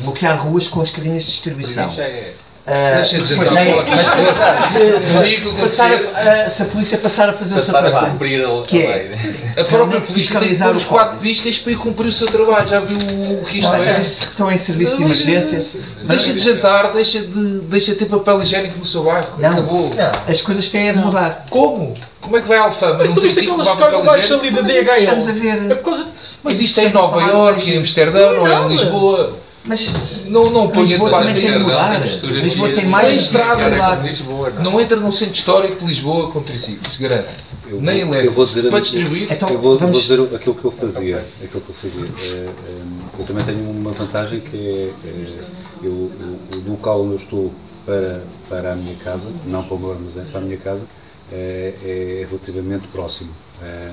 bloquear 0.00 0.42
ruas 0.42 0.66
com 0.66 0.80
as 0.80 0.90
carrinhas 0.90 1.24
de 1.24 1.30
distribuição, 1.30 1.90
Já 1.90 2.04
é. 2.04 2.34
Ah, 2.66 2.92
Deixa 2.96 3.18
de 3.18 3.24
jantar 3.26 3.52
já 3.52 3.60
é- 3.60 3.84
mas 3.88 4.00
se- 4.00 5.00
se- 5.00 5.40
Não 5.44 5.54
passar 5.54 5.90
a- 5.92 6.46
a- 6.46 6.50
se 6.50 6.62
a 6.62 6.66
polícia 6.66 6.98
passar 6.98 7.28
a 7.28 7.32
fazer 7.32 7.54
o 7.54 7.60
seu 7.60 7.72
Passar 7.72 7.86
a 7.86 7.90
trabalho, 7.90 8.12
cumprir 8.12 8.44
a- 8.44 8.62
que 8.66 8.82
é. 8.82 9.18
A 9.52 9.54
própria 9.64 9.76
realmente 9.78 10.06
polícia 10.08 10.40
tem 10.40 10.48
que 10.54 10.58
pôr 10.62 10.76
os 10.76 10.84
quatro 10.84 11.18
piscas 11.18 11.58
para 11.58 11.72
ir 11.72 11.76
cumprir 11.76 12.08
o 12.08 12.12
seu 12.12 12.26
trabalho. 12.26 12.66
Já 12.68 12.80
viu 12.80 12.96
o 12.98 13.44
que 13.44 13.58
isto 13.60 13.68
Não, 13.70 13.74
é? 13.76 13.86
mas 13.86 13.96
que 13.96 14.24
estão 14.30 14.50
em 14.50 14.58
serviço 14.58 14.96
de 14.96 15.04
Mas, 15.04 15.26
emergência. 15.26 15.80
Deixa 16.02 16.32
de 16.32 16.38
jantar, 16.40 16.92
deixa 16.92 17.20
de, 17.20 17.58
deixa 17.60 17.92
de 17.92 17.98
ter 17.98 18.06
papel 18.06 18.42
higiênico 18.42 18.78
no 18.78 18.84
seu 18.86 19.04
bairro. 19.04 19.28
Não, 19.38 19.48
Acabou. 19.50 19.90
as 20.28 20.42
coisas 20.42 20.68
têm 20.68 20.90
a 20.90 20.92
de 20.92 20.98
mudar. 20.98 21.44
Como? 21.50 21.94
Como 22.20 22.36
é 22.36 22.40
que 22.42 22.48
vai 22.48 22.58
a 22.58 22.62
Alfama? 22.62 23.04
Não 23.04 23.14
Tu 23.14 23.20
tem 23.20 23.30
aquelas 23.30 23.58
levar 23.68 23.76
papel 23.76 24.18
higiênico? 24.18 24.34
ali 24.34 24.50
da 24.50 24.62
Mas 24.62 24.72
isso 24.72 24.82
DHL? 24.82 24.98
estamos 24.98 25.28
a 25.28 25.32
ver. 25.32 25.70
É 25.70 25.74
por 25.76 25.84
causa 25.84 26.04
disso. 26.04 26.38
Mas 26.42 26.54
Mas 26.54 26.60
isto 26.60 26.80
é 26.80 26.82
em 26.82 26.86
é 26.86 26.90
Nova 26.90 27.20
Iorque, 27.22 27.70
em 27.74 27.78
Amsterdão, 27.78 28.32
não 28.36 28.46
é 28.46 28.50
em 28.50 28.54
nada. 28.54 28.66
Lisboa. 28.68 29.45
Mas 29.66 30.24
Não, 30.26 30.50
não 30.50 30.70
Lisboa 30.72 31.10
também 31.10 31.34
tem 31.34 31.52
de 31.52 31.58
mudar. 31.58 32.00
Lisboa 32.00 32.68
tem 32.72 32.86
mais 32.86 33.12
estrada. 33.12 34.02
Lisboa, 34.02 34.50
não. 34.50 34.80
Entra 34.80 34.96
no 34.96 35.10
centro 35.12 35.34
histórico 35.34 35.76
de 35.80 35.86
Lisboa 35.86 36.30
com 36.30 36.40
triciclos, 36.42 36.96
garanto. 36.96 37.28
Eu 37.68 37.80
Nem 37.80 38.04
vou- 38.04 38.14
elétrico. 38.14 38.26
eu 38.26 38.32
vou 38.32 38.46
dizer 38.46 38.66
a 38.66 38.70
Para 38.70 38.80
distribuir. 38.80 39.32
Então, 39.32 39.48
eu 39.48 39.58
vou, 39.58 39.76
vamos- 39.76 40.06
vou 40.06 40.16
dizer 40.26 40.36
aquilo 40.36 40.54
que 40.54 40.64
eu 40.64 40.70
fazia. 40.70 41.26
Aquilo 41.42 41.60
que 41.60 41.68
eu 41.70 41.74
fazia. 41.74 42.10
É, 42.22 42.46
é, 42.46 42.50
eu 43.20 43.24
também 43.26 43.44
tenho 43.44 43.68
uma 43.70 43.90
vantagem 43.90 44.40
que 44.40 44.56
é, 44.56 44.90
é 45.08 45.26
eu, 45.82 45.90
o, 45.90 46.38
o 46.54 46.70
local 46.70 47.02
onde 47.02 47.14
eu 47.14 47.18
estou 47.18 47.52
para, 47.84 48.22
para 48.48 48.72
a 48.72 48.76
minha 48.76 48.94
casa, 48.96 49.32
não 49.46 49.64
para 49.64 49.74
o 49.74 49.78
meu 49.80 49.92
armazém, 49.92 50.24
para 50.26 50.38
a 50.40 50.44
minha 50.44 50.58
casa, 50.58 50.82
é, 51.32 51.74
é 51.82 52.26
relativamente 52.28 52.86
próximo. 52.88 53.30
É, 53.62 53.90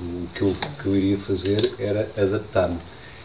o 0.00 0.26
que 0.34 0.42
eu, 0.42 0.52
que 0.82 0.86
eu 0.86 0.96
iria 0.96 1.18
fazer 1.18 1.74
era 1.78 2.08
adaptar-me. 2.16 2.78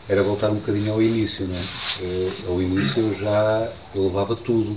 Era 0.09 0.23
voltar 0.23 0.49
um 0.49 0.55
bocadinho 0.55 0.91
ao 0.93 1.01
início, 1.01 1.45
não 1.47 1.55
é? 1.55 1.61
Eh, 2.01 2.31
ao 2.47 2.59
início 2.61 2.99
eu 2.99 3.13
já 3.13 3.71
eu 3.93 4.03
levava 4.05 4.35
tudo. 4.35 4.75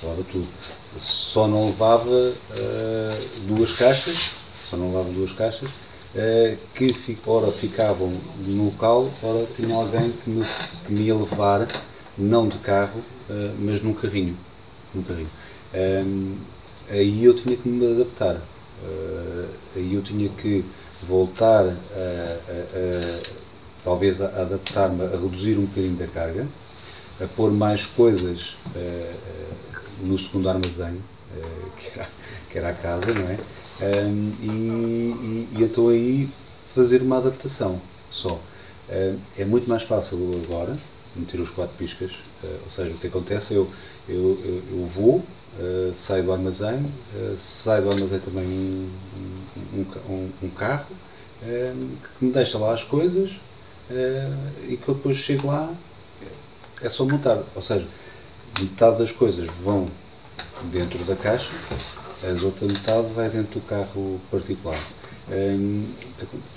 Levava 0.00 0.22
tudo. 0.30 0.46
Só 1.00 1.48
não 1.48 1.66
levava 1.66 2.32
eh, 2.56 3.20
duas 3.48 3.72
caixas, 3.72 4.30
só 4.70 4.76
não 4.76 4.88
levava 4.88 5.10
duas 5.10 5.32
caixas, 5.32 5.68
eh, 6.14 6.56
que 6.76 6.94
ora 7.26 7.50
ficavam 7.50 8.14
no 8.46 8.66
local, 8.66 9.10
ora 9.22 9.46
tinha 9.56 9.74
alguém 9.74 10.12
que 10.12 10.30
me, 10.30 10.44
que 10.86 10.92
me 10.92 11.00
ia 11.02 11.14
levar, 11.16 11.66
não 12.16 12.46
de 12.48 12.58
carro, 12.58 13.02
eh, 13.30 13.50
mas 13.58 13.82
num 13.82 13.94
carrinho. 13.94 14.36
Num 14.94 15.02
carrinho. 15.02 15.30
Aí 16.88 17.24
eu 17.24 17.34
tinha 17.34 17.56
que 17.56 17.68
me 17.68 17.84
adaptar. 17.94 18.40
Aí 19.74 19.94
eu 19.94 20.02
tinha 20.02 20.28
que 20.28 20.64
voltar 21.02 21.64
a, 21.64 21.68
a- 21.68 21.70
a- 21.70 23.41
talvez 23.84 24.20
a 24.20 24.26
adaptar-me, 24.26 25.02
a 25.04 25.08
reduzir 25.10 25.58
um 25.58 25.64
bocadinho 25.66 25.96
da 25.96 26.06
carga, 26.06 26.46
a 27.20 27.26
pôr 27.26 27.50
mais 27.50 27.86
coisas 27.86 28.56
eh, 28.74 29.12
no 30.00 30.18
segundo 30.18 30.48
armazém, 30.48 30.98
eh, 31.36 31.42
que, 31.78 31.98
era, 31.98 32.08
que 32.50 32.58
era 32.58 32.68
a 32.70 32.74
casa, 32.74 33.12
não 33.12 33.28
é? 33.28 33.38
Ehm, 33.80 34.32
e, 34.40 35.48
e- 35.58 35.60
e 35.60 35.90
aí 35.90 36.28
fazer 36.70 37.02
uma 37.02 37.18
adaptação 37.18 37.80
só. 38.10 38.40
Ehm, 38.90 39.16
é 39.38 39.44
muito 39.44 39.68
mais 39.68 39.82
fácil 39.82 40.30
agora 40.44 40.76
meter 41.14 41.40
os 41.40 41.50
quatro 41.50 41.74
piscas, 41.76 42.10
ou 42.64 42.70
seja, 42.70 42.90
o 42.94 42.98
que 42.98 43.06
acontece 43.06 43.52
eu, 43.54 43.68
eu, 44.08 44.38
eu, 44.44 44.62
eu 44.78 44.86
vou, 44.86 45.22
saio 45.94 46.24
do 46.24 46.32
armazém, 46.32 46.82
saio 47.38 47.82
do 47.82 47.90
armazém 47.90 48.18
também 48.20 48.44
um, 48.46 48.90
um, 49.74 49.80
um 50.08 50.12
um- 50.14 50.30
um 50.44 50.48
carro 50.48 50.86
ehm, 51.42 51.96
que 52.18 52.24
me 52.24 52.32
deixa 52.32 52.56
lá 52.58 52.72
as 52.72 52.82
coisas 52.82 53.32
e 54.68 54.76
que 54.76 54.88
eu 54.88 54.94
depois 54.94 55.16
chego 55.16 55.48
lá 55.48 55.72
é 56.80 56.88
só 56.88 57.04
montar, 57.04 57.42
ou 57.54 57.62
seja, 57.62 57.86
metade 58.60 58.98
das 58.98 59.12
coisas 59.12 59.48
vão 59.62 59.88
dentro 60.70 60.98
da 61.04 61.14
caixa, 61.14 61.50
as 62.22 62.42
outra 62.42 62.66
metade 62.66 63.12
vai 63.12 63.28
dentro 63.28 63.60
do 63.60 63.66
carro 63.66 64.20
particular. 64.30 64.78
Hum, 65.30 65.86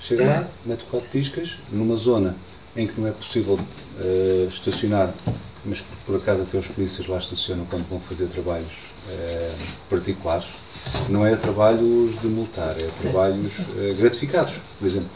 chega 0.00 0.24
lá, 0.24 0.48
mete 0.64 0.84
quatro 0.84 1.08
piscas, 1.08 1.56
numa 1.70 1.96
zona 1.96 2.36
em 2.76 2.86
que 2.86 3.00
não 3.00 3.08
é 3.08 3.12
possível 3.12 3.58
eh, 4.00 4.46
estacionar, 4.48 5.12
mas 5.64 5.80
que 5.80 5.86
por 6.04 6.16
acaso 6.16 6.42
até 6.42 6.58
os 6.58 6.66
polícias 6.68 7.06
lá 7.06 7.18
estacionam 7.18 7.64
quando 7.64 7.88
vão 7.88 7.98
fazer 7.98 8.26
trabalhos 8.26 8.72
eh, 9.08 9.54
particulares. 9.88 10.48
Não 11.08 11.26
é 11.26 11.34
trabalhos 11.34 12.20
de 12.20 12.26
multar, 12.28 12.76
é 12.78 12.88
trabalhos 13.00 13.58
eh, 13.78 13.94
gratificados, 13.98 14.54
por 14.78 14.86
exemplo. 14.86 15.08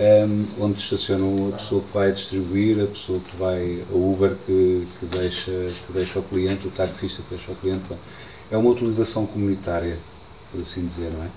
Um, 0.00 0.46
onde 0.60 0.80
estacionam 0.80 1.48
a 1.48 1.56
pessoa 1.56 1.82
que 1.82 1.92
vai 1.92 2.12
distribuir, 2.12 2.80
a 2.80 2.86
pessoa 2.86 3.18
que 3.18 3.36
vai, 3.36 3.82
a 3.90 3.94
Uber 3.94 4.36
que, 4.46 4.86
que, 5.00 5.06
deixa, 5.06 5.50
que 5.50 5.92
deixa 5.92 6.20
ao 6.20 6.22
cliente, 6.22 6.68
o 6.68 6.70
taxista 6.70 7.20
que 7.28 7.34
deixa 7.34 7.50
ao 7.50 7.56
cliente. 7.56 7.82
É 8.48 8.56
uma 8.56 8.70
utilização 8.70 9.26
comunitária, 9.26 9.98
por 10.52 10.60
assim 10.60 10.86
dizer, 10.86 11.10
não 11.10 11.24
é? 11.24 11.28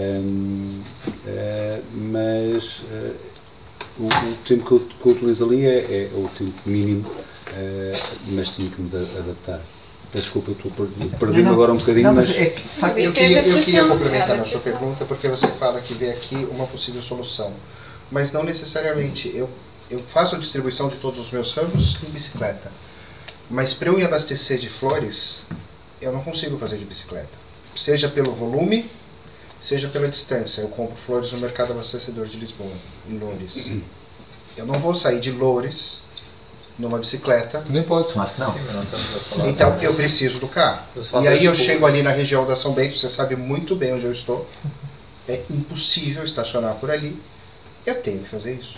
Um, 0.00 0.80
eh, 1.26 1.80
mas 1.94 2.82
eh, 2.90 3.12
o, 3.98 4.06
o 4.06 4.34
tempo 4.46 4.64
que 4.66 4.72
eu, 4.72 4.80
que 4.80 5.06
eu 5.06 5.12
utilizo 5.12 5.44
ali 5.46 5.64
é, 5.64 5.78
é 5.78 6.10
o 6.12 6.28
tempo 6.36 6.52
mínimo, 6.66 7.06
eh, 7.54 7.92
mas 8.30 8.48
tinha 8.48 8.68
que 8.68 8.82
me 8.82 8.88
da- 8.90 8.98
adaptar. 8.98 9.60
Peço 10.10 10.24
Desculpa, 10.24 10.50
eu 10.50 10.54
estou 10.54 10.72
a 10.72 10.74
per- 10.74 11.18
perdi-me 11.18 11.42
Não, 11.42 11.50
não. 11.50 11.52
agora 11.52 11.72
um 11.72 11.76
bocadinho, 11.76 12.06
Não, 12.08 12.14
mas. 12.14 12.26
mas 12.28 12.36
é 12.36 12.46
que, 12.46 12.62
Eu 13.00 13.10
é 13.10 13.12
queria, 13.12 13.46
eu 13.46 13.62
queria 13.62 13.80
é 13.82 13.88
complementar 13.88 14.40
a 14.40 14.44
sua 14.44 14.60
pergunta, 14.60 15.04
porque 15.04 15.28
você 15.28 15.46
fala 15.48 15.80
que 15.80 15.94
vê 15.94 16.10
aqui 16.10 16.48
uma 16.50 16.66
possível 16.66 17.00
solução. 17.00 17.52
Mas 18.10 18.32
não 18.32 18.42
necessariamente. 18.42 19.30
Eu, 19.34 19.48
eu 19.90 19.98
faço 20.00 20.36
a 20.36 20.38
distribuição 20.38 20.88
de 20.88 20.96
todos 20.96 21.18
os 21.18 21.30
meus 21.30 21.52
ramos 21.52 21.98
em 22.06 22.10
bicicleta. 22.10 22.70
Mas 23.50 23.72
para 23.72 23.88
eu 23.88 23.96
me 23.96 24.04
abastecer 24.04 24.58
de 24.58 24.68
flores, 24.68 25.42
eu 26.00 26.12
não 26.12 26.22
consigo 26.22 26.56
fazer 26.58 26.76
de 26.78 26.84
bicicleta. 26.84 27.28
Seja 27.74 28.08
pelo 28.08 28.32
volume, 28.32 28.90
seja 29.60 29.88
pela 29.88 30.08
distância. 30.08 30.60
Eu 30.62 30.68
compro 30.68 30.96
flores 30.96 31.32
no 31.32 31.38
mercado 31.38 31.72
abastecedor 31.72 32.26
de 32.26 32.38
Lisboa, 32.38 32.72
em 33.08 33.18
Loures. 33.18 33.70
Eu 34.56 34.66
não 34.66 34.78
vou 34.78 34.94
sair 34.94 35.20
de 35.20 35.30
Loures 35.30 36.02
numa 36.78 36.98
bicicleta 36.98 37.64
Nem 37.68 37.82
pode. 37.82 38.12
que 38.30 38.40
não. 38.40 38.54
Então 39.48 39.76
eu 39.80 39.94
preciso 39.94 40.38
do 40.38 40.46
carro. 40.48 40.82
E 41.22 41.28
aí 41.28 41.44
eu 41.44 41.54
chego 41.54 41.86
ali 41.86 42.02
na 42.02 42.10
região 42.10 42.46
da 42.46 42.54
São 42.54 42.72
Bento, 42.72 42.96
você 42.96 43.10
sabe 43.10 43.34
muito 43.34 43.74
bem 43.74 43.94
onde 43.94 44.04
eu 44.04 44.12
estou. 44.12 44.48
É 45.28 45.42
impossível 45.50 46.24
estacionar 46.24 46.74
por 46.76 46.90
ali. 46.90 47.20
Eu 47.88 48.02
tenho 48.02 48.18
que 48.18 48.28
fazer 48.28 48.52
isso. 48.52 48.74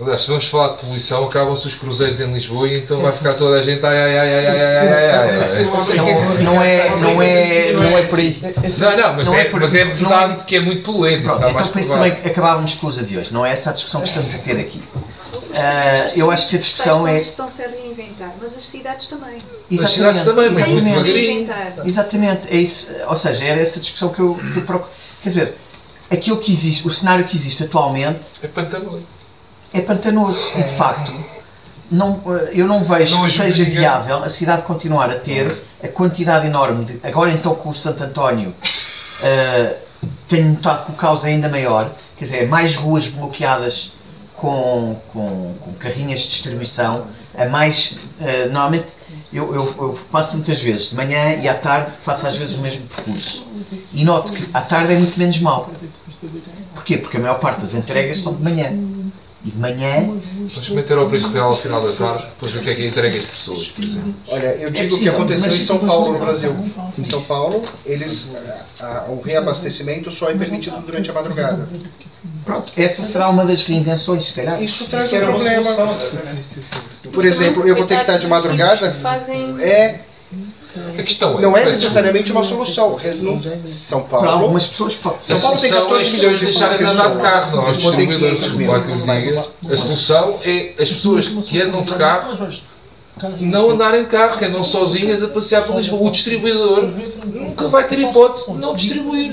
Aliás, 0.00 0.22
se 0.22 0.28
vamos 0.28 0.46
falar 0.46 0.74
de 0.74 0.80
poluição, 0.80 1.24
acabam-se 1.24 1.68
os 1.68 1.74
cruzeiros 1.74 2.18
em 2.20 2.32
Lisboa 2.32 2.66
e 2.66 2.78
então 2.78 2.96
Sim. 2.96 3.02
vai 3.02 3.12
ficar 3.12 3.34
toda 3.34 3.60
a 3.60 3.62
gente 3.62 3.84
ai 3.84 3.96
ai 3.96 4.18
ai 4.18 4.34
ai 4.34 4.46
ai 4.46 4.66
ai 4.66 5.10
ai. 5.10 5.40
ai. 5.44 5.64
Não, 5.64 6.54
não, 6.54 6.62
é, 6.62 6.90
não, 6.96 7.22
é, 7.22 7.72
não 7.74 7.98
é 7.98 8.02
por 8.04 8.18
aí. 8.18 8.36
Não, 8.40 8.96
não, 8.96 9.14
mas, 9.14 9.28
não 9.28 9.34
é, 9.34 9.46
é 9.46 9.50
mas 9.52 9.74
é, 9.74 9.80
é 9.80 9.84
verdade 9.84 10.44
que 10.46 10.56
é 10.56 10.60
muito 10.60 10.82
poluente. 10.82 11.22
Pronto, 11.22 11.46
então 11.46 11.68
por 11.68 11.80
isso 11.80 11.90
também 11.90 12.12
acabávamos 12.12 12.74
com 12.74 12.86
os 12.86 12.98
aviões, 12.98 13.30
não 13.30 13.44
é 13.44 13.52
essa 13.52 13.70
a 13.70 13.72
discussão 13.74 14.00
que 14.00 14.08
estamos 14.08 14.34
a 14.34 14.38
ter 14.38 14.58
aqui. 14.58 14.82
Ah, 15.54 16.08
eu 16.16 16.30
acho 16.30 16.48
que 16.48 16.56
a 16.56 16.58
discussão 16.58 17.06
é. 17.06 17.14
Os 17.14 17.22
estão 17.22 17.48
servem 17.48 17.84
a 17.84 17.86
inventar, 17.86 18.34
mas 18.40 18.56
as 18.56 18.64
cidades 18.64 19.06
também. 19.06 19.36
Exatamente. 19.70 19.84
As 19.84 19.90
cidades 19.92 20.20
também, 20.22 20.50
mas 20.50 20.66
muito. 20.66 21.86
Exatamente, 21.86 22.48
é 22.48 22.56
isso, 22.56 22.92
ou 23.06 23.16
seja, 23.16 23.44
era 23.44 23.60
essa 23.60 23.78
discussão 23.78 24.08
que 24.08 24.18
eu, 24.18 24.34
que 24.52 24.56
eu 24.56 24.62
procuro. 24.62 24.90
Quer 25.22 25.28
dizer, 25.28 25.54
aquilo 26.10 26.38
que 26.38 26.52
existe, 26.52 26.86
o 26.86 26.90
cenário 26.90 27.24
que 27.26 27.36
existe 27.36 27.64
atualmente 27.64 28.20
É 28.42 28.48
pantanoso. 28.48 29.06
é 29.72 29.80
pantanoso 29.80 30.50
e 30.56 30.62
de 30.62 30.72
facto 30.74 31.12
não, 31.90 32.20
eh, 32.26 32.50
eu 32.54 32.66
não 32.66 32.82
vejo 32.84 33.16
Não 33.16 33.24
que 33.24 33.30
seja 33.30 33.62
ninguém. 33.64 33.78
viável 33.80 34.18
a 34.22 34.28
cidade 34.28 34.62
continuar 34.62 35.10
a 35.10 35.18
ter 35.18 35.54
a 35.82 35.88
quantidade 35.88 36.46
enorme 36.46 36.84
de. 36.86 37.00
Agora 37.06 37.30
então 37.30 37.54
com 37.54 37.68
o 37.70 37.74
Santo 37.74 38.02
António 38.02 38.54
eh, 39.22 39.76
tenho 40.28 40.48
notado 40.52 40.86
que 40.86 40.92
o 40.92 40.94
caos 40.94 41.24
é 41.24 41.28
ainda 41.28 41.48
maior, 41.48 41.90
quer 42.16 42.24
dizer, 42.24 42.48
mais 42.48 42.74
ruas 42.76 43.06
bloqueadas 43.06 43.92
com, 44.34 44.96
com, 45.12 45.54
com 45.60 45.72
carrinhas 45.74 46.20
de 46.20 46.28
distribuição, 46.28 47.06
a 47.36 47.46
mais. 47.46 47.96
eh, 48.20 48.46
normalmente 48.46 48.86
eu, 49.32 49.54
eu, 49.54 49.74
eu 49.78 49.98
passo 50.10 50.36
muitas 50.36 50.60
vezes 50.60 50.90
de 50.90 50.96
manhã 50.96 51.34
e 51.34 51.48
à 51.48 51.54
tarde 51.54 51.92
faço 52.02 52.26
às 52.26 52.36
vezes 52.36 52.54
o 52.56 52.58
mesmo 52.60 52.86
percurso. 52.86 53.46
E 53.92 54.04
noto 54.04 54.32
que 54.32 54.48
à 54.52 54.60
tarde 54.60 54.92
é 54.92 54.98
muito 54.98 55.18
menos 55.18 55.38
mal. 55.40 55.70
Porquê? 56.74 56.98
Porque 56.98 57.16
a 57.16 57.20
maior 57.20 57.38
parte 57.38 57.60
das 57.60 57.74
entregas 57.74 58.18
são 58.18 58.34
de 58.34 58.42
manhã. 58.42 58.72
E 59.46 59.50
de 59.50 59.58
manhã 59.58 60.04
Vamos 60.06 60.68
meter 60.70 60.96
ao 60.96 61.06
Príncipe 61.06 61.34
Real 61.34 61.50
ao 61.50 61.56
final 61.56 61.82
da 61.82 61.92
tarde, 61.92 62.24
depois 62.28 62.50
ver 62.52 62.60
o 62.60 62.62
que 62.62 62.70
é 62.70 62.74
que 62.76 62.82
é 62.82 62.86
entrega 62.86 63.18
de 63.18 63.26
pessoas, 63.26 63.66
por 63.68 63.84
exemplo. 63.84 64.14
Olha, 64.28 64.46
eu 64.56 64.70
digo 64.70 64.96
o 64.96 64.98
que 64.98 65.08
aconteceu 65.08 65.48
em 65.54 65.60
São 65.64 65.78
Paulo, 65.80 66.12
no 66.14 66.18
Brasil. 66.18 66.56
Em 66.98 67.04
São 67.04 67.22
Paulo, 67.24 67.60
eles, 67.84 68.30
a- 68.80 68.86
a- 68.86 69.04
o 69.10 69.20
reabastecimento 69.20 70.10
só 70.10 70.30
é 70.30 70.34
permitido 70.34 70.76
durante 70.80 71.10
a 71.10 71.12
madrugada. 71.12 71.68
Pronto, 72.44 72.72
essa 72.76 73.02
será 73.02 73.28
uma 73.30 73.44
das 73.44 73.62
reinvenções, 73.62 74.26
se 74.26 74.34
calhar. 74.34 74.62
Isso 74.62 74.84
traz 74.86 75.06
Isso 75.06 75.16
um 75.16 75.20
problema. 75.26 75.64
solução. 75.64 75.96
Por 77.12 77.24
exemplo, 77.24 77.66
eu 77.66 77.74
vou 77.76 77.86
ter 77.86 77.94
que 77.96 78.00
estar 78.02 78.18
de 78.18 78.26
madrugada. 78.26 78.94
É, 79.60 80.00
A 80.98 81.02
questão 81.04 81.38
é, 81.38 81.42
não 81.42 81.56
é 81.56 81.62
peço 81.64 81.78
necessariamente 81.80 82.32
uma 82.32 82.42
solução. 82.42 82.98
No- 83.20 83.40
São 83.68 84.02
Para 84.02 84.18
Paulo. 84.20 84.42
algumas 84.42 84.66
pessoas 84.66 84.94
pode 84.96 85.22
ser. 85.22 85.38
São 85.38 85.50
Paulo 85.50 85.60
tem 85.60 85.70
solução 85.70 85.86
é 85.96 86.00
14 86.00 86.04
as 86.04 86.10
milhões 86.12 86.22
pessoas 86.32 86.38
de 86.40 86.44
deixarem 86.46 86.78
de 86.78 86.84
andar 86.84 87.10
de 87.14 87.22
carro, 87.22 87.56
não 87.56 87.66
é? 87.66 87.70
Os 87.70 87.76
Respondem 87.76 87.98
distribuidores, 88.08 88.38
500 88.40 88.54
mil. 88.58 88.66
desculpa 88.66 88.72
lá 88.72 88.84
que 88.84 88.90
eu 88.90 89.14
lhe 89.14 89.26
diga. 89.26 89.72
A 89.72 89.76
solução 89.76 90.38
é 90.44 90.72
as 90.82 90.88
pessoas 90.90 91.28
que 91.28 91.62
andam 91.62 91.82
de 91.82 91.94
carro 91.94 92.36
não 93.40 93.70
andarem 93.70 94.02
de 94.02 94.08
carro, 94.08 94.36
que 94.38 94.44
andam 94.44 94.64
sozinhas 94.64 95.22
a 95.22 95.28
passear 95.28 95.62
por 95.62 95.76
Lisboa. 95.76 96.08
O 96.08 96.10
distribuidor 96.10 96.90
nunca 97.24 97.68
vai 97.68 97.86
ter 97.86 97.98
hipótese 98.00 98.52
de 98.52 98.58
não 98.58 98.74
distribuir. 98.74 99.32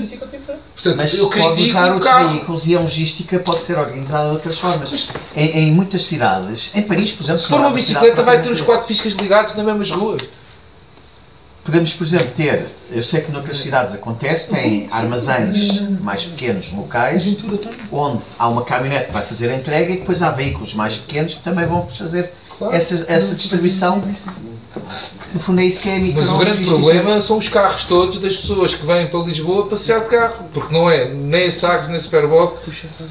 Portanto, 0.74 0.96
Mas 0.96 1.18
eu 1.18 1.28
pode 1.28 1.62
usar 1.62 1.92
outros 1.92 2.10
carro. 2.10 2.28
veículos 2.30 2.66
e 2.68 2.76
a 2.76 2.80
logística 2.80 3.38
pode 3.40 3.62
ser 3.62 3.78
organizada 3.78 4.28
de 4.28 4.34
outras 4.36 4.58
formas. 4.58 5.10
Em, 5.34 5.58
em 5.58 5.72
muitas 5.72 6.04
cidades, 6.04 6.70
em 6.74 6.82
Paris, 6.82 7.12
por 7.12 7.24
exemplo, 7.24 7.40
Se 7.40 7.48
for 7.48 7.56
é 7.56 7.58
uma 7.58 7.70
bicicleta, 7.70 8.22
vai 8.22 8.40
ter 8.40 8.50
os 8.50 8.60
quatro 8.60 8.86
piscas 8.86 9.14
ligados 9.14 9.54
nas 9.54 9.66
mesmas 9.66 9.90
ruas. 9.90 10.22
Podemos, 11.64 11.92
por 11.92 12.04
exemplo, 12.04 12.32
ter, 12.34 12.66
eu 12.90 13.04
sei 13.04 13.20
que 13.20 13.30
noutras 13.30 13.58
cidades 13.58 13.94
acontece, 13.94 14.50
tem 14.50 14.88
armazéns 14.90 15.80
mais 16.00 16.24
pequenos 16.24 16.72
locais, 16.72 17.24
onde 17.92 18.20
há 18.36 18.48
uma 18.48 18.64
caminhonete 18.64 19.06
que 19.06 19.12
vai 19.12 19.22
fazer 19.22 19.48
a 19.48 19.54
entrega 19.54 19.92
e 19.92 19.98
depois 19.98 20.22
há 20.22 20.30
veículos 20.30 20.74
mais 20.74 20.96
pequenos 20.96 21.34
que 21.34 21.42
também 21.42 21.64
vão 21.64 21.86
fazer 21.86 22.32
essa, 22.72 23.04
essa 23.08 23.34
distribuição. 23.34 24.02
No 25.32 25.40
fundo 25.40 25.62
é 25.62 25.64
isso 25.64 25.80
que 25.80 25.88
é 25.88 25.96
a 25.96 26.14
Mas 26.14 26.28
o 26.28 26.36
grande 26.36 26.64
problema 26.64 27.20
são 27.22 27.38
os 27.38 27.48
carros 27.48 27.84
todos 27.84 28.20
das 28.20 28.36
pessoas 28.36 28.74
que 28.74 28.84
vêm 28.84 29.06
para 29.06 29.20
Lisboa 29.20 29.66
passear 29.66 30.00
de 30.00 30.08
carro. 30.08 30.44
Porque 30.52 30.74
não 30.74 30.90
é 30.90 31.08
nem 31.08 31.50
Sagres 31.50 31.88
nem 31.88 31.96
a 31.96 32.00
Superboc. 32.00 32.58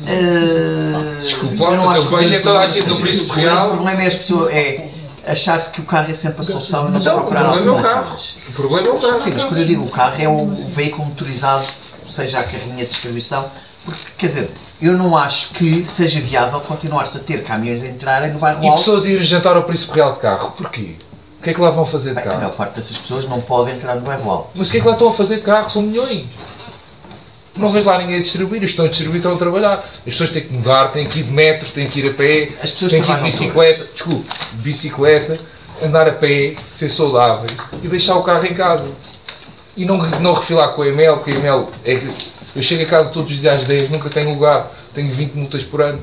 Eh, 0.08 1.18
Desculpe 1.20 1.56
eu 1.60 1.72
não 1.72 1.86
mas 1.86 1.96
acho 1.96 2.04
eu 2.04 2.10
que 2.10 2.14
o 2.14 2.18
vejo 2.18 2.30
grande 2.30 2.44
toda 2.44 2.60
a 2.60 2.68
problema 2.68 2.68
gente 2.68 2.90
no 2.90 3.02
preço 3.02 3.34
real. 3.34 3.68
O 3.68 3.76
problema 3.78 4.04
é 4.04 4.08
as 4.08 4.16
pessoas, 4.16 4.54
é 4.54 4.90
achar-se 5.26 5.72
que 5.72 5.82
o 5.82 5.84
carro 5.86 6.12
é 6.12 6.14
sempre 6.14 6.42
a 6.42 6.44
solução 6.44 6.88
e 6.88 6.92
não 6.92 7.00
Então, 7.00 7.16
o 7.16 7.20
procurar 7.22 7.44
problema 7.44 7.72
é 7.72 7.80
o 7.80 7.82
carro. 7.82 8.16
O 8.48 8.52
problema 8.52 8.88
é 8.88 8.92
o 8.92 9.00
carro. 9.00 9.18
Sim, 9.18 9.32
mas 9.34 9.44
quando 9.44 9.60
eu 9.60 9.66
digo 9.66 9.84
o 9.84 9.90
carro 9.90 10.16
é 10.20 10.30
o 10.30 10.48
veículo 10.48 11.08
motorizado, 11.08 11.66
seja 12.08 12.40
a 12.40 12.44
carrinha 12.44 12.86
de 12.86 12.92
distribuição, 12.92 13.50
porque, 13.84 14.00
quer 14.18 14.28
dizer, 14.28 14.52
eu 14.82 14.94
não 14.98 15.16
acho 15.18 15.50
que 15.50 15.86
seja 15.86 16.20
viável 16.20 16.60
continuar-se 16.62 17.18
a 17.18 17.22
ter 17.22 17.44
caminhões 17.44 17.84
a 17.84 17.88
entrarem 17.88 18.32
no 18.34 18.40
bairro 18.40 18.64
E 18.64 18.68
alto. 18.68 18.80
pessoas 18.80 19.06
irem 19.06 19.24
jantar 19.24 19.56
ao 19.56 19.64
Príncipe 19.64 19.94
Real 19.94 20.14
de 20.14 20.20
carro. 20.20 20.52
Porquê? 20.58 20.96
O 21.40 21.44
que 21.44 21.50
é 21.50 21.54
que 21.54 21.62
lá 21.62 21.70
vão 21.72 21.86
fazer 21.86 22.10
de 22.10 22.16
Bem, 22.16 22.24
a 22.24 22.28
maior 22.28 22.42
carro? 22.42 22.54
parte 22.54 22.76
dessas 22.76 22.98
pessoas 22.98 23.28
não 23.28 23.42
podem 23.42 23.76
entrar 23.76 23.96
no 23.96 24.02
bairro 24.02 24.30
alto. 24.30 24.50
Mas 24.56 24.68
o 24.70 24.72
que 24.72 24.78
é 24.78 24.82
que 24.82 24.88
lá 24.88 24.94
estão 24.94 25.10
a 25.10 25.14
fazer 25.14 25.38
de 25.38 25.42
carro? 25.42 25.70
São 25.70 25.82
milhões. 25.82 26.26
Não 27.58 27.70
vejo 27.70 27.88
lá 27.90 27.98
ninguém 27.98 28.18
a 28.18 28.22
distribuir, 28.22 28.64
estão 28.64 28.86
a 28.86 28.88
distribuir, 28.88 29.18
estão 29.18 29.34
a 29.34 29.38
trabalhar. 29.38 29.78
As 29.98 30.04
pessoas 30.06 30.30
têm 30.30 30.44
que 30.44 30.54
mudar, 30.54 30.88
têm 30.90 31.06
que 31.08 31.20
ir 31.20 31.24
de 31.24 31.32
metro, 31.32 31.70
têm 31.70 31.88
que 31.88 32.00
ir 32.00 32.10
a 32.10 32.14
pé, 32.14 32.50
As 32.64 32.72
pessoas 32.72 32.92
têm 32.92 33.02
que 33.04 33.12
ir 33.12 33.18
de 33.18 33.24
bicicleta, 33.24 33.88
desculpe, 33.94 34.26
de 34.54 34.58
bicicleta, 34.62 35.40
andar 35.84 36.08
a 36.08 36.12
pé, 36.14 36.56
ser 36.72 36.90
saudáveis 36.90 37.52
e 37.84 37.88
deixar 37.88 38.16
o 38.16 38.24
carro 38.24 38.46
em 38.46 38.54
casa. 38.54 38.88
E 39.76 39.84
não, 39.86 39.98
não 39.98 40.34
refilar 40.34 40.70
com 40.70 40.82
a 40.82 40.88
Emel, 40.88 41.18
porque 41.18 41.32
a 41.32 41.36
Emel 41.36 41.68
é 41.84 41.96
eu 42.56 42.62
chego 42.62 42.84
a 42.84 42.86
casa 42.86 43.10
todos 43.10 43.32
os 43.32 43.40
dias 43.40 43.62
às 43.62 43.66
10, 43.68 43.90
nunca 43.90 44.10
tenho 44.10 44.30
lugar, 44.32 44.72
tenho 44.94 45.12
20 45.12 45.34
multas 45.36 45.64
por 45.64 45.82
ano, 45.82 46.00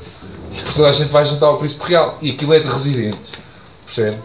porque 0.55 0.73
toda 0.75 0.89
a 0.89 0.93
gente 0.93 1.11
vai 1.11 1.25
jantar 1.27 1.47
ao 1.47 1.59
Príncipe 1.59 1.85
Real 1.89 2.19
e 2.23 2.31
aquilo 2.31 2.55
é 2.55 2.61
de 2.61 2.69
residentes, 2.69 3.31
percebe? 3.85 4.19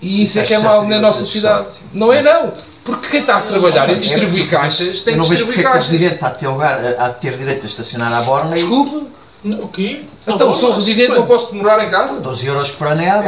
E 0.00 0.24
isso 0.24 0.40
é 0.40 0.42
que 0.42 0.54
é 0.54 0.58
mau 0.58 0.80
seria 0.82 0.96
na 0.96 1.00
nossa 1.08 1.24
cidade. 1.24 1.66
Não 1.92 2.12
é 2.12 2.22
não, 2.22 2.52
porque 2.84 3.08
quem 3.08 3.20
está 3.20 3.36
a 3.38 3.42
trabalhar 3.42 3.88
e 3.88 3.92
É 3.92 3.94
distribuir 3.94 4.48
caixas 4.50 5.00
tem 5.00 5.16
não 5.16 5.22
que 5.24 5.30
vejo 5.30 5.46
porque 5.46 5.60
distribuir 5.60 5.60
é 5.60 5.62
que 5.62 5.68
o 5.68 5.72
caixas. 5.72 5.90
residente 5.92 6.14
está 6.14 6.26
a 6.26 6.30
ter, 6.30 6.48
lugar, 6.48 6.84
a, 6.98 7.06
a 7.06 7.10
ter 7.10 7.36
direito 7.36 7.62
a 7.64 7.66
estacionar 7.68 8.12
à 8.12 8.22
borna 8.22 8.50
e 8.56 8.60
Desculpe, 8.60 9.06
O 9.44 9.68
quê? 9.68 10.04
então 10.26 10.52
sou 10.52 10.72
residente, 10.72 11.12
não 11.12 11.24
posso 11.26 11.52
demorar 11.52 11.84
em 11.84 11.90
casa? 11.90 12.18
12 12.18 12.46
euros 12.46 12.70
por 12.72 12.88
ano 12.88 13.02
é 13.02 13.10
à 13.10 13.18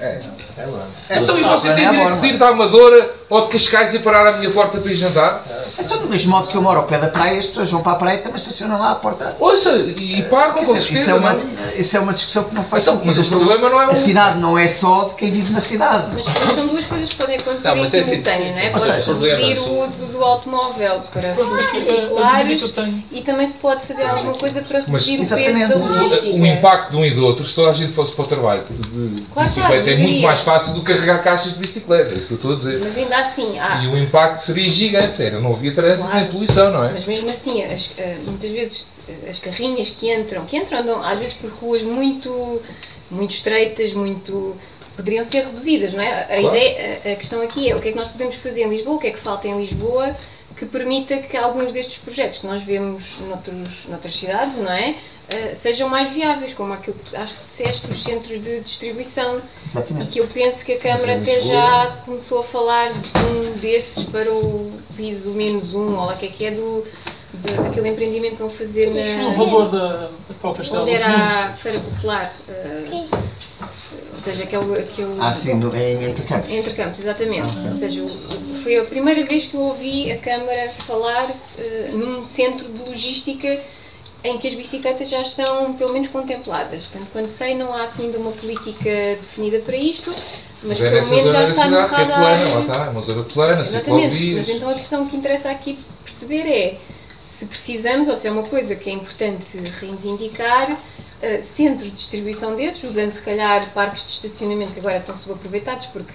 É 0.00 0.20
a. 0.58 1.14
É. 1.14 1.18
Então 1.18 1.38
e 1.38 1.42
você 1.42 1.68
é 1.68 1.74
tem 1.74 1.86
a 1.86 1.90
direito 1.90 2.20
de 2.20 2.26
ir 2.28 2.38
da 2.38 2.48
Amadora 2.48 3.10
ou 3.28 3.42
de 3.42 3.48
Cascais 3.48 3.94
e 3.94 3.98
parar 3.98 4.26
à 4.26 4.32
minha 4.38 4.50
porta 4.50 4.78
para 4.78 4.90
ir 4.92 4.96
jantar? 4.96 5.44
Então, 5.78 5.98
do 5.98 6.08
mesmo 6.08 6.30
modo 6.30 6.46
que 6.48 6.56
eu 6.56 6.62
moro 6.62 6.80
ao 6.80 6.86
pé 6.86 6.98
da 6.98 7.08
praia, 7.08 7.38
as 7.38 7.46
pessoas 7.46 7.70
vão 7.70 7.82
para 7.82 7.92
a 7.92 7.96
praia 7.96 8.16
e 8.16 8.18
também 8.22 8.36
estacionam 8.40 8.78
lá 8.78 8.92
à 8.92 8.94
porta. 8.94 9.36
Ouça, 9.38 9.70
e 9.76 10.22
pagam 10.22 10.54
Quer 10.54 10.66
com 10.66 10.76
certeza. 10.76 11.00
isso, 11.00 11.10
é 11.10 11.14
uma, 11.14 11.32
não? 11.34 11.42
isso 11.76 11.96
é 11.96 12.00
uma 12.00 12.12
discussão 12.14 12.44
que 12.44 12.54
não 12.54 12.64
faz 12.64 12.82
Então, 12.84 12.94
sentido. 12.94 13.16
mas 13.16 13.26
o 13.26 13.28
problema 13.30 13.68
não 13.70 13.82
é 13.82 13.84
A 13.86 13.90
o- 13.90 13.96
cidade 13.96 14.38
não 14.38 14.58
é 14.58 14.68
só 14.68 15.04
de 15.04 15.14
quem 15.16 15.30
vive 15.30 15.52
na 15.52 15.60
cidade. 15.60 16.06
Mas, 16.14 16.54
são 16.54 16.66
duas 16.66 16.84
coisas 16.86 17.08
que 17.10 17.14
podem 17.16 17.36
acontecer 17.36 17.68
Não, 17.68 17.76
em 17.76 17.80
é 17.80 17.84
assim, 17.84 18.02
simultâneo, 18.04 18.52
não 18.52 18.58
é? 18.58 18.70
Pode 18.70 18.90
reduzir 18.90 19.58
o 19.68 19.84
uso 19.84 20.06
do 20.06 20.24
automóvel 20.24 21.00
para 21.12 21.34
fins 21.34 21.42
a 21.42 21.96
particulares 21.96 22.70
tenho. 22.70 23.04
e 23.12 23.20
também 23.22 23.46
se 23.46 23.54
pode 23.58 23.84
fazer 23.86 24.04
alguma 24.04 24.34
coisa 24.34 24.62
para 24.62 24.80
reduzir 24.80 25.16
o 25.20 25.26
peso 25.26 25.68
da 25.68 25.76
logística. 25.76 26.26
O 26.36 26.46
impacto 26.46 26.90
de 26.90 26.96
um 26.96 27.04
e 27.04 27.10
do 27.10 27.24
outro, 27.24 27.44
se 27.44 27.54
toda 27.54 27.70
a 27.70 27.74
gente 27.74 27.92
fosse 27.92 28.12
para 28.12 28.24
o 28.24 28.26
trabalho 28.28 28.62
de 28.70 29.22
Claro, 29.32 29.48
bicicleta, 29.48 29.90
é 29.90 29.96
muito 29.96 30.22
mais 30.22 30.40
fácil 30.46 30.72
do 30.74 30.80
que 30.82 30.92
carregar 30.94 31.22
caixas 31.24 31.54
de 31.54 31.58
bicicleta, 31.58 32.14
é 32.14 32.16
isso 32.18 32.28
que 32.28 32.32
eu 32.34 32.36
estou 32.36 32.52
a 32.52 32.56
dizer. 32.56 32.78
Mas 32.78 32.96
ainda 32.96 33.16
assim, 33.18 33.58
há, 33.58 33.82
E 33.82 33.88
o 33.88 33.98
impacto 33.98 34.38
seria 34.38 34.70
gigante, 34.70 35.20
era, 35.20 35.40
não 35.40 35.52
havia 35.52 35.74
trânsito 35.74 36.08
Claro. 36.08 36.20
nem 36.22 36.30
poluição, 36.32 36.70
não 36.70 36.84
é? 36.84 36.88
Mas 36.90 37.04
mesmo 37.04 37.28
assim, 37.28 37.64
as- 37.64 37.90
eh, 37.98 38.16
muitas 38.24 38.50
vezes 38.52 39.00
eh, 39.08 39.28
as 39.28 39.40
carrinhas 39.40 39.90
que 39.90 40.14
entram, 40.14 40.46
que 40.46 40.56
entram 40.56 40.78
andam 40.78 41.02
às 41.02 41.18
vezes 41.18 41.34
por 41.34 41.50
ruas 41.50 41.82
muito, 41.82 42.62
muito 43.10 43.32
estreitas, 43.34 43.92
muito. 43.92 44.56
poderiam 44.96 45.24
ser 45.24 45.44
reduzidas, 45.44 45.92
não 45.92 46.02
é? 46.02 46.22
A, 46.22 46.26
Claro. 46.40 46.56
ideia, 46.56 47.00
a, 47.04 47.12
a 47.12 47.16
questão 47.16 47.42
aqui 47.42 47.68
é 47.70 47.74
o 47.76 47.80
que 47.80 47.88
é 47.88 47.90
que 47.92 47.98
nós 47.98 48.08
podemos 48.08 48.36
fazer 48.36 48.62
em 48.62 48.68
Lisboa, 48.70 48.96
o 48.96 48.98
que 48.98 49.08
é 49.08 49.10
que 49.10 49.18
falta 49.18 49.46
em 49.48 49.58
Lisboa 49.58 50.16
que 50.56 50.64
permita 50.64 51.18
que 51.18 51.36
alguns 51.36 51.70
destes 51.70 51.98
projetos 51.98 52.38
que 52.38 52.46
nós 52.46 52.62
vemos 52.62 53.18
noutros, 53.28 53.84
noutras 53.90 54.16
cidades, 54.16 54.56
não 54.56 54.72
é? 54.72 54.94
Eh, 55.28 55.54
sejam 55.56 55.88
mais 55.88 56.10
viáveis, 56.12 56.54
como 56.54 56.72
aquilo 56.72 56.96
que 57.04 57.16
acho 57.16 57.34
que 57.34 57.46
disseste, 57.48 57.90
os 57.90 58.00
centros 58.02 58.40
de 58.40 58.60
distribuição. 58.60 59.38
E 59.38 59.66
Exatamente. 59.68 60.10
que 60.10 60.20
eu 60.20 60.26
penso 60.28 60.64
que 60.64 60.72
a 60.74 60.78
Câmara 60.78 61.16
até 61.16 61.40
já 61.40 61.96
começou 62.04 62.40
a 62.40 62.44
falar 62.44 62.92
de 62.92 62.98
um 63.18 63.58
desses 63.58 64.04
para 64.04 64.32
o 64.32 64.72
piso 64.96 65.30
menos 65.32 65.74
um, 65.74 65.96
ou 65.98 66.06
lá 66.06 66.12
o 66.12 66.16
que 66.16 66.26
é 66.26 66.28
que 66.28 66.44
é 66.46 66.52
do, 66.52 66.84
de- 67.34 67.54
daquele 67.54 67.88
empreendimento 67.88 68.36
que 68.36 68.42
vão 68.42 68.50
fazer 68.50 68.88
O 68.88 68.94
na. 68.94 69.32
valor 69.36 69.68
da, 69.68 69.88
da 69.96 70.10
o 70.48 70.52
Castelo 70.54 70.82
Onde 70.82 70.92
era 70.92 71.48
a 71.48 71.54
Feira 71.54 71.80
Popular. 71.80 72.32
eh, 72.48 73.04
ou 74.14 74.20
seja, 74.20 74.44
aquele. 74.44 74.78
aquele 74.78 75.16
Ah, 75.20 75.34
sim, 75.34 75.54
no, 75.54 75.74
em 75.76 76.08
Intercampos. 76.08 76.50
entre 76.52 76.72
campos, 76.72 77.00
exatamente. 77.00 77.48
Ou 77.68 77.74
seja, 77.74 78.00
o- 78.02 78.08
foi 78.62 78.78
a 78.78 78.84
primeira 78.84 79.24
vez 79.26 79.46
que 79.46 79.54
eu 79.56 79.60
ouvi 79.60 80.10
a 80.12 80.18
Câmara 80.18 80.68
falar 80.86 81.28
eh, 81.58 81.90
num 81.92 82.24
centro 82.26 82.68
de 82.68 82.78
logística 82.88 83.60
em 84.24 84.38
que 84.38 84.48
as 84.48 84.54
bicicletas 84.54 85.08
já 85.08 85.22
estão, 85.22 85.74
pelo 85.74 85.92
menos, 85.92 86.08
contempladas. 86.08 86.88
Tanto 86.88 87.06
quanto 87.12 87.28
sei, 87.28 87.54
não 87.54 87.72
há 87.72 87.84
assim 87.84 88.06
ainda 88.06 88.18
uma 88.18 88.32
política 88.32 88.90
definida 89.20 89.60
para 89.60 89.76
isto, 89.76 90.10
mas 90.62 90.80
Mas 90.80 90.82
é 90.82 90.90
pelo 90.90 91.10
menos 91.10 91.32
já 91.32 91.44
está 91.44 91.68
no 91.68 91.76
é 91.76 91.86
radar. 91.86 92.06
plana, 92.06 92.54
lá 92.54 92.60
está, 92.60 92.86
é 92.86 92.88
uma 92.90 93.02
zona 93.02 93.22
plana, 93.24 93.60
Exatamente, 93.60 94.02
ciclovias. 94.10 94.46
mas 94.46 94.56
então 94.56 94.68
a 94.70 94.74
questão 94.74 95.06
que 95.06 95.16
interessa 95.16 95.50
aqui 95.50 95.78
perceber 96.04 96.48
é 96.50 96.78
se 97.20 97.46
precisamos, 97.46 98.08
ou 98.08 98.16
se 98.16 98.26
é 98.26 98.30
uma 98.30 98.44
coisa 98.44 98.74
que 98.74 98.88
é 98.88 98.92
importante 98.92 99.58
reivindicar, 99.80 100.76
eh, 101.20 101.42
centros 101.42 101.90
de 101.90 101.96
distribuição 101.96 102.56
desses, 102.56 102.82
usando 102.82 103.12
se 103.12 103.22
calhar 103.22 103.70
parques 103.74 104.04
de 104.06 104.12
estacionamento 104.12 104.72
que 104.72 104.80
agora 104.80 104.98
estão 104.98 105.16
subaproveitados, 105.16 105.86
porque 105.86 106.12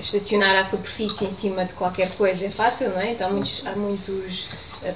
estacionar 0.00 0.56
à 0.56 0.64
superfície 0.64 1.24
em 1.24 1.32
cima 1.32 1.64
de 1.64 1.72
qualquer 1.74 2.10
coisa 2.12 2.46
é 2.46 2.50
fácil, 2.50 2.90
não 2.90 3.00
é? 3.00 3.12
Então 3.12 3.28
há 3.28 3.30
muitos, 3.32 3.62
há 3.66 3.72
muitos 3.76 4.46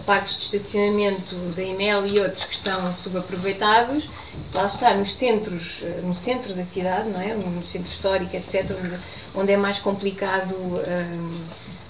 parques 0.06 0.36
de 0.36 0.56
estacionamento 0.56 1.34
da 1.56 1.62
EML 1.62 2.06
e 2.06 2.20
outros 2.20 2.44
que 2.44 2.54
estão 2.54 2.94
subaproveitados. 2.94 4.09
Lá 4.52 4.66
está, 4.66 4.94
nos 4.94 5.14
centros, 5.14 5.80
eh, 5.82 6.00
no 6.02 6.14
centro 6.14 6.54
da 6.54 6.64
cidade, 6.64 7.09
não 7.09 7.20
é? 7.20 7.34
No 7.34 7.64
centro 7.64 7.90
histórico, 7.90 8.36
etc., 8.36 8.70
onde, 9.34 9.52
é 9.52 9.56
mais 9.56 9.78
complicado 9.78 10.54
hum, 10.54 11.40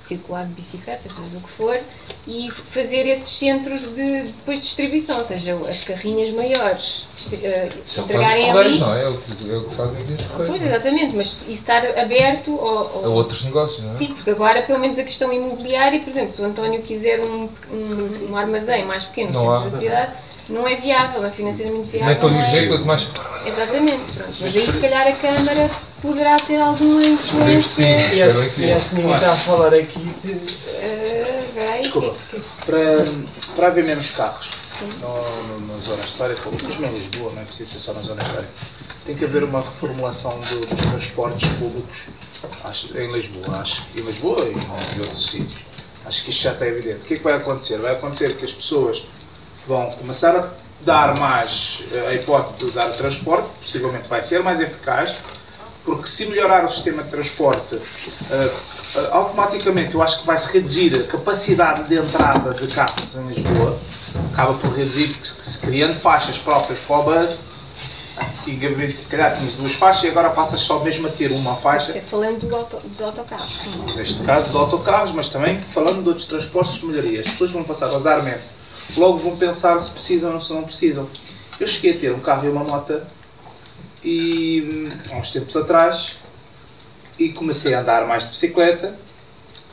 circular 0.04 0.44
de 0.46 0.52
bicicleta, 0.54 1.02
seja 1.08 1.38
o 1.38 1.40
que 1.40 1.48
for, 1.48 1.78
e 2.26 2.50
fazer 2.50 3.06
esses 3.06 3.28
centros 3.28 3.80
de 3.94 4.22
depois 4.24 4.58
de 4.58 4.64
distribuição, 4.64 5.18
ou 5.18 5.24
seja, 5.24 5.54
as 5.68 5.80
carrinhas 5.84 6.30
maiores 6.30 7.06
eh, 7.32 7.68
Isso 7.86 8.02
o 8.02 8.06
que 8.06 8.12
fazem 8.14 8.28
os 8.42 8.48
entregarem 8.48 8.50
ali. 8.50 8.78
não 8.80 8.94
é? 8.94 9.04
É 9.04 9.08
o 9.08 9.16
que, 9.18 9.50
é 9.50 9.56
o 9.56 9.64
que 9.64 9.74
fazem 9.74 9.96
os 10.02 10.22
correios. 10.26 10.48
Pois, 10.50 10.62
exatamente, 10.62 11.16
mas 11.16 11.26
isso 11.28 11.48
estar 11.50 11.86
aberto 11.98 12.52
ao, 12.60 13.02
A 13.02 13.06
ao- 13.06 13.12
outros 13.12 13.42
negócios, 13.44 13.84
não 13.84 13.92
é? 13.92 13.96
Sim, 13.96 14.06
porque 14.08 14.30
agora, 14.30 14.62
pelo 14.62 14.78
menos 14.78 14.98
a 14.98 15.04
questão 15.04 15.32
imobiliária, 15.32 16.00
por 16.00 16.10
exemplo, 16.10 16.32
se 16.34 16.42
o 16.42 16.44
António 16.44 16.82
quiser 16.82 17.20
um, 17.20 17.48
um, 17.72 18.28
um 18.30 18.36
armazém 18.36 18.84
mais 18.84 19.04
pequeno 19.04 19.32
no 19.32 19.40
centro 19.56 19.70
da 19.70 19.78
cidade, 19.78 20.12
não 20.52 20.66
é 20.68 20.76
viável, 20.76 21.20
não 21.20 21.28
é 21.28 21.30
financeiramente 21.30 21.88
viável. 21.90 22.30
Não 22.30 22.38
é- 22.40 22.44
viver, 22.50 22.68
quanto 22.68 22.84
mais. 22.86 23.06
Exatamente, 23.46 24.02
pronto. 24.14 24.32
Mas 24.40 24.56
aí 24.56 24.72
se 24.72 24.78
calhar 24.80 25.06
a 25.08 25.12
Câmara 25.12 25.70
poderá 26.00 26.36
ter 26.38 26.60
alguma 26.60 27.00
que 27.00 27.06
sim. 27.06 27.12
influência. 27.14 28.14
E 28.14 28.22
acho, 28.22 28.42
que 28.42 28.50
sim. 28.50 28.66
e 28.66 28.72
acho 28.72 28.88
que 28.90 28.94
ninguém 28.96 29.14
está 29.14 29.32
a 29.32 29.36
falar 29.36 29.74
aqui 29.74 29.98
de. 30.24 30.32
Eh, 30.76 31.44
peraí, 31.54 31.82
Desculpa. 31.82 32.14
que- 32.30 32.36
que- 32.40 32.42
Para, 32.66 33.06
para 33.56 33.66
haver 33.68 33.84
menos 33.84 34.10
carros 34.10 34.48
Sim. 34.78 34.88
no, 35.00 35.58
no- 35.58 35.74
na 35.74 35.80
zona 35.82 36.04
histórica, 36.04 36.40
ou 36.46 36.52
mesmo 36.52 36.86
em 36.86 36.90
Lisboa, 36.98 37.32
não 37.34 37.42
é 37.42 37.44
preciso 37.44 37.72
ser 37.72 37.78
só 37.78 37.92
na 37.92 38.00
zona 38.02 38.22
histórica, 38.22 38.50
tem 39.04 39.16
que 39.16 39.24
haver 39.24 39.42
uma 39.44 39.60
reformulação 39.60 40.38
do- 40.40 40.66
dos 40.66 40.80
transportes 40.80 41.48
públicos 41.58 42.02
acho, 42.64 42.96
em 42.96 43.10
Lisboa, 43.12 43.58
acho, 43.60 43.82
em 43.96 44.00
Lisboa 44.00 44.44
e 44.44 44.52
em 44.52 45.00
outros 45.00 45.30
sítios. 45.30 45.62
Acho 46.04 46.24
que 46.24 46.30
isto 46.30 46.42
já 46.42 46.52
está 46.52 46.66
evidente. 46.66 47.00
O 47.02 47.04
que 47.06 47.14
é 47.14 47.16
que 47.16 47.22
vai 47.22 47.34
acontecer? 47.34 47.78
Vai 47.78 47.92
acontecer 47.92 48.36
que 48.36 48.44
as 48.44 48.52
pessoas 48.52 49.04
vão 49.66 49.90
começar 49.92 50.34
a 50.36 50.48
dar 50.80 51.18
mais 51.18 51.82
eh, 51.92 52.08
a 52.08 52.14
hipótese 52.14 52.56
de 52.58 52.64
usar 52.64 52.88
o 52.88 52.92
transporte, 52.94 53.48
possivelmente 53.60 54.08
vai 54.08 54.20
ser 54.20 54.42
mais 54.42 54.60
eficaz, 54.60 55.14
porque 55.84 56.06
se 56.08 56.26
melhorar 56.26 56.64
o 56.64 56.68
sistema 56.68 57.02
de 57.02 57.10
transporte, 57.10 57.76
eh, 58.30 58.50
eh, 58.96 59.08
automaticamente 59.12 59.94
eu 59.94 60.02
acho 60.02 60.20
que 60.20 60.26
vai 60.26 60.36
se 60.36 60.52
reduzir 60.52 60.94
a 60.96 61.04
capacidade 61.04 61.88
de 61.88 61.96
entrada 61.96 62.52
de 62.54 62.66
carros 62.68 63.14
em 63.14 63.26
Lisboa, 63.28 63.78
acaba 64.32 64.54
por 64.54 64.70
reduzir, 64.76 65.08
se- 65.24 65.58
criando 65.58 65.94
faixas 65.94 66.36
próprias 66.38 66.80
para 66.80 66.96
o 66.98 67.02
bus, 67.04 67.38
antigamente 68.18 69.00
se 69.00 69.08
calhar 69.08 69.34
tinhas 69.36 69.52
duas 69.54 69.72
faixas 69.72 70.02
e 70.04 70.08
agora 70.08 70.30
passas 70.30 70.60
só 70.60 70.80
mesmo 70.80 71.06
a 71.06 71.10
ter 71.10 71.30
uma 71.32 71.54
faixa. 71.56 71.90
Isso 71.90 71.98
é 71.98 72.00
falando 72.02 72.40
do 72.46 72.54
auto, 72.56 72.76
dos 72.84 73.00
autocarros. 73.00 73.60
Neste 73.96 74.20
caso 74.24 74.46
dos 74.46 74.56
autocarros, 74.56 75.12
mas 75.12 75.28
também 75.28 75.60
falando 75.60 76.02
de 76.02 76.08
outros 76.08 76.26
transportes 76.26 76.74
de 76.74 76.84
melhoria. 76.86 77.20
As 77.20 77.28
pessoas 77.28 77.50
vão 77.52 77.62
passar 77.64 77.86
a 77.86 77.92
usar 77.96 78.22
mesmo. 78.22 78.42
Logo 78.96 79.18
vão 79.18 79.36
pensar 79.36 79.78
se 79.80 79.90
precisam 79.90 80.34
ou 80.34 80.40
se 80.40 80.52
não 80.52 80.64
precisam. 80.64 81.08
Eu 81.58 81.66
cheguei 81.66 81.92
a 81.92 81.98
ter 81.98 82.12
um 82.12 82.20
carro 82.20 82.46
e 82.46 82.50
uma 82.50 82.64
moto 82.64 83.00
e 84.04 84.88
hum, 84.90 84.98
há 85.10 85.16
uns 85.16 85.30
tempos 85.30 85.56
atrás 85.56 86.16
e 87.18 87.30
comecei 87.30 87.74
a 87.74 87.80
andar 87.80 88.06
mais 88.06 88.24
de 88.24 88.30
bicicleta 88.30 88.98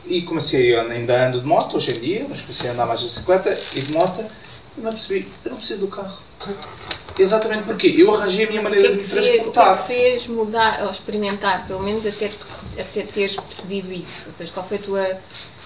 e 0.06 0.22
comecei 0.22 0.76
a 0.76 0.82
ainda 0.82 1.26
ando 1.26 1.40
de 1.40 1.46
moto 1.46 1.76
hoje 1.76 1.92
em 1.92 2.00
dia, 2.00 2.26
mas 2.28 2.40
comecei 2.40 2.70
a 2.70 2.72
andar 2.72 2.86
mais 2.86 3.00
de 3.00 3.06
bicicleta 3.06 3.58
e 3.74 3.80
de 3.80 3.92
moto 3.92 4.24
e 4.76 4.80
me 4.80 4.88
apercebi, 4.88 5.28
eu 5.44 5.50
não 5.50 5.58
preciso 5.58 5.86
do 5.86 5.88
carro. 5.88 6.18
Exatamente 7.18 7.64
porque 7.64 7.86
eu 7.88 8.14
arranjei 8.14 8.46
a 8.46 8.48
minha 8.48 8.62
Mas 8.62 8.72
o 8.72 8.74
que 8.74 8.82
maneira 8.82 8.94
é 8.94 8.96
de 8.96 9.04
que 9.04 9.14
me 9.14 9.22
te 9.22 9.22
fez, 9.22 9.26
o 9.26 9.30
que 9.30 9.40
é 9.40 9.44
que 9.44 9.50
transportar. 9.50 9.86
fez 9.86 10.26
mudar 10.26 10.82
ou 10.84 10.90
experimentar, 10.90 11.66
pelo 11.66 11.82
menos 11.82 12.06
até, 12.06 12.30
até 12.78 13.02
teres 13.02 13.36
percebido 13.36 13.92
isso? 13.92 14.22
Ou 14.26 14.32
seja, 14.32 14.50
qual 14.52 14.66
foi 14.66 14.78
a 14.78 14.80
tua 14.80 15.18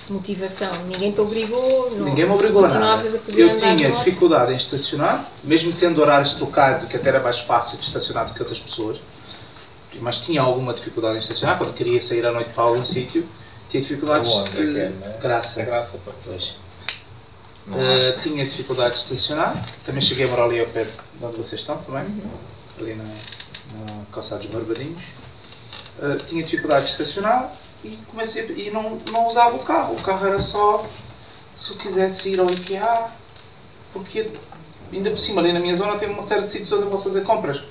motivação? 0.08 0.70
Ninguém 0.84 1.12
te 1.12 1.20
obrigou? 1.20 1.90
Não, 1.90 2.04
Ninguém 2.06 2.26
me 2.26 2.32
obrigou 2.32 2.64
a 2.64 2.68
nada. 2.68 3.02
continuavas 3.02 3.14
a 3.14 3.18
poder 3.18 3.40
Eu 3.40 3.56
tinha 3.56 3.90
dificuldade 3.90 4.52
em 4.52 4.56
estacionar, 4.56 5.30
mesmo 5.42 5.72
tendo 5.72 6.00
horários 6.00 6.34
trocados, 6.34 6.84
que 6.84 6.96
até 6.96 7.08
era 7.08 7.20
mais 7.20 7.38
fácil 7.40 7.78
de 7.78 7.84
estacionar 7.84 8.26
do 8.26 8.34
que 8.34 8.40
outras 8.40 8.58
pessoas. 8.58 8.98
Mas 10.00 10.18
tinha 10.18 10.42
alguma 10.42 10.74
dificuldade 10.74 11.16
em 11.16 11.18
estacionar, 11.18 11.56
quando 11.56 11.72
queria 11.72 12.00
sair 12.02 12.26
à 12.26 12.32
noite 12.32 12.50
para 12.52 12.64
algum 12.64 12.84
sítio, 12.84 13.26
tinha 13.70 13.80
dificuldades 13.80 14.30
é 14.30 14.42
de 14.44 14.78
é, 14.78 14.88
não 14.88 15.06
é? 15.06 15.18
graça. 15.20 15.62
É 15.62 15.64
graça. 15.64 15.98
Não 16.26 16.54
Uh, 17.66 18.20
tinha 18.20 18.44
dificuldade 18.44 18.94
de 18.94 19.00
estacionar, 19.00 19.56
também 19.86 20.02
cheguei 20.02 20.26
a 20.26 20.28
morar 20.28 20.44
ali 20.44 20.60
ao 20.60 20.66
pé 20.66 20.84
de 20.84 21.24
onde 21.24 21.36
vocês 21.38 21.62
estão 21.62 21.78
também, 21.78 22.04
ali 22.78 22.94
na, 22.94 23.04
na 23.04 24.04
calçada 24.12 24.42
dos 24.42 24.50
Barbadinhos. 24.50 25.00
Uh, 25.98 26.16
tinha 26.26 26.42
dificuldade 26.42 26.84
de 26.84 26.90
estacionar 26.90 27.50
e 27.84 27.98
comecei 28.10 28.44
e 28.56 28.70
não, 28.70 28.98
não 29.12 29.26
usava 29.26 29.54
o 29.56 29.62
carro. 29.62 29.94
O 29.94 30.02
carro 30.02 30.26
era 30.26 30.38
só 30.38 30.86
se 31.54 31.70
eu 31.70 31.76
quisesse 31.76 32.30
ir 32.30 32.40
ao 32.40 32.46
IKEA, 32.46 33.10
porque 33.92 34.32
ainda 34.92 35.10
por 35.10 35.18
cima 35.18 35.40
ali 35.40 35.52
na 35.52 35.60
minha 35.60 35.74
zona 35.74 35.96
tem 35.96 36.08
uma 36.08 36.22
série 36.22 36.42
de 36.42 36.50
sítios 36.50 36.72
onde 36.72 36.84
eu 36.84 36.90
posso 36.90 37.04
fazer 37.04 37.22
compras. 37.22 37.62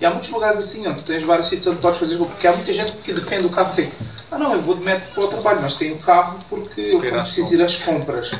E 0.00 0.04
há 0.04 0.10
muitos 0.10 0.30
lugares 0.30 0.58
assim, 0.58 0.86
onde 0.86 1.04
tens 1.04 1.22
vários 1.22 1.48
sítios 1.48 1.68
onde 1.68 1.78
podes 1.78 1.98
fazer 1.98 2.14
compras, 2.14 2.32
porque 2.34 2.46
há 2.46 2.52
muita 2.52 2.72
gente 2.72 2.92
que 2.92 3.12
defende 3.12 3.46
o 3.46 3.50
carro 3.50 3.70
assim, 3.70 3.90
ah 4.30 4.38
não, 4.38 4.54
eu 4.54 4.62
vou 4.62 4.74
de 4.74 4.82
metro 4.82 5.08
para 5.12 5.24
o 5.24 5.28
trabalho, 5.28 5.60
mas 5.62 5.74
tenho 5.74 5.94
o 5.94 5.98
carro 5.98 6.38
porque 6.48 6.80
eu 6.80 7.00
preciso 7.00 7.54
ir 7.54 7.62
às 7.62 7.76
compras. 7.76 8.32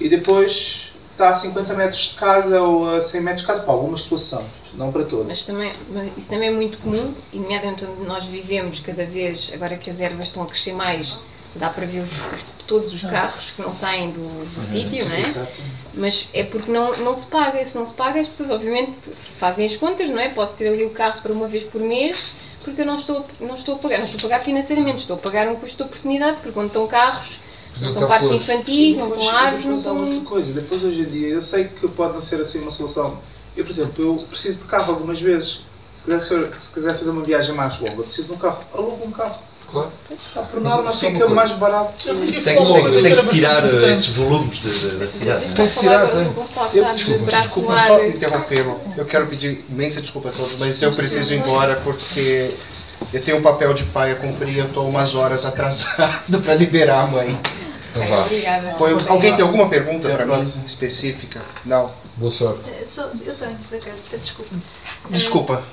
E 0.00 0.08
depois 0.08 0.92
está 1.12 1.30
a 1.30 1.34
50 1.34 1.74
metros 1.74 2.00
de 2.00 2.14
casa 2.14 2.60
ou 2.60 2.94
a 2.94 3.00
100 3.00 3.20
metros 3.20 3.42
de 3.42 3.46
casa, 3.46 3.62
para 3.62 3.72
algumas 3.72 4.02
situações, 4.02 4.46
não 4.74 4.90
para 4.92 5.04
todas. 5.04 5.26
Mas 5.26 5.42
também, 5.44 5.72
mas 5.92 6.10
isso 6.16 6.30
também 6.30 6.48
é 6.48 6.52
muito 6.52 6.78
comum, 6.78 7.14
e 7.32 7.36
nomeadamente 7.38 7.84
onde 7.84 8.06
nós 8.06 8.24
vivemos, 8.24 8.80
cada 8.80 9.04
vez, 9.04 9.50
agora 9.52 9.76
que 9.76 9.90
as 9.90 10.00
ervas 10.00 10.28
estão 10.28 10.42
a 10.42 10.46
crescer 10.46 10.72
mais, 10.72 11.18
dá 11.54 11.68
para 11.68 11.84
ver 11.86 12.00
os- 12.00 12.10
os- 12.10 12.40
todos 12.66 12.94
os 12.94 13.02
carros 13.02 13.50
que 13.54 13.60
não 13.60 13.72
saem 13.72 14.10
do, 14.10 14.20
do 14.54 14.62
sítio, 14.64 15.04
não 15.06 15.14
é? 15.14 15.20
Exato. 15.20 15.52
Mas 15.94 16.28
é 16.32 16.42
porque 16.44 16.70
não, 16.72 16.96
não 16.98 17.14
se 17.14 17.26
paga, 17.26 17.60
e 17.60 17.66
se 17.66 17.76
não 17.76 17.84
se 17.84 17.92
paga, 17.92 18.20
as 18.20 18.26
pessoas 18.28 18.50
obviamente 18.50 18.98
fazem 19.38 19.66
as 19.66 19.76
contas, 19.76 20.08
não 20.08 20.18
é? 20.18 20.30
Posso 20.30 20.54
ter 20.56 20.68
ali 20.68 20.84
o 20.84 20.90
carro 20.90 21.20
para 21.20 21.32
uma 21.32 21.46
vez 21.46 21.64
por 21.64 21.80
mês, 21.82 22.32
porque 22.64 22.80
eu 22.80 22.86
não 22.86 22.96
estou, 22.96 23.26
não 23.40 23.54
estou 23.54 23.74
a 23.74 23.78
pagar, 23.78 23.98
não 23.98 24.04
estou 24.06 24.18
a 24.18 24.22
pagar 24.30 24.40
financeiramente, 24.42 24.98
estou 25.00 25.16
a 25.16 25.18
pagar 25.18 25.46
um 25.48 25.56
custo 25.56 25.76
de 25.78 25.82
oportunidade, 25.82 26.36
porque 26.36 26.52
quando 26.52 26.68
estão 26.68 26.86
carros, 26.86 27.38
não 27.80 27.88
estão 27.92 28.08
parques 28.08 28.30
infantis, 28.32 28.96
não 28.96 29.08
estão 29.08 29.28
árvores, 29.28 29.64
não 29.66 29.72
há 29.72 29.92
outra 29.92 30.08
estão... 30.14 30.24
coisa. 30.24 30.52
Depois 30.52 30.82
hoje 30.84 31.00
em 31.02 31.04
dia, 31.06 31.28
eu 31.28 31.42
sei 31.42 31.64
que 31.64 31.86
pode 31.88 32.14
não 32.14 32.22
ser 32.22 32.40
assim 32.40 32.60
uma 32.60 32.70
solução. 32.70 33.18
Eu, 33.56 33.64
por 33.64 33.70
exemplo, 33.70 34.04
eu 34.04 34.14
preciso 34.28 34.60
de 34.60 34.64
carro 34.66 34.92
algumas 34.92 35.20
vezes. 35.20 35.60
Se 35.92 36.04
quiser, 36.04 36.20
se 36.20 36.70
quiser 36.72 36.96
fazer 36.96 37.10
uma 37.10 37.22
viagem 37.22 37.54
mais 37.54 37.78
longa, 37.78 38.02
preciso 38.02 38.28
de 38.28 38.34
um 38.34 38.38
carro. 38.38 38.60
Alugo 38.72 39.06
um 39.06 39.10
carro. 39.10 39.38
Claro. 39.72 39.90
Ah, 40.36 40.40
por 40.42 40.60
norma 40.60 40.92
fica 40.92 41.26
mais 41.28 41.50
barato. 41.52 42.06
Eu 42.06 42.14
podia 42.14 42.42
Tem, 42.42 42.56
falar 42.56 42.70
uma 42.70 42.90
tem, 42.90 43.02
tem 43.02 43.16
que 43.16 43.26
tirar 43.26 43.64
eh, 43.64 43.92
esses 43.92 44.08
volumes 44.08 44.60
da 44.60 45.06
cidade. 45.06 45.54
Tem 45.54 45.68
que 45.68 45.78
tirar, 45.78 46.06
tem. 46.08 46.32
Eu, 46.74 46.94
desculpa, 46.94 47.30
desculpa 47.32 47.78
só 47.78 48.06
interrompê-lo. 48.06 48.80
Eu 48.96 49.06
quero 49.06 49.26
pedir 49.28 49.64
imensa 49.70 50.02
desculpa 50.02 50.28
a 50.28 50.32
todos, 50.32 50.56
mas 50.58 50.80
eu 50.82 50.92
preciso 50.92 51.32
ir 51.32 51.38
embora 51.38 51.76
porque 51.82 52.50
eu 53.12 53.22
tenho 53.22 53.38
um 53.38 53.42
papel 53.42 53.72
de 53.72 53.84
pai 53.84 54.12
a 54.12 54.16
cumprir 54.16 54.58
eu 54.58 54.66
estou 54.66 54.86
umas 54.86 55.14
horas 55.14 55.46
atrasado 55.46 56.38
para 56.44 56.54
liberar 56.54 57.04
a 57.04 57.06
mãe. 57.06 57.38
Então 57.90 58.06
vá. 58.06 58.22
Obrigada. 58.22 58.74
Foi- 58.76 58.92
alguém 59.08 59.34
tem 59.34 59.42
alguma 59.44 59.68
pergunta 59.70 60.08
para 60.10 60.26
mim 60.26 60.62
específica? 60.66 61.40
Não. 61.64 61.90
Boa 62.16 62.30
sorte. 62.30 62.68
Eh, 62.70 62.82
eu 63.26 63.36
tenho, 63.36 63.58
por 63.68 63.76
acaso, 63.78 64.08
peço 64.10 64.24
desculpa. 64.24 64.54
Desculpa. 65.10 65.64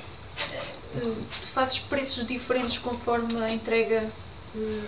Eh, 0.96 1.12
tu 1.42 1.48
fazes 1.48 1.78
preços 1.78 2.26
diferentes 2.26 2.78
conforme 2.78 3.36
a 3.42 3.50
entrega. 3.50 4.06
eh, 4.56 4.80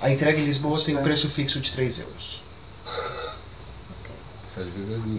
A 0.00 0.10
entrega 0.10 0.38
em 0.40 0.44
Lisboa 0.44 0.80
tem 0.82 0.96
um 0.96 1.02
preço 1.02 1.28
fixo 1.28 1.60
de 1.60 1.70
3 1.72 1.98
euros. 2.00 2.42
É. 4.56 4.62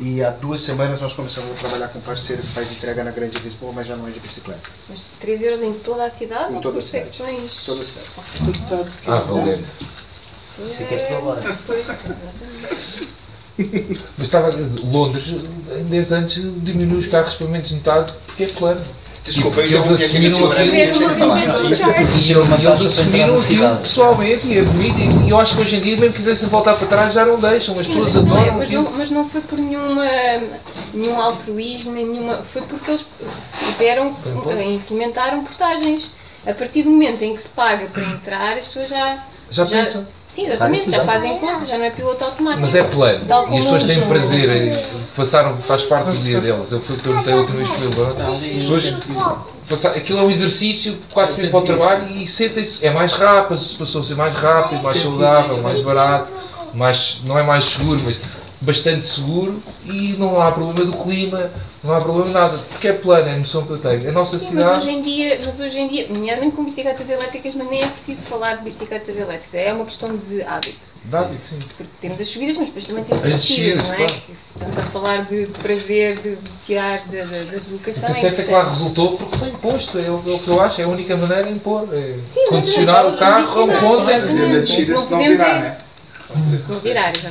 E 0.02 0.24
há 0.24 0.30
duas 0.32 0.62
semanas 0.62 1.02
nós 1.02 1.14
começamos 1.14 1.52
a 1.52 1.56
trabalhar 1.56 1.90
com 1.90 1.99
um 1.99 2.02
parceiro 2.02 2.41
que 2.41 2.48
faz 2.49 2.72
entrega 2.72 3.03
na 3.03 3.12
Grande 3.12 3.38
Lisboa, 3.40 3.74
mas 3.74 3.86
já 3.86 3.95
não 3.98 4.07
é 4.07 4.12
de 4.12 4.20
bicicleta. 4.22 4.70
Mas 4.88 5.02
3 5.20 5.41
euros 5.41 5.62
em 5.62 5.74
toda 5.74 6.06
a 6.06 6.10
cidade 6.10 6.53
Em 6.53 6.56
ou 6.56 6.62
toda 6.62 6.76
por 6.76 6.80
a 6.80 6.86
cidade. 6.86 7.10
secções? 7.10 7.56
Toda 7.66 7.82
a 7.82 7.86
cidade. 7.86 8.07
Ah, 9.07 9.20
bom. 9.20 9.41
valente. 9.44 9.66
Isso 10.38 10.62
Isso 10.70 10.84
é 10.84 10.86
que 10.86 10.94
é 10.95 11.06
trabalho. 11.06 11.57
Pois, 11.68 11.80
exatamente. 11.82 13.10
Mas 13.57 14.27
estava. 14.27 14.49
Londres, 14.84 15.34
em 15.80 15.84
10 15.86 16.11
anos, 16.14 16.34
diminui 16.57 16.99
os 16.99 17.07
carros 17.07 17.36
pelo 17.36 17.49
menos 17.49 17.72
metade 17.72 18.11
porque 18.27 18.44
é 18.44 18.48
plano. 18.48 18.82
Desculpa, 19.23 19.61
eu 19.61 19.84
eles 19.84 19.91
assumiram 19.91 20.52
aquilo. 20.52 20.76
E, 20.76 22.32
eles- 22.32 22.48
e 22.61 22.86
assumiram 22.86 23.36
aquilo 23.36 23.76
pessoalmente 23.77 24.48
e 24.48 24.57
é 24.60 24.61
bonito. 24.61 25.26
E 25.26 25.30
eu 25.32 25.40
acho 25.40 25.56
que 25.56 25.61
hoje 25.61 25.76
em 25.77 25.80
dia, 25.82 25.98
mesmo 25.98 26.11
que 26.14 26.19
quisessem 26.19 26.48
voltar 26.48 26.76
para 26.76 26.88
trás, 26.88 27.14
já 27.14 27.26
não 27.26 27.40
deixam. 27.40 27.80
As 27.80 27.88
pessoas 27.88 28.14
não, 28.14 28.38
é, 28.38 28.41
adoram 28.41 28.57
mas, 28.60 28.69
não, 28.69 28.91
mas 28.91 29.10
não 29.10 29.27
foi 29.27 29.41
por 29.41 29.57
nenhuma, 29.57 30.06
nenhum 30.94 31.19
altruísmo, 31.19 31.91
nem 31.91 32.06
nenhuma. 32.07 32.38
Foi 32.38 32.61
porque 32.61 32.91
eles 32.91 33.06
fizeram, 33.72 34.15
um 34.56 34.73
implementaram 34.76 35.44
portagens. 35.44 36.11
A 36.45 36.53
partir 36.53 36.84
do 36.84 36.91
momento 36.91 37.23
em 37.23 37.36
que 37.36 37.41
se 37.41 37.49
paga 37.49 37.88
para 37.88 38.03
entrar, 38.03 38.56
as 38.56 38.68
pessoas 38.68 38.90
já. 38.90 39.23
Já 39.49 39.65
pensam. 39.65 40.07
Sim, 40.36 40.48
exatamente, 40.48 40.90
já 40.91 41.06
fazem 41.06 41.38
conta, 41.40 41.66
já 41.66 41.78
não 41.78 41.86
é 41.86 41.90
piloto 41.91 42.24
automático. 42.26 42.62
Mas 42.62 42.76
é 42.76 42.84
plano. 42.84 43.20
E 43.52 43.57
as 43.57 43.64
pessoas 43.64 43.84
têm 43.86 44.02
prazer. 44.02 44.49
em- 44.52 45.06
Passaram, 45.16 45.56
faz 45.56 45.82
parte 45.84 46.12
do 46.12 46.18
dia 46.18 46.41
deles. 46.41 46.70
Eu 46.74 46.82
fui 46.82 46.98
perguntei 46.98 47.34
outra 47.34 47.56
vez 47.56 47.70
para 47.70 47.86
ele. 47.86 48.36
As 48.36 48.41
pessoas. 48.41 48.94
passar- 49.70 49.91
Aquilo 49.91 50.20
é 50.20 50.24
um 50.24 50.30
exercício, 50.30 50.98
para 51.14 51.32
ir 51.41 51.49
para 51.49 51.57
o 51.60 51.62
trabalho 51.62 52.07
e 52.18 52.28
sentem-se. 52.28 52.86
É 52.86 52.91
mais 52.91 53.14
rápido, 53.14 53.57
passou 53.80 54.02
a 54.02 54.03
ser 54.03 54.16
mais 54.16 54.36
rápido, 54.36 54.84
mais 54.84 55.02
saudável, 55.02 55.62
mais 55.62 55.80
barato, 55.82 56.32
mais, 56.74 57.22
não 57.26 57.40
é 57.40 57.44
mais 57.44 57.64
seguro, 57.66 58.02
mas 58.03 58.20
bastante 58.60 59.06
seguro 59.06 59.64
e 59.86 60.16
não 60.20 60.41
há 60.41 60.52
problema 60.52 60.91
do 60.91 60.98
clima, 60.98 61.49
não 61.86 61.94
há 61.94 62.02
problema 62.02 62.28
de 62.28 62.34
nada, 62.34 62.57
porque 62.70 62.88
é 62.88 62.94
plano, 62.94 63.28
é 63.30 63.34
a 63.34 63.38
noção 63.38 63.64
que 63.66 63.72
eu 63.72 63.78
tenho. 63.78 64.10
A 64.10 64.12
nossa 64.12 64.38
Sim, 64.40 64.45
mas 64.56 64.64
cidade. 64.64 64.78
hoje 64.80 64.90
em 64.98 65.02
dia, 65.02 65.40
mas 65.45 65.60
hoje 65.60 65.80
em 65.80 65.88
dia, 65.88 66.07
nomeadamente 66.10 66.56
com 66.56 66.64
bicicletas 66.64 67.10
elétricas, 67.10 67.53
mas 67.53 67.70
nem 67.70 67.84
é 67.84 67.88
preciso 67.88 68.26
falar 68.26 68.56
de 68.56 68.64
bicicletas 68.64 69.16
elétricas, 69.16 69.53
é 69.53 69.72
uma 69.72 69.86
questão 69.86 70.16
de 70.18 70.41
hábito. 70.41 70.95
Dá, 71.07 71.30
sim. 71.44 71.60
Porque 71.78 71.91
temos 72.02 72.20
as 72.20 72.28
subidas, 72.28 72.57
mas 72.57 72.66
depois 72.70 72.88
também 72.88 73.03
temos 73.03 73.24
As 73.24 73.34
as 73.36 73.40
descidas, 73.45 73.88
não 73.88 73.94
é? 73.94 73.98
claro. 73.98 74.14
Estamos 74.56 74.78
a 74.80 74.82
falar 74.88 75.26
de 75.26 75.45
prazer, 75.62 76.16
de, 76.16 76.36
de 76.36 76.49
tirar 76.66 76.98
da, 77.06 77.20
da, 77.20 77.38
da 77.44 77.57
deslocação. 77.60 78.10
O 78.10 78.14
que 78.14 78.20
é 78.20 78.22
certo 78.22 78.40
é 78.41 78.44
que 78.44 78.52
lá 78.52 78.68
resultou 78.68 79.16
porque 79.18 79.38
foi 79.38 79.49
imposto, 79.49 79.99
é 79.99 80.10
o, 80.10 80.24
é 80.28 80.34
o 80.34 80.40
que 80.40 80.48
eu 80.48 80.60
acho, 80.60 80.82
é 80.82 80.84
a 80.86 80.88
única 80.88 81.16
maneira 81.16 81.44
de 81.44 81.52
impor. 81.52 81.88
É 81.94 82.16
Sim, 82.34 82.48
condicionar 82.49 83.06
o 83.06 83.10
exatamente, 83.14 83.48
carro 83.49 83.60
a 83.60 83.64
um 83.66 83.80
ponto. 83.80 84.06
Da 84.07 84.18
descida 84.18 84.64
Isso 84.64 84.84
se 85.03 85.12
não 85.12 85.20
podemos 85.20 85.28
virar, 85.28 85.57
é- 85.64 85.85
não 86.70 86.80
virar. 86.80 87.10
Acho 87.10 87.28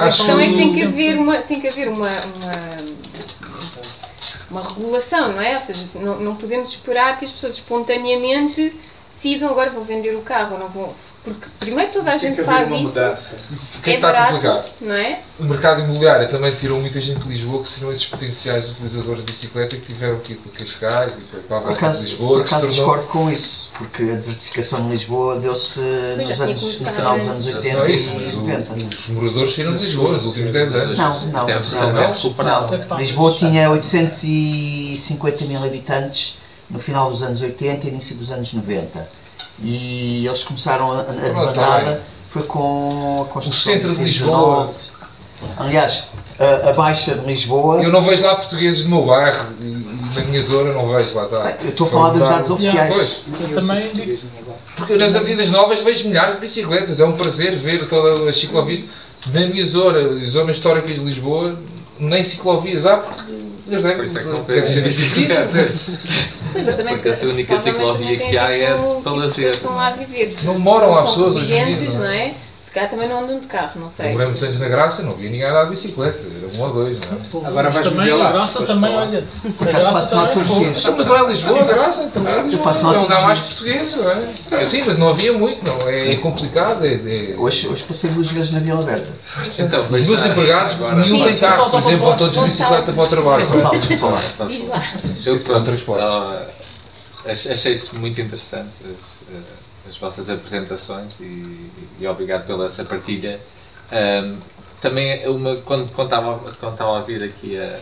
A 0.00 0.06
questão 0.06 0.40
é 0.40 0.48
que 0.48 0.56
tem 0.56 0.74
que 0.74 0.82
haver 0.82 1.18
uma, 1.18 1.38
tem 1.38 1.60
que 1.60 1.68
haver 1.68 1.88
uma, 1.88 2.08
uma, 2.08 2.76
uma 4.50 4.62
regulação, 4.62 5.32
não 5.32 5.40
é? 5.40 5.56
Ou 5.56 5.62
seja, 5.62 5.84
se 5.84 5.98
não, 5.98 6.18
não 6.20 6.36
podemos 6.36 6.70
esperar 6.70 7.18
que 7.18 7.24
as 7.24 7.32
pessoas 7.32 7.54
espontaneamente 7.54 8.74
decidam 9.10 9.48
agora 9.48 9.70
vou 9.70 9.84
vender 9.84 10.14
o 10.14 10.22
carro 10.22 10.54
ou 10.54 10.60
não 10.60 10.68
vou. 10.68 10.94
Porque 11.26 11.46
primeiro 11.58 11.90
toda 11.90 12.10
a 12.12 12.18
Tem 12.18 12.32
gente 12.32 12.44
faz 12.44 12.68
uma 12.68 12.76
isso, 12.76 12.84
mudança. 12.88 13.34
Quem 13.82 13.94
é 13.94 13.96
está 13.96 14.08
a 14.10 14.12
barato, 14.12 14.32
complicar? 14.34 14.64
não 14.80 14.94
é? 14.94 15.18
O 15.40 15.44
mercado 15.44 15.80
imobiliário 15.80 16.28
também 16.30 16.54
tirou 16.54 16.80
muita 16.80 17.00
gente 17.00 17.18
de 17.18 17.28
Lisboa, 17.28 17.64
que 17.64 17.68
seriam 17.68 17.90
esses 17.92 18.06
potenciais 18.06 18.70
utilizadores 18.70 19.18
de 19.18 19.32
bicicleta 19.32 19.74
que 19.76 19.82
tiveram 19.86 20.20
que 20.20 20.34
ir 20.34 20.36
para 20.36 20.52
Cascais 20.52 21.18
e 21.18 21.22
para 21.22 21.40
a 21.58 21.60
Por 21.62 21.74
volta 21.74 21.90
de 21.90 22.02
Lisboa, 22.04 22.38
por 22.38 22.46
acaso 22.46 22.68
discordo 22.68 23.06
com 23.08 23.28
isso, 23.28 23.70
porque 23.76 24.04
a 24.04 24.14
desertificação 24.14 24.84
de 24.84 24.88
Lisboa 24.90 25.40
deu-se 25.40 25.80
nos 25.80 26.40
anos, 26.40 26.80
no 26.80 26.90
final 26.92 27.18
dos 27.18 27.28
anos 27.28 27.44
Já 27.44 27.56
80 27.56 27.76
só 27.76 27.86
e 27.88 27.96
isso, 27.96 28.10
o- 28.14 28.36
90. 28.36 28.72
os 28.96 29.08
moradores 29.08 29.52
saíram 29.54 29.76
de 29.76 29.84
Lisboa 29.84 30.12
nos 30.12 30.24
últimos 30.26 30.52
10 30.52 30.74
anos. 30.76 30.96
Não, 30.98 31.20
não, 31.26 31.46
não. 31.46 31.92
não. 32.88 32.98
Lisboa 32.98 33.32
tinha 33.36 33.68
850 33.72 35.44
mil 35.46 35.62
habitantes 35.64 36.38
no 36.70 36.78
final 36.78 37.10
dos 37.10 37.22
anos 37.24 37.42
80 37.42 37.86
e 37.86 37.90
início 37.90 38.14
dos 38.14 38.30
anos 38.30 38.52
90. 38.52 39.25
E 39.62 40.26
eles 40.26 40.44
começaram 40.44 40.92
a, 40.92 41.00
a 41.00 41.04
Pronto, 41.04 41.14
tá 41.14 41.30
demandada 41.32 42.02
foi 42.36 42.42
com 42.42 43.26
a 43.28 43.32
construção 43.32 43.72
centro 43.72 43.88
da 43.88 43.94
de 43.94 44.00
C19. 44.00 44.04
Lisboa. 44.04 44.74
Aliás, 45.56 46.08
a, 46.38 46.70
a 46.70 46.72
Baixa 46.72 47.14
de 47.14 47.26
Lisboa. 47.26 47.82
Eu 47.82 47.90
não 47.90 48.02
vejo 48.02 48.22
lá 48.24 48.36
portugueses 48.36 48.84
no 48.84 48.96
meu 48.96 49.06
bairro 49.06 49.54
e, 49.60 49.64
e 49.64 50.10
na 50.14 50.22
minha 50.22 50.42
zona 50.42 50.72
não 50.72 50.88
vejo 50.88 51.14
lá. 51.14 51.26
Tá. 51.26 51.56
Eu 51.62 51.70
estou 51.70 51.86
a 51.86 51.90
falar 51.90 52.10
dos 52.10 52.20
dados 52.20 52.50
oficiais. 52.50 52.94
Pois. 52.94 53.20
Eu 53.40 53.54
também. 53.54 54.16
Porque 54.76 54.96
nas 54.96 55.14
avenidas 55.14 55.50
novas 55.50 55.80
vejo 55.80 56.08
milhares 56.08 56.34
de 56.34 56.40
bicicletas. 56.40 57.00
É 57.00 57.04
um 57.04 57.12
prazer 57.12 57.54
ver 57.56 57.88
todas 57.88 58.26
as 58.26 58.36
ciclovias. 58.36 58.84
Na 59.32 59.46
minha 59.46 59.66
zona, 59.66 60.26
zona 60.26 60.52
histórica 60.52 60.92
de 60.92 61.00
Lisboa, 61.00 61.58
nem 61.98 62.22
ciclovias 62.22 62.86
há 62.86 62.98
porque 62.98 63.32
eles 63.68 63.82
devem, 63.82 63.96
Por 63.96 64.04
isso 64.04 64.18
é 64.18 64.22
que 64.22 64.28
não 64.28 64.44
deve 64.44 64.68
ser 64.68 64.82
mas 66.64 66.76
também 66.76 66.94
Porque 66.94 67.08
essa 67.08 67.26
única 67.26 67.54
provavelmente 67.54 67.78
ciclovia 67.78 68.18
não 68.18 68.30
que 68.30 68.38
há 68.38 68.50
é 68.56 68.74
para 68.74 68.96
tipo, 68.96 69.10
lazer. 69.10 69.58
Não 70.44 70.58
moram 70.58 70.90
lá 70.90 71.02
pessoas 71.02 71.36
hoje 71.36 71.52
em 71.52 71.76
dia, 71.76 71.90
não 71.90 71.98
não 71.98 72.06
é? 72.06 72.34
É? 72.76 72.86
Calhar 72.86 72.90
também 72.90 73.08
não 73.08 73.20
andam 73.24 73.40
de 73.40 73.46
carro, 73.46 73.80
não 73.80 73.90
sei. 73.90 74.12
Eu 74.12 74.18
lembro 74.18 74.44
anos 74.44 74.58
na 74.58 74.68
Graça, 74.68 75.02
não 75.02 75.12
via 75.12 75.30
ninguém 75.30 75.46
andar 75.46 75.64
de 75.64 75.70
bicicleta. 75.70 76.18
Era 76.18 76.52
um 76.56 76.60
ou 76.62 76.72
dois, 76.74 76.98
não 77.00 77.40
é? 77.42 77.46
Agora 77.48 77.70
vais 77.70 77.86
também, 77.86 78.12
a 78.12 78.32
graça 78.32 78.62
também, 78.64 78.94
olha. 78.94 79.24
A 79.44 79.48
acaso 79.64 79.64
graça 79.72 79.92
passo 79.92 80.14
lá 80.16 80.26
também, 80.28 80.34
todos 80.46 80.50
os 80.50 80.58
dias. 80.82 80.94
Mas 80.96 81.06
não 81.06 81.16
é 81.16 81.28
Lisboa, 81.28 81.60
a 81.60 81.64
Graça, 81.64 82.10
também 82.12 82.32
é 82.34 82.42
Lisboa. 82.42 82.64
passo 82.64 82.86
lá 82.86 82.92
Não 82.92 83.02
os 83.02 83.08
mais 83.08 83.38
dias. 83.38 83.40
portugueses, 83.54 83.96
não 83.96 84.10
é? 84.10 84.28
é? 84.52 84.66
Sim, 84.66 84.82
mas 84.86 84.98
não 84.98 85.08
havia 85.08 85.32
muito, 85.32 85.64
não. 85.64 85.88
É, 85.88 86.12
é 86.12 86.16
complicado. 86.16 86.84
É, 86.84 86.94
é... 86.94 87.34
Hoje, 87.38 87.66
hoje 87.68 87.82
passei 87.84 88.10
duas 88.10 88.28
vezes 88.30 88.52
na 88.52 88.58
Vila 88.60 88.80
Aberta. 88.82 89.10
Então, 89.58 89.80
Os 89.80 89.90
meus 89.90 90.24
empregados, 90.26 90.76
nenhum 90.96 91.24
tem 91.24 91.38
carro, 91.38 91.70
por 91.70 91.80
exemplo, 91.80 91.98
vão 91.98 92.16
todos 92.16 92.36
de 92.36 92.44
bicicleta 92.44 92.92
para 92.92 93.02
o 93.02 93.08
trabalho. 93.08 93.46
Lá. 93.62 94.46
Diz 94.46 94.68
lá. 94.68 94.82
Eu 95.24 95.38
São 95.38 95.64
transportes. 95.64 96.04
ah, 96.06 96.42
ach- 97.26 97.46
achei-se 97.50 97.94
muito 97.96 98.20
interessante 98.20 98.70
as, 98.84 99.22
as 99.88 99.96
vossas 99.96 100.28
apresentações 100.30 101.20
e, 101.20 101.70
e 102.00 102.06
obrigado 102.06 102.46
pela 102.46 102.66
essa 102.66 102.84
partilha. 102.84 103.40
Ahm, 103.90 104.36
também 104.80 105.26
uma, 105.28 105.56
quando, 105.58 105.90
quando, 105.92 106.08
estava, 106.08 106.38
quando 106.54 106.72
estava 106.72 106.98
a 106.98 107.02
vir 107.02 107.22
aqui 107.22 107.56
a, 107.58 107.74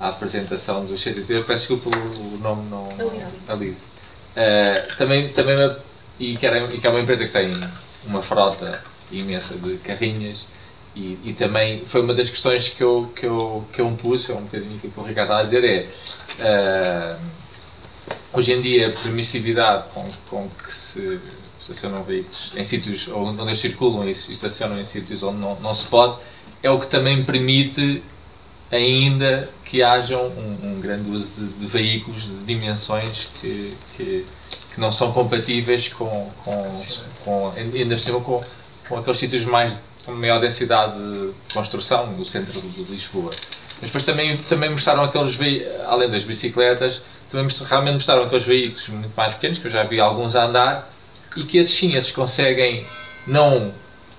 a, 0.00 0.06
a 0.06 0.08
apresentação 0.10 0.84
do 0.84 0.96
CTT, 0.96 1.32
eu 1.32 1.44
peço 1.44 1.68
desculpa 1.74 1.96
o, 1.96 2.34
o 2.34 2.38
nome 2.38 2.68
não. 2.70 2.88
Alice. 3.48 3.82
Ah, 4.36 4.94
também, 4.96 5.28
também 5.30 5.56
me- 5.56 5.76
e, 6.20 6.36
que 6.36 6.46
era, 6.46 6.58
e 6.72 6.78
que 6.78 6.86
é 6.86 6.90
uma 6.90 7.00
empresa 7.00 7.24
que 7.24 7.32
tem 7.32 7.50
uma 8.06 8.22
frota 8.22 8.82
imensa 9.10 9.54
de 9.54 9.76
carrinhas 9.78 10.46
e, 10.94 11.18
e 11.24 11.32
também 11.32 11.84
foi 11.86 12.00
uma 12.02 12.14
das 12.14 12.28
questões 12.30 12.68
que 12.68 12.82
eu, 12.82 13.12
que 13.16 13.26
eu, 13.26 13.64
que 13.72 13.80
eu 13.80 13.90
me 13.90 13.96
pus, 13.96 14.28
é 14.30 14.34
um 14.34 14.42
bocadinho 14.42 14.78
que 14.78 14.90
o 14.96 15.02
Ricardo 15.02 15.30
está 15.32 15.38
a 15.38 15.42
dizer, 15.42 15.64
é 15.64 15.86
ah, 16.40 17.16
hoje 18.32 18.52
em 18.52 18.60
dia 18.60 18.88
a 18.88 18.90
permissividade 18.90 19.86
com, 19.94 20.04
com 20.28 20.48
que 20.48 20.72
se 20.72 21.20
estacionam 21.60 22.02
veículos 22.02 22.52
em 22.56 22.64
sítios 22.64 23.08
onde 23.08 23.42
eles 23.42 23.58
circulam 23.58 24.08
e 24.08 24.14
se 24.14 24.32
estacionam 24.32 24.80
em 24.80 24.84
sítios 24.84 25.22
onde 25.22 25.38
não, 25.38 25.58
não 25.60 25.74
se 25.74 25.84
pode, 25.86 26.18
é 26.62 26.70
o 26.70 26.78
que 26.78 26.86
também 26.86 27.22
permite 27.22 28.02
ainda 28.70 29.48
que 29.64 29.82
hajam 29.82 30.26
um, 30.28 30.58
um 30.62 30.80
grande 30.80 31.10
uso 31.10 31.28
de, 31.30 31.46
de 31.54 31.66
veículos 31.66 32.24
de 32.24 32.44
dimensões 32.44 33.28
que, 33.40 33.72
que, 33.96 34.26
que 34.74 34.80
não 34.80 34.92
são 34.92 35.12
compatíveis 35.12 35.88
com, 35.88 36.30
com, 36.44 36.84
com 37.24 37.52
ainda 37.56 37.96
por 37.96 38.02
cima 38.02 38.20
com, 38.20 38.42
com 38.88 38.98
aqueles 38.98 39.18
sítios 39.18 39.44
mais 39.44 39.74
com 40.08 40.14
maior 40.14 40.40
densidade 40.40 40.98
de 40.98 41.32
construção, 41.52 42.06
no 42.06 42.24
centro 42.24 42.58
de, 42.60 42.82
Lisboa. 42.84 43.30
Mas 43.80 43.90
depois 43.90 44.04
também, 44.04 44.36
também 44.36 44.70
mostraram 44.70 45.02
aqueles 45.02 45.38
além 45.86 46.08
das 46.08 46.24
bicicletas, 46.24 47.02
também 47.30 47.46
realmente 47.68 47.94
mostraram 47.94 48.24
aqueles 48.24 48.44
veículos 48.44 48.88
muito 48.88 49.12
mais 49.16 49.34
pequenos, 49.34 49.58
que 49.58 49.66
eu 49.66 49.70
já 49.70 49.82
vi 49.84 50.00
alguns 50.00 50.34
a 50.36 50.44
andar, 50.44 50.90
e 51.36 51.42
que 51.42 51.58
esses 51.58 51.74
sim, 51.76 51.94
esses 51.94 52.10
conseguem 52.10 52.86
não 53.26 53.72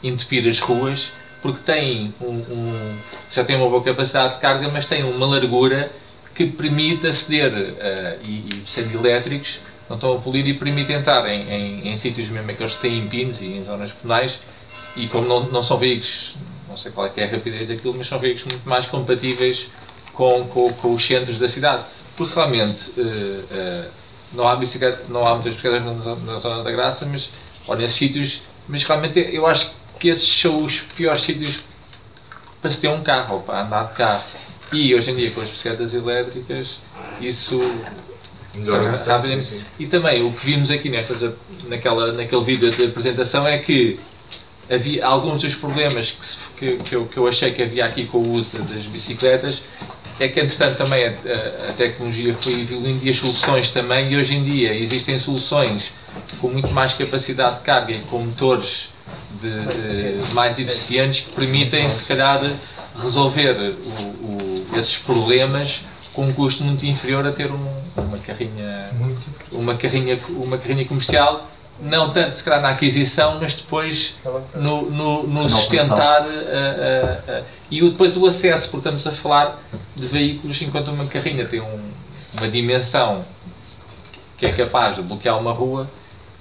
entupir 0.03 0.47
as 0.47 0.59
ruas, 0.59 1.11
porque 1.41 1.59
têm 1.61 2.13
um, 2.21 2.25
um- 2.27 2.97
já 3.31 3.43
têm 3.43 3.55
uma 3.55 3.69
boa 3.69 3.83
capacidade 3.83 4.35
de 4.35 4.39
carga, 4.39 4.69
mas 4.69 4.85
têm 4.85 5.03
uma 5.03 5.25
largura 5.25 5.91
que 6.35 6.45
permite 6.45 7.07
aceder 7.07 7.51
eh, 7.79 8.17
e, 8.25 8.29
e 8.49 8.63
sendo 8.67 8.95
elétricos, 8.97 9.59
não 9.89 9.95
estão 9.95 10.13
a 10.15 10.19
poluir 10.19 10.47
e 10.47 10.53
permite 10.53 10.93
entrar 10.93 11.27
em, 11.27 11.49
em, 11.49 11.89
em 11.89 11.97
sítios 11.97 12.29
mesmo 12.29 12.49
aqueles 12.51 12.75
que 12.75 12.81
têm 12.81 13.07
pinos 13.07 13.41
e 13.41 13.47
em 13.47 13.63
zonas 13.63 13.91
penais, 13.91 14.39
e 14.95 15.07
como 15.07 15.27
não, 15.27 15.41
não 15.47 15.63
são 15.63 15.77
veículos, 15.77 16.35
não 16.67 16.77
sei 16.77 16.91
qual 16.91 17.07
é, 17.07 17.11
é 17.17 17.23
a 17.25 17.27
rapidez 17.31 17.67
daquilo, 17.67 17.95
mas 17.97 18.07
são 18.07 18.19
veículos 18.19 18.45
muito 18.53 18.69
mais 18.69 18.85
compatíveis 18.85 19.67
com, 20.13 20.45
com, 20.45 20.71
com 20.73 20.93
os 20.93 21.05
centros 21.05 21.37
da 21.39 21.47
cidade. 21.47 21.83
Porque 22.19 22.35
realmente 22.35 22.91
eh, 22.97 23.41
eh, 23.49 23.85
não, 24.33 24.45
há 24.45 24.55
bicicleta, 24.57 25.05
não 25.07 25.25
há 25.25 25.35
muitas 25.35 25.53
bicicletas 25.55 26.05
na, 26.05 26.15
na 26.17 26.37
zona 26.37 26.61
da 26.63 26.69
graça, 26.71 27.05
mas, 27.09 27.29
ou 27.65 27.77
nesses 27.77 27.93
sítios, 27.93 28.41
mas 28.67 28.83
realmente 28.83 29.17
eu 29.31 29.47
acho 29.47 29.71
que 29.97 30.09
esses 30.09 30.27
são 30.27 30.57
os 30.57 30.81
piores 30.81 31.21
sítios 31.23 31.59
para 32.61 32.69
se 32.71 32.79
ter 32.81 32.89
um 32.89 33.01
carro 33.01 33.35
ou 33.35 33.41
para 33.41 33.61
andar 33.65 33.83
de 33.85 33.93
carro. 33.93 34.23
E 34.73 34.93
hoje 34.93 35.11
em 35.11 35.15
dia 35.15 35.31
com 35.31 35.39
as 35.39 35.49
bicicletas 35.49 35.93
elétricas, 35.93 36.79
isso 37.21 37.57
Melhor 38.53 38.91
bastante, 38.91 39.27
bem. 39.29 39.41
sim, 39.41 39.59
sim. 39.59 39.63
e 39.79 39.87
também 39.87 40.21
o 40.21 40.33
que 40.33 40.45
vimos 40.45 40.69
aqui 40.71 40.89
nessas, 40.89 41.31
naquela, 41.69 42.11
naquele 42.11 42.43
vídeo 42.43 42.69
de 42.69 42.83
apresentação 42.85 43.47
é 43.47 43.57
que 43.59 43.97
havia 44.69 45.05
alguns 45.05 45.39
dos 45.41 45.55
problemas 45.55 46.11
que, 46.11 46.25
se- 46.25 46.37
que, 46.57 46.77
que, 46.77 46.95
eu, 46.95 47.05
que 47.05 47.17
eu 47.17 47.27
achei 47.27 47.51
que 47.53 47.61
havia 47.63 47.85
aqui 47.85 48.05
com 48.05 48.17
o 48.17 48.31
uso 48.33 48.57
das 48.63 48.85
bicicletas 48.85 49.63
é 50.19 50.27
que 50.27 50.39
entretanto 50.39 50.77
também 50.77 51.05
a, 51.05 51.09
a- 51.09 51.69
a 51.69 51.73
tecnologia 51.73 52.33
foi 52.33 52.61
evoluindo 52.61 53.05
e 53.05 53.09
as 53.09 53.17
soluções 53.17 53.69
também 53.71 54.11
e 54.11 54.17
hoje 54.17 54.35
em 54.35 54.43
dia 54.43 54.73
existem 54.75 55.17
soluções 55.19 55.91
com 56.41 56.47
muito 56.49 56.69
mais 56.71 56.93
capacidade 56.93 57.57
de 57.57 57.61
carga 57.61 57.93
e 57.93 57.99
com 58.01 58.19
motores 58.19 58.89
de, 59.41 59.49
de- 59.49 60.33
mais 60.33 60.59
eficientes 60.59 61.21
que 61.21 61.31
permitem 61.33 61.87
se 61.89 62.03
calhar 62.03 62.41
resolver 63.01 63.51
o- 63.51 64.03
o- 64.03 64.65
esses 64.77 64.97
problemas 64.97 65.81
com 66.13 66.25
um 66.25 66.33
custo 66.33 66.63
muito 66.63 66.85
inferior 66.85 67.25
a 67.25 67.31
ter 67.31 67.51
um- 67.51 67.79
uma 67.97 68.17
carrinha 68.17 68.89
uma 69.51 69.75
carrinha 69.75 70.19
uma 70.29 70.57
carrinha 70.57 70.85
comercial 70.85 71.49
não 71.81 72.11
tanto 72.11 72.35
se 72.35 72.43
calhar 72.43 72.61
na 72.61 72.69
aquisição 72.69 73.37
mas 73.41 73.53
depois 73.53 74.15
no, 74.55 74.89
no, 74.89 75.23
no 75.27 75.43
Na 75.43 75.49
sustentar 75.49 76.21
uh, 76.23 76.25
uh, 76.27 77.41
uh, 77.41 77.45
e 77.71 77.81
o- 77.83 77.89
depois 77.91 78.15
o 78.17 78.25
acesso 78.27 78.69
porque 78.69 78.87
estamos 78.89 79.05
a 79.07 79.11
falar 79.11 79.59
de 79.95 80.05
veículos 80.07 80.61
enquanto 80.61 80.89
uma 80.89 81.05
carrinha 81.05 81.45
tem 81.45 81.61
um- 81.61 81.89
uma 82.37 82.47
dimensão 82.47 83.23
que 84.37 84.45
é 84.45 84.51
capaz 84.51 84.95
de 84.97 85.01
bloquear 85.01 85.37
uma 85.39 85.51
rua 85.53 85.89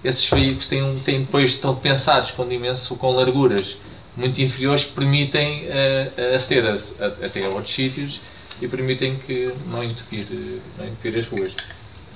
esses 0.05 0.29
veículos 0.31 0.67
têm, 0.67 0.99
têm 1.01 1.21
depois 1.21 1.51
estão 1.53 1.75
pensados 1.75 2.31
com 2.31 2.47
dimensão 2.47 2.97
com 2.97 3.13
larguras 3.13 3.77
muito 4.17 4.41
inferiores 4.43 4.85
que 4.85 4.93
permitem 4.93 5.67
uh, 5.67 6.35
aceder 6.35 6.65
a, 6.67 6.75
a- 7.05 7.27
até 7.27 7.45
a 7.45 7.49
outros 7.51 7.73
sítios 7.73 8.21
e 8.61 8.67
permitem 8.67 9.17
que 9.25 9.53
não 9.71 9.85
entupir, 9.85 10.27
eh, 10.33 10.59
não 10.77 10.85
entupir 10.85 11.17
as 11.17 11.29
ruas. 11.29 11.55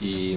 E, 0.00 0.36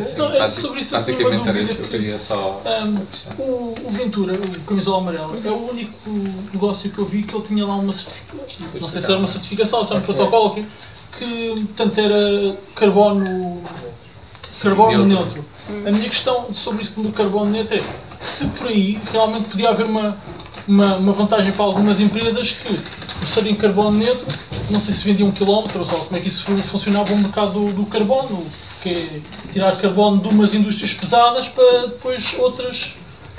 assim, 0.00 0.18
Não, 0.18 0.32
é 0.32 0.50
sobre 0.50 0.80
isso 0.80 0.92
basicamente 0.94 1.48
era 1.48 1.60
isso 1.60 1.74
que 1.74 1.82
eu 1.82 1.88
queria 1.88 2.18
só. 2.18 2.62
Ahm, 2.64 2.98
o, 3.38 3.74
o 3.84 3.90
Ventura, 3.90 4.34
o 4.34 4.60
camisola 4.62 4.98
amarelo, 4.98 5.38
é 5.44 5.50
o 5.50 5.70
único 5.70 5.92
negócio 6.52 6.90
que 6.90 6.98
eu 6.98 7.04
vi 7.04 7.22
que 7.22 7.34
ele 7.34 7.44
tinha 7.44 7.64
lá 7.66 7.76
uma 7.76 7.92
certificação. 7.92 8.66
Não 8.80 8.88
sei 8.88 9.00
se 9.00 9.10
era 9.10 9.18
uma 9.18 9.28
certificação 9.28 9.78
ou 9.80 9.84
se 9.84 9.92
era 9.92 10.00
um 10.00 10.04
protocolo 10.04 10.50
que, 10.54 10.66
que 11.18 11.64
portanto 11.66 11.98
era 11.98 12.56
carbono, 12.74 13.62
carbono 14.60 15.04
Neutro. 15.04 15.44
neutro. 15.68 15.88
A 15.88 15.92
minha 15.92 16.08
questão 16.08 16.52
sobre 16.52 16.82
isso 16.82 17.00
do 17.00 17.10
carbono 17.10 17.50
neutro 17.50 17.76
é 17.78 17.82
se 18.20 18.46
por 18.46 18.68
aí 18.68 19.00
realmente 19.12 19.48
podia 19.48 19.68
haver 19.70 19.86
uma, 19.86 20.16
uma, 20.66 20.96
uma 20.96 21.12
vantagem 21.12 21.52
para 21.52 21.64
algumas 21.64 22.00
empresas 22.00 22.52
que, 22.52 22.68
por 23.18 23.28
serem 23.28 23.54
carbono 23.54 23.92
neutro, 23.92 24.26
não 24.70 24.80
sei 24.80 24.94
se 24.94 25.04
vendiam 25.04 25.30
quilómetros 25.30 25.90
ou 25.92 26.00
como 26.00 26.16
é 26.16 26.20
que 26.20 26.28
isso 26.28 26.44
funcionava 26.62 27.12
o 27.12 27.18
mercado 27.18 27.52
do, 27.52 27.72
do 27.72 27.86
carbono, 27.86 28.44
que 28.84 29.22
é 29.48 29.50
tirar 29.52 29.80
carbono 29.80 30.20
de 30.20 30.28
umas 30.28 30.52
indústrias 30.52 30.92
pesadas 30.92 31.48
para 31.48 31.86
depois 31.86 32.34
outras. 32.38 32.94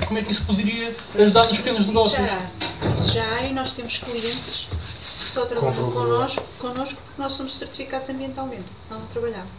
Como 0.08 0.20
é 0.20 0.24
que 0.24 0.32
isso 0.32 0.44
poderia 0.44 0.94
ajudar 1.18 1.44
nos 1.46 1.58
pequenos 1.58 1.80
Isso 1.82 1.88
negócios? 1.90 2.28
já 2.28 2.36
há. 2.36 2.94
Isso 2.94 3.14
já 3.14 3.24
há 3.36 3.44
e 3.44 3.54
nós 3.54 3.72
temos 3.72 3.98
clientes 4.00 4.68
que 5.18 5.30
só 5.30 5.46
trabalham 5.46 5.92
connosco, 5.92 6.44
connosco 6.60 7.02
porque 7.06 7.22
nós 7.22 7.34
somos 7.34 7.54
certificados 7.56 8.10
ambientalmente, 8.10 8.66
senão 8.86 9.00
não 9.00 9.08
trabalhamos. 9.08 9.50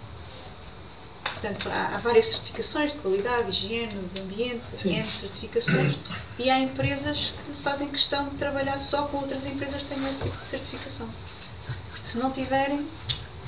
Portanto, 1.24 1.68
há, 1.70 1.94
há 1.94 1.98
várias 1.98 2.26
certificações 2.26 2.92
de 2.92 2.98
qualidade, 2.98 3.50
de 3.50 3.64
higiene, 3.66 4.08
de 4.12 4.20
ambiente, 4.20 4.64
Sim. 4.74 4.96
N 4.96 5.06
certificações, 5.06 5.94
e 6.38 6.50
há 6.50 6.58
empresas 6.58 7.32
que 7.46 7.62
fazem 7.62 7.88
questão 7.88 8.28
de 8.28 8.36
trabalhar 8.36 8.78
só 8.78 9.02
com 9.02 9.18
outras 9.18 9.46
empresas 9.46 9.82
que 9.82 9.88
tenham 9.88 10.08
esse 10.10 10.24
tipo 10.24 10.36
de 10.36 10.46
certificação. 10.46 11.08
Se 12.02 12.18
não 12.18 12.30
tiverem, 12.30 12.86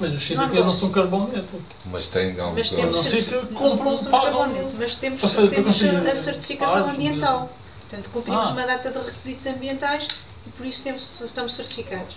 Mas 0.00 0.14
os 0.14 0.30
Não 0.30 0.36
há 0.44 0.44
CDP 0.44 0.46
não 0.46 0.54
negócio. 0.54 0.80
são 0.80 0.90
carbono 0.90 1.28
neutro. 1.28 1.60
Mas 1.86 2.06
tem 2.06 2.38
algum 2.40 2.54
mas 2.56 2.70
temos, 2.70 2.96
não 2.96 3.02
certi- 3.02 3.24
que 3.30 3.54
compram, 3.54 3.90
não 3.92 4.04
pagam 4.04 4.20
carbono, 4.38 4.72
mas 4.78 4.94
temos, 4.94 5.20
temos 5.50 5.82
a 5.82 6.14
certificação 6.14 6.86
Ah, 6.86 6.90
ambiental. 6.92 7.50
Portanto, 7.88 8.10
cumprimos 8.12 8.48
Ah. 8.48 8.52
uma 8.52 8.66
data 8.66 8.90
de 8.90 8.98
requisitos 8.98 9.46
ambientais 9.46 10.06
e 10.46 10.50
por 10.50 10.64
isso 10.66 10.84
temos, 10.84 11.20
estamos 11.20 11.54
certificados. 11.54 12.16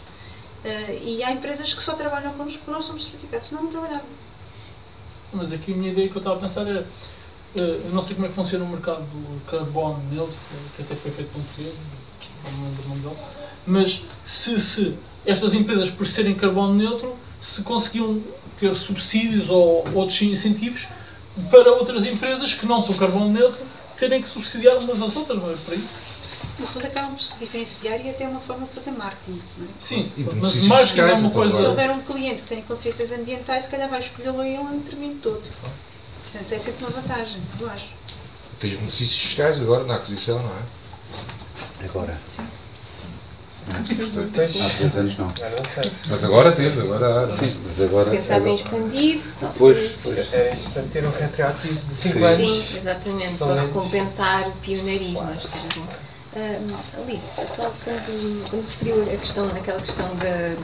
Eh, 0.63 0.99
e 1.03 1.23
há 1.23 1.31
empresas 1.31 1.73
que 1.73 1.83
só 1.83 1.93
trabalham 1.93 2.31
connosco 2.33 2.59
porque 2.59 2.71
nós 2.71 2.85
somos 2.85 3.03
certificados, 3.03 3.47
senão 3.47 3.63
não 3.63 3.71
trabalhavam. 3.71 4.05
Mas 5.33 5.51
aqui 5.51 5.73
a 5.73 5.75
minha 5.75 5.91
ideia 5.91 6.07
que 6.09 6.15
eu 6.15 6.19
estava 6.19 6.35
a 6.35 6.39
pensar 6.39 6.67
era. 6.67 6.85
eh, 7.55 7.81
Eu 7.85 7.89
não 7.91 8.01
sei 8.01 8.13
como 8.15 8.27
é 8.27 8.29
que 8.29 8.35
funciona 8.35 8.63
o 8.63 8.67
mercado 8.67 9.01
do 9.05 9.41
carbono 9.49 10.03
neutro, 10.11 10.35
que 10.75 10.83
até 10.83 10.93
foi 10.95 11.09
feito 11.11 11.31
por 11.31 11.39
um 11.39 11.43
português. 11.43 11.73
não 12.43 12.51
me 12.51 12.65
lembro 12.69 12.83
o 12.85 12.89
nome 12.89 13.01
dele, 13.01 13.15
mas 13.67 14.03
se, 14.25 14.59
se 14.59 14.95
estas 15.25 15.53
empresas, 15.53 15.89
por 15.89 16.05
serem 16.07 16.33
carbono 16.35 16.73
neutro, 16.75 17.15
se 17.41 17.63
conseguiam 17.63 18.21
ter 18.57 18.73
subsídios 18.75 19.49
ou 19.49 19.83
outros 19.93 20.21
incentivos 20.21 20.87
para 21.49 21.71
outras 21.73 22.05
empresas 22.05 22.53
que 22.53 22.65
não 22.65 22.81
são 22.81 22.93
carbono 22.95 23.29
neutro 23.29 23.59
terem 23.97 24.21
que 24.21 24.27
subsidiar 24.27 24.77
umas 24.77 25.01
às 25.01 25.15
outras, 25.15 25.37
não 25.37 25.51
é 25.51 25.55
por 25.55 25.73
aí? 25.73 25.83
No 26.59 26.67
fundo, 26.67 26.85
acabam 26.85 27.15
por 27.15 27.23
se 27.23 27.39
diferenciar 27.39 28.05
e 28.05 28.09
até 28.09 28.23
é 28.23 28.27
uma 28.27 28.39
forma 28.39 28.67
de 28.67 28.73
fazer 28.73 28.91
marketing. 28.91 29.41
Não 29.57 29.65
é? 29.65 29.69
Sim, 29.79 30.11
E 30.15 30.23
mas 30.23 30.63
marketing 30.65 30.99
é 30.99 31.05
uma 31.05 31.17
então, 31.19 31.31
coisa. 31.31 31.59
Se 31.59 31.65
houver 31.65 31.89
um 31.89 32.01
cliente 32.01 32.43
que 32.43 32.49
tenha 32.49 32.61
consciências 32.61 33.11
ambientais, 33.11 33.63
se 33.63 33.69
calhar 33.69 33.89
vai 33.89 33.99
escolhê-lo 33.99 34.41
a 34.41 34.47
ele 34.47 34.79
de 34.79 35.15
todo. 35.15 35.41
Portanto, 36.31 36.51
é 36.51 36.59
sempre 36.59 36.85
uma 36.85 36.91
vantagem, 36.91 37.41
eu 37.59 37.69
acho. 37.69 37.89
Tens 38.59 38.75
benefícios 38.75 39.17
fiscais 39.17 39.59
agora 39.59 39.83
na 39.85 39.95
aquisição, 39.95 40.41
não 40.41 40.49
é? 40.49 41.85
Agora. 41.85 42.19
Tens. 42.29 42.60
Há 43.69 44.77
três 44.77 44.95
anos 44.97 45.17
não. 45.17 45.31
Mas 46.09 46.23
agora 46.25 46.51
teve, 46.51 46.81
agora 46.81 47.21
há. 47.21 47.23
é? 47.23 47.29
Sim, 47.29 47.61
mas 47.65 47.81
agora. 47.89 48.11
Pensado 48.11 48.47
em 48.47 48.55
expandir, 48.55 49.21
pois, 49.57 49.91
pois. 50.03 50.17
Era 50.33 50.47
interessante 50.51 50.89
ter 50.89 51.05
um 51.05 51.11
retroativo 51.11 51.79
de 51.87 51.93
5 51.93 52.13
Sim. 52.19 52.23
anos. 52.25 52.37
Sim, 52.67 52.77
exatamente, 52.77 53.37
para 53.37 53.61
recompensar 53.61 54.47
o 54.49 54.51
pioneirismo, 54.53 55.21
acho 55.21 55.47
que 55.47 55.57
era 55.57 55.67
bom. 55.75 55.87
Ah, 56.35 57.01
Alice, 57.01 57.41
só 57.47 57.71
quando, 57.83 58.49
quando 58.49 58.65
referiu 58.67 59.03
a 59.03 59.17
questão, 59.17 59.45
aquela 59.47 59.81
questão 59.81 60.07
da, 60.15 60.55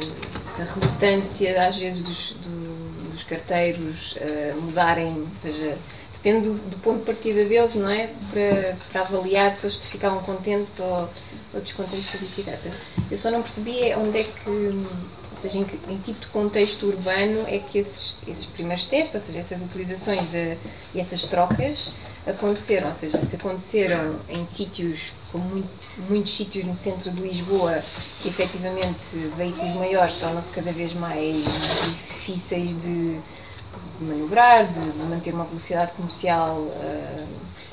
de- 0.00 0.10
da 0.58 0.64
relutância, 0.72 1.68
às 1.68 1.76
vezes, 1.76 2.00
dos, 2.00 2.32
do- 2.42 3.10
dos 3.10 3.22
carteiros 3.24 4.16
ah, 4.20 4.54
mudarem, 4.60 5.08
ou 5.22 5.26
seja, 5.40 5.76
depende 6.12 6.48
do, 6.48 6.54
do 6.70 6.78
ponto 6.78 7.00
de 7.00 7.04
partida 7.06 7.44
deles, 7.44 7.74
não 7.74 7.90
é? 7.90 8.10
Para, 8.32 8.76
para 8.92 9.00
avaliar 9.02 9.50
se 9.52 9.66
eles 9.66 9.76
ficavam 9.84 10.20
contentes 10.20 10.78
ou, 10.80 11.08
ou 11.54 11.60
descontentes 11.60 12.10
com 12.10 12.16
a 12.16 12.20
bicicleta. 12.20 12.70
Eu 13.10 13.18
só 13.18 13.30
não 13.30 13.42
percebi 13.42 13.82
é 13.82 13.96
onde 13.96 14.18
é 14.20 14.24
que, 14.24 14.48
ou 14.48 15.36
seja, 15.36 15.58
em, 15.58 15.64
que, 15.64 15.78
em 15.90 15.98
tipo 15.98 16.20
de 16.20 16.26
contexto 16.28 16.86
urbano 16.86 17.44
é 17.46 17.58
que 17.58 17.78
esses, 17.78 18.18
esses 18.26 18.46
primeiros 18.46 18.86
testes, 18.86 19.14
ou 19.14 19.20
seja, 19.20 19.38
essas 19.40 19.60
utilizações 19.62 20.22
de, 20.30 20.56
e 20.94 21.00
essas 21.00 21.22
trocas 21.24 21.92
aconteceram, 22.26 22.88
ou 22.88 22.94
seja, 22.94 23.22
se 23.22 23.36
aconteceram 23.36 24.16
em 24.28 24.46
sítios, 24.46 25.12
como 25.30 25.44
muito- 25.44 25.68
muitos 26.08 26.34
sítios 26.36 26.64
no 26.66 26.74
centro 26.74 27.10
de 27.10 27.22
Lisboa, 27.22 27.82
que 28.22 28.28
efetivamente 28.28 29.14
veículos 29.36 29.74
maiores 29.76 30.14
tornam-se 30.14 30.50
cada 30.50 30.72
vez 30.72 30.92
mais 30.94 31.36
difíceis 31.84 32.70
de, 32.70 33.18
de 33.18 34.04
manobrar, 34.04 34.66
de, 34.66 34.80
de 34.80 35.02
manter 35.04 35.34
uma 35.34 35.44
velocidade 35.44 35.92
comercial 35.92 36.66
ah, 36.80 37.24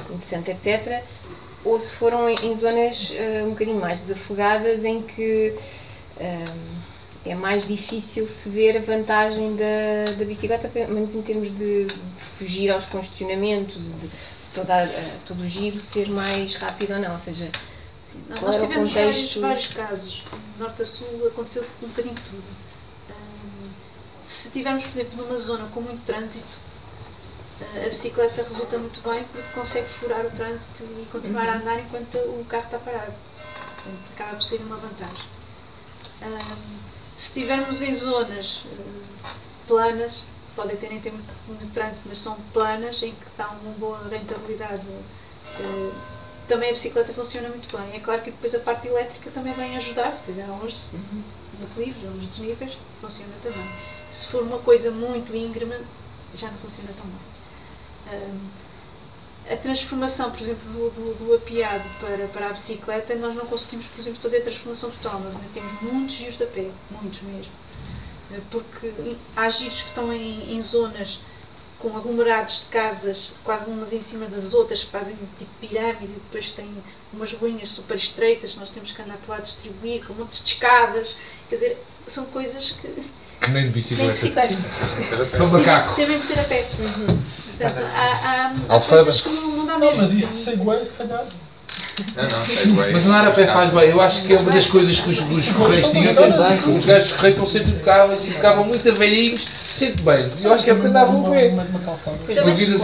interessante, 0.10 0.52
etc. 0.52 1.04
Ou 1.64 1.80
se 1.80 1.94
foram 1.96 2.28
em, 2.30 2.56
zonas 2.56 3.14
ah, 3.14 3.46
um 3.46 3.50
bocadinho 3.52 3.80
mais 3.80 4.02
desafogadas 4.02 4.84
em 4.84 5.02
que 5.02 5.56
ah, 6.20 6.54
é 7.26 7.36
mais 7.36 7.68
difícil 7.68 8.28
se 8.28 8.50
ver 8.50 8.78
a 8.78 8.82
vantagem 8.82 9.56
da, 9.56 10.12
da 10.18 10.26
bicicleta, 10.26 10.68
pelo 10.68 10.92
menos 10.94 11.14
em 11.14 11.22
termos 11.22 11.56
de, 11.56 11.86
de 11.86 11.94
fugir 12.18 12.72
aos 12.72 12.86
congestionamentos, 12.88 13.84
de, 13.86 13.92
de 13.92 14.10
toda, 14.56 14.74
a- 14.84 15.18
todo 15.28 15.44
o 15.44 15.48
giro 15.48 15.80
ser 15.80 16.10
mais 16.10 16.56
rápido 16.56 16.94
ou 16.96 17.00
não. 17.00 17.14
Ou 17.14 17.20
seja, 17.20 17.48
Sim, 18.02 18.24
nós, 18.28 18.42
nós 18.42 18.60
tivemos 18.60 18.92
vários, 18.92 19.36
vários 19.38 19.68
casos. 19.68 20.24
De 20.56 20.60
norte 20.60 20.82
a 20.82 20.86
sul 20.86 21.28
aconteceu 21.28 21.64
um 21.84 21.88
bocadinho 21.88 22.16
tudo. 22.16 22.44
Hum, 23.10 23.70
se 24.24 24.50
tivermos, 24.52 24.84
por 24.86 24.92
exemplo, 25.00 25.24
numa 25.24 25.38
zona 25.38 25.68
com 25.74 25.80
muito 25.82 26.04
trânsito, 26.04 26.46
eh, 26.48 26.61
a 27.76 27.88
bicicleta 27.88 28.44
resulta 28.44 28.78
muito 28.78 29.02
bem 29.02 29.24
porque 29.32 29.52
consegue 29.54 29.88
furar 29.90 30.26
o 30.26 30.32
trânsito 30.32 30.84
e 30.84 31.08
continuar 31.12 31.48
a 31.48 31.56
andar 31.58 31.80
enquanto 31.80 32.16
o 32.18 32.46
carro 32.48 32.66
está 32.66 32.80
parado. 32.80 33.14
Portanto, 33.76 34.10
acaba 34.14 34.32
por 34.36 34.44
ser 34.44 34.62
uma 34.62 34.78
vantagem. 34.78 35.26
Hum, 36.22 36.80
se 37.16 37.28
estivermos 37.28 37.82
em 37.82 37.94
zonas 37.94 38.64
eh, 38.66 39.30
planas, 39.68 40.20
podem 40.56 40.76
ter 40.78 40.90
nem 40.90 41.00
ter 41.00 41.12
muito, 41.12 41.34
muito 41.48 41.74
trânsito, 41.74 42.10
mas 42.10 42.18
são 42.20 42.36
planas 42.54 43.02
em 43.04 43.12
que 43.12 43.26
dá 43.38 43.50
uma 43.50 43.74
boa 43.74 44.08
rentabilidade. 44.08 44.86
eh, 45.60 45.92
também 46.48 46.70
a 46.70 46.74
bicicleta 46.74 47.14
funciona 47.14 47.48
muito 47.48 47.76
bem. 47.78 47.96
É 47.96 48.00
claro 48.00 48.22
que 48.22 48.32
depois 48.32 48.54
a 48.54 48.60
parte 48.60 48.88
elétrica 48.88 49.32
também 49.32 49.54
vem 49.54 49.78
ajudar, 49.78 50.12
se 50.12 50.26
tiver 50.26 50.50
uns 50.50 50.90
declives, 51.60 52.04
uns 52.04 52.28
desníveis, 52.28 52.78
funciona 53.00 53.34
também. 53.42 53.66
Se 54.12 54.28
for 54.28 54.44
uma 54.44 54.60
coisa 54.60 54.92
muito 54.92 55.34
íngreme, 55.34 55.76
já 56.34 56.52
não 56.52 56.58
funciona 56.58 56.92
tão 56.98 57.06
bem. 57.06 57.31
A 59.50 59.58
transformação, 59.58 60.32
por 60.32 60.40
exemplo, 60.40 60.64
do, 60.72 60.90
do, 60.92 61.26
do 61.26 61.34
apiado 61.36 61.84
para, 62.00 62.28
para 62.28 62.48
a 62.48 62.54
bicicleta, 62.54 63.16
nós 63.16 63.36
não 63.36 63.46
conseguimos, 63.46 63.86
por 63.88 64.00
exemplo, 64.00 64.20
fazer 64.22 64.38
a 64.38 64.42
transformação 64.42 64.90
total, 64.92 65.20
mas 65.24 65.36
ainda 65.36 65.48
temos 65.54 65.72
muitos 65.82 66.16
giros 66.16 66.42
a 66.42 66.46
pé, 66.46 66.70
muitos 66.90 67.22
mesmo. 67.22 67.54
Eh, 68.32 68.40
Porque 68.50 68.94
há 69.36 69.50
giros 69.50 69.82
que 69.82 69.90
estão 69.90 70.14
em, 70.14 70.56
em 70.56 70.62
zonas 70.62 71.20
com 71.80 71.98
aglomerados 71.98 72.60
de 72.60 72.66
casas, 72.68 73.32
quase 73.44 73.70
umas 73.70 73.92
em 73.92 74.02
cima 74.02 74.28
das 74.28 74.54
outras, 74.54 74.84
que 74.84 74.92
fazem 74.92 75.16
tipo 75.38 75.52
pirâmide, 75.60 76.14
depois 76.14 76.52
têm 76.52 76.72
umas 77.12 77.34
ruínas 77.34 77.70
super 77.70 77.98
estreitas, 77.98 78.56
nós 78.56 78.70
temos 78.70 78.92
que 78.92 79.02
andar 79.02 79.18
para 79.18 79.36
lá 79.36 79.42
distribuir, 79.42 80.06
com 80.06 80.14
montes 80.14 80.44
de 80.44 80.50
escadas. 80.50 81.18
Quer 81.50 81.56
dizer, 81.56 81.78
são 82.08 82.26
coisas 82.28 82.72
que. 82.72 82.88
Que 83.42 83.50
nem 83.52 83.64
de 83.64 83.68
Nem 83.68 83.72
bicicleta. 83.72 84.12
bicicleta. 84.12 84.56
Para 85.32 85.44
o 85.44 85.48
macaco. 85.52 85.96
Tem 85.96 86.06
mesmo 86.08 86.22
de 86.22 86.28
ser 86.28 86.40
a 86.40 86.44
pé. 86.44 86.66
Portanto, 87.58 87.86
há, 87.96 88.54
há, 88.70 88.76
há 88.76 88.80
coisas 88.80 89.22
que 89.22 89.30
não, 89.30 89.42
não 89.58 89.66
dá 89.66 89.74
Não, 89.74 89.80
mesmo. 89.80 89.98
mas 89.98 90.14
isso 90.14 90.28
de 90.30 90.38
Segway, 90.38 90.86
se 90.86 90.94
calhar. 90.94 91.26
Não, 92.16 92.24
não, 92.24 92.46
Segway. 92.46 92.94
Mas 92.94 93.06
andar 93.06 93.28
a 93.28 93.32
pé 93.32 93.48
faz 93.48 93.72
bem. 93.74 93.90
Eu 93.90 94.00
acho 94.02 94.24
que 94.24 94.34
é 94.34 94.38
uma 94.40 94.52
das 94.52 94.66
coisas 94.68 95.00
que 95.00 95.10
os, 95.10 95.20
os 95.20 95.50
correios 95.54 95.88
tinham. 95.90 96.14
Os 96.78 96.86
gajos 96.86 97.08
de 97.10 97.14
correio 97.16 97.32
estão 97.34 97.48
sempre 97.48 97.72
impecáveis 97.72 98.24
e 98.24 98.32
ficavam 98.32 98.64
muito 98.66 98.94
velhinhos, 98.94 99.42
sempre 99.68 100.02
bem. 100.04 100.32
Eu 100.44 100.54
acho 100.54 100.64
que 100.64 100.70
é 100.70 100.74
porque 100.74 100.88
andavam 100.90 101.30
bem. 101.30 101.54
Mais 101.56 101.70
uma 101.70 101.80
calçada. 101.80 102.18
Depois, 102.18 102.38
Uma 102.40 102.50
mas 102.50 102.60
vida- 102.60 102.78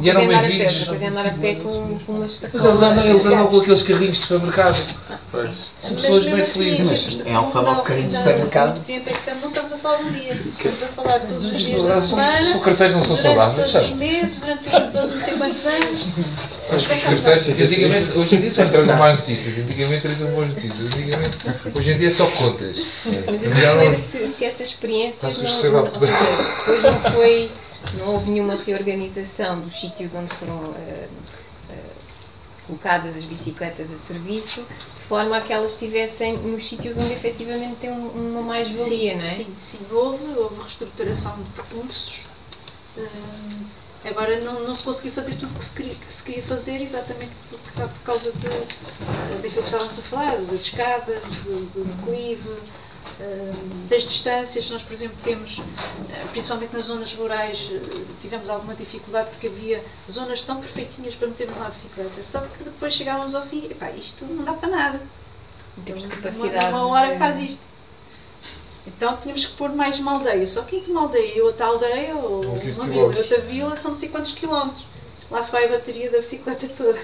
e 0.00 0.10
eram 0.10 0.22
é 0.22 0.24
andar 0.24 0.38
a 0.38 0.48
pé, 0.48 1.04
é 1.04 1.06
andar 1.06 1.26
a 1.26 1.30
com, 1.62 1.98
com 1.98 2.12
umas 2.12 2.46
Mas 2.52 2.64
eles 2.64 2.82
andam, 2.82 3.06
eles 3.06 3.26
andam 3.26 3.46
com 3.46 3.60
aqueles 3.60 3.82
carrinhos 3.82 4.16
de 4.16 4.22
supermercado. 4.22 4.96
Pois. 5.30 5.50
São 5.78 5.96
pessoas 5.96 6.24
bem 6.24 6.40
assim, 6.40 6.76
felizes. 6.76 7.16
Mas 7.18 7.26
em 7.26 7.34
Alfama, 7.34 7.78
o 7.78 7.82
carrinho 7.82 8.08
de 8.08 8.16
Há 8.16 8.18
supermercado. 8.18 8.70
muito 8.72 8.84
tempo 8.84 9.10
é 9.10 9.12
que 9.12 9.40
não 9.40 9.48
estamos 9.48 9.72
a 9.72 9.78
falar 9.78 10.00
um 10.00 10.10
dia. 10.10 10.32
Estamos 10.34 10.82
a 10.82 10.86
falar 10.86 11.18
todos 11.20 11.44
os 11.44 11.62
dias 11.62 11.82
da 11.84 12.00
semana. 12.00 12.52
São 12.52 12.60
carteiros 12.60 12.96
não 12.96 13.04
são 13.04 13.16
saudáveis, 13.16 13.72
todos 13.72 13.90
os 13.90 13.96
meses, 13.96 14.36
durante 14.38 14.70
todos 14.70 15.10
não 15.12 15.20
sei 15.20 15.34
quantos 15.34 15.66
anos. 15.66 16.06
Acho 16.70 16.70
que 16.70 16.76
os 16.76 16.86
Pensamos 16.86 17.22
carteiros, 17.22 17.62
antigamente, 17.62 18.18
hoje 18.18 18.36
em 18.36 18.40
dia 18.40 18.50
só 18.50 18.64
trazem 18.66 18.96
más 18.96 19.18
notícias, 19.18 19.58
antigamente 19.58 20.02
trazem 20.02 20.26
boas 20.28 20.48
notícias, 20.48 20.86
antigamente, 20.86 21.38
hoje 21.74 21.92
em 21.92 21.98
dia 21.98 22.08
é 22.08 22.10
só 22.10 22.26
contas. 22.26 22.76
Mas 23.04 23.42
eu 23.42 23.50
saber 23.50 23.98
se, 23.98 24.28
se 24.28 24.44
Acho 24.46 24.76
que 24.78 25.68
não, 25.68 25.72
não, 25.72 25.84
depois 25.84 26.82
não 26.82 27.12
foi, 27.12 27.50
não 27.94 28.14
houve 28.14 28.30
nenhuma 28.30 28.56
reorganização 28.56 29.60
dos 29.60 29.78
sítios 29.78 30.14
onde 30.14 30.28
foram 30.34 30.74
eh, 30.76 31.08
eh, 31.70 31.74
colocadas 32.66 33.16
as 33.16 33.24
bicicletas 33.24 33.90
a 33.92 33.96
serviço, 33.96 34.64
de 34.96 35.02
forma 35.02 35.36
a 35.36 35.40
que 35.40 35.52
elas 35.52 35.72
estivessem 35.72 36.36
nos 36.38 36.68
sítios 36.68 36.96
onde 36.96 37.12
efetivamente 37.12 37.76
tem 37.80 37.90
um- 37.90 38.30
uma 38.30 38.42
mais-valia, 38.42 39.16
não 39.16 39.22
é? 39.24 39.26
Sim, 39.26 39.54
sim, 39.60 39.78
houve, 39.90 40.24
houve 40.36 40.60
reestruturação 40.60 41.36
de 41.36 41.50
percursos. 41.50 42.28
Hum, 42.96 43.64
agora 44.04 44.40
não, 44.40 44.60
não 44.64 44.74
se 44.74 44.82
conseguiu 44.84 45.12
fazer 45.12 45.34
tudo 45.36 45.54
o 45.54 45.58
que 45.58 45.64
se 45.64 45.72
queria, 45.74 45.94
que 45.94 46.12
se 46.12 46.22
queria 46.22 46.42
fazer 46.42 46.80
exatamente 46.82 47.32
por, 47.48 47.58
por, 47.58 47.90
causa 48.04 48.30
de, 48.32 48.46
eh, 48.46 48.66
daquilo 49.42 49.62
que 49.62 49.68
estávamos 49.68 49.98
a 49.98 50.02
falar, 50.02 50.36
das 50.38 50.60
escadas, 50.62 51.20
do, 51.44 51.66
do 51.72 51.84
declive, 51.84 52.50
das 53.88 54.02
distâncias. 54.04 54.70
Nós, 54.70 54.82
por 54.82 54.92
exemplo, 54.92 55.16
temos, 55.22 55.60
eh, 56.10 56.26
principalmente 56.32 56.72
nas 56.72 56.84
zonas 56.86 57.12
rurais, 57.14 57.68
eh, 57.72 58.04
tivemos 58.20 58.48
alguma 58.48 58.74
dificuldade 58.74 59.30
porque 59.30 59.46
havia 59.48 59.84
zonas 60.10 60.40
tão 60.42 60.60
perfeitinhas 60.60 61.14
para 61.14 61.28
metermos 61.28 61.56
lá 61.58 61.66
a 61.66 61.70
bicicleta. 61.70 62.22
Só 62.22 62.40
que 62.40 62.64
depois 62.64 62.92
chegávamos 62.92 63.34
ao 63.34 63.42
fim, 63.46 63.66
epá, 63.70 63.90
isto 63.90 64.24
não 64.24 64.44
dá 64.44 64.52
para 64.54 64.68
nada. 64.68 65.00
Em 65.78 65.82
termos 65.82 66.02
de 66.04 66.08
Uma- 66.08 66.16
capacidade. 66.16 66.66
Uma 66.68 66.86
hora 66.88 67.12
de- 67.12 67.18
faz 67.18 67.38
isto. 67.40 67.60
Então 68.86 69.16
tínhamos 69.18 69.44
que 69.46 69.52
pôr 69.56 69.70
mais 69.70 69.98
uma 70.00 70.12
aldeia. 70.12 70.46
Só 70.46 70.62
que 70.62 70.76
entre 70.76 70.90
uma 70.90 71.02
aldeia 71.02 71.36
e 71.36 71.40
outra 71.42 71.66
aldeia, 71.66 72.14
ou 72.16 72.42
uma 72.44 72.58
15 72.58 72.80
vila 72.82 72.94
e 72.94 72.98
outra 73.18 73.40
vila, 73.40 73.76
são 73.76 73.90
não 73.90 73.98
sei 73.98 74.08
quantos 74.08 74.32
quilómetros. 74.32 74.86
Lá 75.30 75.42
se 75.42 75.52
vai 75.52 75.66
a 75.66 75.68
bateria 75.68 76.10
da 76.10 76.18
bicicleta 76.18 76.66
toda. 76.68 76.98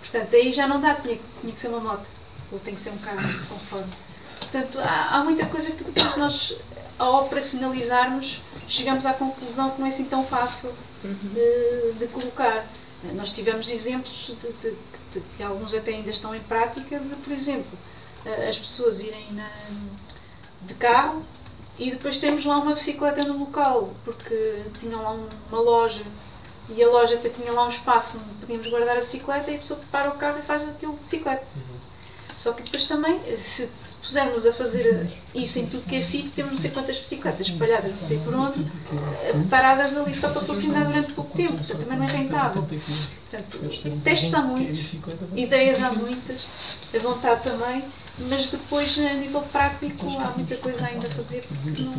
Portanto, 0.00 0.34
aí 0.34 0.52
já 0.52 0.66
não 0.66 0.80
dá, 0.80 0.94
tinha 0.94 1.16
que, 1.16 1.22
tinha 1.40 1.52
que 1.52 1.60
ser 1.60 1.68
uma 1.68 1.80
moto. 1.80 2.06
Ou 2.50 2.58
tem 2.58 2.74
que 2.74 2.80
ser 2.80 2.90
um 2.90 2.98
carro, 2.98 3.46
conforme. 3.48 3.92
Portanto, 4.50 4.78
há, 4.80 5.16
há 5.16 5.24
muita 5.24 5.46
coisa 5.46 5.70
que 5.72 5.84
depois 5.84 6.16
nós, 6.16 6.56
ao 6.98 7.24
operacionalizarmos, 7.24 8.40
chegamos 8.66 9.06
à 9.06 9.12
conclusão 9.12 9.70
que 9.70 9.80
não 9.80 9.86
é 9.86 9.90
assim 9.90 10.04
tão 10.04 10.24
fácil 10.24 10.72
de, 11.34 11.92
de 11.98 12.06
colocar. 12.08 12.66
Nós 13.14 13.32
tivemos 13.32 13.70
exemplos 13.70 14.32
de, 14.40 14.52
de- 14.52 15.20
que 15.36 15.42
alguns 15.42 15.72
até 15.74 15.92
ainda 15.92 16.10
estão 16.10 16.34
em 16.34 16.40
prática, 16.40 16.98
de, 16.98 17.16
por 17.16 17.32
exemplo, 17.32 17.78
as 18.48 18.58
pessoas 18.58 19.00
irem 19.00 19.26
na- 19.32 19.50
de 20.62 20.74
carro 20.74 21.22
e 21.78 21.90
depois 21.90 22.18
temos 22.18 22.44
lá 22.44 22.58
uma 22.58 22.74
bicicleta 22.74 23.24
no 23.24 23.38
local, 23.38 23.94
porque 24.04 24.62
tinham 24.78 25.02
lá 25.02 25.12
um- 25.12 25.28
uma 25.50 25.60
loja 25.60 26.04
e 26.68 26.82
a 26.82 26.86
loja 26.88 27.14
até 27.14 27.28
tinha 27.28 27.50
lá 27.52 27.64
um 27.64 27.68
espaço 27.70 28.18
onde 28.18 28.34
podíamos 28.40 28.66
guardar 28.68 28.96
a 28.98 29.00
bicicleta 29.00 29.50
e 29.50 29.54
a 29.56 29.58
pessoa 29.58 29.80
prepara 29.80 30.10
o 30.10 30.14
carro 30.18 30.38
e 30.38 30.42
faz 30.42 30.62
aquilo 30.68 30.94
de 30.96 31.00
bicicleta. 31.00 31.44
Só 32.40 32.54
que 32.54 32.62
depois 32.62 32.86
também, 32.86 33.20
se, 33.38 33.68
se 33.82 33.96
pusermos 34.02 34.46
a 34.46 34.52
fazer 34.54 35.10
isso 35.34 35.58
em 35.58 35.66
tudo 35.66 35.84
que 35.86 35.96
é 35.96 36.00
sítio, 36.00 36.30
temos 36.30 36.52
não 36.52 36.58
sei 36.58 36.70
quantas 36.70 36.98
bicicletas 36.98 37.46
espalhadas 37.46 37.92
não 37.94 38.00
sei 38.00 38.18
por 38.20 38.32
onde, 38.32 38.60
eh, 39.24 39.34
paradas 39.50 39.94
ali 39.94 40.14
só 40.14 40.30
para 40.30 40.40
funcionar 40.40 40.86
durante 40.86 41.12
pouco 41.12 41.36
tempo, 41.36 41.58
portanto 41.58 41.80
também 41.80 41.98
não 41.98 42.08
é 42.08 42.10
rentável. 42.10 42.62
Portanto, 42.62 44.00
testes 44.02 44.32
há 44.32 44.40
muitos, 44.40 44.94
ideias 45.36 45.82
há 45.82 45.92
muitas, 45.92 46.40
a 46.94 46.98
vontade 46.98 47.42
também, 47.42 47.84
mas 48.20 48.48
depois 48.48 48.98
a 48.98 49.12
nível 49.12 49.42
prático 49.42 50.06
há 50.18 50.30
muita 50.30 50.56
coisa 50.56 50.86
ainda 50.86 51.08
a 51.08 51.10
fazer 51.10 51.46
porque 51.46 51.82
não, 51.82 51.92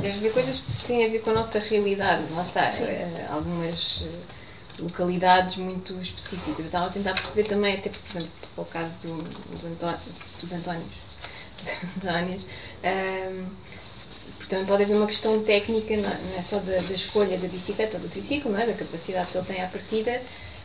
deve 0.00 0.18
haver 0.18 0.32
coisas 0.32 0.60
que 0.60 0.86
têm 0.86 1.06
a 1.06 1.08
ver 1.08 1.22
com 1.22 1.30
a 1.30 1.34
nossa 1.34 1.58
realidade, 1.58 2.22
lá 2.32 2.44
está, 2.44 2.70
Sim. 2.70 2.84
eh, 2.84 3.26
algumas 3.28 4.04
eh, 4.06 4.45
localidades 4.78 5.56
muito 5.56 5.94
específicas. 6.00 6.58
Eu 6.60 6.66
estava 6.66 6.86
a 6.86 6.90
tentar 6.90 7.14
perceber 7.14 7.44
também, 7.44 7.74
até 7.76 7.90
por 7.90 8.10
exemplo, 8.10 8.30
para 8.54 8.62
o 8.62 8.66
caso 8.66 8.96
do, 9.02 9.16
do 9.58 9.66
Antó- 9.68 9.98
dos 10.40 10.52
Antónios, 10.52 10.92
Antónios, 12.02 12.46
porque 14.38 14.50
também 14.50 14.66
pode 14.66 14.82
haver 14.84 14.96
uma 14.96 15.06
questão 15.06 15.42
técnica, 15.42 15.96
não 15.96 16.08
é, 16.08 16.18
não 16.30 16.38
é 16.38 16.42
só 16.42 16.58
da, 16.58 16.76
da 16.80 16.94
escolha 16.94 17.36
da 17.38 17.48
bicicleta 17.48 17.96
ou 17.96 18.02
do 18.02 18.08
triciclo, 18.08 18.52
não 18.52 18.58
é? 18.60 18.66
da 18.66 18.74
capacidade 18.74 19.30
que 19.30 19.38
ele 19.38 19.46
tem 19.46 19.62
à 19.62 19.66
partida. 19.66 20.22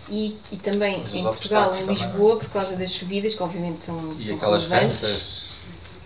E, 0.10 0.36
e 0.52 0.58
também 0.58 1.04
em 1.14 1.24
Portugal, 1.24 1.74
em 1.76 1.80
também. 1.82 1.96
Lisboa, 1.96 2.36
por 2.38 2.50
causa 2.50 2.76
das 2.76 2.92
subidas, 2.92 3.34
que 3.34 3.42
obviamente 3.44 3.82
são, 3.84 4.14
E 4.20 4.26
são 4.26 4.36
aquelas 4.36 4.64
relevantes. 4.66 5.00
rampas. 5.02 5.52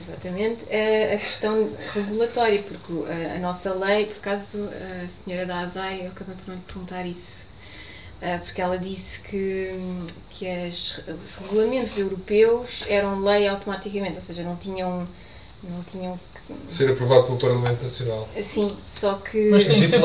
Exatamente. 0.02 0.65
A, 0.65 1.15
a 1.15 1.18
questão 1.18 1.72
regulatória, 1.94 2.61
porque 2.61 2.94
a, 3.11 3.36
a 3.36 3.40
nossa 3.40 3.73
lei, 3.73 4.06
por 4.06 4.18
acaso 4.18 4.69
a 5.03 5.07
senhora 5.07 5.45
da 5.48 5.61
ASAI, 5.61 6.02
eu 6.06 6.07
acabei 6.11 6.36
por 6.36 6.53
não 6.53 6.61
perguntar 6.61 7.06
isso, 7.07 7.45
porque 8.40 8.62
ela 8.62 8.78
disse 8.78 9.20
que, 9.22 9.72
que 10.30 10.48
as- 10.50 11.00
os 11.08 11.36
regulamentos 11.50 11.98
europeus 11.98 12.84
eram 12.88 13.24
lei 13.24 13.48
automaticamente, 13.48 14.18
ou 14.18 14.24
seja, 14.24 14.44
não 14.44 14.56
tinham. 14.56 15.08
Não 15.64 15.84
tinham 15.84 16.20
Ser 16.68 16.92
aprovado 16.92 17.24
pelo 17.24 17.38
Parlamento 17.40 17.82
Nacional. 17.82 18.30
Sim, 18.40 18.78
só 18.88 19.16
que. 19.16 19.50
Mas 19.50 19.66
tem 19.66 19.80
que 19.82 19.88
ser, 19.88 20.00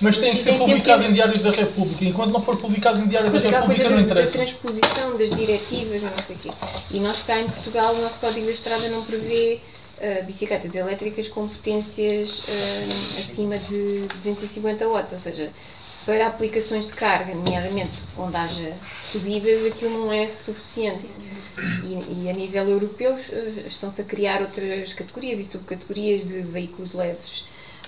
mas 0.00 0.18
tem 0.18 0.32
que 0.34 0.42
ser 0.42 0.58
publicado 0.58 1.02
que- 1.04 1.08
em 1.08 1.12
Diário 1.12 1.38
da 1.40 1.50
República. 1.52 2.04
Enquanto 2.04 2.32
não 2.32 2.40
for 2.40 2.56
publicado 2.56 2.98
em 2.98 3.06
Diário 3.06 3.30
da 3.30 3.38
República, 3.38 3.62
coisa 3.64 3.82
não 3.84 3.90
da, 3.90 3.96
da 3.96 4.02
interessa. 4.02 4.32
transposição 4.32 5.16
das 5.16 5.30
diretivas 5.30 6.02
e 6.02 6.06
não 6.06 6.24
sei 6.26 6.34
o 6.34 6.38
quê. 6.40 6.50
E 6.90 6.98
nós 6.98 7.18
cá 7.24 7.38
em 7.40 7.46
Portugal, 7.48 7.94
o 7.94 8.00
nosso 8.02 8.18
Código 8.18 8.44
da 8.46 8.50
Estrada 8.52 8.88
não 8.88 9.04
prevê 9.04 9.60
ah, 10.02 10.22
bicicletas 10.22 10.74
elétricas 10.74 11.28
com 11.28 11.46
potências 11.46 12.42
ah, 12.48 13.20
acima 13.20 13.56
de 13.58 14.06
250 14.16 14.88
watts, 14.88 15.12
ou 15.12 15.20
seja, 15.20 15.50
para 16.04 16.26
aplicações 16.26 16.86
de 16.86 16.92
carga, 16.94 17.34
nomeadamente 17.34 17.92
onde 18.18 18.36
haja 18.36 18.76
subidas, 19.02 19.64
aquilo 19.72 19.98
não 20.06 20.12
é 20.12 20.28
suficiente. 20.28 21.06
E, 21.84 22.24
e 22.24 22.28
a 22.28 22.32
nível 22.32 22.68
europeu 22.68 23.14
ah, 23.16 23.66
estão-se 23.66 24.00
a 24.00 24.04
criar 24.04 24.40
outras 24.42 24.92
categorias 24.92 25.40
e 25.40 25.44
subcategorias 25.44 26.26
de 26.26 26.40
veículos 26.40 26.92
leves. 26.92 27.44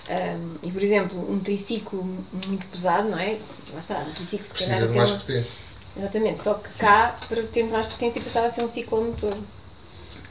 Um, 0.09 0.55
e, 0.63 0.71
por 0.71 0.81
exemplo, 0.81 1.31
um 1.31 1.37
triciclo 1.39 2.01
muito 2.47 2.65
pesado, 2.67 3.09
não 3.09 3.19
é? 3.19 3.37
Lá 3.73 3.79
está, 3.79 3.99
um 3.99 4.13
triciclo 4.13 4.47
se 4.47 4.53
calhar 4.53 4.77
Precisa 4.77 4.77
de 4.77 4.83
até 4.85 4.97
mais 4.97 5.11
uma- 5.11 5.19
potência. 5.19 5.57
Exatamente, 5.97 6.39
só 6.41 6.53
que 6.53 6.69
cá, 6.77 7.17
para 7.27 7.43
termos 7.43 7.73
mais 7.73 7.87
potência, 7.87 8.21
passava 8.21 8.47
a 8.47 8.49
ser 8.49 8.61
um 8.63 8.69
ciclomotor. 8.69 9.35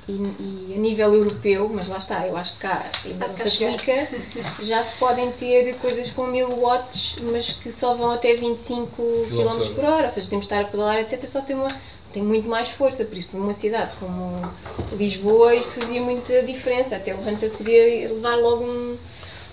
E, 0.08 0.12
e 0.12 0.74
a 0.76 0.78
nível 0.78 1.12
europeu, 1.14 1.68
mas 1.68 1.88
lá 1.88 1.98
está, 1.98 2.26
eu 2.28 2.36
acho 2.36 2.52
que 2.52 2.60
cá 2.60 2.88
ainda 3.04 3.26
não 3.26 3.36
se 3.36 3.64
aplica, 3.64 4.08
já 4.62 4.82
se 4.84 4.96
podem 4.98 5.32
ter 5.32 5.74
coisas 5.78 6.10
com 6.10 6.28
1000 6.28 6.48
watts, 6.60 7.16
mas 7.22 7.50
que 7.52 7.72
só 7.72 7.94
vão 7.94 8.12
até 8.12 8.34
25 8.34 8.86
km 8.96 9.74
por 9.74 9.84
hora, 9.84 10.04
ou 10.04 10.10
seja, 10.10 10.30
temos 10.30 10.46
de 10.46 10.54
estar 10.54 10.64
a 10.64 10.70
pedalar, 10.70 11.00
etc. 11.00 11.28
Só 11.28 11.40
tem, 11.40 11.56
uma, 11.56 11.66
tem 12.12 12.22
muito 12.22 12.48
mais 12.48 12.68
força, 12.68 13.04
por 13.04 13.18
isso, 13.18 13.28
para 13.28 13.40
uma 13.40 13.52
cidade 13.52 13.94
como 13.98 14.48
Lisboa, 14.92 15.56
isto 15.56 15.80
fazia 15.80 16.00
muita 16.00 16.40
diferença. 16.42 16.94
Até 16.94 17.12
o 17.12 17.18
Hunter 17.18 17.50
podia 17.50 18.08
levar 18.08 18.36
logo 18.36 18.62
um, 18.62 18.96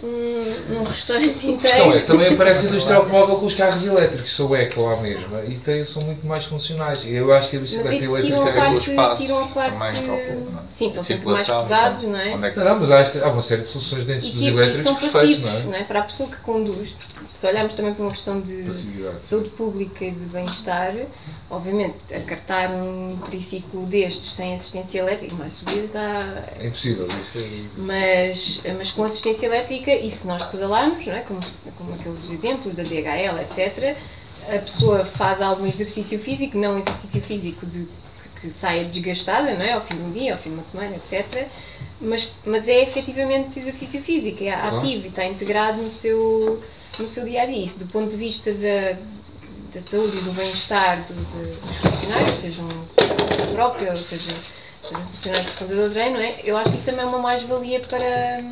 um, 0.04 0.80
um 0.80 0.84
restaurante 0.84 1.30
A 1.30 1.58
questão 1.58 1.86
é, 1.86 1.88
inteiro. 1.88 2.06
também 2.06 2.34
aparece 2.34 2.66
a 2.66 2.70
indústria 2.70 2.98
automóvel 2.98 3.38
com 3.38 3.46
os 3.46 3.56
carros 3.56 3.84
elétricos, 3.86 4.32
sou 4.34 4.56
eco 4.56 4.82
lá 4.82 4.98
mesmo, 4.98 5.28
e 5.48 5.56
tem, 5.58 5.84
são 5.86 6.02
muito 6.04 6.26
mais 6.28 6.44
funcionais. 6.46 7.06
Eu 7.06 7.34
acho 7.34 7.50
que 7.50 7.58
a 7.58 7.60
bicicleta 7.60 7.90
aí 7.90 8.00
tiram 8.00 8.16
a 8.16 8.20
elétrica 8.20 8.92
é 8.92 8.96
parte, 8.96 9.22
tiram 9.22 9.44
a 9.44 9.48
parte 9.48 9.78
sim, 10.74 10.92
são 10.92 11.04
sempre 11.04 11.26
mais 11.28 11.48
pesados, 11.48 12.04
não 12.04 12.18
é? 12.18 12.36
Não, 12.36 12.64
não, 12.66 12.80
mas 12.80 12.92
há, 12.92 13.00
esta- 13.00 13.26
há 13.26 13.30
uma 13.30 13.42
série 13.42 13.62
de 13.62 13.68
soluções 13.70 14.06
dentro 14.06 14.28
E 14.28 14.32
dos 14.32 14.40
que 14.40 14.46
e 14.46 14.48
elétricos 14.50 14.84
são 14.84 14.96
perfeitos, 14.96 15.40
passivos, 15.40 15.52
não 15.52 15.60
é? 15.60 15.64
não 15.64 15.76
é? 15.76 15.84
Para 15.84 16.00
a 16.00 16.04
pessoa 16.04 16.30
que 16.30 16.38
conduz, 16.38 16.96
se 17.30 17.48
olharmos 17.48 17.76
também 17.76 17.94
para 17.94 18.04
uma 18.04 18.12
questão 18.12 18.42
de 18.42 18.66
saúde 19.20 19.50
pública 19.50 20.04
e 20.06 20.12
de 20.12 20.26
bem-estar, 20.26 20.94
obviamente, 21.54 21.96
acartar 22.14 22.72
um 22.72 23.18
triciclo 23.26 23.86
destes 23.86 24.34
sem 24.34 24.56
assistência 24.56 25.00
elétrica, 25.00 25.36
mais 25.36 25.54
subida, 25.54 25.88
dá. 25.88 26.44
É 26.60 26.68
impossível, 26.68 27.08
isso 27.20 27.40
é... 27.40 27.48
Mas, 27.78 28.62
mas 28.78 28.92
com 28.92 29.04
assistência 29.04 29.46
elétrica, 29.46 29.94
e 29.94 30.10
se 30.10 30.28
nós 30.28 30.44
pedalarmos, 30.50 31.06
não 31.06 31.14
é? 31.14 31.22
como, 31.22 31.40
como 31.78 31.94
aqueles 31.94 32.30
exemplos 32.32 32.76
da 32.76 32.84
DHL, 32.84 33.40
etc., 33.42 33.96
a 34.50 34.60
pessoa 34.60 35.06
faz 35.06 35.42
algum 35.42 35.66
exercício 35.66 36.20
físico, 36.20 36.58
não 36.58 36.78
exercício 36.78 37.22
físico 37.22 37.66
de 37.66 37.88
que 38.42 38.52
saia 38.52 38.84
desgastada, 38.84 39.54
não 39.54 39.62
é? 39.62 39.72
Ao 39.72 39.82
fim 39.82 39.96
de 39.96 40.04
um 40.04 40.12
dia, 40.12 40.34
ao 40.34 40.38
fim 40.38 40.50
de 40.50 40.56
uma 40.56 40.64
semana, 40.64 40.96
etc. 40.98 41.48
Mas, 42.02 42.34
mas 42.46 42.68
é 42.68 42.84
efetivamente 42.84 43.58
exercício 43.58 44.02
físico, 44.02 44.44
é 44.44 44.52
ativo 44.52 45.06
e 45.06 45.08
está 45.08 45.26
integrado 45.26 45.82
no 45.82 45.90
seu, 45.90 46.62
no 47.00 47.08
seu 47.08 47.24
dia 47.24 47.44
a 47.44 47.46
dia. 47.46 47.64
Isso, 47.64 47.80
do 47.80 47.88
ponto 47.88 48.10
de 48.10 48.18
vista 48.18 48.52
da, 48.52 48.98
da 49.74 49.82
saúde 49.82 50.18
e 50.18 50.22
do 50.22 50.32
bem-estar 50.34 51.02
do- 51.08 51.14
de- 51.14 51.56
dos 51.60 51.78
funcionários, 51.78 52.40
sejam 52.40 52.68
próprios, 53.54 53.90
ou 54.00 54.06
seja, 54.06 54.32
sejam 54.82 55.02
funcionários 55.08 55.50
por 55.52 55.60
conta 55.68 55.76
do 55.76 55.90
treino, 55.92 56.16
não 56.18 56.24
é? 56.24 56.36
Eu 56.44 56.58
acho 56.58 56.70
que 56.72 56.76
isso 56.78 56.86
também 56.86 57.02
é 57.02 57.08
uma 57.08 57.18
mais-valia 57.20 57.80
para, 57.80 58.44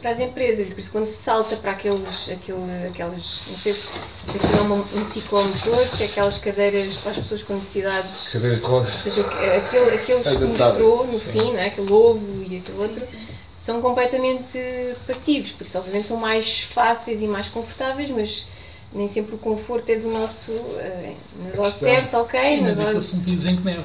para 0.00 0.10
as 0.10 0.18
empresas. 0.18 0.68
Por 0.68 0.78
isso, 0.78 0.90
quando 0.90 1.06
se 1.06 1.22
salta 1.22 1.56
para 1.56 1.70
aqueles, 1.72 2.28
aquele, 2.30 2.86
aquelas, 2.88 3.40
não 3.48 3.56
sei 3.58 3.72
se 3.74 3.88
aquilo 4.28 4.58
é 4.58 4.60
uma- 4.62 4.84
um 5.00 5.04
ciclomotor, 5.06 5.86
se 5.86 6.02
é 6.02 6.06
aquelas 6.06 6.38
cadeiras 6.38 6.94
para 6.96 7.12
as 7.12 7.16
pessoas 7.18 7.42
com 7.42 7.54
necessidades. 7.54 8.28
Cadeiras 8.32 8.60
de 8.60 8.66
rodas. 8.66 8.92
Ou 8.94 9.00
seja, 9.00 9.20
aquele, 9.20 9.90
aqueles 9.94 10.26
que 10.26 10.44
mostrou 10.44 11.06
no 11.06 11.18
sim. 11.20 11.30
fim, 11.32 11.52
não 11.52 11.60
é? 11.60 11.66
aquele 11.66 11.92
ovo 11.92 12.42
e 12.42 12.56
aquele 12.58 12.78
outro, 12.78 13.06
são 13.52 13.80
completamente 13.80 14.58
passivos. 15.06 15.52
Por 15.52 15.64
isso, 15.66 15.78
obviamente, 15.78 16.08
são 16.08 16.16
mais 16.16 16.60
fáceis 16.60 17.22
e 17.22 17.26
mais 17.26 17.48
confortáveis, 17.48 18.10
mas 18.10 18.46
nem 18.94 19.08
sempre 19.08 19.34
o 19.34 19.38
conforto 19.38 19.88
é 19.90 19.96
do 19.96 20.08
nosso. 20.10 20.52
eh, 20.52 21.14
na 21.42 21.50
dose 21.50 21.72
Questão. 21.72 21.88
certa, 21.88 22.18
ok? 22.20 22.40
Sim, 22.40 22.60
na 22.62 22.68
mas 22.74 22.94
dose- 22.94 23.08
se 23.08 23.16
me 23.16 23.36
dizem 23.36 23.56
que 23.56 23.62
neve. 23.62 23.82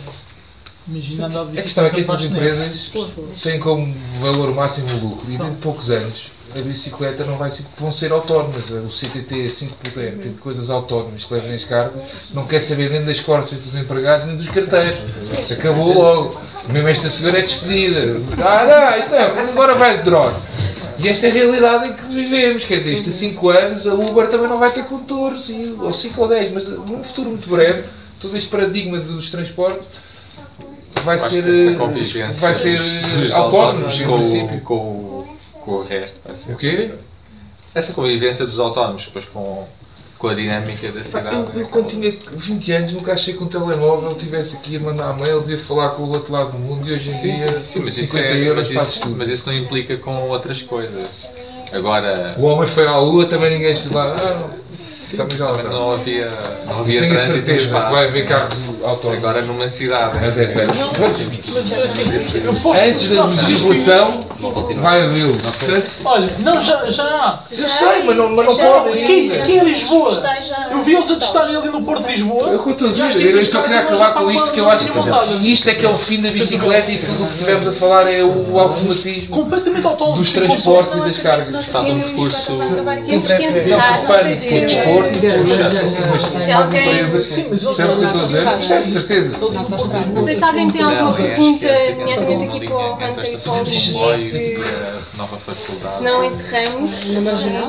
Imagina 0.88 1.26
andar 1.27 1.45
de 1.45 1.60
A 1.60 1.61
questão 1.61 1.86
é 1.86 1.90
que 1.90 1.95
bicicleta 1.98 2.23
estas 2.23 2.31
empresas 2.31 3.41
têm 3.44 3.60
como 3.60 3.94
valor 4.22 4.53
máximo 4.56 4.88
o 4.90 5.10
lucro 5.10 5.26
e 5.31 5.38
dentro 5.38 5.53
de 5.53 5.61
poucos 5.61 5.90
anos 5.91 6.31
a 6.57 6.61
bicicleta 6.61 7.23
não 7.23 7.38
vai 7.38 7.51
ser, 7.51 7.63
vão 7.77 7.91
ser 7.91 8.11
autónomas. 8.11 8.69
O 8.69 8.89
CTT 8.89 9.49
5.0 9.49 10.19
tem 10.19 10.34
coisas 10.34 10.69
autónomas 10.69 11.23
que 11.23 11.34
levam 11.34 11.55
as 11.55 11.63
cargas, 11.63 12.01
não 12.34 12.45
quer 12.45 12.61
saber 12.61 12.89
nem 12.89 13.03
das 13.03 13.19
costas 13.19 13.59
dos 13.59 13.76
empregados 13.76 14.26
nem 14.26 14.35
dos 14.35 14.49
carteiros. 14.49 14.99
Acabou 15.51 15.93
logo. 15.93 16.41
Mesmo 16.69 16.88
esta 16.88 17.09
senhora 17.09 17.39
é 17.39 17.41
despedida. 17.41 18.21
Ah, 18.43 18.91
não, 18.91 18.99
isso 18.99 19.11
não, 19.11 19.49
agora 19.49 19.76
vai 19.76 19.97
de 19.97 20.03
drone. 20.03 20.35
E 20.99 21.07
esta 21.07 21.27
é 21.27 21.30
a 21.30 21.34
realidade 21.34 21.88
em 21.88 21.93
que 21.93 22.03
vivemos, 22.13 22.65
quer 22.65 22.77
dizer, 22.77 22.93
isto 22.93 23.09
a 23.09 23.13
5 23.13 23.49
anos 23.49 23.88
a 23.88 23.93
Uber 23.93 24.27
também 24.27 24.49
não 24.49 24.59
vai 24.59 24.69
ter 24.71 24.84
condutores, 24.84 25.49
ou 25.80 25.93
5 25.93 26.21
ou 26.21 26.27
10, 26.27 26.51
mas 26.51 26.67
num 26.67 27.01
futuro 27.03 27.30
muito 27.30 27.49
breve, 27.49 27.84
todo 28.19 28.35
este 28.35 28.49
paradigma 28.49 28.99
dos 28.99 29.30
transportes 29.30 29.88
vai 31.03 31.15
Acho 31.15 31.30
ser, 31.30 31.47
eh, 31.47 32.31
vai 32.34 32.53
ser 32.53 32.80
autónomo, 33.34 33.89
em 33.89 34.07
princípio. 34.07 34.61
com, 34.61 35.09
com 35.69 35.75
o 35.75 35.83
resto. 35.83 36.19
vai 36.25 36.35
ser- 36.35 36.53
O 36.53 36.57
quê? 36.57 36.91
Essa 37.73 37.93
convivência 37.93 38.45
dos 38.45 38.59
autónomos, 38.59 39.05
depois 39.05 39.25
com, 39.25 39.65
com 40.17 40.27
a 40.27 40.33
dinâmica 40.33 40.91
da 40.91 41.03
cidade. 41.03 41.35
Eu, 41.35 41.61
eu 41.61 41.67
quando 41.67 41.87
tinha 41.87 42.11
20 42.33 42.71
anos 42.71 42.93
nunca 42.93 43.13
achei 43.13 43.33
que 43.35 43.43
um 43.43 43.47
telemóvel 43.47 44.11
estivesse 44.11 44.55
aqui 44.57 44.75
a 44.77 44.79
mandar 44.79 45.13
mails 45.17 45.49
e 45.49 45.53
a 45.53 45.57
falar 45.57 45.89
com 45.91 46.03
o 46.03 46.09
outro 46.09 46.33
lado 46.33 46.51
do 46.53 46.57
mundo 46.57 46.87
e 46.89 46.93
hoje 46.93 47.09
em 47.09 47.13
Sim, 47.13 47.33
dia 47.35 47.55
sim, 47.55 47.79
mas, 47.81 47.95
isso 47.97 48.13
50 48.13 48.27
é, 48.27 48.43
euros 48.43 48.71
mas, 48.71 48.87
isso, 48.87 49.01
tudo. 49.03 49.15
mas 49.17 49.29
isso 49.29 49.47
não 49.47 49.55
implica 49.55 49.97
com 49.97 50.27
outras 50.29 50.61
coisas. 50.63 51.07
Agora, 51.71 52.35
O 52.39 52.43
homem 52.45 52.67
foi 52.67 52.87
à 52.87 52.97
lua, 52.97 53.27
também 53.27 53.51
ninguém 53.51 53.75
lá. 53.93 54.15
Ah, 54.17 54.49
não. 55.18 55.26
também 55.26 55.38
já 55.38 55.48
também 55.48 55.72
não 55.72 55.91
havia, 55.94 56.31
não 56.65 56.80
havia 56.80 56.99
Tenho 57.02 57.14
a 57.14 57.15
trânsito 57.18 57.36
certeza 57.36 57.65
espaço. 57.65 57.86
que 57.86 57.91
vai 57.91 58.06
haver 58.06 58.27
carros 58.27 58.53
autónomos. 58.84 59.19
Agora 59.19 59.41
numa 59.41 59.69
cidade. 59.69 60.18
Há 60.18 60.30
10 60.30 60.57
anos. 60.57 60.77
Mas 61.53 61.73
assim, 61.73 62.03
eu 62.44 62.53
posso 62.56 62.81
Antes 62.81 63.10
da 63.10 63.26
legislação, 63.26 64.19
vai 64.77 65.02
havê-lo. 65.03 65.38
Olha, 66.06 66.27
não, 66.40 66.61
já, 66.61 66.86
já 66.90 67.03
há. 67.03 67.40
Eu 67.52 67.69
sei, 67.69 68.03
mas 68.03 68.15
não, 68.15 68.36
mas 68.36 68.45
não 68.45 68.56
podem 68.56 69.03
Aqui, 69.03 69.40
aqui 69.40 69.52
em 69.57 69.64
Lisboa. 69.64 70.23
Eu 70.72 70.81
vi 70.84 70.95
eles 70.95 71.11
a 71.11 71.15
testarem 71.15 71.56
ali 71.56 71.69
no 71.69 71.81
Porto 71.84 72.06
de 72.06 72.11
Lisboa. 72.11 72.49
É 72.49 72.53
eu 72.53 72.72
estou 72.72 72.88
a 72.88 72.91
dizer, 72.91 73.36
eu 73.36 73.44
só 73.44 73.61
queria 73.61 73.80
acabar 73.80 74.14
com 74.14 74.31
isto, 74.31 74.52
que 74.52 74.60
eu 74.60 74.69
acho 74.69 74.86
que 74.86 75.52
isto 75.52 75.69
é 75.69 75.76
que 75.76 75.86
é 75.86 75.90
o 75.90 75.98
fim 75.98 76.22
da 76.22 76.30
bicicleta 76.30 76.91
e 76.91 76.98
tudo 76.99 77.23
o 77.23 77.27
que 77.27 77.38
tivemos 77.38 77.68
a 77.68 77.72
falar 77.72 78.11
é 78.11 78.23
o 78.23 78.60
automatismo 78.60 79.36
Completamente 79.36 79.86
autónomo. 79.86 80.18
dos 80.18 80.31
transportes 80.31 80.98
e 80.98 81.02
das 81.02 81.19
cargas. 81.19 81.65
Faz 81.65 81.90
um 81.90 81.99
percurso. 81.99 82.57
Temos 83.06 83.27
que 83.27 83.45
encerrar, 83.45 84.02
não 84.02 84.23
sei 84.23 84.36
se. 84.36 84.98
Se 85.05 86.51
alguém- 86.51 87.21
Sim, 87.21 87.47
mas 87.49 87.59
estou 87.59 87.73
certeza. 88.91 89.31
Não 90.13 90.23
sei 90.23 90.35
se 90.35 90.43
alguém 90.43 90.69
tem 90.71 90.81
alguma 90.81 91.13
que 91.13 91.21
pergunta, 91.23 91.67
é- 91.67 91.95
nomeadamente 91.95 92.43
é 92.43 92.47
aqui 92.57 92.67
para 92.67 92.76
o 92.76 92.93
Hunter 92.93 93.26
e 93.26 93.38
para 93.38 93.51
o 93.51 93.55
que 93.61 95.38
faculdade. 95.38 95.97
se 95.97 96.03
não 96.03 96.23
encerramos. 96.23 96.91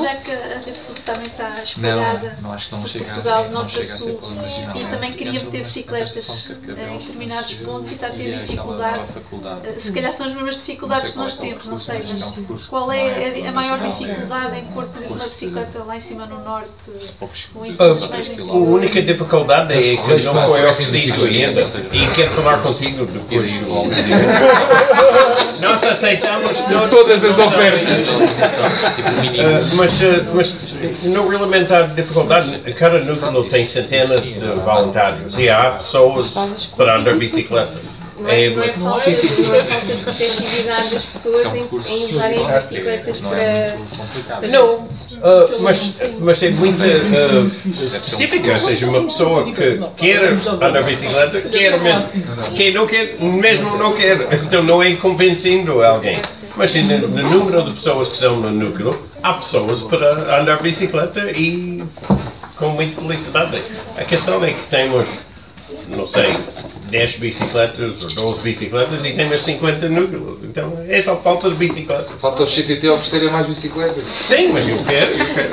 Já 0.01 0.15
que 0.15 0.31
a 0.31 0.61
rede 0.65 0.79
Food 1.01 1.05
também 1.05 1.23
está 1.27 1.63
espalhada 1.63 2.37
Não, 2.41 2.49
não 2.49 2.51
acho 2.55 2.69
que 2.69 2.75
não 2.75 2.87
chega 2.87 3.05
a- 3.05 3.07
Portugal, 3.13 3.43
não 3.51 3.51
norte 3.61 3.65
a 3.65 3.69
chega 3.69 3.81
a 3.81 3.97
ser 3.97 4.03
sul, 4.03 4.19
e 4.75 4.85
também 4.85 5.13
queria 5.13 5.33
meter 5.33 5.59
bicicletas 5.61 6.25
Carcavelos, 6.25 6.91
em 6.93 6.97
determinados 6.99 7.53
pontos 7.55 7.91
e 7.91 7.93
está 7.95 8.07
a 8.07 8.09
ter 8.11 8.37
dificuldade. 8.39 8.99
Eh, 9.65 9.71
Se 9.79 9.91
calhar 9.91 10.11
são 10.11 10.25
as 10.27 10.33
mesmas 10.33 10.55
dificuldades 10.55 11.11
que 11.11 11.17
nós 11.17 11.37
é 11.37 11.41
temos, 11.41 11.65
não 11.65 11.79
sei, 11.79 12.05
mas 12.11 12.21
é 12.37 12.67
qual 12.69 12.89
que 12.91 12.97
é 12.97 13.39
é 13.41 13.47
a- 13.47 13.51
maior 13.51 13.79
é. 13.83 13.87
dificuldade 13.89 14.59
em 14.59 14.65
pôr, 14.65 14.85
por 14.85 14.97
exemplo, 14.97 15.15
uma 15.15 15.25
bicicleta 15.27 15.83
lá 15.83 15.97
em 15.97 15.99
cima 15.99 16.25
no 16.25 16.43
norte? 16.43 16.69
Poucos 17.19 17.47
ou 17.55 17.65
em 17.65 17.71
A 17.71 17.75
cima 17.75 18.53
única 18.53 19.01
dificuldade 19.01 19.73
é 19.73 19.81
que 19.95 20.23
não 20.23 20.49
foi 20.49 20.65
oferecido 20.65 21.25
ainda 21.25 21.61
e 21.91 22.07
quero 22.15 22.31
falar 22.31 22.57
contigo 22.61 23.05
depois. 23.05 23.49
Nós 25.61 25.83
aceitamos 25.83 26.57
Todas 26.89 27.23
as 27.23 27.37
ofertas. 27.37 28.09
Uh, 28.09 29.75
mas, 29.75 29.91
uh, 30.01 30.25
mas 30.33 30.47
não 31.03 31.27
realmente 31.27 31.73
há 31.73 31.83
dificuldades. 31.83 32.53
Cada 32.77 32.99
núcleo 32.99 33.43
tem 33.49 33.65
centenas 33.65 34.23
de 34.23 34.39
voluntários 34.39 35.37
e 35.37 35.49
há 35.49 35.71
pessoas 35.71 36.31
para 36.75 36.97
andar 36.97 37.15
bicicleta. 37.15 37.73
Não 38.21 38.29
é, 38.29 38.49
não 38.51 38.63
é 38.63 38.73
falta, 38.73 39.01
Sim, 39.01 39.15
sim, 39.15 39.29
sim. 39.29 39.41
não 39.43 39.55
é 39.55 39.63
falta 39.63 39.85
de 39.95 40.03
receptividade 40.03 40.93
das 40.93 41.05
pessoas 41.05 41.55
em, 41.55 41.67
em 41.87 42.05
usarem 42.05 42.51
as 42.51 42.69
bicicletas 42.69 43.19
Não 43.19 43.33
é 43.33 43.69
para. 43.69 43.77
muito 43.77 43.97
complicado. 43.97 44.47
Não, 44.47 44.75
uh, 44.75 45.61
mas, 45.61 45.93
mas 46.19 46.43
é 46.43 46.51
muito 46.51 46.83
uh, 46.83 47.83
específica. 47.83 48.53
Ou 48.53 48.59
seja, 48.59 48.87
uma 48.87 49.03
pessoa 49.05 49.43
que 49.43 49.79
quer 49.97 50.33
andar 50.33 50.83
bicicleta, 50.83 51.41
quer 51.41 51.79
mesmo. 51.79 52.23
Quem 52.55 52.71
não 52.73 52.85
quer, 52.85 53.15
mesmo 53.19 53.75
não 53.75 53.93
quer. 53.93 54.27
Então 54.45 54.61
não 54.61 54.83
é 54.83 54.93
convencendo 54.95 55.83
alguém. 55.83 56.19
Mas 56.55 56.75
no 56.75 57.07
número 57.07 57.63
de 57.63 57.71
pessoas 57.71 58.09
que 58.09 58.17
são 58.17 58.35
no 58.35 58.51
núcleo, 58.51 59.10
há 59.23 59.33
pessoas 59.33 59.81
para 59.81 60.39
andar 60.41 60.61
bicicleta 60.61 61.31
e 61.31 61.83
com 62.57 62.69
muita 62.69 63.01
felicidade. 63.01 63.61
A 63.97 64.03
questão 64.03 64.43
é 64.43 64.53
que 64.53 64.61
temos, 64.69 65.05
não 65.87 66.07
sei, 66.07 66.37
10 66.89 67.17
bicicletas 67.17 68.17
ou 68.17 68.31
12 68.33 68.43
bicicletas 68.43 69.05
e 69.05 69.13
temos 69.13 69.41
50 69.43 69.89
núcleos. 69.89 70.43
Então 70.43 70.77
é 70.87 71.01
só 71.01 71.15
falta 71.15 71.49
de 71.49 71.55
bicicleta. 71.55 72.09
Falta 72.19 72.43
os 72.43 72.53
CTT 72.53 72.89
oferecerem 72.89 73.29
mais 73.29 73.47
bicicletas. 73.47 74.03
Sim, 74.27 74.49
mas 74.53 74.67
eu 74.67 74.77
quero, 74.77 75.11
eu 75.17 75.25
quero. 75.33 75.49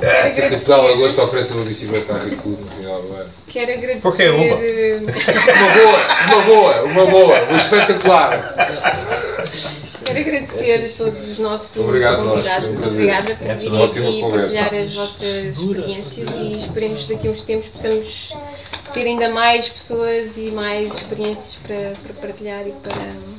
Quer 0.00 0.28
dizer 0.28 0.42
que 0.42 0.48
Portugal 0.50 0.88
Agosto 0.88 1.22
oferece 1.22 1.52
uma 1.54 1.64
bicicleta 1.64 2.12
à 2.14 2.18
ReFood 2.18 2.60
no 2.62 2.70
final 2.70 3.00
do 3.02 3.14
ano. 3.14 3.30
Quero 3.46 3.72
agradecer. 3.72 4.00
Porque 4.00 4.22
é 4.24 4.30
uma. 4.30 4.56
eh, 4.60 5.00
Uma 5.00 5.72
boa, 5.74 6.02
uma 6.28 6.42
boa, 6.44 6.82
uma 6.82 7.06
boa, 7.06 7.42
uma 7.44 7.58
espetacular. 7.58 8.54
Quero 10.04 10.18
agradecer 10.18 10.84
a 10.84 10.96
todos 10.96 11.28
os 11.28 11.38
nossos 11.38 11.76
Obrigado, 11.76 12.28
convidados. 12.28 12.68
Muito 12.68 12.86
obrigada 12.86 13.34
por 13.36 13.46
É 13.46 13.54
virem 13.54 13.84
aqui 13.84 14.20
conversa. 14.20 14.54
partilhar 14.54 14.74
as 14.74 14.94
vossas 14.94 15.58
experiências 15.58 16.30
e 16.30 16.58
esperemos 16.58 17.04
que 17.04 17.14
daqui 17.14 17.28
a 17.28 17.30
uns 17.30 17.42
tempos 17.42 17.68
possamos 17.68 18.32
ter 18.92 19.06
ainda 19.06 19.28
mais 19.30 19.68
pessoas 19.68 20.36
e 20.36 20.50
mais 20.50 20.94
experiências 20.94 21.56
para, 21.66 21.94
para 22.02 22.14
partilhar 22.20 22.66
e 22.66 22.72
para, 22.72 22.94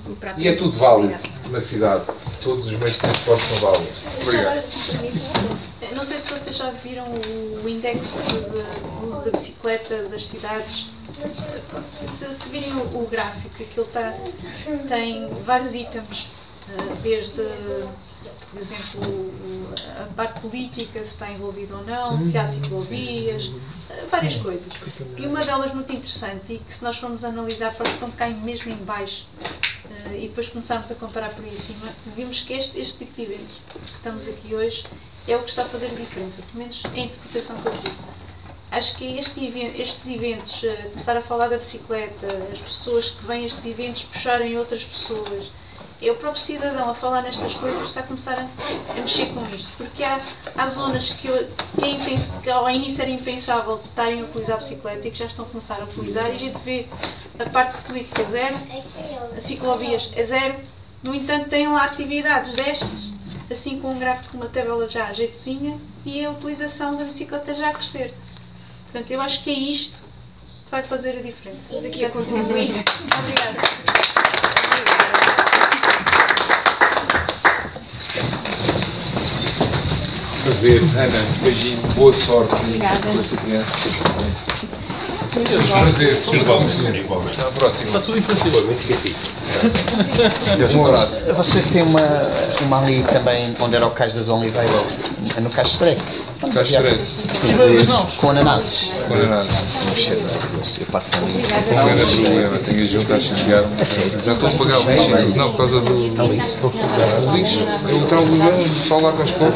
e 0.09 0.15
para 0.15 0.33
E 0.37 0.47
é 0.47 0.55
tudo 0.55 0.71
válido 0.71 1.15
na 1.49 1.61
cidade. 1.61 2.05
Todos 2.41 2.65
os 2.65 2.71
meios 2.73 2.93
de 2.93 2.99
transporte 2.99 3.43
são 3.43 3.57
válidos. 3.57 3.97
Obrigado. 4.21 4.45
agora, 4.47 4.61
se 4.61 4.97
não 5.95 6.03
sei 6.03 6.19
se 6.19 6.29
vocês 6.29 6.55
já 6.55 6.69
viram 6.71 7.05
o, 7.05 7.69
índice 7.69 8.19
do 8.19 9.07
uso 9.07 9.23
da 9.25 9.31
bicicleta 9.31 10.03
das 10.03 10.27
cidades. 10.27 10.87
Se, 12.05 12.33
se 12.33 12.49
virem 12.49 12.73
o, 12.73 13.03
o 13.03 13.07
gráfico, 13.09 13.63
aquilo 13.63 13.85
tá, 13.85 14.13
tem 14.87 15.29
vários 15.43 15.73
itens, 15.73 16.27
desde, 17.01 17.41
por 18.51 18.59
exemplo, 18.61 19.01
o- 19.01 20.01
a 20.01 20.05
parte 20.15 20.39
política, 20.39 20.99
se 21.03 21.11
está 21.11 21.29
envolvido 21.31 21.77
ou 21.77 21.83
não, 21.83 22.19
se 22.19 22.37
há 22.37 22.45
ciclovias, 22.47 23.51
eh, 23.89 24.05
várias 24.09 24.35
coisas. 24.35 24.71
E 25.17 25.25
uma 25.27 25.41
delas 25.45 25.73
muito 25.73 25.91
interessante 25.93 26.53
e 26.53 26.59
que 26.59 26.73
se 26.73 26.83
nós 26.83 26.97
formos 26.97 27.23
analisar 27.23 27.73
para 27.75 27.89
estão 27.89 28.09
cá 28.11 28.27
mesmo 28.29 28.71
em 28.71 28.77
baixo 28.77 29.25
eh, 30.07 30.17
e 30.17 30.27
depois 30.27 30.49
começarmos 30.49 30.91
a 30.91 30.95
comparar 30.95 31.29
por 31.31 31.43
aí 31.45 31.51
acima, 31.53 31.87
vimos 32.15 32.41
que 32.41 32.53
este, 32.53 32.79
este 32.79 32.97
tipo 32.99 33.13
de 33.15 33.21
eventos 33.23 33.55
que 33.71 33.91
estamos 33.97 34.27
aqui 34.27 34.55
hoje 34.55 34.83
é 35.27 35.35
o 35.35 35.39
que 35.43 35.49
está 35.49 35.63
a 35.63 35.65
fazer 35.65 35.87
a 35.87 35.89
diferença, 35.95 36.41
pelo 36.43 36.59
menos 36.59 36.81
a 36.85 36.97
interpretação 36.97 37.55
que 37.57 37.67
eu 37.67 37.73
tive. 37.73 37.95
Acho 38.71 38.95
que 38.97 39.17
este 39.17 39.45
estes 39.79 40.07
eventos, 40.09 40.63
eh, 40.63 40.89
começar 40.89 41.15
a 41.15 41.21
falar 41.21 41.47
da 41.47 41.57
bicicleta, 41.57 42.27
as 42.51 42.59
pessoas 42.59 43.09
que 43.09 43.23
vêm 43.25 43.43
a 43.43 43.47
estes 43.47 43.65
eventos 43.65 44.03
puxarem 44.03 44.57
outras 44.57 44.83
pessoas, 44.83 45.45
o 46.11 46.15
próprio 46.15 46.41
cidadão 46.41 46.89
a 46.89 46.95
falar 46.95 47.21
nestas 47.21 47.53
coisas 47.53 47.87
está 47.87 48.01
a 48.01 48.03
começar 48.03 48.37
a, 48.37 48.91
a 48.91 49.01
mexer 49.01 49.27
com 49.27 49.45
isto, 49.55 49.71
porque 49.77 50.03
há, 50.03 50.19
há 50.55 50.67
zonas 50.67 51.09
que, 51.11 51.27
eu, 51.27 51.47
que, 51.79 51.85
é 51.85 52.41
que 52.43 52.49
ao 52.49 52.69
início 52.69 53.01
era 53.01 53.11
impensável 53.11 53.81
estarem 53.83 54.21
a 54.21 54.23
utilizar 54.23 54.55
a 54.55 54.59
bicicleta 54.59 55.07
e 55.07 55.11
que 55.11 55.19
já 55.19 55.25
estão 55.25 55.45
a 55.45 55.47
começar 55.47 55.81
a 55.81 55.85
utilizar 55.85 56.27
e 56.27 56.31
a 56.31 56.35
gente 56.35 56.57
vê 56.63 56.87
a 57.39 57.49
parte 57.49 57.77
de 57.77 57.81
política 57.83 58.23
zero, 58.23 58.55
a 59.35 59.39
ciclovias 59.39 60.11
é 60.15 60.23
zero, 60.23 60.55
no 61.03 61.13
entanto 61.13 61.49
têm 61.49 61.67
lá 61.67 61.83
atividades 61.85 62.53
destas, 62.53 62.89
assim 63.49 63.79
com 63.79 63.91
um 63.91 63.99
gráfico, 63.99 64.35
uma 64.35 64.47
tabela 64.47 64.87
já 64.87 65.11
jeitozinha 65.11 65.77
e 66.05 66.25
a 66.25 66.31
utilização 66.31 66.95
da 66.95 67.03
bicicleta 67.03 67.53
já 67.53 67.69
a 67.69 67.73
crescer. 67.73 68.13
Portanto, 68.85 69.11
eu 69.11 69.21
acho 69.21 69.43
que 69.43 69.49
é 69.49 69.53
isto 69.53 69.97
que 70.65 70.71
vai 70.71 70.81
fazer 70.81 71.17
a 71.17 71.21
diferença. 71.21 71.63
Estamos 71.63 71.85
aqui 71.85 72.05
a 72.05 72.09
contribuir. 72.09 72.71
Obrigada. 73.19 73.94
Prazer, 80.45 80.79
Ana, 80.79 81.25
beijinho, 81.41 81.79
boa 81.95 82.13
sorte 82.13 82.53
Obrigada. 82.53 82.99
com 82.99 83.19
essa 83.19 83.35
criança. 83.35 83.71
Prazer, 85.71 86.21
igualmente. 86.31 86.99
Igualmente. 86.99 87.39
Até 87.39 87.49
à 87.49 87.51
próxima. 87.51 87.87
Está 87.87 87.99
tudo 87.99 88.19
em 88.19 88.21
francês. 88.21 88.53
Um 90.75 90.85
abraço. 90.85 91.21
Você 91.33 91.61
tem 91.63 91.81
uma, 91.81 91.99
uma 92.61 92.79
ali 92.79 93.03
também, 93.11 93.55
onde 93.59 93.75
era 93.75 93.87
o 93.87 93.89
Cais 93.89 94.13
das 94.13 94.29
Oliveiras, 94.29 94.69
no 95.41 95.49
Cais 95.49 95.69
Estreito. 95.69 96.03
Cais 96.53 96.69
Estreito. 96.69 97.03
Sim, 97.33 97.47
de- 97.57 98.17
com 98.17 98.29
ananases. 98.29 98.91
Com 99.07 99.13
ananases. 99.13 99.51
Um 99.91 99.95
cheiro 99.95 100.21
maravilhoso. 100.21 100.79
Eu 100.79 100.85
passo 100.87 101.11
ali. 101.17 101.33
Não 101.71 101.89
era 101.89 102.05
problema, 102.05 102.57
tenho 102.59 102.83
a 102.83 102.85
junta 102.87 103.15
a 103.15 103.19
chegar. 103.19 103.63
Já 104.23 104.33
estou 104.33 104.49
a 104.49 104.51
pagar 104.51 104.79
o 104.79 104.91
lixo. 104.91 105.37
Não, 105.37 105.51
por 105.51 105.57
causa 105.57 105.79
do 105.81 105.93
lixo. 107.37 107.65
Eu 107.89 108.01
trago 108.07 108.25
o 108.25 108.69
pessoal 108.79 109.01
larga 109.01 109.23
as 109.23 109.31
copas. 109.31 109.53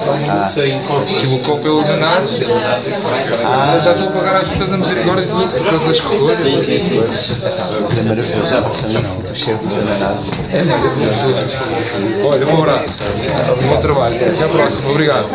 E 0.57 1.27
o 1.35 1.39
copo 1.39 1.67
é 1.67 1.71
o 1.71 1.83
danado. 1.83 2.27
Já 3.83 3.91
estou 3.91 4.07
a 4.07 4.11
pagar 4.11 4.35
a 4.37 4.43
junta 4.43 4.65
da 4.67 4.77
misericórdia 4.77 5.23
e 5.23 5.27
tudo, 5.27 5.47
por 5.49 5.63
causa 5.69 5.85
das 5.85 5.99
recolhas. 5.99 6.39
Mas 7.81 7.97
é 7.97 8.09
maravilhoso. 8.09 8.53
Eu 8.53 8.61
passo 8.63 8.85
ali 8.85 8.95
e 9.01 9.05
sinto 9.05 9.31
o 9.31 9.35
cheiro 9.35 9.59
dos 9.59 9.77
ananases. 9.77 10.31
Olha, 12.25 12.47
um 12.47 12.57
abraço. 12.61 12.97
Bom 13.67 13.77
trabalho. 13.77 14.15
Até 14.15 14.43
à 14.43 14.47
próxima. 14.49 14.89
Obrigado. 14.89 15.29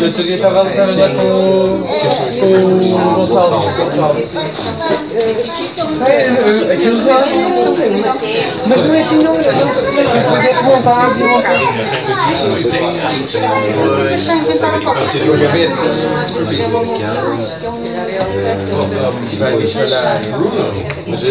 Eu 0.00 0.06
outro 0.06 0.22
dia 0.22 0.36
estava 0.36 0.60
a 0.60 0.62
lutar 0.62 0.94
já 0.94 1.08
com, 1.10 1.84
o 2.42 2.78
Gonçalo. 3.14 3.64
É, 6.06 6.72
aquilo 6.72 7.04
já. 7.04 7.18
Mas 8.66 8.84
não 8.84 8.94
é 8.94 9.00
assim, 9.00 9.16
não. 9.22 9.36
Depois 9.36 10.44
é 10.44 10.48
que 10.52 10.64
e. 17.00 17.14
Vai 19.38 19.56
disparar. 19.58 20.20
Mas 21.06 21.22
é 21.22 21.26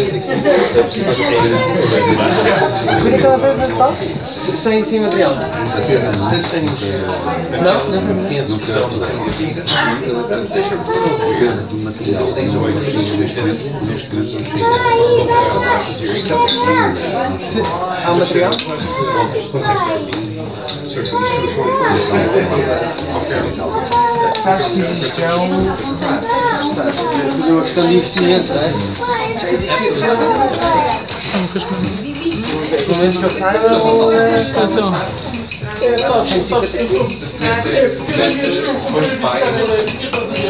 Vira 3.04 3.16
aquela 3.18 3.40
peça 3.40 3.68
de 3.68 3.74
pau? 3.74 3.94
Sem, 4.56 4.84
sem 4.84 5.00
material. 5.00 5.34
Não? 7.64 7.78
Há 18.06 18.14
material? 18.14 18.58
Sabes 24.44 24.68
que 24.68 24.80
existe 24.80 25.22
já 25.22 25.36
um. 25.38 25.66
sabes? 26.76 27.00
É 27.48 27.52
uma 27.52 27.62
questão 27.64 27.88
de 27.88 27.96
investimento, 27.96 28.54
não 28.54 28.60
é? 28.60 29.38
Já 29.40 29.50
existe. 29.52 29.76
Pelo 32.86 32.98
menos 32.98 33.18
que 33.18 33.24
eu 33.24 33.30
saiba, 33.30 33.68
é. 33.68 34.42
Então. 34.64 34.94
É 35.82 35.98
só, 35.98 36.20
só, 36.20 36.62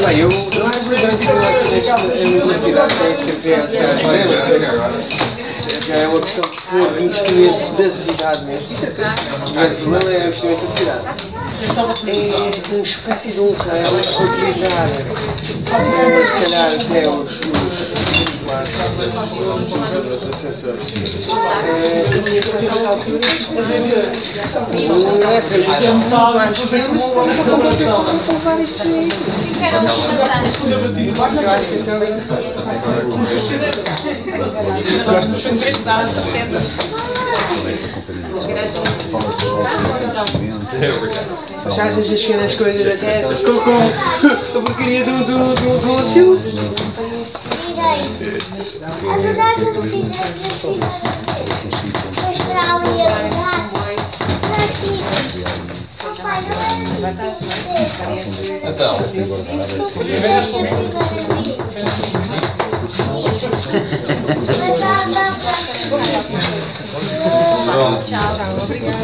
Bem, 0.06 0.20
eu 0.20 0.30
não 0.30 0.68
acho 0.68 0.80
que 0.80 0.96
a 1.92 1.98
universidade 2.28 2.96
tem 2.96 3.18
se 3.18 3.26
calhar, 3.78 4.92
já 5.86 5.96
é 5.96 6.08
uma 6.08 6.20
questão 6.20 6.44
que 6.50 6.62
for 6.62 6.94
de 6.94 7.06
investimento 7.06 7.74
da 7.74 7.92
cidade 7.92 8.46
mesmo. 8.46 8.76
O 8.76 9.82
problema 9.82 10.12
é 10.12 10.18
o 10.18 10.28
investimento 10.28 10.66
da 10.66 10.72
cidade. 10.72 11.02
É 12.08 12.72
uma 12.74 12.84
espécie 12.84 13.32
de 13.32 13.40
um 13.40 13.54
para 13.54 13.92
utilizar, 13.92 14.88
se 16.26 16.34
calhar, 16.44 16.74
até 16.74 17.10
os, 17.10 17.32
os 17.32 18.04
lá, 18.46 18.64
os 35.54 36.18
assessores. 36.18 36.54
A 36.54 37.36
certa 37.36 37.50
altura, 37.50 37.70
não 37.70 38.02
para 38.02 38.16
mim, 38.16 38.30
muito 38.30 38.54
mais 38.54 38.72
só 38.72 38.82
como 38.84 38.94
comprar 39.04 39.30
isto 39.30 39.46
aí. 39.46 39.52
Eu 39.52 39.66
acho 39.66 39.78
que 39.78 39.84
esse 39.84 40.16
é 40.16 41.70
o 41.70 41.72
Já 41.72 41.84
vezes 41.96 42.12
as 42.14 42.22
pequenas 42.22 42.56
coisas 42.56 42.88
até 42.94 43.22
com, 43.22 43.60
com 43.60 44.60
a 44.60 44.62
porcaria 44.62 45.06
do, 45.06 45.20
do, 45.20 45.54
do, 45.54 45.80
do 45.80 45.88
Lúcio. 45.88 46.40
A 49.10 49.18
dá. 65.98 67.72
Pronto. 67.72 68.04
Tchau. 68.04 68.64
Obrigada. 68.64 68.98